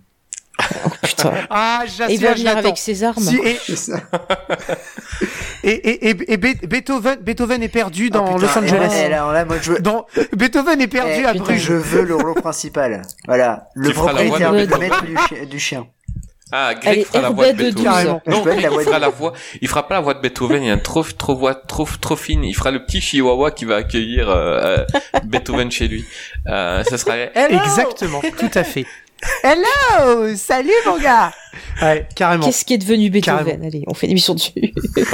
[0.84, 1.32] Oh putain.
[1.50, 3.22] Ah, Et il va je venir avec ses armes.
[3.22, 3.58] Si, et,
[5.64, 9.08] et, et, et, et Be- Beethoven, Beethoven est perdu dans Oh, Los putain, Angeles.
[9.10, 10.06] là, là, moi, je veux, Dans,
[10.36, 11.60] Beethoven est perdu Eh, à putain, Bruges.
[11.62, 13.02] je veux le rôle principal.
[13.26, 13.68] Voilà.
[13.74, 15.86] Le Tu propriétaire de- du maître du, chi- du chien.
[16.54, 17.74] Ah, Greg fera la voix de Beethoven.
[17.76, 17.84] 12.
[17.84, 18.22] Carrément.
[18.26, 19.32] Je Non, Greg la voix fera de- la voix.
[19.62, 20.62] Il fera pas la voix de Beethoven.
[20.62, 22.44] Il y a une trop, trop voix, trop, trop fine.
[22.44, 24.84] Il fera le petit chihuahua qui va accueillir euh, euh,
[25.24, 26.04] Beethoven chez lui.
[26.48, 27.16] Euh, ça sera.
[27.16, 28.84] Hello Exactement, tout à fait.
[29.42, 31.32] Hello Salut mon gars
[31.80, 32.44] Ouais, carrément.
[32.44, 33.66] Qu'est-ce qui est devenu Beethoven Carrément.
[33.66, 34.52] Allez, on fait une émission dessus.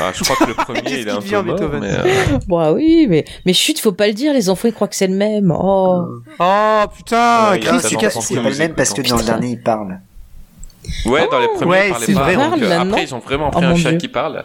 [0.01, 2.59] Ah, je crois que le premier il est un peu mort, Beethoven mais, euh, bon,
[2.59, 5.07] ah oui, mais, mais chut, faut pas le dire, les enfants ils croient que c'est
[5.09, 5.51] le même.
[5.57, 6.07] Oh.
[6.39, 8.19] Oh putain, Ouais, Chris, tu casses.
[8.21, 10.01] C'est pas le même parce que dans le dernier il parle.
[11.07, 12.49] Ouais, dans les premiers, Ouais, ils parlaient pas.
[12.49, 13.99] vrai, donc, euh, après, ils ont vraiment pris Oh, un mon chat Dieu.
[13.99, 14.45] qui parle.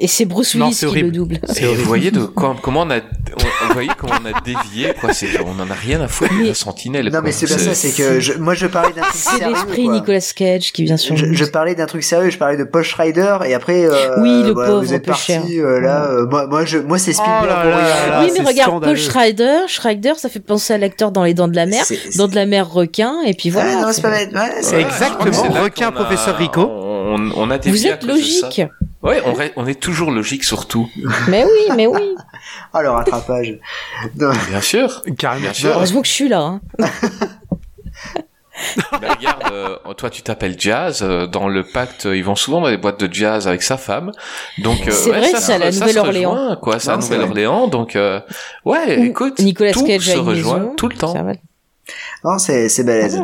[0.00, 1.40] Et c'est Bruce Non, Willis c'est qui le double.
[1.48, 4.40] C'est Et vous voyez de quoi, comment on a, on- vous voyez comment on a
[4.42, 5.12] dévié, quoi.
[5.12, 7.06] C'est, on en a rien à foutre de la sentinelle.
[7.06, 7.22] Non quoi.
[7.22, 9.54] mais c'est pas ça, c'est que je, moi je parlais d'un truc C'est sérieux.
[9.54, 9.94] l'esprit quoi.
[9.94, 12.94] Nicolas Cage qui vient sur Je, je parlais d'un truc sérieux, je parlais de Posh
[12.94, 15.40] Rider et après euh, Oui, le voilà, pauvre, vous êtes peu cher.
[15.40, 18.36] parti euh, là euh, moi moi je moi c'est Spielberg Oh là là oui, mais
[18.36, 18.94] c'est regarde, scandaleux.
[18.94, 21.96] Paul Schrader, Schrader, ça fait penser à l'acteur dans Les Dents de la Mer, C'est-
[21.96, 23.82] c'est- Dents de la Mer requin, et puis Ah, voilà.
[23.82, 24.32] non, c'est pas bête.
[24.32, 26.70] Ouais, c'est Exactement, c'est requin, professeur Rico.
[27.08, 28.62] On, on a Vous dévié à êtes logique.
[29.02, 29.22] Ouais,
[29.56, 30.88] on, est toujours logique sur tout.
[31.28, 32.14] Mais oui, mais oui.
[32.72, 33.58] Ah le rattrapage.
[34.16, 34.30] Non.
[34.48, 35.02] Bien sûr.
[35.16, 35.42] Carrément.
[35.44, 35.70] Bien sûr.
[35.70, 36.40] Heureusement que je suis là.
[36.40, 36.60] hein.
[39.00, 41.00] Mais regarde, euh, toi tu t'appelles Jazz.
[41.02, 43.76] euh, dans le pacte, euh, ils vont souvent dans les boîtes de jazz avec sa
[43.76, 44.10] femme.
[44.58, 46.32] Donc euh, C'est ouais, vrai, ça, c'est à la ça se Nouvelle-Orléans.
[46.32, 46.80] rejoint, quoi.
[46.80, 46.96] C'est à.
[46.96, 47.68] Nouvelle-Orléans.
[47.68, 48.20] Donc euh,
[48.64, 51.14] ouais, Ou écoute, Nicolas tout Cage se rejoint maison, tout le temps.
[52.24, 53.16] Non, c'est c'est balèze.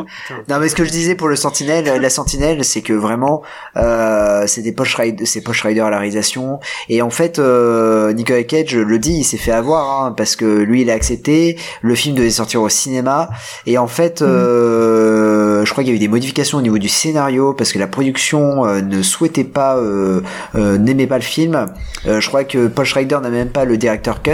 [0.49, 3.43] non, mais ce que je disais pour le Sentinelle, la Sentinelle, c'est que vraiment,
[3.77, 6.59] euh, c'était Posh Rider, c'est Posh Rider à la réalisation.
[6.89, 10.45] Et en fait, euh, Nicolas Cage le dit, il s'est fait avoir, hein, parce que
[10.45, 11.57] lui, il a accepté.
[11.81, 13.29] Le film devait sortir au cinéma.
[13.65, 15.34] Et en fait, euh,
[15.65, 17.87] je crois qu'il y a eu des modifications au niveau du scénario, parce que la
[17.87, 20.21] production euh, ne souhaitait pas, euh,
[20.55, 21.65] euh, n'aimait pas le film.
[22.07, 24.31] Euh, je crois que Posh Rider n'a même pas le directeur cuts.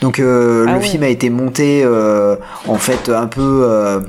[0.00, 0.84] Donc euh, Ah le ouais.
[0.84, 2.36] film a été monté euh,
[2.66, 4.00] en fait un peu euh,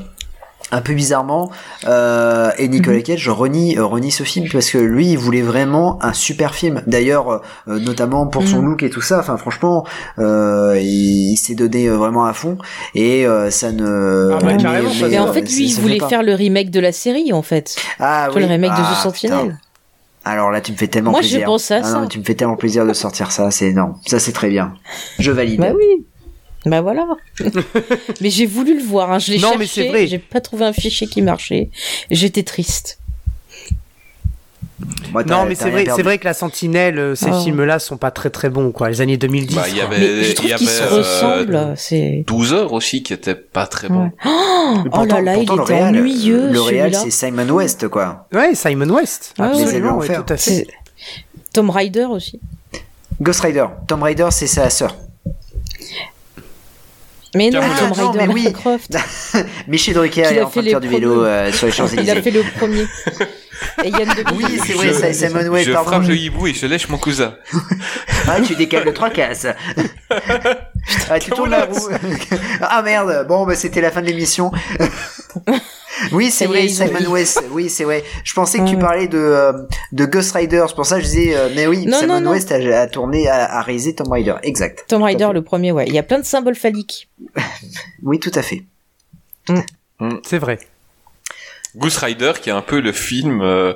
[0.72, 1.52] un peu bizarrement
[1.88, 3.04] euh, et Nicolas Mhm.
[3.04, 6.82] Cage renie euh, renie ce film parce que lui il voulait vraiment un super film
[6.88, 8.66] d'ailleurs euh, notamment pour son Mhm.
[8.70, 9.86] look et tout ça enfin franchement
[10.20, 12.58] euh, il, il s'est donné euh, vraiment à fond
[12.96, 16.70] et euh, ça ne Ah bah, mais- en fait, lui, il voulait faire le remake
[16.72, 17.76] de la série, en fait.
[18.00, 18.42] ah, oui.
[18.42, 19.40] le remake de Ah, The Sentinel.
[19.40, 19.58] putain.
[20.26, 22.00] alors là tu me fais tellement Moi, plaisir j'ai pensé à Ah ça.
[22.02, 24.74] non, tu me fais tellement plaisir de sortir ça c'est non ça c'est très bien
[25.20, 26.06] je valide Bah oui.
[26.66, 27.08] Bah voilà.
[28.22, 29.20] mais j'ai voulu le voir, hein.
[29.20, 30.08] je l'ai Non, cherché, mais c'est vrai.
[30.08, 31.70] j'ai pas trouvé un fichier qui marchait.
[32.12, 33.00] J'étais triste.
[35.12, 37.44] Moi, Non, mais c'est vrai, c'est vrai que la Sentinelle, euh, ces Oh.
[37.44, 38.90] films-là sont pas très très bons, quoi.
[38.90, 39.56] Les années 2010.
[39.56, 41.74] Bah, il y avait, Mais je il trouve y qu'ils se avait, euh, ressemblent.
[41.76, 42.24] C'est.
[42.28, 44.06] 12 heures aussi qui était pas très bon.
[44.06, 44.12] Ouais.
[44.26, 46.50] Oh, oh là là, il était le réal- ennuyeux.
[46.50, 48.28] Le réel, c'est Simon West, quoi.
[48.34, 49.34] Ouais, Simon West.
[49.38, 50.68] Ah Absolument, ouais, tout à fait.
[51.54, 52.40] Tom Rider aussi.
[53.22, 53.66] Ghost Rider.
[53.88, 54.96] Tom Rider, c'est sa sœur.
[57.36, 58.52] Mais non, Ah, Tom non, Rider, mais oui.
[58.54, 58.98] Croft.
[59.68, 62.22] Michel Drucker est en train de faire du vélo euh, sur les Il a Champs-Élysées.
[62.22, 62.86] fait le premier.
[63.84, 65.90] Et Yann de Oui, c'est vrai, ça, Simon West, je pardon.
[65.92, 67.36] frappe le hibou et je lèche mon cousin.
[68.28, 69.48] Ah, tu décales de trois cases.
[71.10, 71.90] ah, tu tournes la roue.
[72.62, 74.52] ah merde, bon, bah, c'était la fin de l'émission.
[76.12, 77.44] oui, c'est vrai, ont- Simon West.
[77.52, 78.04] Oui, c'est vrai.
[78.24, 78.82] Je pensais que tu Ouais.
[78.82, 79.54] parlais de, euh,
[79.92, 80.64] de Ghost Rider.
[80.68, 82.32] C'est pour ça que je disais, euh, mais oui, Non, Simon non, non.
[82.32, 84.36] West a, a tourné, a, a réalisé Tom Rider.
[84.44, 84.86] Exact.
[84.88, 85.86] Tom Rider, le premier, ouais.
[85.88, 87.10] Il y a plein de symboles phalliques.
[88.04, 88.64] Oui, tout à fait.
[90.24, 90.60] C'est vrai.
[91.76, 93.74] Goose Rider, qui est un peu le film euh,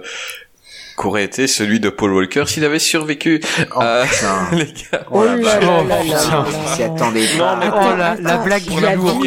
[0.95, 3.41] qu'aurait été celui de Paul Walker s'il avait survécu.
[3.75, 4.47] Oh, Euh, putain.
[4.57, 5.05] les gars.
[5.11, 5.61] Oh la là vache.
[5.61, 6.85] là Oh, là.
[6.85, 9.23] attendait Non, mais Oh, la, la blague du lourd,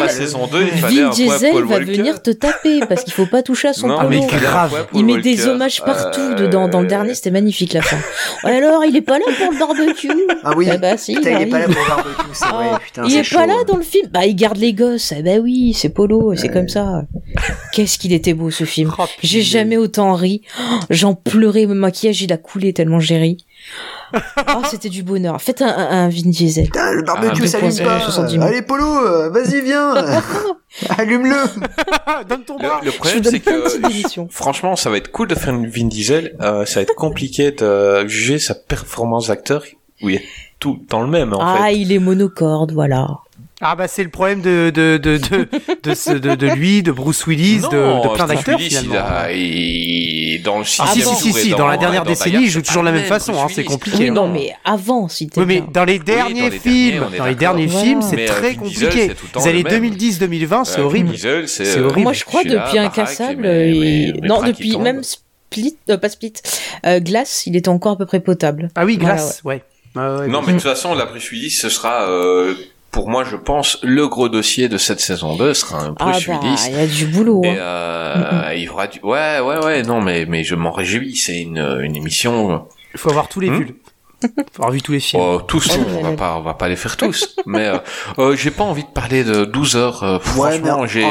[0.00, 1.92] la saison 2, il fallait Vin un point Diesel Paul va Walker.
[1.96, 4.08] venir te taper parce qu'il faut pas toucher à son Non, polo.
[4.08, 4.86] mais grave.
[4.94, 6.68] Il met des hommages partout Euh, dedans.
[6.68, 7.98] Dans le dernier, c'était magnifique la fin.
[8.44, 10.10] Ouais, alors, il est pas là pour le barbecue.
[10.42, 10.68] Ah oui.
[10.80, 12.66] Bah si, Putain, il est pas là pour le barbecue, c'est vrai.
[12.72, 13.36] Ah, Putain, il est chaud.
[13.38, 14.08] pas là dans le film.
[14.12, 15.12] Bah, il garde les gosses.
[15.16, 17.02] Eh bah oui, c'est Polo, c'est comme ça.
[17.72, 18.90] Qu'est-ce qu'il était beau ce film.
[18.98, 20.42] Oh, J'ai jamais autant ri.
[21.02, 23.44] J'en pleurais, mon maquillage il a coulé tellement j'ai ri.
[24.14, 25.42] Oh, c'était du bonheur.
[25.42, 26.66] Faites un, un, un Vin Diesel.
[26.66, 28.00] Putain, le Ah, barbecue, deux ça points, allume pas.
[28.00, 28.44] 70 000.
[28.44, 29.94] Allez, Polo, euh, vas-y, viens.
[30.98, 31.34] Allume-le.
[32.28, 32.80] Donne ton Le, bras.
[32.84, 36.36] le problème, c'est que franchement, ça va être cool de faire une Vin Diesel.
[36.40, 39.64] euh, ça va être compliqué de juger sa performance d'acteur.
[40.04, 40.06] a
[40.60, 41.78] tout dans le même en Ah, fait.
[41.78, 43.08] il est monocorde, voilà.
[43.64, 45.48] Ah bah c'est le problème de de de de
[45.82, 48.92] de, ce- de, de lui, de Bruce Willis, de, de plein d'acteurs finalement.
[48.94, 52.42] il a- il- dans le Ah si sixième si si dans la dernière dans décennie,
[52.44, 53.96] il joue toujours de la même pas façon, hein, c'est compliqué.
[53.98, 54.12] Oui, hein.
[54.14, 57.34] non, mais avant, si t'es Oui, mais dans les derniers dans les films, dans les
[57.36, 57.84] derniers Voilà.
[57.86, 59.08] films, c'est euh, très compliqué.
[59.08, 59.92] le même.
[59.92, 61.16] 2010-2020, c'est Euh, horrible.
[61.46, 62.00] C'est euh, horrible.
[62.02, 63.42] Moi, je crois depuis Incassable,
[64.24, 66.32] non, depuis même Split, pas Split,
[66.84, 68.70] Glace, il était encore à peu près potable.
[68.74, 69.62] Ah oui, glace, ouais.
[69.94, 72.54] Ah ouais, Non, mais de toute façon, la Bruce Willis, ce sera euh,
[72.92, 76.28] pour moi, je pense, le gros dossier de cette saison 2 sera un Ah Bruce
[76.28, 76.66] bah, Willis.
[76.68, 77.40] il y a du boulot.
[77.42, 77.56] Et hein.
[77.56, 79.00] euh, il y aura du...
[79.02, 81.16] Ouais, ouais, ouais, non, mais, mais je m'en réjouis.
[81.16, 82.66] C'est une, une émission...
[82.94, 83.74] Il faut avoir tous les Hmm vues.
[84.52, 85.22] Faut avoir vu tous les films.
[85.24, 87.36] Oh, tous, on va pas, on va pas les faire tous.
[87.46, 87.78] mais euh,
[88.18, 90.02] euh, j'ai pas envie de parler de 12 heures.
[90.02, 91.04] euh, Ouais, franchement, j'ai,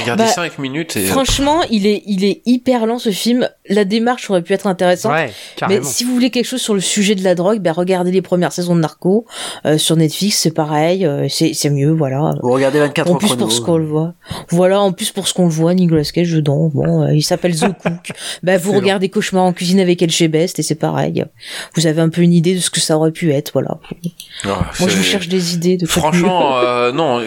[0.00, 1.08] regardé Bah, 5 minutes et...
[1.08, 3.48] euh, Franchement, il est, il est hyper lent ce film.
[3.68, 5.12] La démarche aurait pu être intéressante.
[5.12, 5.32] Ouais,
[5.68, 8.22] Mais si vous voulez quelque chose sur le sujet de la drogue, ben regardez les
[8.22, 9.24] premières saisons de Narco
[9.64, 12.34] euh, sur Netflix, c'est pareil, euh, c'est c'est mieux, voilà.
[12.42, 13.42] Vous regardez 24 En plus chrono.
[13.44, 14.12] pour ce qu'on le voit,
[14.50, 14.80] voilà.
[14.80, 16.70] En plus pour ce qu'on le voit, Nicolas Cage dedans.
[16.74, 18.12] Bon, euh, il s'appelle The Cook.
[18.42, 21.24] ben vous regardez Cauchemar en cuisine avec El Best et c'est pareil.
[21.74, 23.78] Vous avez un peu une idée de ce que ça aurait pu être, voilà.
[24.44, 27.22] ah, Moi je cherche des idées de Franchement, euh, non,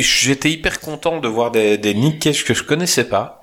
[0.00, 3.40] j'étais hyper content de voir des, des Nick Cage que je connaissais pas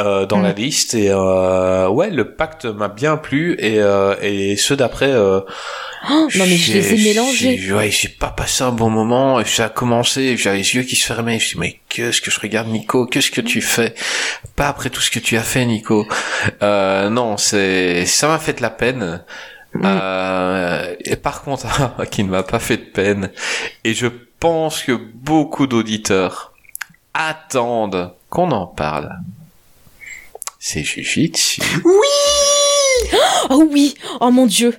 [0.00, 0.42] euh, dans Mm.
[0.44, 5.10] la liste et euh, ouais, le pacte m'a bien plu et euh, et ceux d'après.
[5.10, 5.40] Euh,
[6.08, 7.58] Oh, non mais je les ai j'ai- mélangés.
[7.58, 9.40] j'ai- Ouais, j'ai pas passé un bon moment.
[9.40, 11.40] et Ça a commencé, j'avais les yeux qui se fermaient.
[11.40, 13.04] Je dis mais qu'est-ce que je regarde, Nico?
[13.06, 13.94] Qu'est-ce que tu fais?
[14.54, 16.06] Pas après tout ce que tu as fait, Nico.
[16.62, 19.24] Euh, non, c'est ça m'a fait de la peine.
[19.76, 21.66] Euh, et par contre,
[22.10, 23.30] qui ne m'a pas fait de peine,
[23.84, 24.06] et je
[24.40, 26.52] pense que beaucoup d'auditeurs
[27.14, 29.12] attendent qu'on en parle.
[30.58, 31.60] C'est Jujitsu.
[33.50, 34.74] Oh oui, oh mon dieu.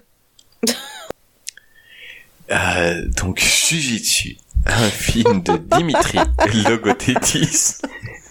[2.52, 6.20] Euh, donc Jujitsu, un film de Dimitri
[6.68, 7.78] Logothetis.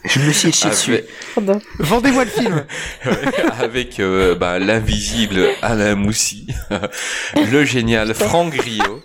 [0.08, 0.92] Je me suis chié dessus.
[1.36, 2.64] Avec, Vendez-moi le film.
[3.60, 6.46] avec euh, bah, l'invisible Alain Moussy,
[7.52, 9.02] le génial Franck Griot,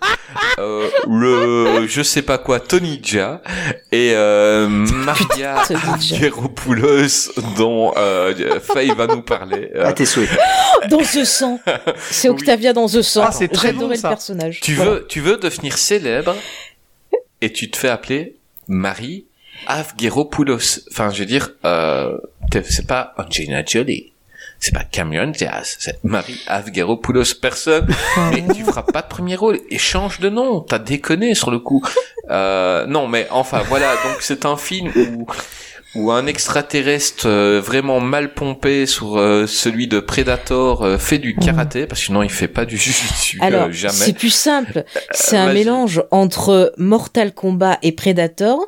[0.60, 3.42] euh, le je sais pas quoi Tony Jaa
[3.92, 5.62] et euh, Maria.
[6.00, 9.70] Geropoulos dont euh, Faye va nous parler.
[9.76, 10.30] Euh, À tes souhaits.
[10.90, 11.60] Dans The Sang.
[12.10, 13.24] C'est Octavia dans The Sang.
[13.28, 14.10] Ah, c'est très J'adorais bon, le ça.
[14.10, 14.60] personnage.
[14.62, 14.92] tu Voilà.
[14.92, 16.36] veux tu veux devenir célèbre
[17.42, 19.26] et tu te fais appeler Marie
[19.68, 20.88] Avgeropoulos.
[20.92, 22.18] Enfin, je veux dire, euh,
[22.70, 24.14] c'est pas Angelina Jolie.
[24.60, 27.36] C'est pas Cameron Diaz, c'est Marie Avgeropoulos.
[27.42, 27.88] Personne,
[28.32, 30.62] mais tu feras pas de premier rôle et change de nom.
[30.62, 31.84] T'as déconné sur le coup.
[32.30, 33.94] Euh, non, mais enfin voilà.
[34.06, 35.26] Donc c'est un film où
[35.96, 41.36] où un extraterrestre euh, vraiment mal pompé sur euh, celui de Predator euh, fait du
[41.36, 43.94] karaté parce que sinon il fait pas du jujitsu euh, Alors, jamais.
[43.94, 44.84] c'est plus simple.
[45.12, 48.68] C'est un mélange entre Mortal Kombat et Predator,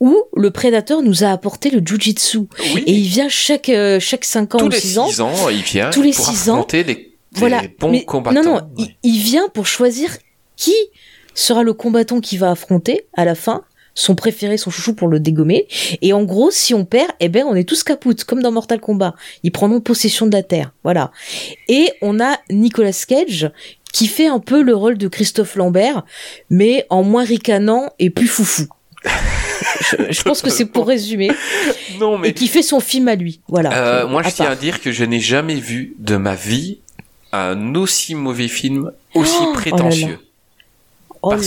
[0.00, 2.38] où le Predator nous a apporté le Jujitsu.
[2.74, 2.82] Oui.
[2.86, 5.08] Et il vient chaque, euh, chaque 5 ans tous ou les 6 ans.
[5.08, 6.54] six ans, il vient Tous les pour six ans.
[6.54, 7.62] affronter les, les Voilà.
[7.78, 8.42] bons Mais- combattants.
[8.42, 10.10] Non, non, il, il vient pour choisir
[10.56, 10.74] qui
[11.34, 13.62] sera le combattant qui va affronter à la fin
[13.94, 15.66] son préféré, son chouchou pour le dégommer.
[16.02, 18.80] Et en gros, si on perd, eh ben, on est tous capoutes, comme dans Mortal
[18.80, 19.14] Kombat.
[19.42, 20.72] Ils prendront possession de la Terre.
[20.82, 21.10] Voilà.
[21.68, 23.50] Et on a Nicolas Cage,
[23.92, 26.04] qui fait un peu le rôle de Christophe Lambert,
[26.50, 28.66] mais en moins ricanant et plus foufou.
[29.80, 31.30] je, je pense que c'est pour résumer.
[32.00, 33.40] Non, mais Et qui fait son film à lui.
[33.46, 33.72] Voilà.
[34.02, 36.80] euh, moi je tiens à dire que je n'ai jamais vu de ma vie
[37.32, 40.18] un aussi mauvais film, aussi Oh, prétentieux.
[40.18, 40.28] Oh là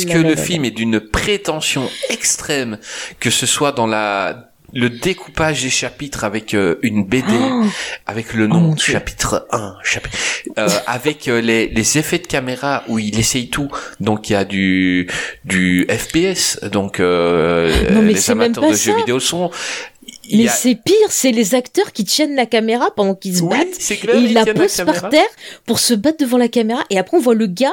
[0.06, 2.78] que là le là film est d'une prétention extrême,
[3.20, 7.64] que ce soit dans la le découpage des chapitres avec euh, une BD, Oh.
[8.06, 8.92] avec le Oh nom Dieu.
[8.94, 10.18] chapitre 1, chapitre,
[10.58, 13.70] euh, avec euh, les, les effets de caméra où il essaye tout.
[14.02, 15.08] Donc il y a du
[15.46, 19.52] du FPS, donc euh, Non, les amateurs de jeux vidéo sont.
[20.36, 23.50] Mais a- c'est pire, c'est les acteurs qui tiennent la caméra pendant qu'ils se Oui,
[23.58, 23.76] battent.
[23.80, 25.30] c'est clair, Et ils ils la posent par terre
[25.66, 26.84] pour se battre devant la caméra.
[26.90, 27.72] Et après, on voit le gars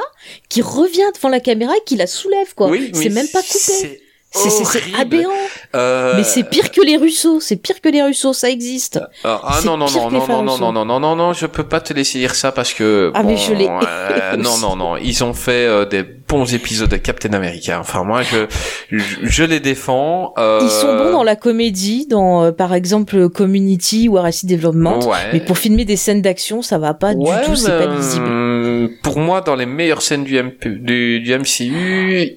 [0.49, 2.69] qui revient devant la caméra et qui la soulève, quoi.
[2.69, 4.01] Oui, c'est même pas coupé.
[4.31, 5.31] C'est aberrant.
[5.75, 7.39] Euh, Mais c'est pire que les Russos.
[7.41, 8.33] C'est pire que les Russos.
[8.33, 8.99] Ça existe.
[9.23, 11.63] Ah, ah, non non non non non non non non non non non je peux
[11.63, 14.75] pas te laisser dire ça parce que Ah, mais bon, je l'ai euh, non non
[14.75, 18.45] non ils ont fait euh, des bons épisodes de Captain America enfin moi je
[18.91, 23.29] je, je les défends euh, Ils sont bons dans la comédie, dans euh, par exemple
[23.29, 24.99] Community ou Arrested Development.
[25.07, 25.17] Ouais.
[25.33, 27.55] Mais pour filmer des scènes d'action, ça va pas Ouais, du tout.
[27.55, 28.25] C'est mais, pas lisible.
[28.27, 32.35] euh, Pour moi, dans les meilleures scènes du, MP du, du MCU,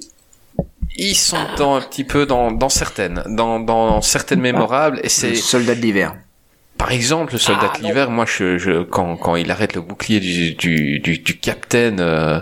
[0.99, 5.31] ils sont dans un petit peu dans, dans certaines, dans, dans certaines mémorables, et c'est
[5.31, 6.15] Le soldat de l'hiver.
[6.77, 8.11] par exemple le soldat Ah, de l'hiver.
[8.11, 12.41] Moi, je, je quand quand il arrête le bouclier du du du, du capitaine, euh,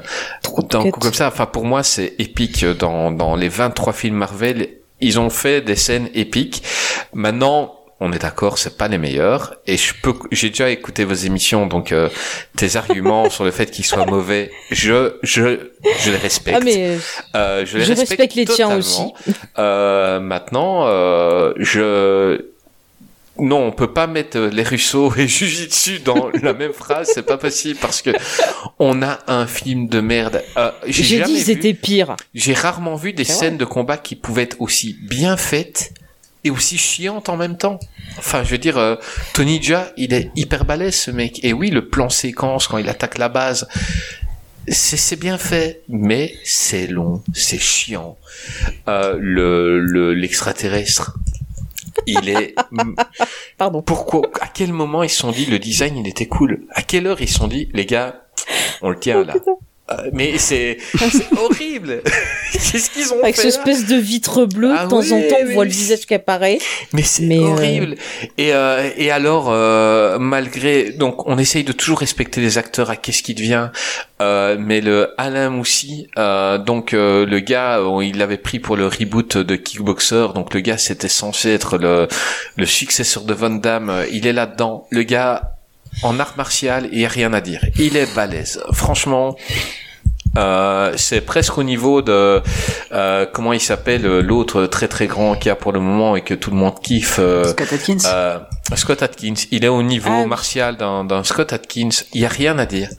[0.70, 1.28] d'un coup comme ça.
[1.28, 4.68] Enfin, pour moi, c'est épique dans dans les 23 films Marvel.
[5.00, 6.62] Ils ont fait des scènes épiques.
[7.12, 9.54] Maintenant, on est d'accord, c'est pas les meilleurs.
[9.66, 12.08] Et je peux, j'ai déjà écouté vos émissions, donc euh,
[12.56, 16.58] tes arguments sur le fait qu'ils soient mauvais, je je je les respecte.
[16.60, 16.98] Ah mais
[17.34, 19.02] Euh, je les je respecte les tiens aussi.
[19.58, 22.44] Euh, maintenant, euh, je
[23.38, 27.36] non, on peut pas mettre les Russo et Jujitsu dans la même phrase, c'est pas
[27.36, 28.10] possible parce que
[28.78, 30.42] on a un film de merde.
[30.56, 32.16] Euh, j'ai dit vu- c'était pire.
[32.34, 35.92] J'ai rarement vu des scènes de combat qui pouvaient être aussi bien faites
[36.46, 37.78] et aussi chiantes en même temps.
[38.18, 38.96] Enfin, je veux dire, euh,
[39.34, 41.40] Tony Jaa, il est hyper balèze ce mec.
[41.44, 43.68] Et oui, le plan séquence quand il attaque la base,
[44.68, 48.16] c'est bien fait, mais c'est long, c'est chiant.
[48.88, 51.16] Euh, le le- l'extraterrestre,
[52.06, 52.54] il est.
[53.58, 53.82] Pardon.
[53.82, 56.62] Pourquoi À quel moment ils se sont dit le design il était cool?
[56.72, 58.22] À quelle heure ils se sont dit les gars,
[58.82, 59.34] on le tient là?
[59.90, 62.02] Euh, Mais c'est c'est horrible.
[62.52, 65.20] Qu'est-ce qu'ils ont Avec fait ce là espèce de vitre bleue, Ah de temps en
[65.20, 66.58] temps, on voit le visage qui apparaît.
[66.92, 67.94] Mais c'est euh, horrible.
[68.36, 72.96] Et, euh, et alors, euh, malgré, donc, on essaye de toujours respecter les acteurs à
[72.96, 73.68] qu'est-ce qui devient.
[74.20, 78.86] Euh, mais le Alain Moussi, euh, donc euh, le gars, il l'avait pris pour le
[78.88, 80.28] reboot de Kickboxer.
[80.34, 82.08] Donc le gars, c'était censé être le
[82.56, 84.04] le successeur de Van Damme.
[84.10, 84.86] Il est là-dedans.
[84.90, 85.52] Le gars.
[86.02, 87.60] En art martial, il n'y a rien à dire.
[87.78, 88.62] Il est balèze.
[88.72, 89.36] Franchement,
[90.36, 92.42] euh, c'est presque au niveau de
[92.92, 96.14] euh, comment il s'appelle euh, l'autre très très grand qu'il y a pour le moment
[96.14, 97.16] et que tout le monde kiffe.
[97.18, 98.38] euh, Scott Atkins euh,
[98.74, 99.34] Scott Atkins.
[99.50, 101.88] Il est au niveau Ah martial d'un d'un Scott Atkins.
[102.12, 102.90] Il y a rien à dire.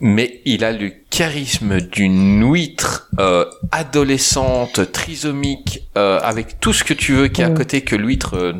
[0.00, 6.94] Mais il a le charisme d'une huître euh, adolescente, trisomique, euh, avec tout ce que
[6.94, 8.52] tu veux qui est à côté que l'huître euh,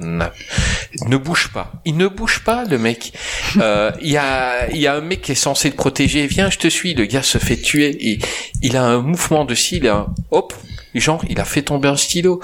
[1.07, 1.73] ne bouge pas.
[1.85, 3.13] Il ne bouge pas, le mec.
[3.59, 6.27] Euh, Il y a, y a un mec qui est censé le protéger.
[6.27, 6.95] Viens, je te suis.
[6.95, 7.97] Le gars se fait tuer.
[8.11, 8.19] Et
[8.63, 9.91] il a un mouvement de cils.
[10.31, 10.55] Hop,
[10.95, 12.41] genre, il a fait tomber un stylo.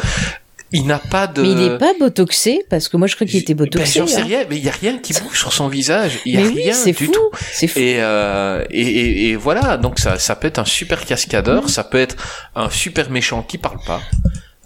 [0.72, 1.42] Il n'a pas de.
[1.42, 4.00] Mais il est pas botoxé, parce que moi je crois qu'il était Ben, botoxé.
[4.00, 4.24] j'en sais hein.
[4.24, 6.18] rien, mais il y a rien qui bouge sur son visage.
[6.26, 7.12] Il y a oui, rien c'est du fou.
[7.12, 7.30] tout.
[7.52, 7.78] C'est fou.
[7.78, 11.84] Et, euh, et, et, et voilà, donc ça, ça peut être un super cascadeur, ça
[11.84, 12.16] peut être
[12.56, 14.00] un super méchant qui parle pas,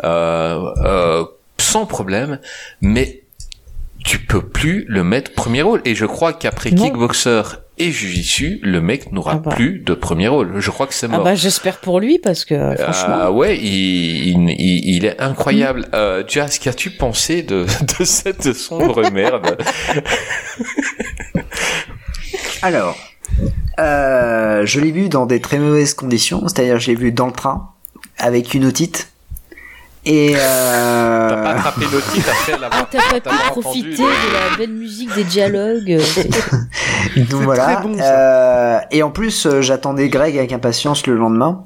[0.04, 1.24] euh, euh,
[1.58, 2.38] sans problème,
[2.80, 3.22] mais
[4.02, 5.82] tu peux plus le mettre premier rôle.
[5.84, 6.70] Et je crois qu'après.
[6.70, 7.42] Kickboxer
[7.80, 9.50] et Jujitsu, le mec n'aura Ah bah.
[9.54, 10.60] plus de premier rôle.
[10.60, 11.24] Je crois que c'est Ah mort.
[11.24, 13.14] bah j'espère pour lui, parce que franchement.
[13.22, 15.86] Ah ouais, il, il, il- il est incroyable.
[15.94, 17.64] Euh, Jazz, qu'as-tu pensé de,
[17.98, 19.56] de cette sombre merde?
[22.62, 22.96] Alors,
[23.78, 27.32] euh, je l'ai vu dans des très mauvaises conditions, c'est-à-dire je l'ai vu dans le
[27.32, 27.70] train
[28.18, 29.08] avec une otite.
[30.06, 34.56] Et euh, T'as pas attrapé l'otite après l'avoir Ah, t'as pas pu profiter de la
[34.56, 35.98] belle musique des dialogues.
[36.00, 37.82] c'est- donc voilà.
[37.84, 41.64] Euh, et en plus, euh, j'attendais Greg avec impatience le lendemain.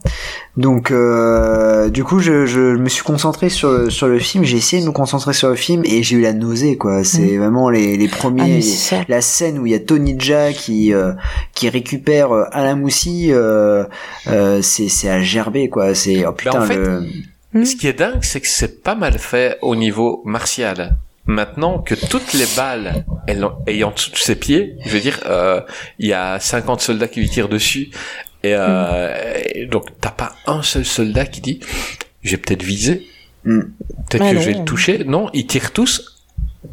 [0.57, 4.43] Donc, euh, du coup, je, je me suis concentré sur le, sur le film.
[4.45, 7.05] J'ai essayé de me concentrer sur le film et j'ai eu la nausée, quoi.
[7.05, 8.61] C'est vraiment les, les Ah, premiers.
[8.63, 8.97] ça.
[9.09, 11.13] la scène où il y a Tony Jaa qui euh,
[11.55, 13.85] qui récupère euh, Alain Moussi, euh,
[14.29, 15.95] euh, c'est c'est à gerber, quoi.
[15.95, 17.05] C'est oh putain en fait, le.
[17.55, 20.97] Ce qui est dingue, c'est que c'est pas mal fait au niveau martial.
[21.26, 23.05] Maintenant que toutes les balles
[23.66, 25.60] ayant de ses pieds, je veux dire, euh,
[25.99, 27.91] il y a 50 soldats qui lui tirent dessus.
[28.42, 29.15] Et, euh,
[29.55, 31.60] et donc t'as pas un seul soldat qui dit
[32.23, 33.07] j'ai peut-être visé,
[33.44, 33.60] Mm.
[34.08, 34.41] peut-être Ah que non.
[34.41, 35.05] je vais le toucher.
[35.05, 36.23] Non, ils tirent tous.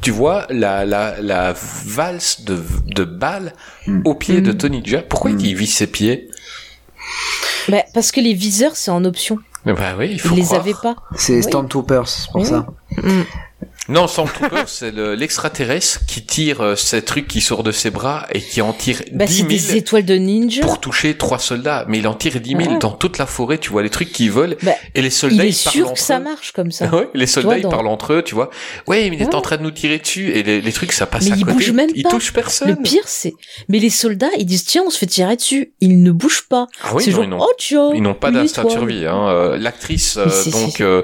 [0.02, 1.54] Tu vois la, la, la
[1.86, 2.58] valse de,
[2.96, 3.54] de balles
[4.06, 4.52] au pied de.
[4.54, 5.02] Tony Jaa.
[5.02, 5.40] Pourquoi Mm.
[5.42, 6.30] il vise ses pieds?
[7.68, 9.38] Bah, parce que les viseurs, c'est en option.
[9.66, 10.62] Bah oui, il Ils faut les croire.
[10.62, 10.96] avaient pas.
[11.16, 11.44] C'est Oui.
[11.44, 12.48] Stormtroopers, c'est pour Oui.
[12.48, 12.66] ça.
[12.98, 13.22] Mm.
[13.90, 18.28] Non, Stormtrooper, c'est le- l'extraterrestre qui tire euh, ces trucs qui sortent de ses bras
[18.32, 20.62] et qui en tire Bah, 10 c'est 000 des étoiles de ninja.
[20.62, 21.86] pour toucher trois soldats.
[21.90, 22.78] Mais il en tire 10 000 Ouais.
[22.78, 23.58] dans toute la forêt.
[23.58, 25.86] Tu vois les trucs qui volent Bah, et les Il soldats est ils parlent sûr
[25.88, 26.24] entre que ça eux.
[26.24, 26.86] marche comme ça.
[26.96, 28.52] Ouais, les soldats ils parlent entre eux, tu vois.
[28.88, 29.36] Ouais, mais il est Ouais.
[29.36, 31.44] en train de nous tirer dessus et les, les trucs ça passe Mais à ils
[31.44, 31.54] côté.
[31.58, 32.10] bougent même ils pas.
[32.12, 32.70] touchent personne.
[32.70, 33.34] Le pire, c'est.
[33.68, 35.74] Mais les soldats, ils disent tiens, on se fait tirer dessus.
[35.82, 36.68] Ils ne bougent pas.
[36.84, 37.90] Ah oui, c'est genre ils n'ont- oh tiens.
[37.96, 39.08] Ils n'ont pas d'instinct de survie.
[39.08, 39.28] Hein.
[39.30, 41.02] Euh, L'actrice, euh, donc, euh,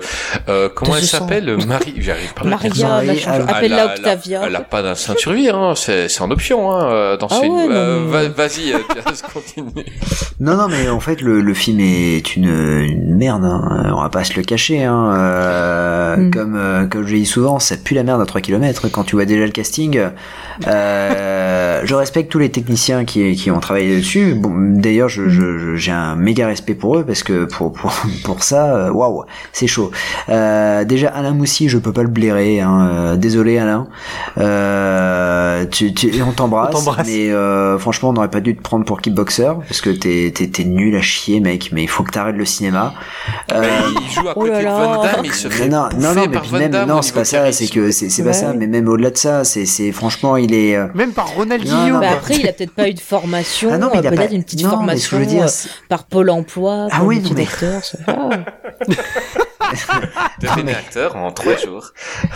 [0.48, 1.58] euh, comment elle s'appelle?
[1.68, 4.42] Marie, j'arrive pas appelle-la Octavia.
[4.46, 5.74] Elle a pas d'instinct de survie, hein.
[5.76, 8.78] c'est c'est en option hein, euh, dans ce Ah ouais, non, Euh, va- Vas-y, euh,
[9.34, 9.70] continue.
[10.40, 13.44] Non, non, mais en fait, le, le film est une, une merde.
[13.46, 13.92] Hein.
[13.96, 14.84] On va pas se le cacher.
[14.84, 15.14] Hein.
[15.18, 16.32] Euh, Mm.
[16.32, 18.88] Comme euh, comme je dis souvent, ça pue la merde à 3 km.
[18.92, 20.00] Quand tu vois déjà le casting,
[20.68, 24.34] euh, je respecte tous les techniciens qui, qui ont travaillé dessus.
[24.36, 27.94] Bon, D'ailleurs, je- je- je- j'ai un méga respect pour eux parce que pour pour,
[28.24, 29.24] pour ça, waouh,
[29.54, 29.92] c'est chaud.
[30.30, 32.57] Euh, déjà, Alain Moussi, je peux pas le blairer.
[32.62, 32.90] Hein.
[32.92, 33.88] Euh, Désolé, Alain.
[34.38, 36.74] Euh, tu, tu, on t'embrasse.
[37.06, 40.48] Mais euh, franchement, on n'aurait pas dû te prendre pour kickboxer parce que t'es t'es
[40.48, 41.70] t'es nul à chier, mec.
[41.72, 42.94] Mais il faut que t'arrêtes le cinéma.
[43.54, 43.64] Euh,
[44.02, 44.68] il joue à Oh côté là de.
[44.68, 47.14] Van Damme, il se fait non, non, mais par puis Van même, Damme non, c'est
[47.14, 49.92] pas ça, c'est que c'est c'est pas ça, mais même au-delà de ça, c'est c'est
[49.92, 50.76] franchement, il est.
[50.76, 51.76] euh, Même par Ronaldinho.
[51.78, 54.00] Non, non, Bah mais- après, il a peut-être pas eu de formation, Ah non, mais
[54.02, 55.70] il a pas- peut-être une petite non, mais ce que formation je veux dire, c'est-
[55.90, 57.88] par Pôle Emploi, Ah oui, non, mais- ça.
[60.42, 61.92] Devenez acteur en trois jours.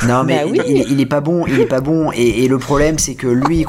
[0.07, 0.59] Non mais Bah oui.
[0.67, 3.15] il, il- il est pas bon, il est pas bon et, et le problème c'est
[3.15, 3.65] que lui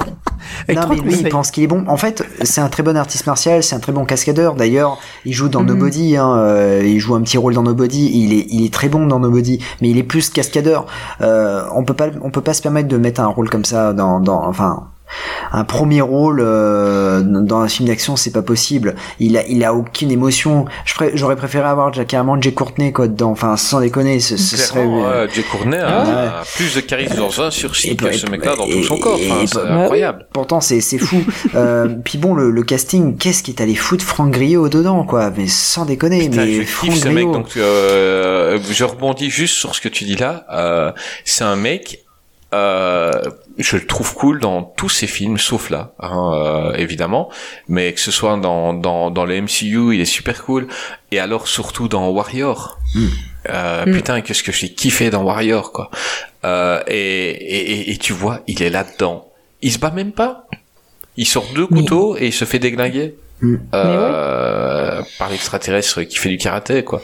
[0.68, 1.84] Avec non trois mais lui il pense qu'il est bon.
[1.88, 4.54] En fait, c'est un très bon artiste martial, c'est un très bon cascadeur.
[4.54, 5.66] D'ailleurs, il joue dans Mhm.
[5.68, 8.10] Nobody, hein, euh, il joue un petit rôle dans Nobody.
[8.12, 10.86] Il est il est très bon dans Nobody, mais il est plus cascadeur.
[11.20, 13.92] Euh, on peut pas on peut pas se permettre de mettre un rôle comme ça
[13.92, 14.88] dans dans enfin
[15.52, 19.74] un premier rôle euh, dans un film d'action c'est pas possible il a il a
[19.74, 20.64] aucune émotion
[21.14, 24.86] j'aurais préféré avoir déjà carrément Jay Courtney quoi dedans enfin sans déconner ce, ce serait
[24.86, 28.72] euh, Jay Courtney a plus de charisme dans un que et- ce mec-là dans et-
[28.72, 29.18] tout son corps.
[29.24, 30.26] Enfin, c'est incroyable.
[30.32, 31.22] Pourtant, c'est c'est fou.
[31.54, 35.30] euh, puis bon, le, le casting, qu'est-ce qu'il est allé foutre Franck Griot dedans, quoi
[35.36, 37.24] Mais sans déconner, Putain, mais je Franck ce mec.
[37.24, 40.44] Donc, euh, je rebondis juste sur ce que tu dis là.
[40.52, 40.92] Euh,
[41.24, 42.04] c'est un mec.
[42.54, 43.12] Euh,
[43.58, 47.30] je le trouve cool dans tous ses films, sauf là, hein, euh, évidemment.
[47.68, 50.68] Mais que ce soit dans dans dans le MCU, il est super cool.
[51.10, 52.78] Et alors surtout dans Warrior.
[53.48, 53.92] Euh, Mm.
[53.92, 55.90] Putain, qu'est-ce que j'ai kiffé dans Warrior, quoi.
[56.44, 59.28] Euh, et, et, et, et tu vois, il est là-dedans.
[59.62, 60.46] Il se bat même pas.
[61.16, 63.16] Il sort deux couteaux et il se fait déglinguer.
[63.74, 67.02] Euh, par l'extraterrestre qui fait du karaté, quoi.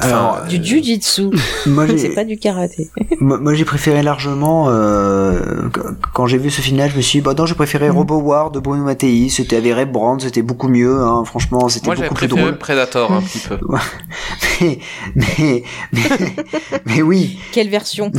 [0.00, 1.30] Alors, Du jujitsu.
[1.66, 2.90] moi, j'ai- C'est pas du karaté.
[3.20, 5.80] moi, moi, j'ai préféré largement euh, qu-
[6.12, 7.96] quand j'ai vu ce film-là, je me suis dit, bah non, j'ai préféré Mm.
[7.96, 9.28] Robo War de Bruno Mattei.
[9.30, 11.00] C'était avec Ray Brand, c'était beaucoup mieux.
[11.02, 12.58] Hein, franchement, c'était Moi, j'avais beaucoup plus préféré drôle.
[12.58, 13.58] Predator un petit peu.
[14.60, 14.78] mais,
[15.14, 15.62] mais,
[15.92, 16.02] mais,
[16.86, 17.38] mais oui.
[17.52, 18.12] Quelle version?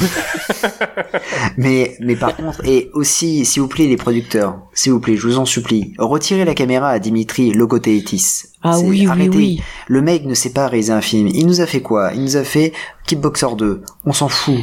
[1.58, 5.28] Mais, mais par contre, et aussi, s'il vous plaît, les producteurs, s'il vous plaît, je
[5.28, 8.44] vous en supplie, retirez la caméra à Dimitri Logothetis.
[8.64, 9.38] Ah oui, oui, arrêtez.
[9.38, 9.62] oui.
[9.88, 11.28] Le mec ne sait pas réaliser un film.
[11.28, 12.12] Il nous a fait quoi?
[12.14, 12.74] Il nous a fait
[13.08, 13.82] Kickboxer 2.
[14.06, 14.60] On s'en fout.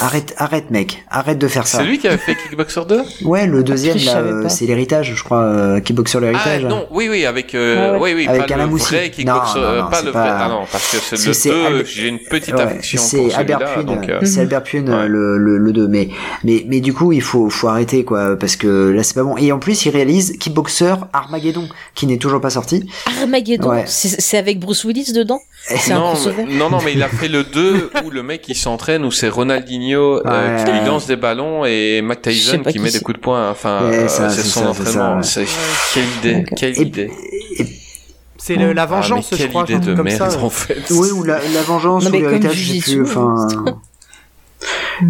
[0.00, 1.02] Arrête, arrête, mec.
[1.10, 1.78] Arrête de faire ça.
[1.78, 5.24] C'est lui qui avait fait Kickboxer 2 Ouais, le deuxième, je là, c'est l'héritage, je
[5.24, 5.40] crois.
[5.42, 6.64] Euh, Kickboxer Ah l'héritage.
[6.64, 8.14] non, oui, oui, avec, euh, Ouais, ouais.
[8.14, 10.12] oui, oui, Avec pas Alain le vrai Kickboxer, Non, non, euh, non, pas c'est le
[10.12, 10.30] pas- vrai.
[10.44, 13.08] Ah non, parce que c'est le c'est 2, Albert- j'ai une petite Ouais, affection pour
[13.10, 15.08] c'est Albert celui-là, euh, c'est Albert Pune Ouais.
[15.08, 16.08] le, le, le 2 mais,
[16.44, 19.36] mais mais du coup il faut faut arrêter quoi parce que là c'est pas bon
[19.38, 22.86] et en plus il réalise Kickboxer Armageddon qui n'est toujours pas sorti
[23.20, 23.84] Armageddon, Ouais.
[23.86, 25.40] c'est avec Bruce Willis dedans?
[25.64, 26.14] C'est un non,
[26.48, 29.28] non, non, mais il a fait le 2 où le mec il s'entraîne, où c'est
[29.28, 30.64] Ronaldinho euh, Ouais.
[30.64, 33.16] qui lui lance des ballons et Mac Je sais Tyson qui qui met des coups
[33.18, 33.50] de poing.
[33.50, 35.22] Enfin, Ouais, euh, c'est son entraînement.
[35.22, 35.46] ça, C'est
[35.94, 37.10] quelle idée, quelle Et- idée.
[38.38, 40.38] C'est le- la Ah, mais vengeance, je quelle crois, idée de comme merde ça.
[40.40, 40.82] en fait.
[40.90, 43.46] oui ou la, la vengeance Non, ou l'héritage je sais plus enfin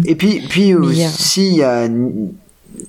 [0.05, 1.87] et puis puis aussi il y a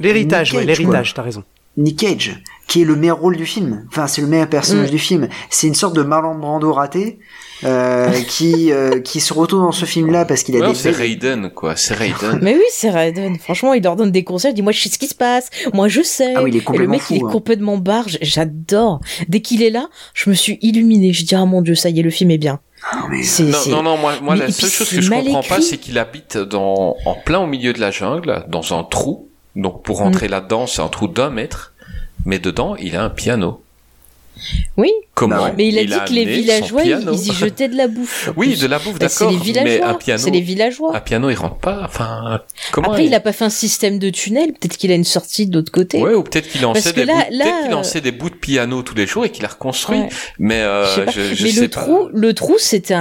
[0.00, 1.44] L'héritage, ouais, l'héritage, t'as raison.
[1.76, 4.90] Nick Cage qui est le meilleur rôle du film enfin c'est le meilleur personnage Mm.
[4.90, 7.18] du film c'est une sorte de Marlon Brando raté
[7.64, 10.74] euh, qui euh, qui se retrouve dans ce film là parce qu'il a Non, des
[10.74, 11.76] c'est Raiden, quoi.
[11.76, 12.38] C'est Raiden.
[12.42, 13.38] Mais oui, c'est Raiden.
[13.38, 14.52] Franchement, il leur donne des conseils.
[14.52, 15.50] Il dit, moi, je sais ce qui se passe.
[15.74, 16.34] Moi, je sais.
[16.36, 17.28] Ah oui, il est Et le complètement mec, il est hein.
[17.30, 18.06] complètement barre.
[18.22, 19.00] J'adore.
[19.28, 21.12] Dès qu'il est là, je me suis illuminée.
[21.12, 22.60] Je dis, ah mon dieu, ça y est, le film est bien.
[22.92, 23.08] Ah,
[23.40, 25.98] Non, non, non, moi, moi Mais- la seule chose que je comprends pas, c'est qu'il
[25.98, 29.28] habite dans, en plein au milieu de la jungle, dans un trou.
[29.56, 31.72] Donc, pour rentrer là-dedans, c'est un trou d'un mètre.
[32.24, 33.62] Mais dedans, il a un piano.
[34.76, 34.90] Oui.
[35.14, 35.52] Comment Bah.
[35.56, 36.90] Mais il a dit que les villageois, ils,
[37.28, 38.30] y jetaient de la bouffe.
[38.36, 39.30] Oui, de la bouffe, Bah, c'est d'accord.
[39.32, 39.88] les Mais villageois.
[39.88, 40.96] un piano, C'est les villageois.
[40.96, 41.80] un piano, il rentre pas.
[41.84, 42.40] Enfin,
[42.72, 44.52] comment Après, il a pas fait un système de tunnel.
[44.52, 46.00] Peut-être qu'il a une sortie de l'autre côté.
[46.00, 48.30] Ouais, ou peut-être qu'il lançait des là- bouts, là, peut-être qu'il euh, lançait des bouts
[48.30, 49.98] de piano tous les jours et qu'il a reconstruit.
[49.98, 50.08] Ouais.
[50.38, 51.10] Mais euh, Je sais pas.
[51.10, 51.80] je, je mais sais le pas.
[51.80, 53.00] trou, le trou, c'était un,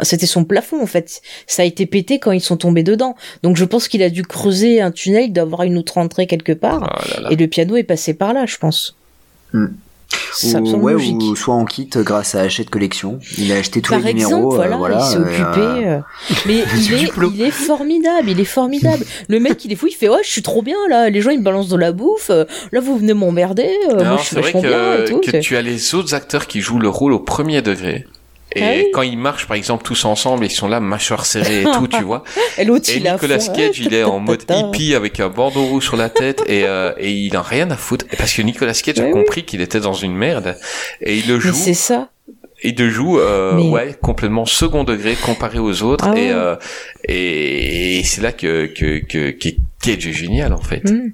[0.00, 1.22] un- c'était son plafond en fait.
[1.46, 3.14] Ça a été pété quand ils sont tombés dedans.
[3.44, 6.80] Donc je pense qu'il a dû creuser un tunnel, d'avoir une autre entrée quelque part.
[6.82, 7.30] Ah là là.
[7.30, 8.96] Et le piano est passé par là, je pense.
[9.52, 9.66] Hmm.
[10.44, 13.18] Ou, ouais, ou soit en kit grâce à Hachette Collection.
[13.38, 14.52] Il a acheté tous Par les exemple, numéros.
[14.52, 15.86] euh, voilà, voilà, il s'est euh, occupé.
[15.86, 15.98] euh,
[16.46, 19.04] Mais il est, il est formidable, il est formidable.
[19.28, 21.10] Le mec, il est fou, il fait ouais, je suis trop bien là.
[21.10, 22.30] Les gens ils me balancent de la bouffe.
[22.72, 23.70] Là, vous venez m'emmerder.
[23.90, 25.20] euh, moi, je suis vrai vachement bien et tout.
[25.20, 28.06] que tu as les autres acteurs qui jouent le rôle au premier degré.
[28.56, 28.86] Et Ah oui.
[28.92, 32.02] quand ils marchent, par exemple, tous ensemble, ils sont là, mâchoire serrée et tout, tu
[32.02, 32.24] vois.
[32.58, 35.96] Et l'autre, il Nicolas Cage, il est en mode hippie avec un bandeau rouge sur
[35.96, 38.06] la tête et, euh, et il a rien à foutre.
[38.18, 40.56] Parce que Nicolas Cage a compris qu'il était dans une merde
[41.00, 41.52] et il le joue.
[41.54, 42.08] c'est ça.
[42.62, 46.04] Il le joue, euh, Mais- ouais, complètement second degré comparé aux autres.
[46.08, 46.24] Ah ouais.
[46.24, 46.56] Et, euh,
[47.08, 49.48] et, et c'est là que, que, que, que
[49.82, 50.84] Cage est génial, en fait.
[50.84, 51.12] Mm.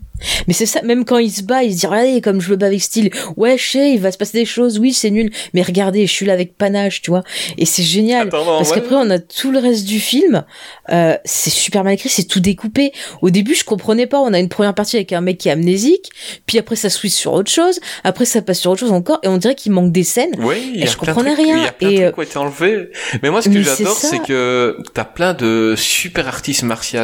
[0.48, 2.56] Mais c'est ça, même quand il se bat, il se dit regardez comme je me
[2.56, 3.10] bats avec style.
[3.36, 4.78] Ouais, je sais, il va se passer des choses.
[4.78, 7.22] Oui, c'est nul, mais regardez, je suis là avec panache, tu vois.
[7.58, 8.76] Et c'est génial Attends, non, parce ouais.
[8.76, 10.44] qu'après on a tout le reste du film.
[10.90, 12.92] Euh, c'est super mal écrit, c'est tout découpé.
[13.22, 14.18] Au début, je comprenais pas.
[14.20, 16.10] On a une première partie avec un mec qui est amnésique,
[16.46, 19.28] puis après ça switch sur autre chose, après ça passe sur autre chose encore, et
[19.28, 20.32] on dirait qu'il manque des scènes.
[20.38, 21.56] Oui, Et a je de comprenais trucs- rien.
[21.56, 22.90] Il y a plein de Et, été enlevés.
[23.22, 27.00] Mais moi, ce que j'adore, c'est que t'as plein de super artistes martiaux,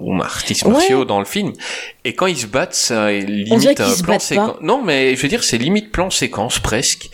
[0.00, 0.72] ou artistes Ouais.
[0.72, 1.52] martiaux dans le film.
[2.04, 4.52] Et quand ils se battent, ça est dirait limite se plan battent séquence.
[4.52, 4.58] pas.
[4.62, 7.08] Non, mais je veux dire, c'est limite plan séquence presque.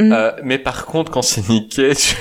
[0.00, 0.12] Mm.
[0.12, 2.14] Euh, mais par contre, quand c'est Nick Cage,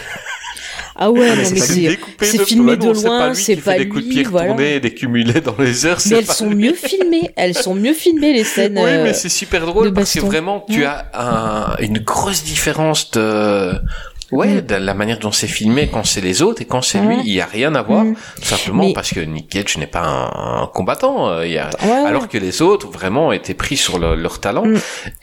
[0.96, 3.36] Ah ouais, non, mais C'est c'est découpé c'est de- filmé de c'est pas loin, lui
[3.36, 4.52] c'est pas fait des coups de pied lui, voilà.
[4.54, 5.96] retournés, des cumulés dans les airs.
[5.98, 6.68] Mais c'est elles pas sont lui.
[6.68, 8.78] mieux filmées, elles sont mieux filmées les scènes.
[8.78, 10.86] Oui, euh, mais c'est super drôle parce que vraiment, tu Ouais.
[10.86, 13.74] as un- une grosse différence de,
[14.32, 14.62] ouais, Mm.
[14.62, 17.22] de la manière dont c'est filmé quand c'est les autres et quand c'est lui, Ouais.
[17.26, 18.04] il y a rien à voir.
[18.06, 18.16] Mm.
[18.38, 21.30] Tout simplement Mais- parce que Nick Cage n'est pas un, un combattant.
[21.30, 22.08] euh, il y a- Ouais, ouais.
[22.08, 24.66] Alors que les autres vraiment étaient pris sur le- leur talent.
[24.66, 24.76] Mm.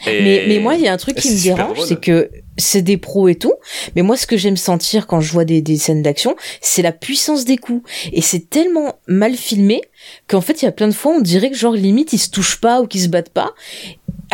[0.06, 2.82] Et- Mais, mais moi, il y a un truc qui me dérange, c'est que c'est
[2.82, 3.54] des pros et tout.
[3.96, 6.92] Mais moi, ce que j'aime sentir quand je vois des, des scènes d'action, c'est la
[6.92, 7.82] puissance des coups.
[8.12, 9.80] Et c'est tellement mal filmé
[10.28, 12.28] qu'en fait, il y a plein de fois, on dirait que genre limite, ils se
[12.30, 13.52] touchent pas ou qu'ils se battent pas.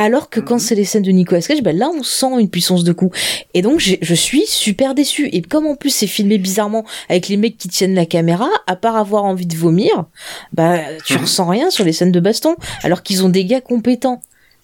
[0.01, 0.47] Alors que Mhm.
[0.47, 3.11] quand c'est les scènes de Nicolas Cage, ben là, on sent une puissance de coup.
[3.53, 5.29] Et donc, je suis super déçue.
[5.33, 8.77] Et comme en plus, c'est filmé bizarrement avec les mecs qui tiennent la caméra, à
[8.77, 10.05] part avoir envie de vomir,
[10.53, 11.21] bah, tu Mhm.
[11.23, 12.55] ressens rien sur les scènes de baston.
[12.85, 14.21] Alors qu'ils ont des gars compétents.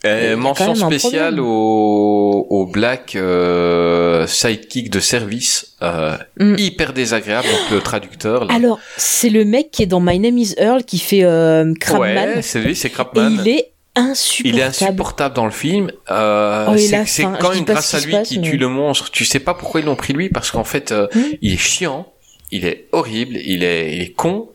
[0.07, 6.57] Euh, mention spéciale au, au Black euh, sidekick de service, euh, Mm.
[6.59, 8.45] hyper désagréable, donc le traducteur.
[8.45, 8.55] là.
[8.55, 12.35] Alors, c'est le mec qui est dans My Name is Earl qui fait euh, Crabman.
[12.37, 13.31] ouais, c'est lui, c'est et Crapman.
[13.43, 14.49] il est insupportable.
[14.57, 15.91] Il est insupportable dans le film.
[16.11, 18.69] Euh, Oh, c'est fin, quand même grâce ce à lui passe, qui mais- tue le
[18.69, 19.11] monstre.
[19.11, 21.21] Tu sais pas pourquoi ils l'ont pris lui parce qu'en fait, euh, Mm.
[21.43, 22.07] il est chiant,
[22.51, 24.51] il est horrible, il est, il est con.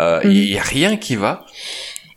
[0.00, 0.20] Euh.
[0.24, 1.44] Il y a rien qui va.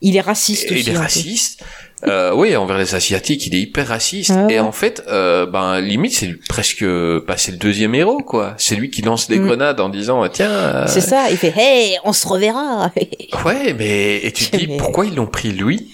[0.00, 0.80] Il est raciste Et aussi.
[0.80, 1.62] il est raciste.
[2.08, 4.32] Euh, oui, envers les asiatiques, il est hyper raciste.
[4.34, 4.54] Ah ouais.
[4.54, 8.54] Et en fait, euh, ben limite, c'est presque, bah, c'est le deuxième héros, quoi.
[8.58, 9.46] C'est lui qui lance des Mm.
[9.46, 10.50] grenades en disant, tiens.
[10.50, 12.90] euh, C'est ça, il fait Hey, on se reverra
[13.44, 15.92] Ouais, mais et tu te dis Mais- pourquoi ils l'ont pris lui?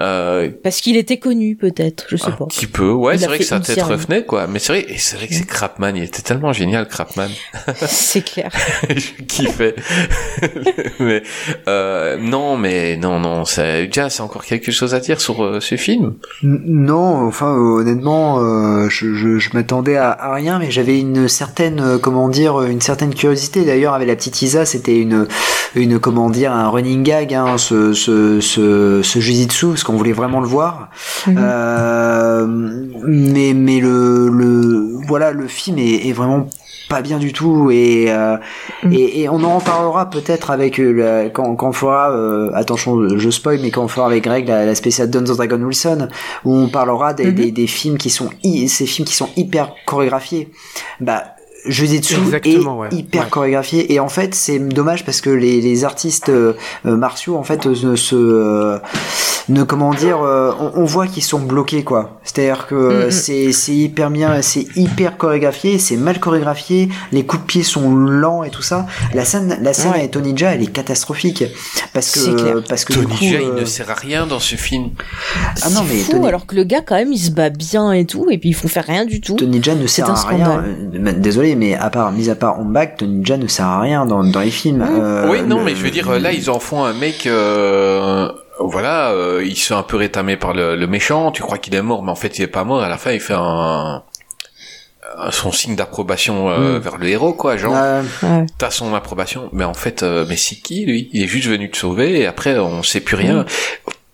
[0.00, 2.46] Euh, Parce qu'il était connu, peut-être, je sais un pas.
[2.46, 3.90] petit peu, ouais, c'est vrai que sa tête série.
[3.92, 4.46] revenait, quoi.
[4.46, 7.28] Mais c'est vrai, et c'est vrai que c'est Crapman, il était tellement génial, Crapman.
[7.86, 8.50] C'est clair.
[8.88, 9.74] je kiffais.
[11.00, 11.22] mais
[11.68, 15.60] euh, non, mais non, non, ça, déjà, c'est encore quelque chose à dire sur euh,
[15.60, 16.14] ce film.
[16.42, 20.98] N- Non, enfin euh, honnêtement, euh, je, je, je m'attendais à, à rien, mais j'avais
[20.98, 23.64] une certaine, euh, comment dire, une certaine curiosité.
[23.64, 25.26] D'ailleurs, avec la petite Isa, c'était une,
[25.74, 30.12] une, comment dire, un running gag, hein, ce, ce, ce, ce jujitsu, parce qu'on voulait
[30.12, 30.90] vraiment le voir.
[31.26, 31.36] Mhm.
[31.40, 32.46] Euh,
[33.04, 36.46] mais, mais le, le, voilà, le film est, est vraiment
[36.88, 38.36] pas bien du tout et, euh,
[38.84, 38.92] Mm.
[38.92, 43.16] et, et on en reparlera peut-être avec euh, la- quand, quand on fera euh, attention
[43.16, 46.08] je spoil mais quand on fera avec Greg la, la spéciale Dungeons Dragon Wilson
[46.44, 47.34] où on parlera des, Mhm.
[47.34, 48.28] des, des films qui sont
[48.66, 50.50] ces films qui sont hyper chorégraphiés
[51.00, 51.22] bah
[51.66, 52.98] Jujitsu Exactement, est ouais.
[52.98, 53.30] hyper Ouais.
[53.30, 56.54] chorégraphié et en fait c'est dommage parce que les, les artistes euh,
[56.86, 58.78] euh, martiaux en fait ne se euh,
[59.48, 62.74] ne comment dire euh, on, on voit qu'ils sont bloqués quoi c'est à dire que
[62.74, 67.62] euh, c'est c'est hyper bien c'est hyper chorégraphié c'est mal chorégraphié les coups de pied
[67.62, 69.98] sont lents et tout ça la scène la scène Ouais.
[69.98, 71.44] avec Tony Jaa elle est catastrophique
[71.92, 72.54] parce C'est clair.
[72.54, 74.56] que parce que Tony du coup, Jaa, euh, il ne sert à rien dans ce
[74.56, 74.90] film.
[75.62, 77.50] ah non C'est mais fou, Tony, alors que le gars, quand même, il se bat
[77.50, 79.34] bien et tout, et puis ils font faire rien du tout.
[79.36, 80.38] Tony Jaa ne sert à rien.
[80.38, 81.20] scandale.
[81.54, 84.06] Désolé, mais à part, mis à part On Back, Tony Jaa ne sert à rien
[84.06, 84.82] dans, dans les films.
[84.82, 87.26] Euh, oui, non, le- mais je veux dire, là, ils en font un mec.
[87.26, 88.28] euh,
[88.60, 91.30] voilà, euh, il se fait un peu rétamer par le, le méchant.
[91.32, 92.82] Tu crois qu'il est mort, mais en fait, il est pas mort.
[92.82, 94.02] À la fin, il fait un,
[95.18, 96.82] un- son signe d'approbation euh, Mm.
[96.82, 97.56] vers le héros, quoi.
[97.56, 98.46] Genre, Euh, Ouais.
[98.58, 101.10] t'as son approbation, mais en fait, euh, mais c'est qui lui?
[101.12, 103.44] Il est juste venu te sauver et après, on sait plus rien.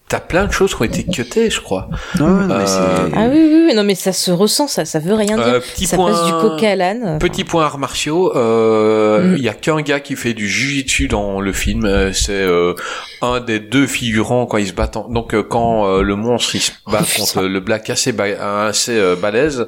[0.09, 1.89] T'as plein de choses qui ont été cutées, je crois.
[2.19, 4.87] non, non, mais Euh, c'est- Ah oui, oui, oui, non, mais ça se ressent, ça,
[4.87, 5.47] ça veut rien dire.
[5.47, 7.19] Euh, petit ça point- passe du coq à l'âne.
[7.19, 9.45] Petit point arts martiaux, euh, il Mm.
[9.45, 11.85] y a qu'un gars qui fait du jujitsu dans le film.
[11.85, 12.73] euh, C'est euh,
[13.21, 14.97] un des deux figurants quand ils se battent.
[14.97, 17.43] en- Donc euh, quand euh, le monstre il se bat Oh, contre putain.
[17.49, 19.67] le black assez, ba- assez euh, balèze,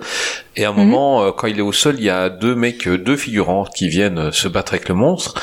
[0.56, 0.78] et à un Mhm.
[0.78, 3.64] moment euh, quand il est au sol, il y a deux mecs, euh, deux figurants
[3.76, 5.34] qui viennent euh, se battre avec le monstre.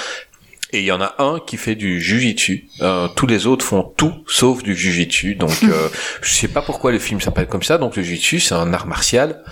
[0.74, 2.68] Et il y en a un qui fait du jujitsu.
[2.82, 5.36] Euh, tous les autres font tout sauf du jujitsu.
[5.36, 5.90] Donc euh,
[6.22, 7.78] je sais pas pourquoi le film s'appelle comme ça.
[7.78, 9.44] Donc le jujitsu c'est un art martial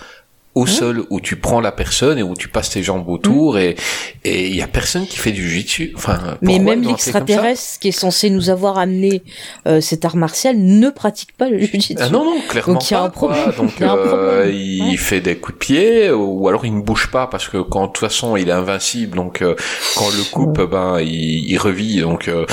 [0.55, 3.75] au sol où tu prends la personne et où tu passes tes jambes autour et
[4.23, 5.91] et il y a personne qui fait du jujitsu.
[5.95, 9.21] Enfin Mais même l'extraterrestre qui est censé nous avoir amené
[9.67, 11.95] euh, cet art martial ne pratique pas le jujitsu.
[11.99, 13.51] Ah non non clairement Donc, il y a pas, un problème.
[13.57, 14.97] Donc Il euh, il Ouais.
[14.97, 17.87] fait des coups de pied ou alors il ne bouge pas parce que quand de
[17.87, 19.55] toute façon il est invincible donc euh,
[19.95, 22.45] quand on le coupe ben il, il revit donc euh,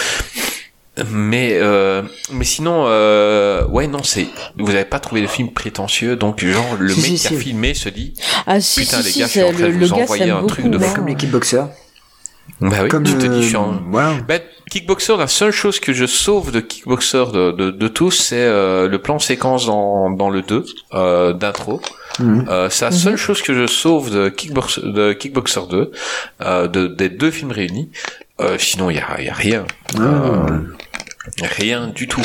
[1.10, 4.26] mais euh, mais sinon euh, ouais non c'est
[4.58, 7.30] vous avez pas trouvé le film prétentieux donc genre le Si, mec si, qui a
[7.30, 7.36] si.
[7.44, 8.12] filmé se dit
[8.46, 10.44] Ah si, Putain, si, les si, gars, je suis en train de vous envoyer un
[10.46, 10.94] truc de fou.
[10.94, 11.68] comme les kickboxers.
[12.60, 14.14] bah oui comme tu te dis je suis en- voilà.
[14.28, 14.40] Ben,
[14.70, 18.88] Kickboxer, la seule chose que je sauve de Kickboxer de, de, de tous, c'est euh,
[18.88, 20.64] le plan séquence dans, dans le 2
[20.94, 21.82] euh, d'intro.
[22.18, 22.46] Mhm.
[22.48, 22.96] Euh, c'est la Mhm.
[22.96, 25.90] seule chose que je sauve de Kickboxer, de Kickboxer 2,
[26.40, 27.90] euh, de, des deux films réunis.
[28.40, 29.66] Euh, sinon, il y a, y a rien.
[30.00, 30.46] Ah.
[31.42, 32.22] Rien du tout.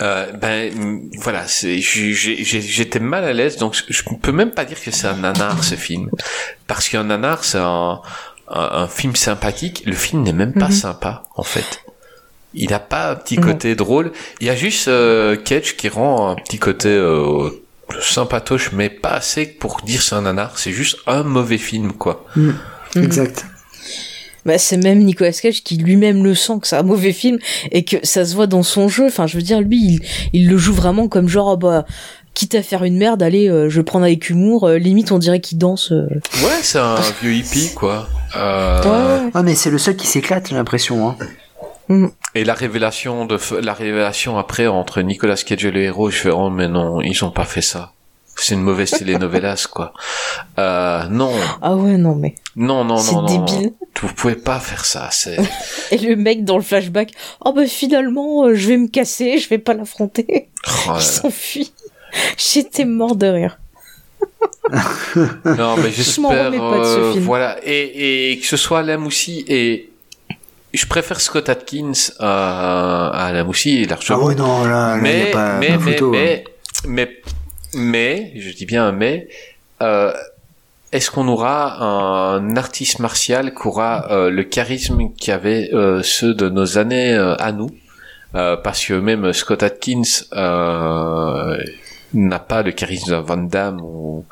[0.00, 0.72] Euh, ben
[1.18, 5.62] voilà, j'étais mal à l'aise, donc je peux même pas dire que c'est un nanar
[5.62, 6.08] ce film,
[6.66, 8.00] parce qu'un nanar c'est un
[8.52, 10.72] un, un film sympathique, le film n'est même pas Mhm.
[10.72, 11.82] sympa en fait.
[12.52, 13.46] Il n'a pas un petit Non.
[13.46, 14.10] côté drôle.
[14.40, 17.48] Il y a juste euh, Cage qui rend un petit côté euh,
[18.00, 20.58] sympatoche, mais pas assez pour dire c'est un nanar.
[20.58, 22.24] C'est juste un mauvais film, quoi.
[22.34, 22.56] Mhm.
[22.96, 23.46] Exact.
[24.46, 27.38] Bah, c'est même Nicolas Cage qui lui-même le sent que c'est un mauvais film
[27.72, 29.06] et que ça se voit dans son jeu.
[29.06, 30.00] Enfin, je veux dire, lui, il,
[30.32, 31.84] il le joue vraiment comme genre, ah bah,
[32.32, 34.66] quitte à faire une merde, allez, euh, je prends avec humour.
[34.66, 35.92] euh, limite, on dirait qu'il danse.
[35.92, 36.06] euh.
[36.42, 38.08] Ouais, c'est un vieux hippie, quoi.
[38.36, 39.30] Euh, Ouais, ouais.
[39.34, 41.10] Ah mais c'est le seul qui s'éclate, j'ai l'impression.
[41.10, 41.16] Hein.
[42.36, 46.16] Et la révélation de f- la révélation après entre Nicolas Cage et le héros, je
[46.18, 47.92] fais oh mais non, ils ont pas fait ça.
[48.36, 49.92] C'est une mauvaise telenovelas quoi.
[50.60, 52.36] Euh, non, Ah ouais, non, mais.
[52.54, 53.44] non, non, C'est non, non.
[53.44, 53.72] débile.
[54.02, 55.08] Vous pouvez pas faire ça.
[55.12, 55.36] C'est
[55.90, 57.12] Et le mec dans le flashback,
[57.44, 60.48] oh bah finalement, euh, je vais me casser, je vais pas l'affronter.
[60.66, 61.72] Oh là Il s'enfuit.
[62.36, 63.58] J'étais mort de rire.
[65.44, 67.24] non mais Je m'en j'espère remets pas de ce euh, film.
[67.24, 69.90] voilà et, et que ce soit Alain Moussi et
[70.72, 74.24] je préfère Scott Atkins à, à Alain Moussi Ah largement.
[74.24, 76.08] ouais non là, là, y mais, a pas, mais, pas mais, photo.
[76.08, 76.10] hein.
[76.12, 76.44] mais,
[76.86, 77.10] mais,
[77.74, 79.28] mais, je dis bien mais,
[79.82, 80.12] euh,
[80.92, 86.48] est-ce qu'on aura un artiste martial qui aura euh, le charisme qu'avaient euh, ceux de
[86.48, 87.70] nos années euh, à nous?
[88.34, 90.02] Euh, Parce que même Scott Atkins
[90.32, 91.56] euh,
[92.14, 94.24] n'a pas le charisme d'un Van Damme ou,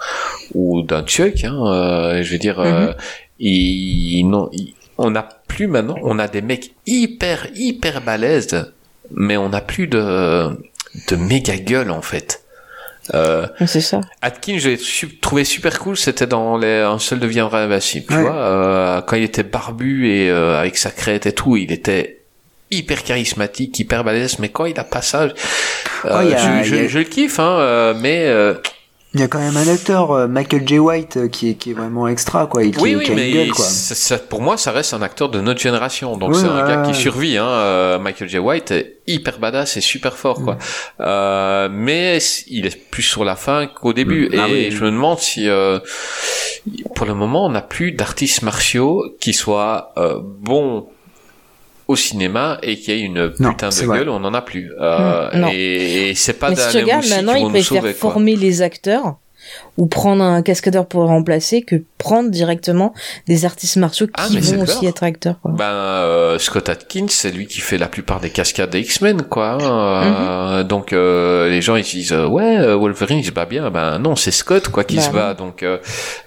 [0.54, 1.44] ou d'un Chuck.
[1.44, 2.92] Hein, euh, je veux dire, euh,
[3.38, 8.72] il- non, il- on n'a plus maintenant, on a des mecs hyper hyper balèzes,
[9.12, 10.48] mais on n'a plus de
[11.10, 12.37] de méga gueule en fait.
[13.14, 14.00] Euh, C'est ça.
[14.22, 18.14] Atkin, je l'ai su- trouvé super cool, c'était dans les, un seul deviendra invincible, tu
[18.14, 18.22] Ouais.
[18.22, 22.20] vois, euh, quand il était barbu et euh, avec sa crête et tout, il était
[22.70, 25.30] hyper charismatique, hyper balèze, mais quand il a pas ça, euh,
[26.04, 28.54] Oh, a- je, je- a- le kiffe, hein, euh, mais euh,
[29.18, 30.78] Il y a quand même un acteur, euh, Michael J.
[30.78, 32.62] White, euh, qui est, qui est vraiment extra, quoi.
[32.62, 33.64] Il, qui, oui, oui, qui a une mais gueule, quoi.
[33.64, 36.16] ça- ça- pour moi, ça reste un acteur de notre génération.
[36.16, 36.92] Donc Ouais, c'est un ouais, gars ouais.
[36.92, 37.36] qui survit.
[37.36, 37.46] Hein.
[37.48, 38.38] euh, Michael J.
[38.38, 40.56] White est hyper badass et super fort, quoi.
[41.00, 44.28] Euh, mais il est plus sur la fin qu'au début.
[44.28, 44.38] Mm.
[44.40, 44.70] Ah et oui.
[44.70, 45.80] je me demande si, euh,
[46.94, 50.88] pour le moment, on n'a plus d'artistes martiaux qui soient euh, bons
[51.88, 53.98] au cinéma et qui aient une Non, putain de vrai.
[53.98, 54.70] gueule, on n'en a plus.
[54.80, 55.48] Euh, Mm, non.
[55.52, 59.16] et, et c'est pas Mais si tu regardes, maintenant, ils préfèrent sauver, former les acteurs
[59.76, 62.92] ou prendre un cascadeur pour le remplacer que prendre directement
[63.26, 64.90] des artistes martiaux qui Ah, c'est vont aussi clair.
[64.90, 65.36] être acteurs.
[65.40, 65.52] Quoi.
[65.52, 69.58] Ben, euh, Scott Atkins, c'est lui qui fait la plupart des cascades des X-Men, quoi.
[69.60, 70.58] hein.
[70.60, 73.70] Euh, Donc, euh, les gens, ils se disent, euh, ouais, Wolverine, il se bat bien.
[73.70, 75.34] Ben, non, c'est Scott, quoi, qui Bah se bat.
[75.34, 75.78] Donc, euh,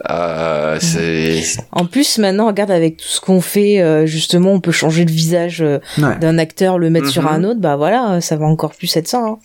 [0.09, 1.41] euh, c'est...
[1.71, 5.11] En plus, maintenant, regarde, avec tout ce qu'on fait, euh, justement, on peut changer le
[5.11, 6.17] visage euh, Ouais.
[6.19, 7.27] d'un acteur, le mettre sur Mhm.
[7.29, 9.19] un autre, bah voilà, ça va encore plus être ça.
[9.19, 9.37] hein.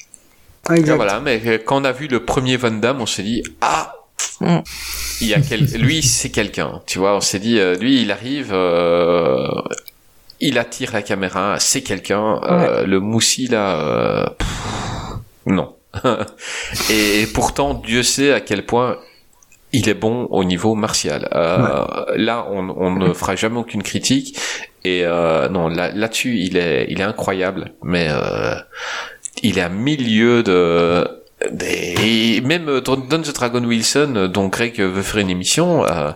[0.69, 0.97] Ah, exact.
[0.97, 3.93] Voilà, mais euh, quand on a vu le premier Van Damme, on s'est dit, ah,
[4.41, 4.59] Mm.
[5.23, 5.65] il y a quel...
[5.81, 7.17] lui, c'est quelqu'un, tu vois.
[7.17, 9.47] On s'est dit, euh, lui, il arrive, euh,
[10.41, 12.41] il attire la caméra, c'est quelqu'un.
[12.43, 14.27] Euh, le moussi, là, euh,
[15.47, 15.75] non.
[16.91, 18.99] et pourtant, Dieu sait à quel point
[19.73, 21.29] il est bon au niveau martial.
[21.35, 21.85] Euh,
[22.17, 24.39] Là, on, on ne fera jamais aucune critique.
[24.85, 27.73] Et euh, non, là- là-dessus, il est, il est incroyable.
[27.83, 28.55] Mais euh,
[29.43, 31.07] il est à milieu de...
[31.63, 36.11] et même euh, Don the Dragon Wilson, euh, dont Greg veut faire une émission, euh,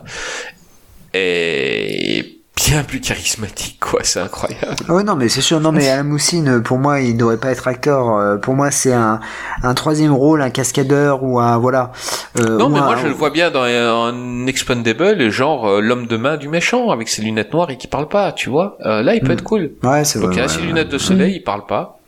[1.12, 4.00] est bien plus charismatique, quoi.
[4.02, 4.76] C'est incroyable.
[4.90, 5.60] Ouais, non, mais c'est sûr.
[5.60, 8.38] Non, mais Alain Moussine, pour moi, il ne devrait pas être acteur.
[8.40, 9.18] Pour moi, c'est un,
[9.62, 11.90] un troisième rôle, un cascadeur ou un, voilà.
[12.38, 16.16] Euh, Non, mais un- moi je le vois bien dans un Expendable, genre l'homme de
[16.16, 18.76] main du méchant avec ses lunettes noires et qui parle pas, tu vois.
[18.84, 19.32] Euh, là, il peut Hmm.
[19.32, 19.70] être cool.
[19.82, 20.36] Ouais, c'est Donc vrai.
[20.36, 20.66] il a ouais, ses ouais.
[20.66, 21.99] lunettes de soleil, il parle pas.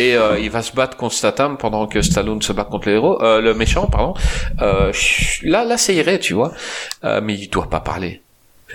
[0.00, 2.94] Et euh, il va se battre contre Statham pendant que Stallone se bat contre le
[2.94, 4.14] héros, euh, le méchant, pardon.
[4.60, 4.92] Euh,
[5.42, 6.52] là, là, ça irait, tu vois.
[7.04, 8.22] Euh, mais il doit pas parler.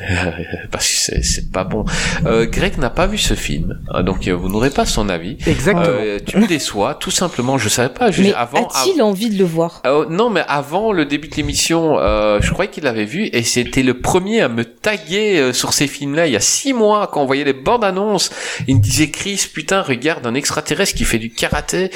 [0.72, 1.86] Parce que c'est- c'est pas bon.
[2.26, 5.38] Euh, Greg n'a pas vu ce film, hein, donc euh, vous n'aurez pas son avis.
[5.46, 5.86] Exactement.
[5.88, 7.58] Euh, tu me déçois, tout simplement.
[7.58, 8.12] Je savais pas.
[8.12, 9.82] Je, Mais avant, a-t-il envie de le voir?
[9.86, 13.44] Euh, non, mais avant le début de l'émission, euh, je croyais qu'il l'avait vu et
[13.44, 17.08] c'était le premier à me taguer euh, sur ces films-là il y a six mois
[17.12, 18.30] quand on voyait les bandes annonces.
[18.68, 21.92] Il me disait Chris, putain, regarde un extraterrestre qui fait du karaté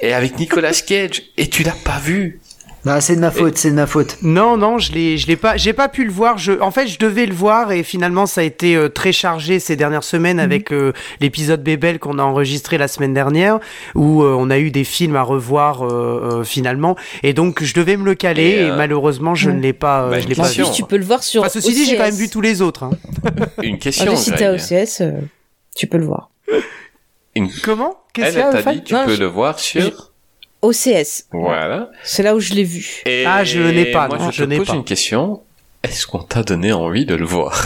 [0.00, 2.40] et avec Nicolas Cage et tu l'as pas vu.
[2.86, 4.16] Bah, c'est de ma faute, c'est de ma faute.
[4.22, 6.38] Non, non, je l'ai, je l'ai pas, j'ai pas pu le voir.
[6.38, 9.58] Je, en fait, je devais le voir et finalement, ça a été euh, très chargé
[9.58, 13.58] ces dernières semaines avec euh, l'épisode Bébel qu'on a enregistré la semaine dernière,
[13.96, 15.88] où euh, on a eu des films à revoir euh,
[16.42, 19.58] euh, finalement, et donc je devais me le caler Et, et, euh, malheureusement, je ne
[19.60, 20.62] l'ai pas, euh, bah, je l'ai pas vu.
[20.72, 22.84] tu peux le voir sur Enfin, ceci dit, j'ai quand même vu tous les autres.
[22.84, 22.90] hein.
[23.64, 24.14] Une En question.
[24.14, 24.52] si t'as.
[24.54, 25.10] OCS, euh,
[25.74, 26.30] tu peux le voir.
[27.34, 27.96] Une- Comment?
[28.12, 30.12] Qu'est-ce dit, tu Non, peux je- le voir sur.
[30.62, 31.90] OCS, Voilà.
[32.02, 33.02] c'est là où je l'ai vu.
[33.06, 34.74] Et Ah, je l'ai pas, Moi, non, je je te pose pas.
[34.74, 35.42] une question.
[35.82, 37.62] Est-ce qu'on t'a donné envie de le voir?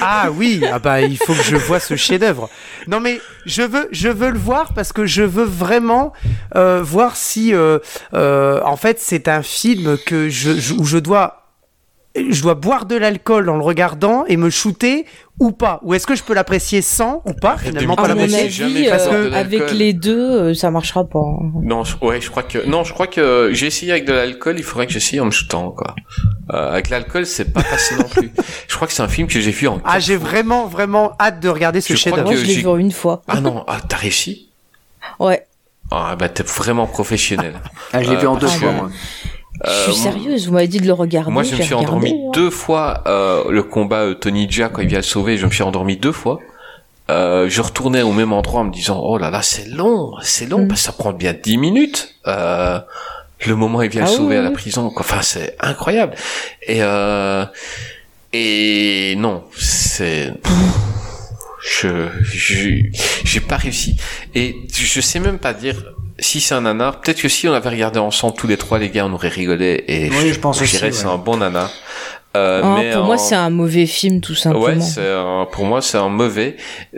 [0.00, 2.48] Ah oui, ah bah il faut que je vois ce chef-d'œuvre.
[2.86, 6.12] Non mais je veux, je veux le voir parce que je veux vraiment
[6.54, 7.78] euh, voir si, euh,
[8.14, 11.41] euh, en fait, c'est un film que je, je- où je dois,
[12.14, 15.06] je dois boire de l'alcool en le regardant et me shooter
[15.40, 15.80] ou pas?
[15.82, 18.90] Ou est-ce que je peux l'apprécier sans ou pas Finalement, pas À mon l'apprécier.
[18.92, 21.18] euh, avec les deux, euh, ça marchera pas.
[21.20, 21.50] hein.
[21.62, 24.56] Non, je, ouais, je crois que non, je crois que j'ai essayé avec de l'alcool.
[24.58, 25.94] Il faudrait que j'essaye en me shootant quoi.
[26.52, 28.30] Euh, avec l'alcool, c'est pas passé non plus.
[28.68, 29.80] Je crois que c'est un film que j'ai vu en.
[29.84, 31.92] ah, j'ai vraiment, vraiment hâte de regarder ce.
[32.08, 33.22] Moi, que je l'ai vu une fois.
[33.28, 34.48] Ah non, ah, t'as réussi?
[35.18, 35.46] Ouais.
[35.90, 37.54] Ah bah t'es vraiment professionnel.
[37.92, 38.90] Ah, je l'ai vu en deux fois, que, moi.
[39.66, 41.30] Euh, je suis sérieuse, vous m'avez dit de le regarder.
[41.30, 42.30] Moi, je me suis regardé, endormi hein.
[42.34, 45.36] deux fois euh, le combat euh, Tony Jaa quand il vient le sauver.
[45.38, 46.38] Je me suis endormi deux fois.
[47.10, 50.46] Euh, je retournais au même endroit en me disant oh là là c'est long, c'est
[50.46, 50.68] long Mm.
[50.68, 52.14] parce que ça prend bien dix minutes.
[52.26, 52.78] Euh,
[53.44, 55.00] le moment où il vient Ah le sauver oui, à la prison, quoi.
[55.02, 56.14] enfin c'est incroyable.
[56.66, 57.44] Et euh,
[58.32, 60.32] et non, c'est
[61.60, 62.86] je je-
[63.24, 63.96] j'ai pas réussi.
[64.34, 65.91] Et je sais même pas dire
[66.22, 67.00] si c'est un nanar.
[67.00, 69.84] Peut-être que si on avait regardé ensemble tous les trois les gars, on aurait rigolé.
[69.88, 70.92] Et Oui, je pense aussi, dirais ouais.
[70.92, 71.70] c'est un bon nanar.
[72.34, 74.64] Euh, Ah, mais pour moi, c'est un mauvais film, tout simplement.
[74.64, 76.56] Ouais, c'est un- pour moi c'est un mauvais.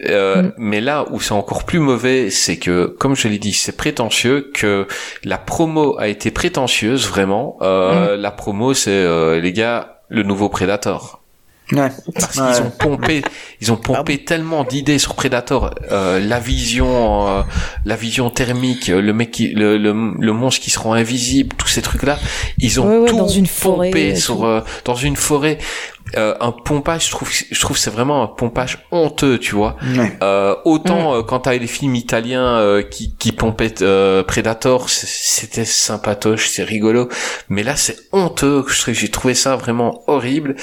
[0.09, 0.53] Euh, Mm.
[0.59, 4.53] Mais là où c'est encore plus mauvais, c'est que, comme je l'ai dit, c'est prétentieux.
[4.55, 4.86] Que
[5.25, 7.57] la promo a été prétentieuse vraiment.
[7.61, 7.65] Mm.
[7.65, 11.24] Euh, La promo, c'est euh, les gars, le nouveau Predator.
[11.73, 11.91] Ouais.
[12.15, 12.52] Parce Ouais.
[12.52, 13.23] qu'ils ont pompé,
[13.62, 17.43] ils ont pompé tellement d'idées sur Predator, euh, la vision, euh,
[17.86, 21.57] la vision thermique, euh, le mec qui, le, le, le monstre qui se rend invisible,
[21.57, 22.18] tous ces trucs-là,
[22.59, 24.44] ils ont Ouais, ouais, tout dans une forêt pompé sur, tout.
[24.44, 25.59] euh, dans une forêt.
[26.18, 29.76] Euh, un pompage, je trouve, je trouve que c'est vraiment un pompage honteux, tu vois.
[29.97, 30.12] Ouais.
[30.23, 36.47] Euh, autant quand t'as les films italiens euh, qui, qui pompaient euh, Predator, c'était sympatoche,
[36.51, 37.09] c'est rigolo.
[37.49, 38.65] Mais là, c'est honteux.
[38.89, 40.57] J'ai trouvé ça vraiment horrible.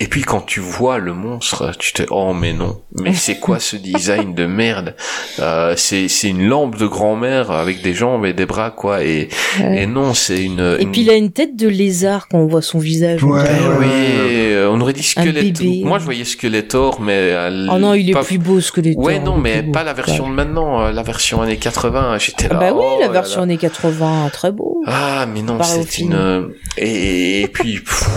[0.00, 3.58] Et puis quand tu vois le monstre, tu te oh mais non, mais c'est quoi
[3.58, 4.94] ce design de merde?
[5.40, 9.02] Euh, C'est c'est une lampe de grand-mère avec des jambes et des bras quoi.
[9.02, 9.28] Et,
[9.60, 9.82] Ouais.
[9.82, 10.60] et non, c'est une.
[10.78, 13.24] Et une- puis il a une tête de lézard quand on voit son visage.
[13.24, 13.42] Ouais,
[13.80, 15.42] oui, euh, on aurait dit Skeletor.
[15.42, 15.82] bébé.
[15.84, 18.80] Moi, je voyais Skeletor, mais elle- Oh non, il est pas- plus beau ce que
[18.80, 22.18] les Ouais, non, mais pas la version de maintenant, euh, la version années 80.
[22.18, 22.60] J'étais Ah là.
[22.60, 23.44] bah oui, oh la là version là.
[23.44, 24.80] années 80, très beau.
[24.86, 26.14] Ah, mais non, c'est une.
[26.14, 28.08] euh, Et, et puis, pff,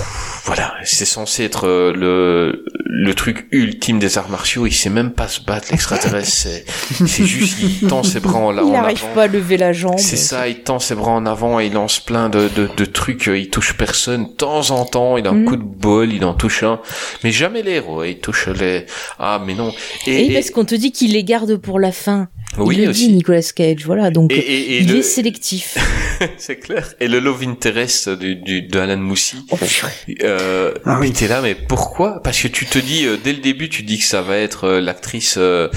[0.44, 4.66] voilà, c'est censé être euh, le le truc ultime des arts martiaux.
[4.68, 6.30] Il sait même pas se battre, l'extraterrestre.
[6.32, 6.66] c'est
[7.08, 9.08] c'est juste il tend ses bras en, il en avant.
[9.14, 9.98] pas à lever la jambe.
[10.00, 12.86] C'est ça, il tend ses bras en avant et il lance plein de, de, de
[12.86, 14.24] trucs, euh, il touche personne.
[14.26, 15.46] De temps en temps, il a un Mhm.
[15.46, 16.80] coup de bol, il en touche un.
[17.24, 18.86] Mais jamais les héros, il touche les...
[19.20, 19.72] Ah, mais non.
[20.08, 22.28] Et, Et, et- parce qu'on te dit qu'il les garde pour la fin.
[22.58, 23.08] Oui, il le aussi.
[23.08, 24.10] dit, Nicolas Cage, voilà.
[24.12, 25.78] Donc, Et, et, et il le- est sélectif.
[26.38, 26.94] c'est clair.
[27.00, 29.38] Et le love interest du, du, de Alan Moussi.
[29.52, 29.92] Oh, purée.
[30.24, 31.12] Euh, Ah oui.
[31.14, 32.22] t'es là, mais pourquoi?
[32.24, 34.66] Parce que tu te dis, euh, dès le début, tu dis que ça va être
[34.66, 35.70] euh, l'actrice euh,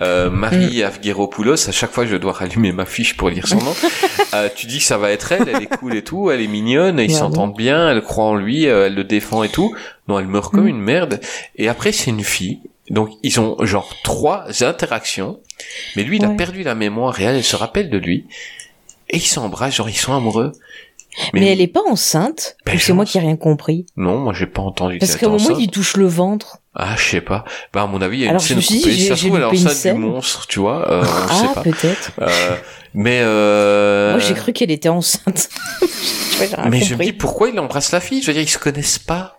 [0.00, 0.86] euh, Marie Mm.
[0.86, 1.68] Avgeropoulos.
[1.68, 3.74] À chaque fois, je dois rallumer ma fiche pour lire son nom.
[4.34, 6.46] Euh, tu dis que ça va être elle, elle est cool et tout, elle est
[6.46, 9.74] mignonne, ils s'entendent bien, elle croit en lui, euh, elle le défend et tout.
[10.08, 10.68] Non, elle meurt comme Mm.
[10.68, 11.20] une merde.
[11.56, 12.60] Et après, c'est une fille.
[12.92, 15.40] Donc, ils ont genre trois interactions.
[15.96, 18.26] Mais lui, il a perdu la mémoire et elle, elle se rappelle de lui.
[19.08, 20.52] Et ils s'embrassent, genre ils sont amoureux.
[21.34, 23.84] Mais, elle est pas enceinte Ben, c'est moi qui ai rien compris?
[23.96, 26.58] Non, moi j'ai pas entendu Parce qu'elle qu'à un était moment, il touche le ventre.
[26.74, 27.44] Ah, je sais pas.
[27.74, 28.92] Bah, à mon avis, il y a Alors, une scène dit, coupée.
[28.92, 30.90] J'ai- ça se trouve, elle est enceinte du monstre, tu vois.
[30.90, 31.62] Euh, on ah, sait pas.
[31.62, 32.12] peut-être.
[32.22, 32.56] Euh,
[32.94, 34.12] mais euh...
[34.12, 35.50] Moi, j'ai cru qu'elle était enceinte.
[36.40, 37.06] Mais je me compris.
[37.06, 38.20] dis pourquoi il embrasse la fille?
[38.22, 39.38] Je veux dire, ils se connaissent pas.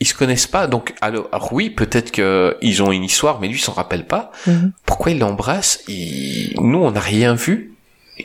[0.00, 0.66] Ils se connaissent pas.
[0.66, 4.32] Donc, alors, alors oui, peut-être que ils ont une histoire, mais lui, s'en rappelle pas.
[4.46, 4.72] Mhm.
[4.86, 5.82] Pourquoi il l'embrasse?
[5.88, 6.54] Il...
[6.60, 7.74] Nous, on n'a rien vu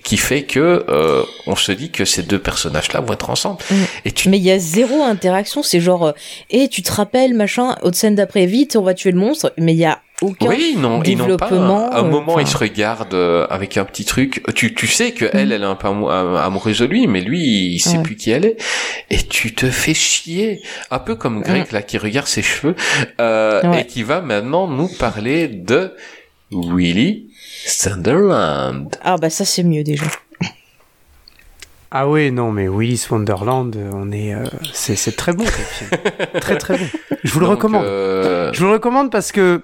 [0.04, 3.60] qui fait que euh, on se dit que ces deux personnages-là vont être ensemble.
[3.72, 3.86] Mhm.
[4.06, 5.64] Et tu Mais il y a zéro interaction.
[5.64, 6.14] C'est genre,
[6.50, 9.54] et tu te rappelles, machin, autre scène d'après, vite, on va tuer le monstre.
[9.58, 10.48] Mais il y a aucun.
[10.48, 11.50] Oui, non, ils n'ont pas.
[11.50, 12.42] développement, À un euh, moment, enfin.
[12.42, 14.44] ils se regardent euh, avec un petit truc.
[14.56, 15.52] Tu, tu sais que elle, Mhm.
[15.54, 18.04] elle est un peu amou- am- amoureuse de lui, mais lui, il sait Ouais.
[18.04, 18.58] plus qui elle est.
[19.10, 22.76] Et tu te fais chier, un peu comme Greg là qui regarde ses cheveux
[23.22, 23.82] euh, Ouais.
[23.82, 25.94] et qui va maintenant nous parler de
[26.52, 27.30] Willy
[27.66, 28.96] Sunderland.
[29.04, 30.06] Ah, bah ça, c'est mieux déjà.
[31.92, 35.44] Ah oui, non, mais Willis Wonderland, on est, euh, c'est, c'est très bon
[36.40, 36.86] très très bon.
[37.24, 37.84] Je vous le Donc, recommande.
[37.84, 39.64] euh, Je vous le recommande parce que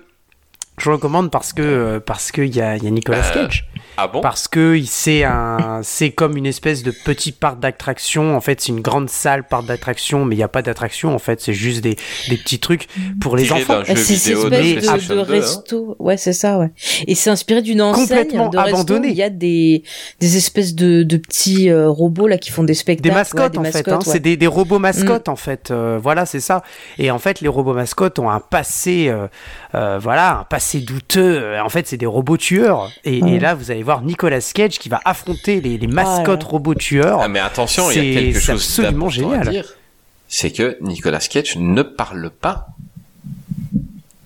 [0.77, 3.67] je recommande parce que euh, parce que il y a, y a Nicolas Euh, Cage.
[3.97, 4.21] Ah bon?
[4.21, 8.35] Parce que c'est un, c'est comme une espèce de petit parc d'attraction.
[8.35, 11.13] En fait, c'est une grande salle parc d'attraction, mais il n'y a pas d'attraction.
[11.15, 11.95] En fait, c'est juste des,
[12.29, 12.87] des petits trucs
[13.21, 13.79] pour les Tiré enfants.
[13.87, 15.23] Bah, c'est de espèce de, de 2, hein.
[15.23, 15.95] resto.
[15.99, 16.71] Ouais, c'est ça, ouais.
[17.07, 19.01] Et c'est inspiré d'une enseigne de resto.
[19.03, 19.83] Il y a des,
[20.19, 23.03] des espèces de, de petits euh, robots là qui font des spectacles.
[23.03, 23.97] Des ouais, mascottes des en fait, hein.
[23.97, 24.03] ouais.
[24.05, 26.63] C'est des, des robots mascottes en fait, Euh, voilà c'est ça.
[26.97, 29.27] Et en fait les robots mascottes ont un passé, euh,
[29.75, 31.59] euh, voilà, un passé douteux.
[31.63, 32.89] En fait c'est des robots tueurs.
[33.03, 33.33] Et, Ouais.
[33.33, 36.49] et là vous allez voir Nicolas Cage qui va affronter les, les mascottes là.
[36.49, 37.21] robots tueurs.
[37.21, 39.49] Ah, mais attention, il y a C'est- quelque chose absolument à génial.
[39.49, 39.73] dire.
[40.27, 42.67] C'est que Nicolas Cage ne parle pas.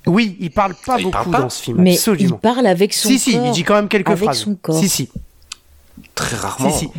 [0.08, 2.36] Oui, il parle pas Il beaucoup parle pas dans ce film, Mais absolument.
[2.38, 3.46] il parle avec son si si, corps.
[3.46, 4.40] il dit quand même quelques Avec phrases.
[4.40, 4.80] son corps.
[4.80, 5.10] Si si.
[6.16, 6.72] Très rarement.
[6.72, 6.92] Si, si.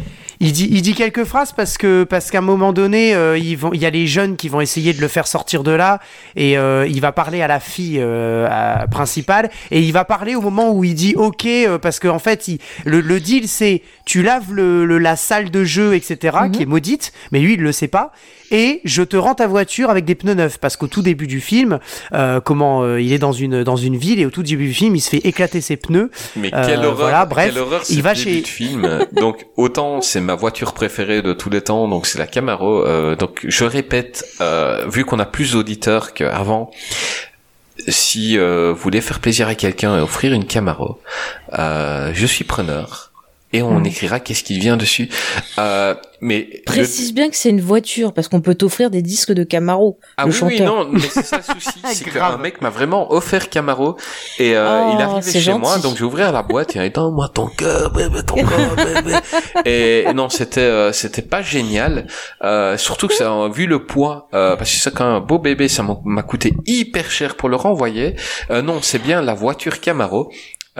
[0.42, 3.56] Il dit, il dit quelques phrases parce que parce qu'à un moment donné, euh, ils
[3.58, 6.00] vont, il y a les jeunes qui vont essayer de le faire sortir de là
[6.34, 10.34] et euh, il va parler à la fille euh, à- principale et il va parler
[10.34, 11.46] au moment où il dit OK
[11.82, 15.50] parce qu'en en fait, il, le, le deal c'est tu laves le, le- la salle
[15.50, 18.10] de jeu etc qui est maudite, mais lui il le sait pas
[18.50, 21.40] et je te rends ta voiture avec des pneus neufs parce qu'au tout début du
[21.40, 21.78] film,
[22.12, 24.74] euh, comment euh, il est dans une dans une ville et au tout début du
[24.74, 26.10] film il se fait éclater ses pneus.
[26.36, 29.06] Mais Euh, quelle horreur, voilà, bref, quelle horreur il va début chez- de film.
[29.12, 32.84] donc autant c'est ma voiture préférée de tous les temps, donc c'est la Camaro.
[32.86, 36.70] Euh, donc je répète, euh, vu qu'on a plus d'auditeurs qu'avant,
[37.88, 41.00] si euh, vous voulez faire plaisir à quelqu'un et offrir une Camaro,
[41.58, 43.09] euh, je suis preneur.
[43.52, 43.86] Et on Mm.
[43.86, 45.08] écrira qu'est-ce qui vient dessus.
[45.58, 49.32] Euh, mais le- Précise bien que c'est une voiture parce qu'on peut t'offrir des disques
[49.32, 49.98] de Camaro.
[50.16, 50.84] Ah le oui, oui, chanteur.
[50.84, 52.32] non, mais c'est ça le souci, c'est Grave.
[52.36, 53.96] qu'un mec m'a vraiment offert Camaro
[54.38, 57.00] et euh, Oh, il arrivait chez moi, donc j'ai ouvert la boîte et il dit
[57.00, 59.16] moi ton cœur, bébé, ton cœur, bébé.
[59.64, 62.06] et non, c'était euh, c'était pas génial,
[62.44, 65.38] euh, surtout que ça, vu le poids, euh, parce que c'est quand même un beau
[65.40, 68.14] bébé, ça m'a- m'a coûté hyper cher pour le renvoyer.
[68.50, 70.30] Euh, non, c'est bien la voiture Camaro.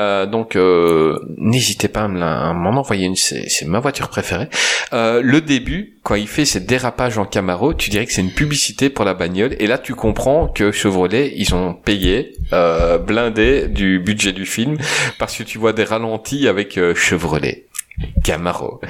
[0.00, 4.48] Euh, donc euh, n'hésitez pas à m'en envoyer une, c'est ma voiture préférée.
[4.92, 8.32] Euh, le début, quand il fait ses dérapages en Camaro, tu dirais que c'est une
[8.32, 13.68] publicité pour la bagnole, et là tu comprends que Chevrolet, ils ont payé, euh, blindé
[13.68, 14.78] du budget du film,
[15.18, 17.66] parce que tu vois des ralentis avec euh, Chevrolet,
[18.24, 18.80] Camaro,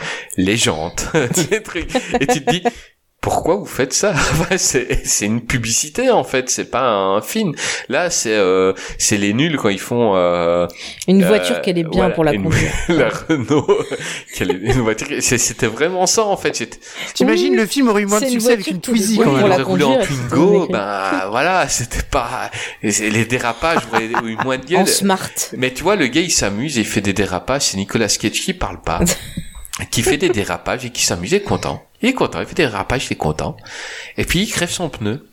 [1.17, 2.63] des trucs, et tu te dis,
[3.21, 4.15] pourquoi vous faites ça?
[4.57, 7.53] C'est c'est une publicité en fait, c'est pas un film.
[7.89, 10.67] Là, c'est euh, c'est les nuls quand ils font euh,
[11.07, 12.73] Une euh, voiture qu'elle est bien voilà, pour la une- conduire.
[12.89, 13.67] la Renault,
[14.35, 15.07] quelle est- une voiture.
[15.21, 16.53] c'est- C'était vraiment ça en fait.
[17.15, 19.45] T'imagines Oui, le film aurait eu moins de succès avec une Twizy quand même.
[19.45, 22.51] aurait roulé en Twingo, ben voilà, c'était pas
[22.83, 24.81] les dérapages auraient eu moins de gueule.
[24.81, 25.31] En smart.
[25.57, 27.63] Mais tu vois, le gars il s'amuse et il fait des dérapages.
[27.63, 29.01] C'est Nicolas Cage qui parle pas,
[29.91, 31.39] qui fait des dérapages et qui s'amuse.
[31.47, 31.83] Content.
[32.03, 32.41] Il est content.
[32.41, 33.57] Il fait des dérapages, il est content.
[34.17, 35.27] Et puis il crève son pneu.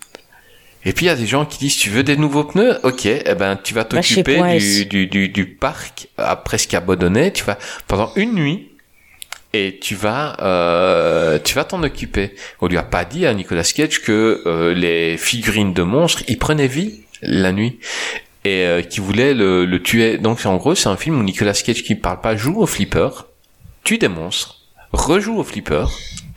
[0.86, 2.78] Et puis il y a des gens qui disent tu veux des nouveaux pneus?
[2.84, 6.36] Ok, eh ben tu vas Va chez t'occuper Point du, du, du, du parc à
[6.36, 7.34] presque abandonné.
[7.34, 8.70] Tu vas pendant une nuit
[9.54, 12.36] et tu vas euh, tu vas t'en occuper.
[12.62, 16.38] On lui a pas dit à Nicolas Cage que euh, les figurines de monstres ils
[16.38, 17.80] prenaient vie la nuit
[18.46, 20.18] et euh, qui voulait le, le tuer.
[20.18, 23.10] Donc en gros c'est un film où Nicolas Cage qui parle pas joue au flipper,
[23.84, 24.62] tue des monstres,
[24.94, 25.86] rejoue au flipper,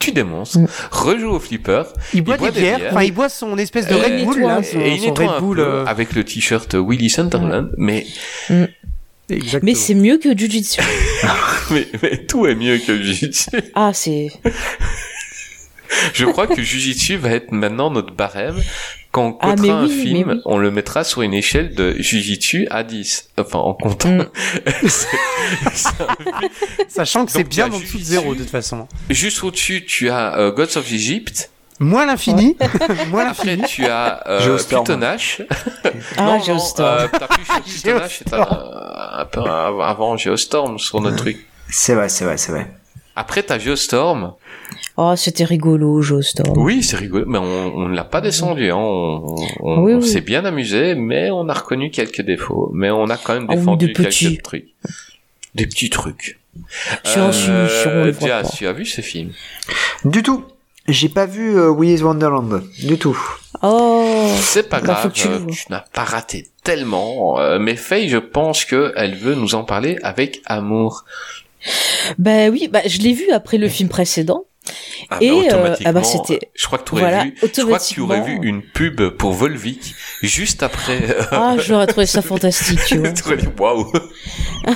[0.00, 0.66] tue des monstres, Mm.
[0.90, 1.84] rejoue au flipper.
[2.12, 4.80] Il boit, boit des bières, enfin il boit son espèce de Red Bull là, son,
[4.80, 5.60] et il son Red Bull.
[5.60, 8.04] euh, avec le t-shirt Willy Sunderland, mais,
[9.28, 9.60] exactement.
[9.62, 10.80] Mais c'est mieux que Jujitsu.
[11.70, 13.50] mais mais tout est mieux que Jujitsu.
[13.74, 14.28] Ah, c'est.
[16.14, 18.56] Je crois que Jujitsu va être maintenant notre barème.
[19.12, 20.40] Quand on Ah, un film, oui.
[20.44, 23.30] on le mettra sur une échelle de Jujitsu à 10.
[23.38, 24.08] Enfin, en comptant.
[24.08, 24.26] Mm.
[24.88, 25.08] C'est-
[25.74, 26.16] c'est un-
[26.88, 28.86] Sachant que c'est bien en dessous de zéro de toute façon.
[29.08, 31.50] Juste au-dessus, tu as euh, Gods of Egypt.
[31.80, 32.56] Moins l'infini,
[33.10, 33.66] moins Après, l'infini.
[33.66, 34.58] tu as euh.
[34.68, 35.40] Plutonash.
[35.84, 36.98] Ah, non, non, Geostorm.
[37.00, 38.46] euh, t'as plus Plutonash, c'est un,
[39.20, 41.46] un peu avant Geostorm sur notre truc.
[41.68, 42.70] C'est vrai, c'est vrai, c'est vrai.
[43.20, 44.32] Après, t'as Geostorm.
[44.96, 46.56] Oh, c'était rigolo, Geostorm.
[46.56, 48.70] Oui, c'est rigolo, mais on, ne l'a pas descendu.
[48.70, 48.76] Hein.
[48.78, 50.08] On, on- Oui, on oui.
[50.08, 52.70] s'est bien amusé, mais on a reconnu quelques défauts.
[52.72, 54.28] Mais on a quand même Ah défendu des petits.
[54.28, 54.68] quelques trucs.
[55.54, 56.38] Des petits trucs.
[57.04, 58.42] Pas.
[58.56, 59.32] tu as vu ce film?
[60.06, 60.44] Du tout.
[60.88, 62.62] J'ai pas vu euh, Willy's Wonderland.
[62.82, 63.18] Du tout.
[63.62, 64.26] Oh.
[64.38, 67.38] C'est pas Bah, grave, tu euh, tu n'as pas raté tellement.
[67.38, 71.04] Euh, mais Faye, je pense que elle veut nous en parler avec amour.
[72.18, 74.44] Bah oui, bah je l'ai vu après le film précédent.
[75.10, 77.34] Ah, bah, Et, euh, automatiquement, ah bah, c'était- je crois que tu aurais voilà, vu,
[77.42, 81.00] je crois que tu aurais vu une pub pour Volvic juste après.
[81.32, 83.10] Ah, j'aurais trouvé ça fantastique, tu vois.
[83.58, 83.92] waouh.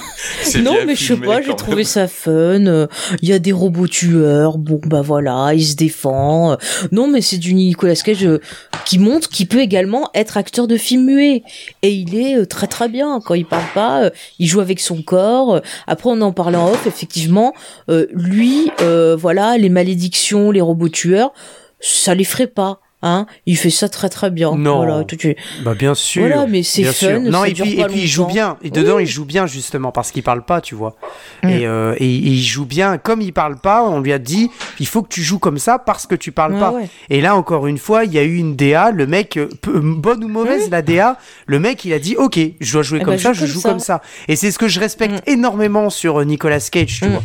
[0.62, 2.30] Non, mais je sais pas, j'ai trouvé ça fun.
[2.66, 2.86] euh,
[3.22, 6.52] Il y a des robots tueurs, bon bah voilà, il se défend.
[6.52, 6.56] euh,
[6.92, 8.40] Non, mais c'est du Nicolas Cage euh,
[8.84, 11.42] qui montre qu'il peut également être acteur de film muet.
[11.82, 13.20] Et il est euh, très très bien.
[13.24, 15.54] Quand il parle pas, euh, il joue avec son corps.
[15.56, 17.52] Euh, Après, on en parle en off, effectivement.
[17.90, 21.32] euh, lui, euh, voilà, les malédictions, les robots tueurs,
[21.78, 22.80] ça l'effraie pas.
[23.06, 24.54] Hein, il fait ça très très bien.
[24.56, 24.76] Non.
[24.76, 26.22] Voilà, tout, tu- Bah bien sûr.
[26.26, 27.20] Voilà, mais c'est fun, sûr.
[27.20, 28.56] Non ça et dure puis pas et puis il joue bien.
[28.62, 29.02] Et dedans Oui.
[29.02, 30.96] il joue bien justement parce qu'il parle pas, tu vois.
[31.42, 31.48] Mm.
[31.50, 32.96] Et, euh, et, et il joue bien.
[32.96, 34.50] Comme il parle pas, on lui a dit
[34.80, 36.70] il faut que tu joues comme ça parce que tu parles Ouais, pas.
[36.72, 36.88] ouais.
[37.10, 38.90] Et là encore une fois, il y a eu une DA.
[38.90, 42.72] Le mec, euh, bonne ou mauvaise la DA, le mec il a dit ok, je
[42.72, 43.68] dois jouer Eh comme ben, ça, je joue ça.
[43.68, 44.00] comme ça.
[44.28, 45.30] Et c'est ce que je respecte Mm.
[45.32, 47.22] énormément sur euh, Nicolas Cage, tu vois.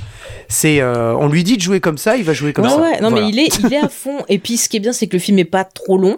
[0.49, 2.77] C'est euh, on lui dit de jouer comme ça, il va jouer comme ouais, ça.
[2.81, 2.99] ouais.
[3.01, 3.25] Non, Voilà.
[3.27, 4.17] mais il est, il est à fond.
[4.27, 6.17] Et puis, ce qui est bien, c'est que le film est pas trop long.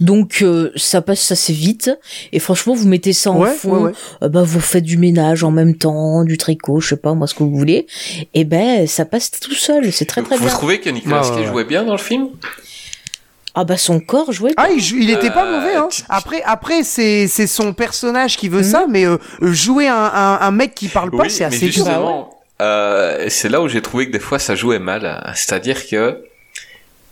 [0.00, 1.90] Donc, euh, ça passe assez vite.
[2.32, 3.70] Et franchement, vous mettez ça en Ouais, fond.
[3.76, 3.92] ouais, ouais.
[4.22, 7.26] euh, bah, vous faites du ménage en même temps, du tricot, je sais pas, moi,
[7.26, 7.86] ce que vous voulez.
[8.34, 9.92] Et ben, ça passe tout seul.
[9.92, 10.52] C'est très, très Vous bien.
[10.54, 12.28] trouvez que Nicolas Cage jouait bien dans le film?
[13.54, 14.52] Ah, bah, son corps jouait.
[14.56, 15.88] Ah, il, était pas Euh, mauvais, hein.
[16.08, 18.64] Après, après c'est, c'est son personnage qui veut Mhm.
[18.64, 22.30] ça, mais euh, jouer un, un, un mec qui parle pas, Oui, c'est assez dur.
[22.62, 25.22] euh, c'est là où j'ai trouvé que des fois ça jouait mal.
[25.34, 26.24] C'est-à-dire que,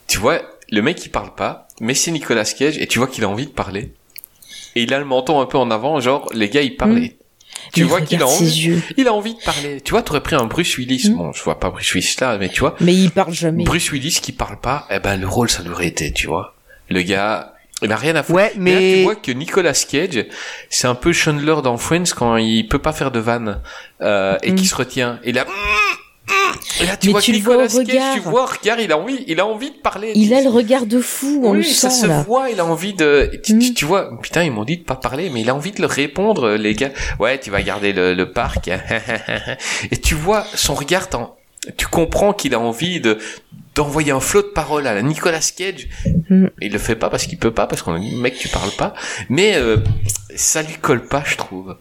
[0.07, 3.25] tu vois, le mec il parle pas, mais c'est Nicolas Cage et tu vois qu'il
[3.25, 3.93] a envie de parler.
[4.77, 7.17] Et il a le menton un peu en avant, genre les gars ils parlaient.
[7.73, 8.83] Tu Mais vois qu'il a envie, yeux.
[8.97, 9.81] il a envie de parler.
[9.83, 11.11] Tu vois, t'aurais pris un Bruce Willis.
[11.11, 11.17] Mm.
[11.17, 13.65] Bon, je vois pas Bruce Willis là, mais tu vois, Mais il parle jamais.
[13.65, 16.55] Bruce Willis qui parle pas, eh ben le rôle ça lui aurait été, tu vois.
[16.89, 18.37] Le gars, il a rien à foutre.
[18.37, 20.27] Ouais, Mais là, tu vois que Nicolas Cage,
[20.71, 23.61] c'est un peu Chandler dans Friends quand il peut pas faire de vanne
[24.01, 24.55] euh, et Mm.
[24.55, 25.19] qui se retient.
[25.25, 25.45] Et là,
[26.81, 28.15] et là tu Mais vois tu vois au Cage, regard.
[28.15, 30.13] tu vois, regarde, il a envie, il a envie de parler.
[30.15, 32.23] Il Tu- a le regard de fou, on oui, le ça se là.
[32.23, 33.75] voit, il a envie de, tu, Mm.
[33.75, 35.87] tu- vois, putain, ils m'ont dit de pas parler, mais il a envie de le
[35.87, 36.91] répondre, les gars.
[37.19, 38.69] Ouais, tu vas garder le, le parc.
[39.91, 41.09] Et tu vois son regard,
[41.77, 43.19] tu comprends qu'il a envie de,
[43.75, 45.89] d'envoyer un flot de paroles à la Nicolas Cage.
[46.31, 46.47] Mm.
[46.61, 48.71] Il le fait pas parce qu'il peut pas, parce qu'on a dit, mec, tu parles
[48.79, 48.95] pas.
[49.29, 49.77] Mais, euh,
[50.35, 51.77] ça lui colle pas, je trouve.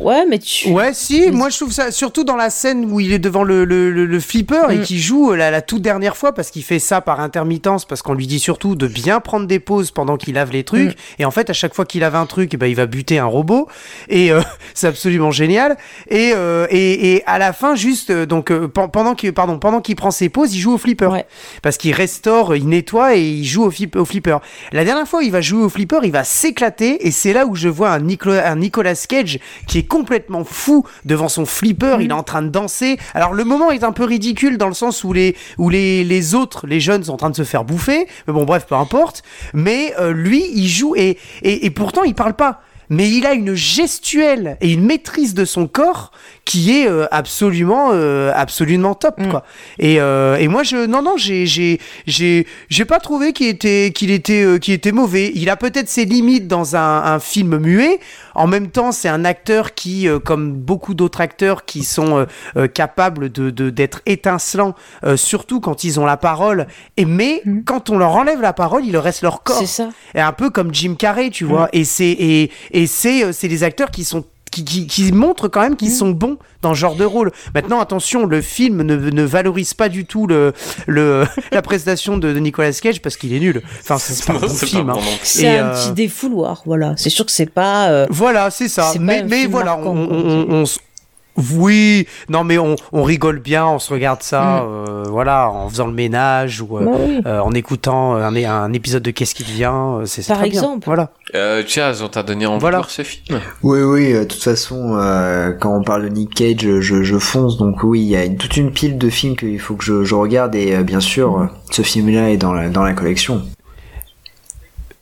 [0.00, 0.70] Ouais, mais tu.
[0.70, 3.64] Ouais, si, moi je trouve ça, surtout dans la scène où il est devant le,
[3.66, 4.82] le, le, le flipper et Mm.
[4.82, 8.14] qui joue la, la toute dernière fois parce qu'il fait ça par intermittence, parce qu'on
[8.14, 10.90] lui dit surtout de bien prendre des pauses pendant qu'il lave les trucs.
[10.92, 10.94] Mm.
[11.18, 13.18] Et en fait, à chaque fois qu'il lave un truc, eh ben, il va buter
[13.18, 13.68] un robot.
[14.08, 14.40] Et euh,
[14.74, 15.76] c'est absolument génial.
[16.08, 19.58] Et, euh, et, et à la fin, juste, euh, donc, euh, pen- pendant qu'il pardon,
[19.58, 21.06] pendant qu'il prend ses pauses, il joue au flipper.
[21.10, 21.26] Ouais.
[21.62, 24.38] Parce qu'il restaure, il nettoie et il joue au, flip- au flipper.
[24.72, 27.44] La dernière fois où il va jouer au flipper, il va s'éclater et c'est là
[27.44, 31.96] où je vois un, Nicolas, un Nicolas Cage qui est complètement fou devant son flipper,
[32.00, 32.96] il est en train de danser.
[33.12, 36.34] Alors le moment est un peu ridicule dans le sens où les, où les, les
[36.36, 39.22] autres, les jeunes sont en train de se faire bouffer, mais bon bref, peu importe.
[39.52, 42.62] Mais euh, lui, il joue et, et, et pourtant il parle pas.
[42.88, 46.10] Mais il a une gestuelle et une maîtrise de son corps
[46.50, 49.28] qui est euh, absolument, euh, absolument top, Mm.
[49.28, 49.44] quoi.
[49.78, 53.92] Et, euh, et moi, je, non, non, j'ai, j'ai, j'ai, j'ai pas trouvé qu'il était,
[53.94, 55.30] qu'il était, qu'il était mauvais.
[55.36, 58.00] Il a peut-être ses limites dans un, un film muet.
[58.34, 62.26] En même temps, c'est un acteur qui, comme beaucoup d'autres acteurs, qui sont
[62.74, 64.74] capables de, de- d'être étincelants,
[65.16, 66.66] surtout quand ils ont la parole.
[66.96, 67.60] Et mais Mm.
[67.64, 69.58] quand on leur enlève la parole, il leur reste leur corps.
[69.58, 69.88] C'est ça.
[70.14, 71.68] Et un peu comme Jim Carrey, tu vois.
[71.72, 75.60] Et c'est et, et c'est c'est des acteurs qui sont qui, qui, qui montrent quand
[75.62, 77.30] même qu'ils sont bons dans ce genre de rôle.
[77.54, 80.52] Maintenant, attention, le film ne, ne valorise pas du tout le,
[80.86, 83.62] le la prestation de, de Nicolas Cage parce qu'il est nul.
[83.80, 84.86] Enfin, c'est pas bon film.
[84.86, 84.96] pas hein.
[84.96, 85.18] bon plus.
[85.22, 86.94] C'est un euh, petit défouloir, voilà.
[86.96, 87.88] C'est sûr que c'est pas.
[87.90, 88.92] euh, Voilà, c'est ça.
[88.98, 90.10] Mais, film voilà, marquant, on,
[90.50, 90.64] on- on
[91.54, 95.86] oui, non, mais on, on rigole bien, on se regarde ça, euh, voilà, en faisant
[95.86, 96.84] le ménage ou euh, Mm.
[96.86, 97.20] bah oui.
[97.26, 99.72] euh, en écoutant un, un épisode de Qu'est-ce qui devient.
[99.74, 100.60] euh, C'est Par très bien.
[100.60, 100.84] exemple.
[100.86, 101.10] Voilà.
[101.34, 102.78] Euh, Jazz, on t'a donné envie Voilà.
[102.78, 103.40] de voir ce film.
[103.62, 107.18] Oui, oui, euh, de toute façon, euh, quand on parle de Nick Cage, je, je
[107.18, 109.84] fonce, donc oui, il y a une- toute une pile de films qu'il faut que
[109.84, 113.42] je, je regarde, et euh, bien sûr, ce film-là est dans la, dans la collection.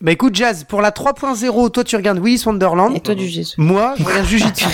[0.01, 2.95] Bah écoute, Jazz, pour la 3.0, toi tu regardes Willis Wonderland.
[2.97, 3.55] Et toi du Jésus.
[3.59, 4.65] Moi, je regarde Jujitsu.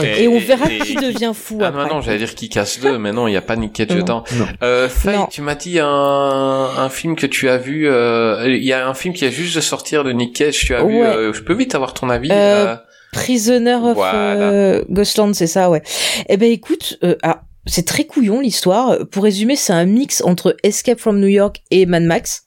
[0.00, 1.94] Et on verra qui devient fou Ah non, après.
[1.94, 3.96] non, j'allais dire qui casse deux, mais non, il n'y a pas Nick Cage Non.
[3.96, 4.24] dedans.
[4.36, 4.46] Non.
[4.62, 5.26] Euh, Faye, Non.
[5.26, 8.94] tu m'as dit un, un film que tu as vu, euh, il y a un
[8.94, 11.06] film qui a juste de sortir de Nick Cage, tu as vu, Ouais.
[11.06, 12.76] euh, je peux vite avoir ton avis, Euh, euh,
[13.12, 14.14] Prisoner of Voilà.
[14.14, 15.82] euh, Ghostland, c'est ça, ouais.
[16.28, 18.96] Eh ben écoute, euh, ah, c'est très couillon l'histoire.
[19.10, 22.44] Pour résumer, c'est un mix entre Escape from New York et Mad Max.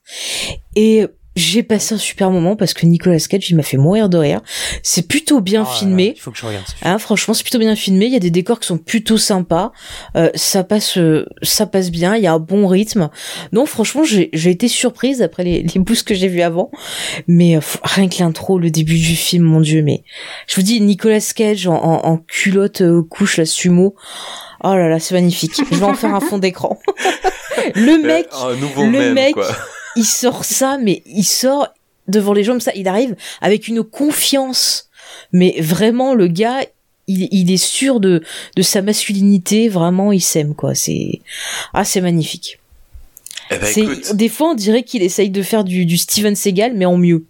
[0.77, 4.17] Et j'ai passé un super moment parce que Nicolas Cage, il m'a fait mourir de
[4.17, 4.41] rire.
[4.83, 6.13] C'est plutôt bien Oh là là, filmé.
[6.15, 6.65] Il faut que je regarde.
[6.67, 6.91] ce film.
[6.91, 8.05] Hein, franchement, c'est plutôt bien filmé.
[8.07, 9.71] Il y a des décors qui sont plutôt sympas.
[10.15, 12.15] Euh, ça passe, euh, ça passe bien.
[12.15, 13.09] Il y a un bon rythme.
[13.53, 16.69] Donc, franchement, j'ai j'ai été surprise après les, les boosts que j'ai vus avant.
[17.27, 19.81] Mais euh, rien que l'intro, le début du film, mon dieu.
[19.83, 20.03] Mais
[20.47, 23.95] je vous dis, Nicolas Cage en, en, en culotte euh, couche la sumo.
[24.63, 25.53] Oh là là, c'est magnifique.
[25.71, 26.77] Je vais en faire un fond d'écran.
[27.75, 29.47] le mec, un nouveau le mec, quoi.
[29.95, 31.67] Il sort ça, mais il sort
[32.07, 32.73] devant les gens comme ça.
[32.75, 34.89] Il arrive avec une confiance.
[35.33, 36.61] Mais vraiment, le gars,
[37.07, 38.21] il, est sûr de,
[38.55, 39.67] de sa masculinité.
[39.69, 40.75] Vraiment, il s'aime, quoi.
[40.75, 41.21] C'est,
[41.73, 42.60] ah, c'est magnifique.
[43.53, 46.85] Eh ben, des fois, on dirait qu'il essaye de faire du, du Steven Seagal, mais
[46.85, 47.25] en mieux.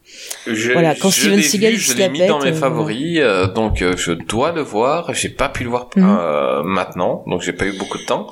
[0.46, 2.54] je, voilà, quand je Steven Seagal, vu, il je l'ai la mis dans mes euh,
[2.54, 5.14] favoris, euh, donc euh, je dois le voir.
[5.14, 6.06] J'ai pas pu le voir Mhm.
[6.20, 8.28] euh, maintenant, donc j'ai pas eu beaucoup de temps.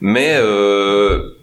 [0.00, 1.36] Mais euh,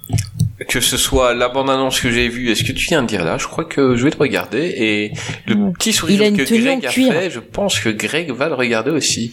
[0.70, 3.24] que ce soit la bande-annonce que j'ai vue et ce que tu viens de dire
[3.26, 4.74] là, je crois que je vais le regarder.
[4.78, 5.12] Et
[5.48, 7.12] le petit sourire a que Greg a cuir.
[7.14, 9.32] fait, je pense que Greg va le regarder aussi.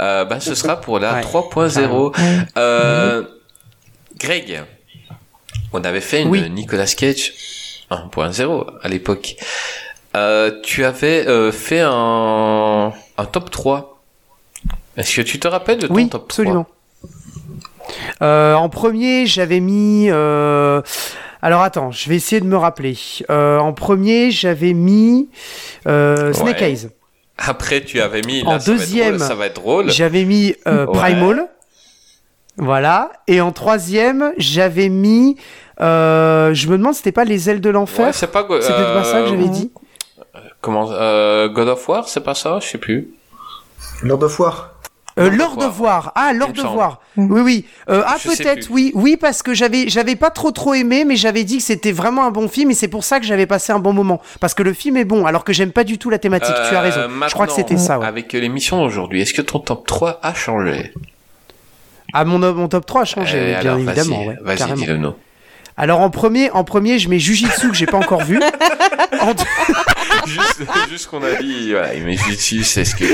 [0.00, 1.20] Euh, bah, ce sera pour la Ouais.
[1.22, 2.16] 3.0.
[2.16, 2.22] Ouais.
[2.56, 3.22] Euh,
[4.18, 4.62] Greg,
[5.72, 6.48] on avait fait une Oui.
[6.50, 7.32] Nicolas Cage
[7.90, 9.36] 1.0 à l'époque.
[10.14, 14.00] Euh, tu avais euh, fait un, un top 3.
[14.96, 16.66] Est-ce que tu te rappelles de ton Oui, top 3 absolument.
[18.22, 20.08] Euh, en premier, j'avais mis.
[20.10, 22.96] Alors attends, je vais essayer de me rappeler.
[23.28, 25.28] En premier, j'avais mis
[25.84, 26.70] Snake Ouais.
[26.70, 26.88] Eyes.
[27.38, 28.42] Après, tu avais mis.
[28.44, 29.90] En va être deuxième, drôle, ça va être drôle.
[29.90, 31.34] J'avais mis Ouais.
[32.64, 33.10] Voilà.
[33.26, 35.36] Et en troisième, j'avais mis.
[35.80, 38.42] euh, je me demande, c'était pas les ailes de l'enfer Ouais, c'est pas.
[38.44, 39.70] go- C'était pas ça que j'avais euh, dit
[40.60, 43.08] Comment euh, God of War, c'est pas ça Je sais plus.
[44.02, 44.68] Lord of War.
[45.18, 46.12] Euh, Lord of War.
[46.14, 46.74] Ah, Lord of.
[46.74, 47.00] War.
[47.18, 47.66] Oui, oui.
[47.90, 48.92] Euh, ah, Je peut-être, oui.
[48.94, 52.24] Oui, parce que j'avais, j'avais pas trop trop aimé, mais j'avais dit que c'était vraiment
[52.24, 54.22] un bon film et c'est pour ça que j'avais passé un bon moment.
[54.40, 56.54] Parce que le film est bon, alors que j'aime pas du tout la thématique.
[56.70, 57.00] tu as raison.
[57.28, 58.06] Je crois que c'était ça, ouais.
[58.06, 60.92] Avec l'émission d'aujourd'hui, est-ce que ton top 3 a changé?
[62.12, 64.16] Ah, mon, mon top 3 a changé, Euh, oui, bien alors, évidemment.
[64.24, 64.36] Vas-y, ouais.
[65.76, 68.40] Alors en premier, en premier, je mets Jujitsu que j'ai pas encore vu.
[69.20, 69.44] En deux-
[70.26, 73.04] juste, juste qu'on a dit, voilà, mais Jujitsu, c'est ce que.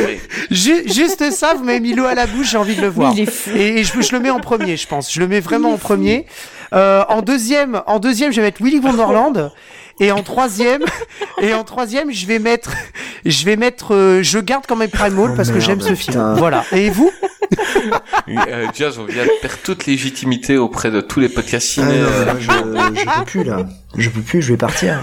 [0.51, 3.13] Ju- juste ça, vous m'avez mis l'eau à la bouche, j'ai envie de le voir.
[3.15, 3.51] il est fou.
[3.55, 5.13] Et, et je, je le mets en premier, je pense.
[5.13, 6.25] Je le mets vraiment en premier.
[6.73, 9.53] Euh, en deuxième, en deuxième, je vais mettre Willy Wonderland.
[10.01, 10.83] Et en troisième,
[11.43, 12.71] et en troisième, je vais mettre,
[13.25, 16.35] je vais mettre, euh, je garde quand même Primal Oh parce que j'aime ce film.
[16.37, 16.65] Voilà.
[16.73, 17.11] Et vous
[18.29, 21.99] Euh, Jazz, on vient de perdre toute légitimité auprès de tous les podcasts Ah, ciné.
[22.01, 23.59] non, euh, je, je peux plus là.
[23.97, 25.01] Je peux plus, je vais partir.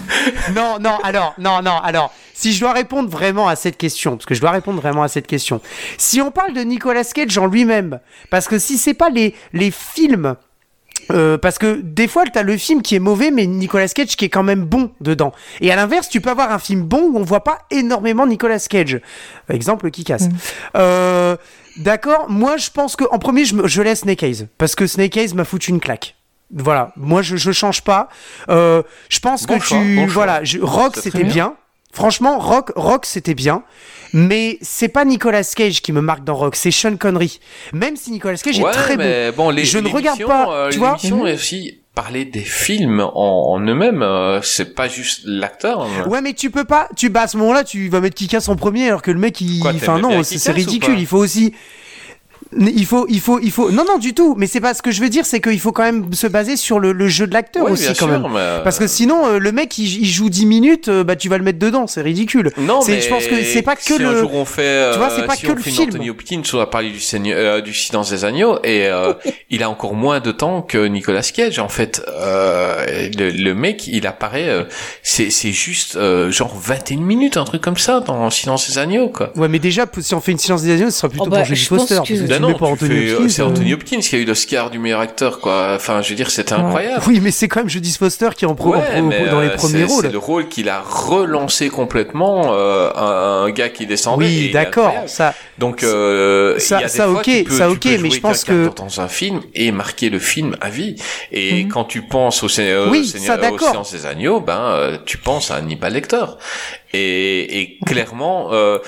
[0.54, 0.98] Non, non.
[1.02, 1.78] Alors, non, non.
[1.82, 5.02] Alors, si je dois répondre vraiment à cette question, parce que je dois répondre vraiment
[5.02, 5.60] à cette question.
[5.96, 7.98] Si on parle de Nicolas Cage en lui-même,
[8.30, 10.36] parce que si c'est pas les les films
[11.12, 14.24] Euh, parce que des fois, t'as le film qui est mauvais, mais Nicolas Cage qui
[14.24, 15.32] est quand même bon dedans.
[15.60, 18.58] Et à l'inverse, tu peux avoir un film bon où on voit pas énormément Nicolas
[18.58, 19.00] Cage.
[19.48, 20.28] Exemple, qui casse.
[20.76, 21.36] Euh,
[21.76, 22.26] D'accord.
[22.30, 25.16] Moi, je pense que en premier, je, me- je laisse Snake Eyes parce que Snake
[25.16, 26.16] Eyes m'a foutu une claque.
[26.54, 26.92] Voilà.
[26.96, 28.08] Moi, je, je change pas.
[28.48, 31.54] Euh, je pense Bon que choix, tu, bon voilà, je- Rock, c'était bien.
[31.96, 33.62] Franchement, Rock, Rock, c'était bien.
[34.12, 37.40] Mais c'est pas Nicolas Cage qui me marque dans Rock, c'est Sean Connery.
[37.72, 39.02] Même si Nicolas Cage ouais, est très bon.
[39.02, 40.90] mais bon, les, je ne regarde pas, euh, tu vois.
[41.02, 44.02] l'émission est aussi parler des films en, en eux-mêmes.
[44.02, 45.82] euh, c'est pas juste l'acteur.
[45.84, 46.06] hein.
[46.06, 46.90] Ouais, mais tu peux pas.
[46.96, 49.40] Tu bah à ce moment-là, tu vas mettre Kikas en premier, alors que le mec,
[49.40, 49.66] il.
[49.66, 50.98] Enfin non, c'est ridicule.
[50.98, 51.54] Il faut aussi.
[52.56, 53.70] Il faut, il faut, il faut.
[53.72, 54.34] Non, non, du tout.
[54.38, 56.56] Mais c'est pas ce que je veux dire, c'est qu'il faut quand même se baser
[56.56, 58.22] sur le, le jeu de l'acteur Ouais, aussi, bien quand sûr, même.
[58.32, 61.16] mais, euh, Parce que sinon, euh, le mec, il, il joue 10 minutes, euh, bah
[61.16, 62.52] tu vas le mettre dedans, c'est ridicule.
[62.56, 64.06] Non, C'est- mais je pense que c'est pas que si le.
[64.06, 65.76] un jour on fait, Tu vois, euh, c'est pas si que on le fait une
[65.76, 65.88] film.
[65.88, 69.12] Anthony Hopkins, on va parler du, Seigneur, euh, du Silence des Agneaux et euh,
[69.50, 71.58] il a encore moins de temps que Nicolas Cage.
[71.58, 74.64] En fait, euh, le, le mec, il apparaît, euh,
[75.02, 79.08] c'est c'est juste euh, genre 21 minutes, un truc comme ça dans Silence des Agneaux,
[79.08, 79.32] quoi.
[79.36, 81.38] Ouais, mais déjà, si on fait une silence des agneaux, ce sera plutôt Oh, bah,
[81.38, 81.98] pour Jodie Foster.
[82.06, 85.00] que Ben non, Anthony Hopkins, c'est euh, Anthony Hopkins qui a eu l'Oscar du meilleur
[85.00, 85.72] acteur, quoi.
[85.74, 87.02] Enfin, je veux dire, c'était incroyable.
[87.06, 89.26] Oui, mais c'est quand même Jodie Foster qui est en pro, en Ouais, pro- mais,
[89.28, 90.04] dans les euh, premiers rôles.
[90.04, 94.26] C'est le rôle qu'il a relancé complètement, euh, un, un gars qui descendait.
[94.26, 94.92] Oui, d'accord.
[95.06, 98.10] Ça, Donc, euh, Ça- y a des ça, fois, ok, peux- ça, ok, mais jouer
[98.10, 100.96] je pense que- dans un film et marquer le film à vie.
[101.32, 101.70] Et Mhm.
[101.70, 103.68] quand tu penses au, au Oui, Seigneur- ça, au d'accord.
[103.70, 106.24] Silence des Agneaux, ben, euh, tu penses à Hannibal Lecter.
[106.92, 108.78] Et, et clairement, euh,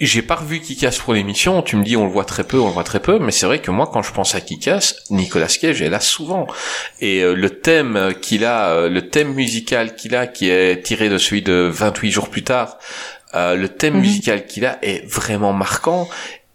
[0.00, 1.60] j'ai pas revu Kikas pour l'émission.
[1.62, 3.18] Tu me dis, on le voit très peu, on le voit très peu.
[3.18, 6.46] Mais c'est vrai que moi, quand je pense à Kikas, Nicolas Cage est là souvent.
[7.00, 11.08] Et euh, le thème qu'il a, euh, le thème musical qu'il a, qui est tiré
[11.08, 12.78] de celui de 28 jours plus tard,
[13.34, 14.00] euh, le thème Mhm.
[14.00, 16.08] musical qu'il a est vraiment marquant.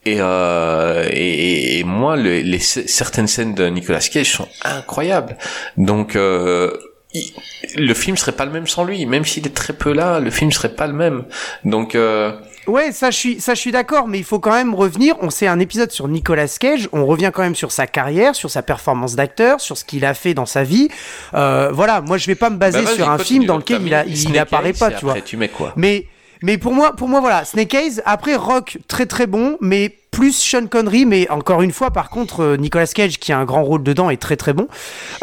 [0.08, 5.38] Et, euh, et, et moi, le- les, certaines scènes de Nicolas Cage sont incroyables.
[5.78, 6.72] Donc, euh,
[7.14, 7.32] il-
[7.78, 9.06] le film serait pas le même sans lui.
[9.08, 11.26] Même s'il est très peu là, le film serait pas le même.
[11.64, 12.34] Donc, euh,
[12.68, 15.16] Ouais, ça je suis, ça je suis d'accord, mais il faut quand même revenir.
[15.22, 18.50] On sait un épisode sur Nicolas Cage, on revient quand même sur sa carrière, sur
[18.50, 20.90] sa performance d'acteur, sur ce qu'il a fait dans sa vie.
[21.34, 23.94] Euh, voilà, moi je vais pas me baser Bah, sur un film dans lequel il,
[23.94, 25.14] a, il apparaît pas, tu vois.
[25.14, 25.74] après, tu mets quoi?
[25.76, 26.08] Mais,
[26.42, 28.02] mais pour moi, pour moi voilà, Snake Eyes.
[28.06, 32.42] Après Rock, très très bon, mais plus Sean Connery, mais encore une fois, par contre,
[32.42, 34.68] euh, Nicolas Cage qui a un grand rôle dedans est très très bon.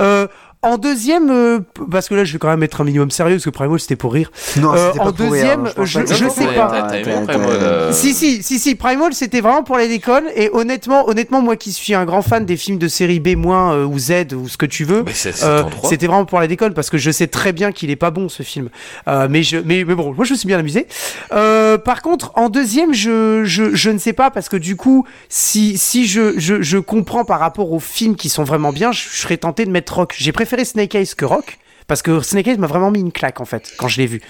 [0.01, 0.27] Euh,
[0.63, 1.59] en deuxième, euh,
[1.91, 3.97] parce que là je vais quand même être un minimum sérieux parce que Primal c'était
[3.97, 4.31] pour rire.
[4.59, 6.69] Non, Euh, en pour rire, deuxième, je pense je, je c'était sais pas.
[6.69, 7.03] rire.
[7.27, 10.27] Primal, Si, si, si, si, Primal, c'était vraiment pour les déconnes.
[10.37, 13.85] Et honnêtement, honnêtement, moi qui suis un grand fan des films de série B- euh,
[13.85, 15.05] ou Z ou ce que tu veux,
[15.43, 18.11] euh, c'était vraiment pour la déconne parce que je sais très bien qu'il est pas
[18.13, 18.69] bon ce film.
[19.09, 20.87] Euh, mais, je, mais, mais bon, moi je me suis bien amusé.
[21.33, 25.07] Euh, par contre, en deuxième, je, je, je ne sais pas parce que du coup,
[25.29, 29.03] si, si je, je, je comprends par rapport aux films qui sont vraiment bien, je,
[29.11, 30.15] je serais tenté de mettre Rock.
[30.17, 31.59] J'ai préféré Snake Eyes que Rock.
[31.87, 34.23] Parce que Snake Eyes m'a vraiment mis une claque en fait quand je l'ai vu.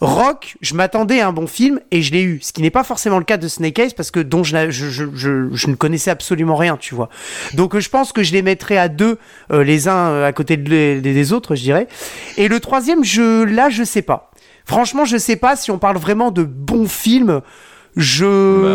[0.00, 2.38] Rock, je m'attendais à un bon film et je l'ai eu.
[2.42, 4.90] Ce qui n'est pas forcément le cas de Snake Eyes parce que dont je, je,
[4.90, 7.08] je, je, ne connaissais absolument rien, tu vois.
[7.54, 9.18] Donc euh, je pense que je les mettrais à deux,
[9.50, 11.88] euh, les uns euh, à côté des autres, je dirais.
[12.36, 14.30] Et le troisième, je là, je sais pas.
[14.64, 17.40] Franchement, je sais pas si on parle vraiment de bons films.
[17.96, 18.24] Je,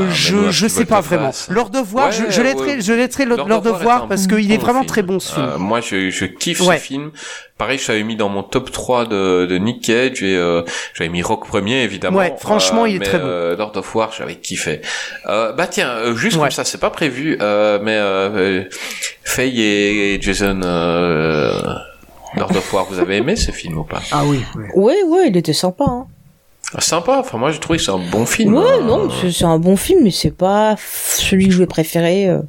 [0.07, 1.31] Bah, je, je tu sais pas je vraiment.
[1.49, 2.81] Leur devoir, Ouais, je, je laisserai, ouais.
[2.81, 4.87] je laisserai leur, Leur Devoir parce qu'il est vraiment film.
[4.89, 5.45] très bon ce film.
[5.45, 6.77] Euh, moi, je, je kiffe Ouais.
[6.77, 7.11] ce film.
[7.57, 10.63] Pareil, je l'avais mis dans mon top 3 de, de Nick Cage et euh,
[10.93, 12.17] j'avais mis Rock premier, évidemment.
[12.17, 13.25] Ouais, franchement, il est mais, très bon.
[13.25, 14.81] euh, Lord of War, j'avais kiffé.
[15.27, 16.43] Euh, bah tiens, euh, juste Ouais.
[16.43, 18.63] comme ça, c'est pas prévu, euh, mais euh, euh,
[19.23, 20.59] Faye et Jason...
[20.63, 21.53] Euh,
[22.35, 24.01] Lord of War, vous avez aimé ce film ou pas?
[24.11, 24.43] Ah oui.
[24.57, 24.65] oui.
[24.75, 25.85] Ouais, ouais, il était sympa.
[25.87, 26.07] Hein.
[26.73, 28.55] Ah, Sympa, enfin moi j'ai trouvé que c'est un bon film.
[28.55, 28.81] Ouais, hein.
[28.83, 32.27] non, c'est- un bon film, mais c'est pas celui que je vais préférer.
[32.27, 32.41] euh.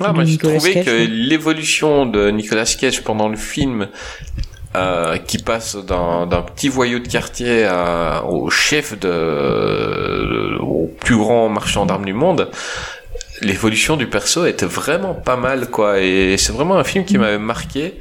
[0.00, 1.06] Moi j'ai trouvé Cage, que ouais.
[1.06, 3.88] l'évolution de Nicolas Cage pendant le film,
[4.74, 11.16] euh, qui passe d'un d'un petit voyou de quartier à- au chef de, au plus
[11.16, 12.48] grand marchand d'armes du monde,
[13.42, 16.00] l'évolution du perso était vraiment pas mal quoi.
[16.00, 17.98] Et c'est vraiment un film qui m'avait marqué,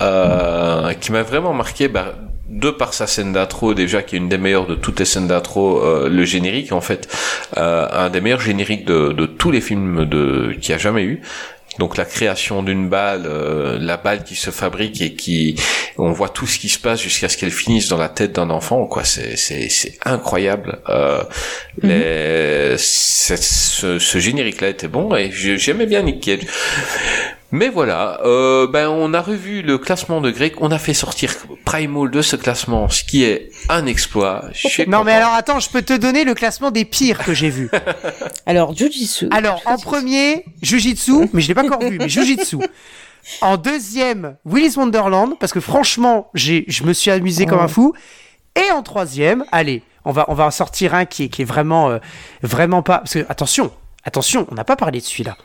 [0.00, 1.88] euh, qui m'a vraiment marqué.
[1.88, 2.14] Bah,
[2.48, 5.28] de par sa scène d'intro déjà qui est une des meilleures de toutes les scènes
[5.28, 7.06] d'intro euh, le générique en fait
[7.56, 11.02] euh, un des meilleurs génériques de, de tous les films de qu'il y a jamais
[11.04, 11.20] eu
[11.78, 15.54] donc la création d'une balle, euh, la balle qui se fabrique et qui,
[15.96, 18.50] on voit tout ce qui se passe jusqu'à ce qu'elle finisse dans la tête d'un
[18.50, 19.04] enfant, quoi.
[19.04, 20.80] C'est c'est c'est incroyable.
[20.88, 21.22] Euh,
[21.80, 26.40] les, c'est- ce, ce générique-là était bon et j'ai- j'aimais bien Nick Cage.
[27.50, 31.34] Mais voilà, euh, ben on a revu le classement de Greg, on a fait sortir
[31.64, 34.44] Primal de ce classement, ce qui est un exploit.
[34.86, 37.70] Non mais alors attends, je peux te donner le classement des pires que j'ai vus.
[38.46, 39.28] Alors, Jujitsu.
[39.30, 42.58] Alors en premier, Jujitsu, mais je l'ai pas encore vu, mais Jujitsu.
[43.40, 47.94] En deuxième, Willis Wonderland, parce que franchement, j'ai, je me suis amusé comme un fou.
[48.56, 51.44] Et en troisième, allez, on va, on va en sortir un qui est, qui est
[51.46, 51.98] vraiment, euh,
[52.42, 52.98] vraiment pas.
[52.98, 53.70] Parce que attention,
[54.04, 55.36] attention, on n'a pas parlé de celui-là.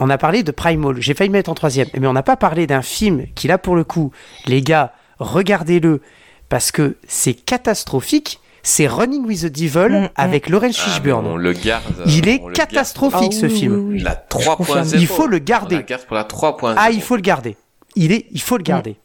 [0.00, 0.96] On a parlé de Primal.
[1.00, 3.76] J'ai failli mettre en troisième, mais on n'a pas parlé d'un film qui là pour
[3.76, 4.12] le coup,
[4.46, 6.00] les gars, regardez-le
[6.48, 8.40] parce que c'est catastrophique.
[8.62, 10.08] C'est Running with the Devil Mm, mm.
[10.16, 11.26] avec Laurence Ah, mais Fishburne.
[11.26, 11.84] on le garde.
[12.06, 12.52] Il est garde.
[12.52, 13.74] catastrophique Ah ce oui, film.
[13.74, 14.00] oui, oui.
[14.02, 14.82] La confirme.
[14.82, 14.98] 3.0.
[14.98, 15.76] Il faut le garder.
[15.76, 16.74] la garde pour la 3.0.
[16.76, 17.56] Ah, il faut le garder.
[17.96, 18.96] Il est, il faut le garder.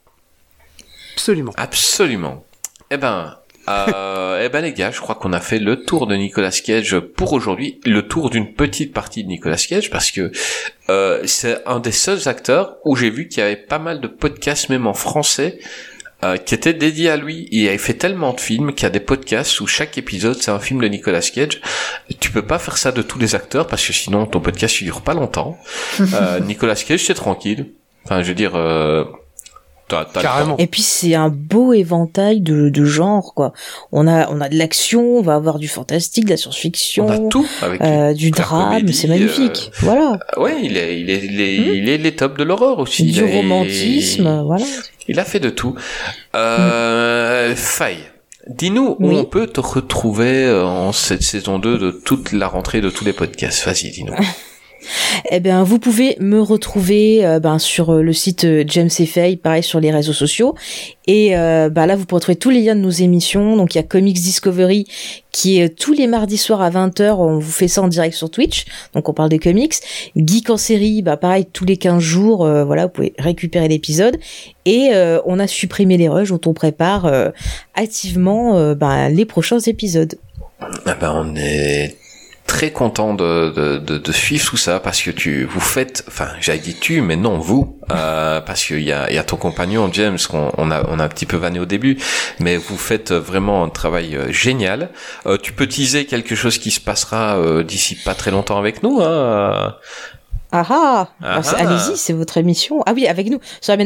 [1.15, 1.53] Absolument.
[1.55, 2.43] Absolument.
[2.91, 3.35] Eh ben,
[3.67, 6.99] euh, eh ben les gars, je crois qu'on a fait le tour de Nicolas Cage
[6.99, 10.31] pour aujourd'hui, le tour d'une petite partie de Nicolas Cage parce que
[10.89, 14.07] euh, c'est un des seuls acteurs où j'ai vu qu'il y avait pas mal de
[14.07, 15.59] podcasts même en français
[16.23, 17.47] euh, qui étaient dédiés à lui.
[17.51, 20.51] Il avait fait tellement de films qu'il y a des podcasts où chaque épisode c'est
[20.51, 21.61] un film de Nicolas Cage.
[22.19, 24.85] Tu peux pas faire ça de tous les acteurs parce que sinon ton podcast il
[24.85, 25.57] dure pas longtemps.
[25.99, 27.71] Euh, Nicolas Cage c'est tranquille.
[28.05, 28.55] Enfin, je veux dire,
[29.93, 30.57] euh, t'as, t'as le Carrément.
[30.57, 33.53] Et puis c'est un beau éventail de, de genres quoi.
[33.91, 36.37] On a on a de l'action, on va avoir du fantastique, de la On a
[36.37, 39.71] science-fiction, tout avec euh, du drame, comédie, c'est magnifique.
[39.73, 42.79] euh, Voilà, Ouais, il est, il est, il est, il est les tops de l'horreur
[42.79, 43.03] aussi.
[43.03, 44.65] du Il est- romantisme, voilà.
[45.07, 45.75] Il a fait de tout.
[46.35, 47.97] Euh, Faye.
[48.47, 49.15] Dis-nous où Oui.
[49.17, 53.03] on peut te retrouver euh, en cette saison 2 de toute la rentrée de tous
[53.05, 53.65] les podcasts.
[53.65, 54.13] Vas-y, dis-nous.
[55.31, 59.05] Eh bien, vous pouvez me retrouver euh, ben, sur euh, le site euh, James et
[59.05, 60.55] Faye, pareil sur les réseaux sociaux.
[61.07, 63.55] Et bah, là, vous pourrez trouver tous les liens de nos émissions.
[63.57, 64.87] Donc, il y a Comics Discovery
[65.31, 67.17] qui est tous les mardis soirs à 20h.
[67.19, 68.65] On vous fait ça en direct sur Twitch.
[68.95, 69.75] Donc, on parle des comics.
[70.15, 72.37] Geek en série, bah, pareil, tous les 15 jours.
[72.37, 74.17] voilà, vous pouvez récupérer l'épisode.
[74.65, 74.89] Et
[75.27, 77.07] on a supprimé les rushs dont on prépare
[77.75, 78.73] activement
[79.09, 80.15] les prochains épisodes.
[80.59, 81.95] Ah ben, on est
[82.47, 86.29] très content de, de, de, de suivre tout ça parce que tu vous faites, enfin
[86.39, 89.89] j'avais dit tu, mais non vous, euh, parce qu'il y a, y a ton compagnon
[89.91, 91.97] James qu'on on a, on a un petit peu vanné au début,
[92.39, 94.89] mais vous faites vraiment un travail euh, génial.
[95.25, 98.83] Euh, tu peux teaser quelque chose qui se passera euh, d'ici pas très longtemps avec
[98.83, 99.01] nous.
[99.01, 99.75] Hein
[100.57, 101.55] Ah ah, Ah ah.
[101.57, 102.81] Allez-y, c'est votre émission.
[102.85, 103.39] Ah oui, avec nous.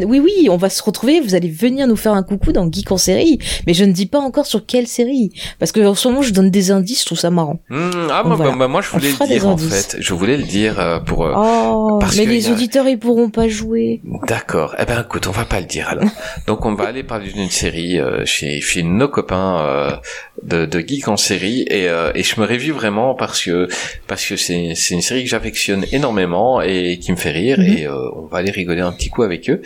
[0.08, 1.20] Oui, oui, on va se retrouver.
[1.20, 3.40] Vous allez venir nous faire un coucou dans Geek en série.
[3.68, 5.32] Mais je ne dis pas encore sur quelle série.
[5.60, 7.60] Parce que en ce moment, je donne des indices, je trouve ça marrant.
[7.70, 8.56] Hmm, ah, Donc moi, voilà.
[8.56, 9.98] bah, moi, je voulais le dire en fait.
[10.00, 11.26] Je voulais le dire euh, pour.
[11.26, 14.02] euh, Oh, parce mais les a- auditeurs, ils pourront pas jouer.
[14.28, 14.76] D'accord.
[14.80, 16.04] Eh ben, écoute, on va pas le dire alors.
[16.48, 20.00] Donc, on va aller parler d'une série euh, chez, chez nos copains
[20.44, 23.68] de, de geek en série et, et je me réjouis vraiment parce que
[24.08, 27.66] parce que c'est une série que j'affectionne énormément et qui me fait rire Mhm.
[27.78, 29.62] et euh, on va aller rigoler un petit coup avec eux.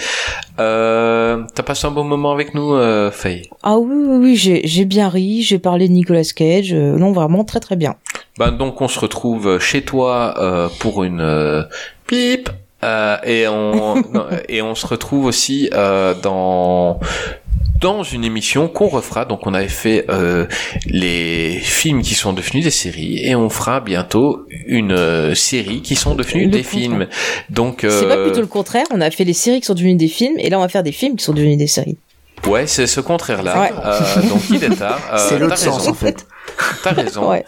[0.59, 3.49] Euh, T'as passé un bon moment avec nous, euh, Faye?
[3.63, 5.41] Ah oui, oui, oui, j'ai bien ri.
[5.41, 6.73] J'ai parlé de Nicolas Cage.
[6.73, 7.95] euh, non, vraiment très très bien.
[8.37, 11.67] Ben donc on se retrouve chez toi pour une
[12.07, 12.49] pipe
[12.83, 15.69] et on non, et on se retrouve aussi
[16.23, 16.99] dans
[17.79, 19.25] dans une émission qu'on refera.
[19.25, 20.45] Donc on avait fait euh,
[20.85, 25.95] les films qui sont devenus des séries et on fera bientôt une euh, série qui
[25.95, 26.79] sont devenus Le des contraire.
[26.81, 27.07] films.
[27.49, 28.85] Donc C'est pas euh, plutôt le contraire.
[28.93, 30.83] On a fait les séries qui sont devenues des films, et là, on va faire
[30.83, 31.97] des films qui sont devenus des séries.
[32.47, 33.59] ouais c'est ce contraire là.
[33.61, 34.27] Ouais.
[34.29, 34.99] donc il est tard.
[35.13, 35.91] Euh, C'est l'autre sens raison.
[35.91, 36.25] en fait.
[36.83, 37.29] T'as raison.
[37.31, 37.43] Ouais.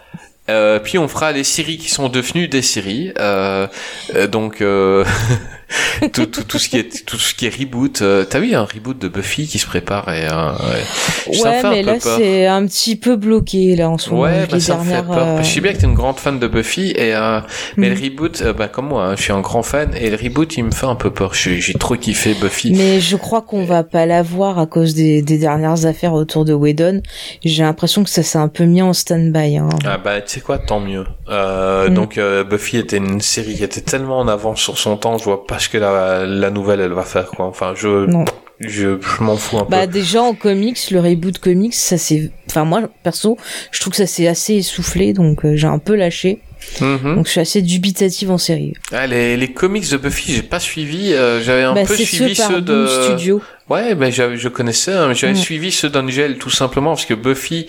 [0.47, 3.11] Euh, puis on fera les séries qui sont devenues des séries.
[3.19, 3.65] Euh,
[4.13, 5.03] euh, donc euh,
[6.13, 8.01] tout, tout, tout ce qui est tout ce qui est reboot.
[8.01, 11.41] Euh, T'as vu un reboot de Buffy qui se prépare et euh, ouais.
[11.43, 14.23] Ouais, mais là, c'est un petit peu bloqué là en ce moment.
[14.23, 15.17] Ouais, bah, ça me fait peur.
[15.17, 17.39] euh, Je sais bien que t'es une grande fan de Buffy, et euh,
[17.77, 17.95] mais Mhm.
[17.95, 20.63] le reboot, bah, comme moi, hein, je suis un grand fan, et le reboot, il
[20.65, 21.33] me fait un peu peur.
[21.33, 22.73] J'ai trop kiffé Buffy.
[22.73, 26.45] Mais je crois qu'on va pas la voir à cause des, des dernières affaires autour
[26.45, 27.01] de Whedon.
[27.43, 29.57] J'ai l'impression que ça s'est un peu mis en stand-by.
[29.57, 29.69] Hein.
[29.85, 31.05] Ah bah tu sais quoi, tant mieux.
[31.29, 31.93] Euh, Mhm.
[31.93, 35.23] Donc euh, Buffy était une série qui était tellement en avance sur son temps, je
[35.25, 37.45] vois pas que la, la nouvelle elle va faire quoi.
[37.45, 38.25] Enfin je Non.
[38.59, 39.93] je, je m'en fous un Bah peu.
[39.93, 43.37] déjà en comics, le reboot comics, ça c'est, enfin moi perso,
[43.71, 46.39] je trouve que ça s'est assez essoufflé, donc euh, j'ai un peu lâché.
[46.81, 47.15] Mhm.
[47.17, 48.73] Donc je suis assez dubitative en série.
[48.91, 51.13] Ah, les, les comics de Buffy, j'ai pas suivi.
[51.13, 52.85] euh, j'avais un bah peu suivi ceux ceux de.
[52.85, 53.41] Boom Studio.
[53.67, 55.37] Ouais, ben j'avais, je connaissais, hein, j'avais Mm.
[55.37, 57.65] suivi ceux d'Angel tout simplement parce que Buffy,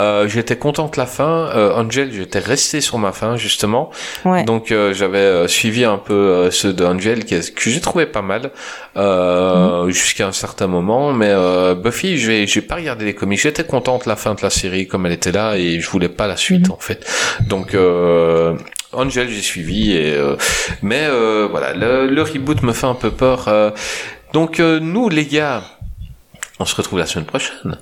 [0.00, 1.50] euh, j'étais contente la fin.
[1.56, 3.90] Euh, Angel, j'étais resté sur ma fin justement.
[4.24, 4.44] Ouais.
[4.44, 8.52] Donc euh, j'avais euh, suivi un peu euh, ceux d'Angel que j'ai trouvé pas mal
[8.96, 11.12] euh, jusqu'à un certain moment.
[11.12, 13.40] Mais euh, Buffy, j'ai j'ai pas regardé les comics.
[13.40, 16.28] J'étais contente la fin de la série comme elle était là et je voulais pas
[16.28, 16.72] la suite Mhm.
[16.74, 17.04] en fait.
[17.48, 18.54] Donc euh,
[18.92, 20.36] Angel, j'ai suivi et euh,
[20.82, 23.48] mais euh, voilà, le, le reboot me fait un peu peur.
[24.32, 25.62] Donc euh, nous les gars,
[26.58, 27.78] on se retrouve la semaine prochaine.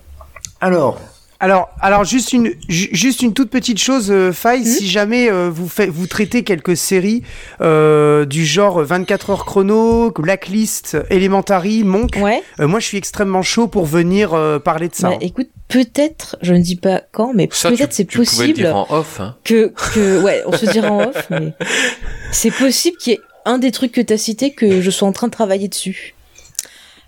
[0.61, 1.01] Alors,
[1.39, 5.49] Alors, alors juste une ju- juste une toute petite chose, euh, Faye, si jamais euh,
[5.51, 7.23] vous faites vous traitez quelques séries
[7.63, 12.43] euh, du genre 24 heures chrono, Blacklist, Elementary, Monk, Ouais.
[12.61, 15.09] euh, moi je suis extrêmement chaud pour venir euh, parler de ça.
[15.11, 19.21] Bah, écoute, peut-être, je ne dis pas quand, mais peut-être c'est possible dire en off.
[19.21, 19.37] Hein.
[19.45, 21.55] que, que, ouais, on se dira en off, mais
[22.33, 25.09] c'est possible qu'il y ait un des trucs que tu as cité que je sois
[25.09, 26.15] en train de travailler dessus.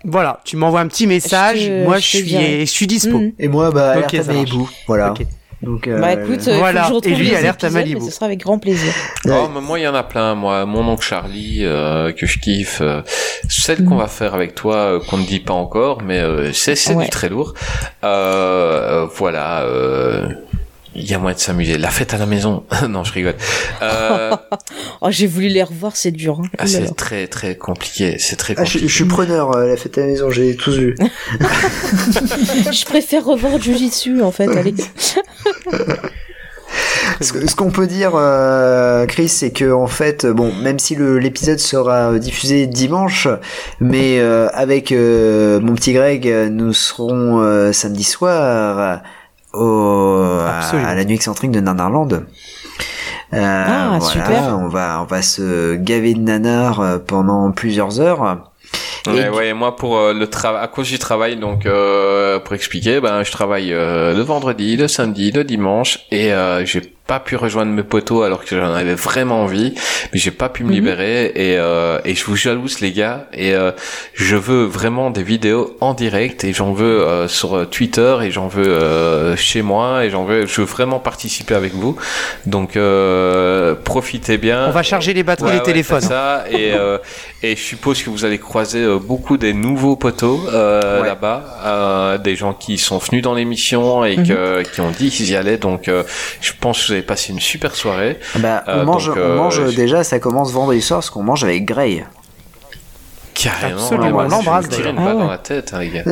[0.05, 3.17] Voilà, tu m'envoies un petit message, Je te- moi je suis je suis dispo.
[3.19, 3.31] Mhm.
[3.39, 4.49] et moi, bah, Ok, alerte à ça marche.
[4.51, 4.69] Malibu.
[4.87, 5.13] Voilà.
[5.61, 6.83] Donc, euh, Bah écoute, euh, voilà.
[6.83, 8.01] faut que je Et lui, les alerte à Malibu.
[8.05, 8.91] ce sera avec grand plaisir.
[9.29, 10.35] Oh, mais moi, il y en a plein.
[10.35, 12.79] Moi, mon oncle Charlie, euh, que je kiffe.
[12.81, 13.01] euh,
[13.47, 13.85] celle Mm.
[13.85, 16.93] qu'on va faire avec toi, euh, qu'on ne dit pas encore, mais euh, c'est c'est
[16.95, 17.05] Ouais.
[17.05, 17.53] du très lourd.
[18.03, 19.61] Euh, euh, voilà.
[20.95, 21.77] Il y a moyen de s'amuser.
[21.77, 22.63] La fête à la maison.
[22.89, 23.35] non, je rigole.
[23.81, 24.35] Euh,
[25.01, 26.39] Oh, j'ai voulu les revoir, c'est dur.
[26.39, 26.49] Hein.
[26.57, 28.17] ah, c'est très très compliqué.
[28.19, 28.87] C'est très Ah, je, compliqué.
[28.87, 30.95] je suis preneur, euh, la fête à la maison, j'ai tous vu.
[31.39, 34.75] je préfère revoir Jujitsu en fait, allez.
[37.21, 42.11] Ce, qu'on peut dire, euh, Chris, c'est que en fait, bon, même si l'épisode sera
[42.11, 43.27] euh, diffusé dimanche,
[43.79, 49.01] mais euh, avec euh, mon petit Greg, nous serons samedi soir
[49.53, 52.11] au, à, la nuit excentrique de Nanarland.
[52.13, 52.19] Euh,
[53.67, 54.57] Ah, voilà, super.
[54.59, 58.49] on va on va se gaver de nanar euh, pendant plusieurs heures.
[59.07, 62.53] Ouais, Et- ouais, moi pour euh, le travail, à cause du travail, donc euh, pour
[62.53, 67.19] expliquer, ben je travaille euh, le vendredi, le samedi, le dimanche, et euh, j'ai pas
[67.19, 69.75] pu rejoindre mes potos alors que j'en avais vraiment envie,
[70.11, 70.73] mais j'ai pas pu me Mhm.
[70.79, 73.71] libérer et euh, et je vous jalouse les gars, et euh,
[74.15, 78.47] je veux vraiment des vidéos en direct et j'en veux euh, sur Twitter et j'en
[78.47, 81.95] veux euh, chez moi et j'en veux, je veux vraiment participer avec vous,
[82.47, 84.59] donc euh, profitez bien.
[84.67, 86.01] On va charger les batteries Ouais, des ouais, téléphones.
[86.01, 86.97] ça et euh,
[87.43, 91.07] et je suppose que vous allez croiser beaucoup des nouveaux poteaux Ouais.
[91.11, 94.27] là-bas, des gens qui sont venus dans l'émission et Mhm.
[94.27, 95.57] que, qui ont dit qu'ils y allaient.
[95.57, 95.81] Donc,
[96.47, 98.19] je pense que vous allez passé une super soirée.
[98.37, 101.23] Bah, on Euh, mange, donc, on euh, mange déjà, ça commence vendredi soir, parce qu'on
[101.23, 102.05] mange avec Grey.
[103.33, 103.81] Carrément.
[103.81, 106.03] Absolument, on l'embrasse, tirer une balle Ah dans la tête, hein, les gars.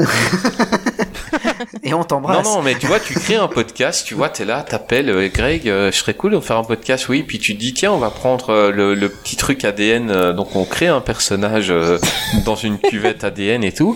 [1.83, 2.43] Et on Non, t'embrasse.
[2.45, 5.69] non, mais tu vois, tu crées un podcast, tu vois, t'es là, t'appelles euh, Greg,
[5.69, 7.97] euh, je serais cool de faire un podcast, oui, puis tu te dis, tiens, on
[7.99, 11.99] va prendre euh, le, le petit truc ADN, euh, donc on crée un personnage euh,
[12.45, 13.95] dans une cuvette ADN et tout,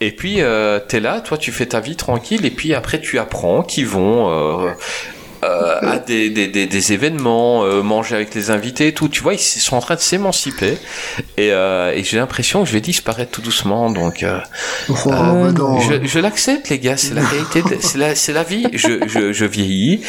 [0.00, 3.18] et puis euh, t'es là, toi, tu fais ta vie tranquille, et puis après, tu
[3.20, 4.66] apprends qu'ils vont...
[5.46, 9.08] euh, à des, des, des, des événements, euh, manger avec les invités et tout.
[9.08, 10.76] Tu vois, ils sont en train de s'émanciper.
[11.36, 13.90] Et, euh, et j'ai l'impression que je vais disparaître tout doucement.
[13.90, 14.24] Donc,
[14.88, 16.96] Oh, je, je l'accepte, les gars.
[16.96, 17.62] C'est la réalité.
[17.80, 18.66] C'est la, vie.
[18.72, 20.02] Je, je, je vieillis.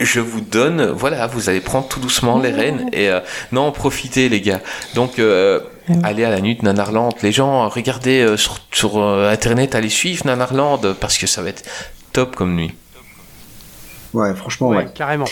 [0.00, 3.20] Je vous donne, voilà, vous allez prendre tout doucement les rênes et euh,
[3.52, 4.60] non, profitez les gars.
[4.96, 5.60] Donc, euh,
[6.02, 7.10] allez à la nuit de Nanarland.
[7.22, 11.62] Les gens, regardez euh, sur, sur internet, allez suivre Nanarland parce que ça va être
[12.12, 12.74] top comme nuit.
[14.14, 14.76] Ouais, franchement, ouais.
[14.78, 15.26] Ouais, carrément.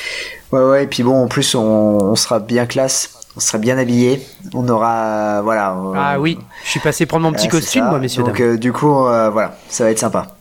[0.52, 3.78] Ouais, ouais, et puis bon, en plus, on, on sera bien classe, on sera bien
[3.78, 4.20] habillé,
[4.52, 5.74] on aura, voilà.
[5.96, 8.54] Ah oui, je suis passé prendre mon petit costume, moi, messieurs, Donc, dames.
[8.54, 10.36] euh, du coup, euh, voilà, ça va être sympa.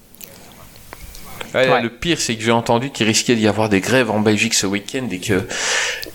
[1.53, 1.81] Ouais, Ouais.
[1.81, 4.65] Le pire, c'est que j'ai entendu qu'il risquait d'y avoir des grèves en Belgique ce
[4.67, 5.41] week-end et que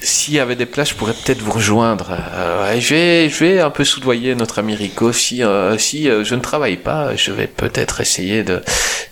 [0.01, 2.17] s'il y avait des places, je pourrais peut-être vous rejoindre.
[2.35, 5.13] Euh, ouais, je, vais, je vais un peu soudoyer notre ami Rico.
[5.13, 8.63] Si, euh, si euh, je ne travaille pas, je vais peut-être essayer de,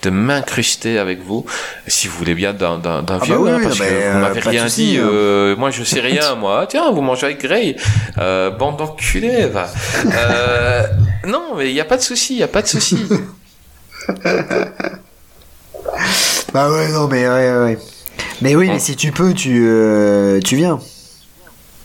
[0.02, 1.44] de m'incruster avec vous,
[1.86, 3.84] si vous voulez bien, d'un, d'un, d'un Ah vieux, bah oui, hein, oui, parce bah,
[3.86, 4.96] que euh, vous m'avez rien dit.
[4.98, 5.06] hein.
[5.06, 6.66] euh, moi, je sais rien, moi.
[6.68, 7.76] Tiens, vous mangez avec Grey.
[8.18, 9.68] Euh, bande d'enculés, va.
[10.06, 10.82] Euh,
[11.26, 12.98] non, mais il n'y a pas de souci, il n'y a pas de souci.
[16.52, 17.78] Bah ouais, non, mais ouais, ouais.
[18.40, 20.78] Mais oui, mais si tu peux, tu, euh, tu viens.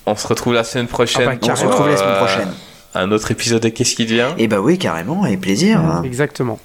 [0.06, 1.28] On se retrouve la semaine prochaine.
[1.28, 2.50] Ah bah, On se pour, retrouve la semaine euh, prochaine.
[2.96, 4.30] Un autre épisode de Qu'est-ce qui devient?
[4.38, 5.80] Et bah oui, carrément, avec plaisir.
[5.80, 6.02] hein.
[6.04, 6.60] Exactement.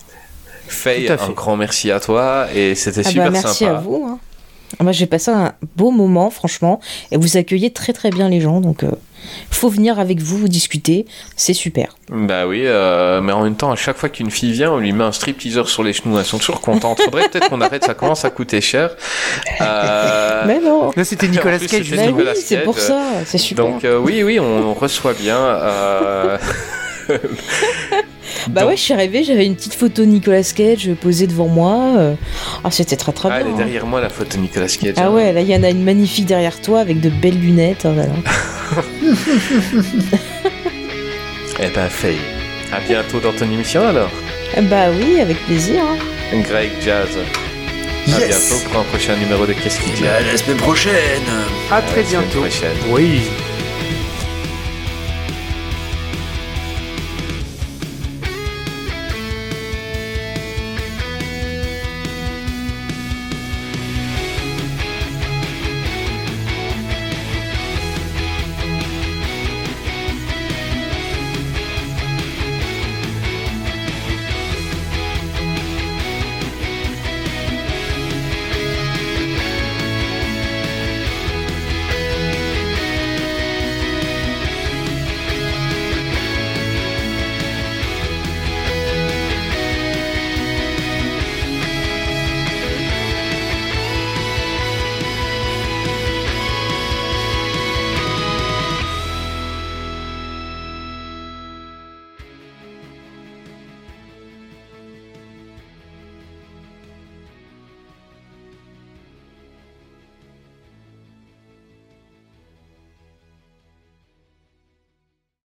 [0.67, 3.77] Faye, un grand merci à toi et c'était Ah super bah, merci sympa.
[3.77, 4.07] à vous.
[4.09, 4.19] hein.
[4.81, 6.81] Moi, j'ai passé un beau moment, franchement,
[7.13, 8.91] et vous accueillez très très bien les gens, donc euh,
[9.51, 11.97] faut venir avec vous, vous discuter, c'est super.
[12.11, 14.93] Bah oui, euh, mais en même temps, à chaque fois qu'une fille vient, on lui
[14.93, 16.19] met un strip teaser sur les genoux.
[16.19, 17.01] Elles sont toujours contentes.
[17.03, 18.91] Faudrait peut-être qu'on arrête, ça commence à coûter cher.
[19.61, 21.91] Euh, Mais non Là, c'était Nicolas plus, Cage.
[21.91, 23.65] Bah oui, c'est pour ça, c'est super.
[23.65, 25.39] Donc euh, oui, oui, on, on reçoit bien.
[25.39, 26.39] euh,
[28.49, 31.49] bah donc- ouais, je suis arrivée, j'avais une petite photo de Nicolas Cage posée devant
[31.49, 32.15] moi.
[32.63, 33.51] Ah, c'était très très Ah, elle bien.
[33.51, 33.59] est hein.
[33.59, 34.95] derrière moi la photo de Nicolas Cage.
[34.97, 35.11] Ah hein.
[35.11, 37.87] ouais, là il y en a une magnifique derrière toi avec de belles lunettes.
[37.87, 38.83] oh là là.
[41.61, 42.19] Eh ben Faye,
[42.73, 44.11] à bientôt dans ton émission alors.
[44.57, 45.83] Ah Bah oui, avec plaisir.
[45.85, 45.97] hein.
[46.49, 47.09] Greg Jazz.
[48.07, 48.29] À Yes.
[48.29, 50.03] bientôt pour un prochain numéro de Qu'est-ce qui dit?
[50.03, 51.23] Bah, à la semaine prochaine.
[51.71, 52.41] À très bientôt.
[52.41, 52.77] prochaine.
[52.91, 53.23] Oui.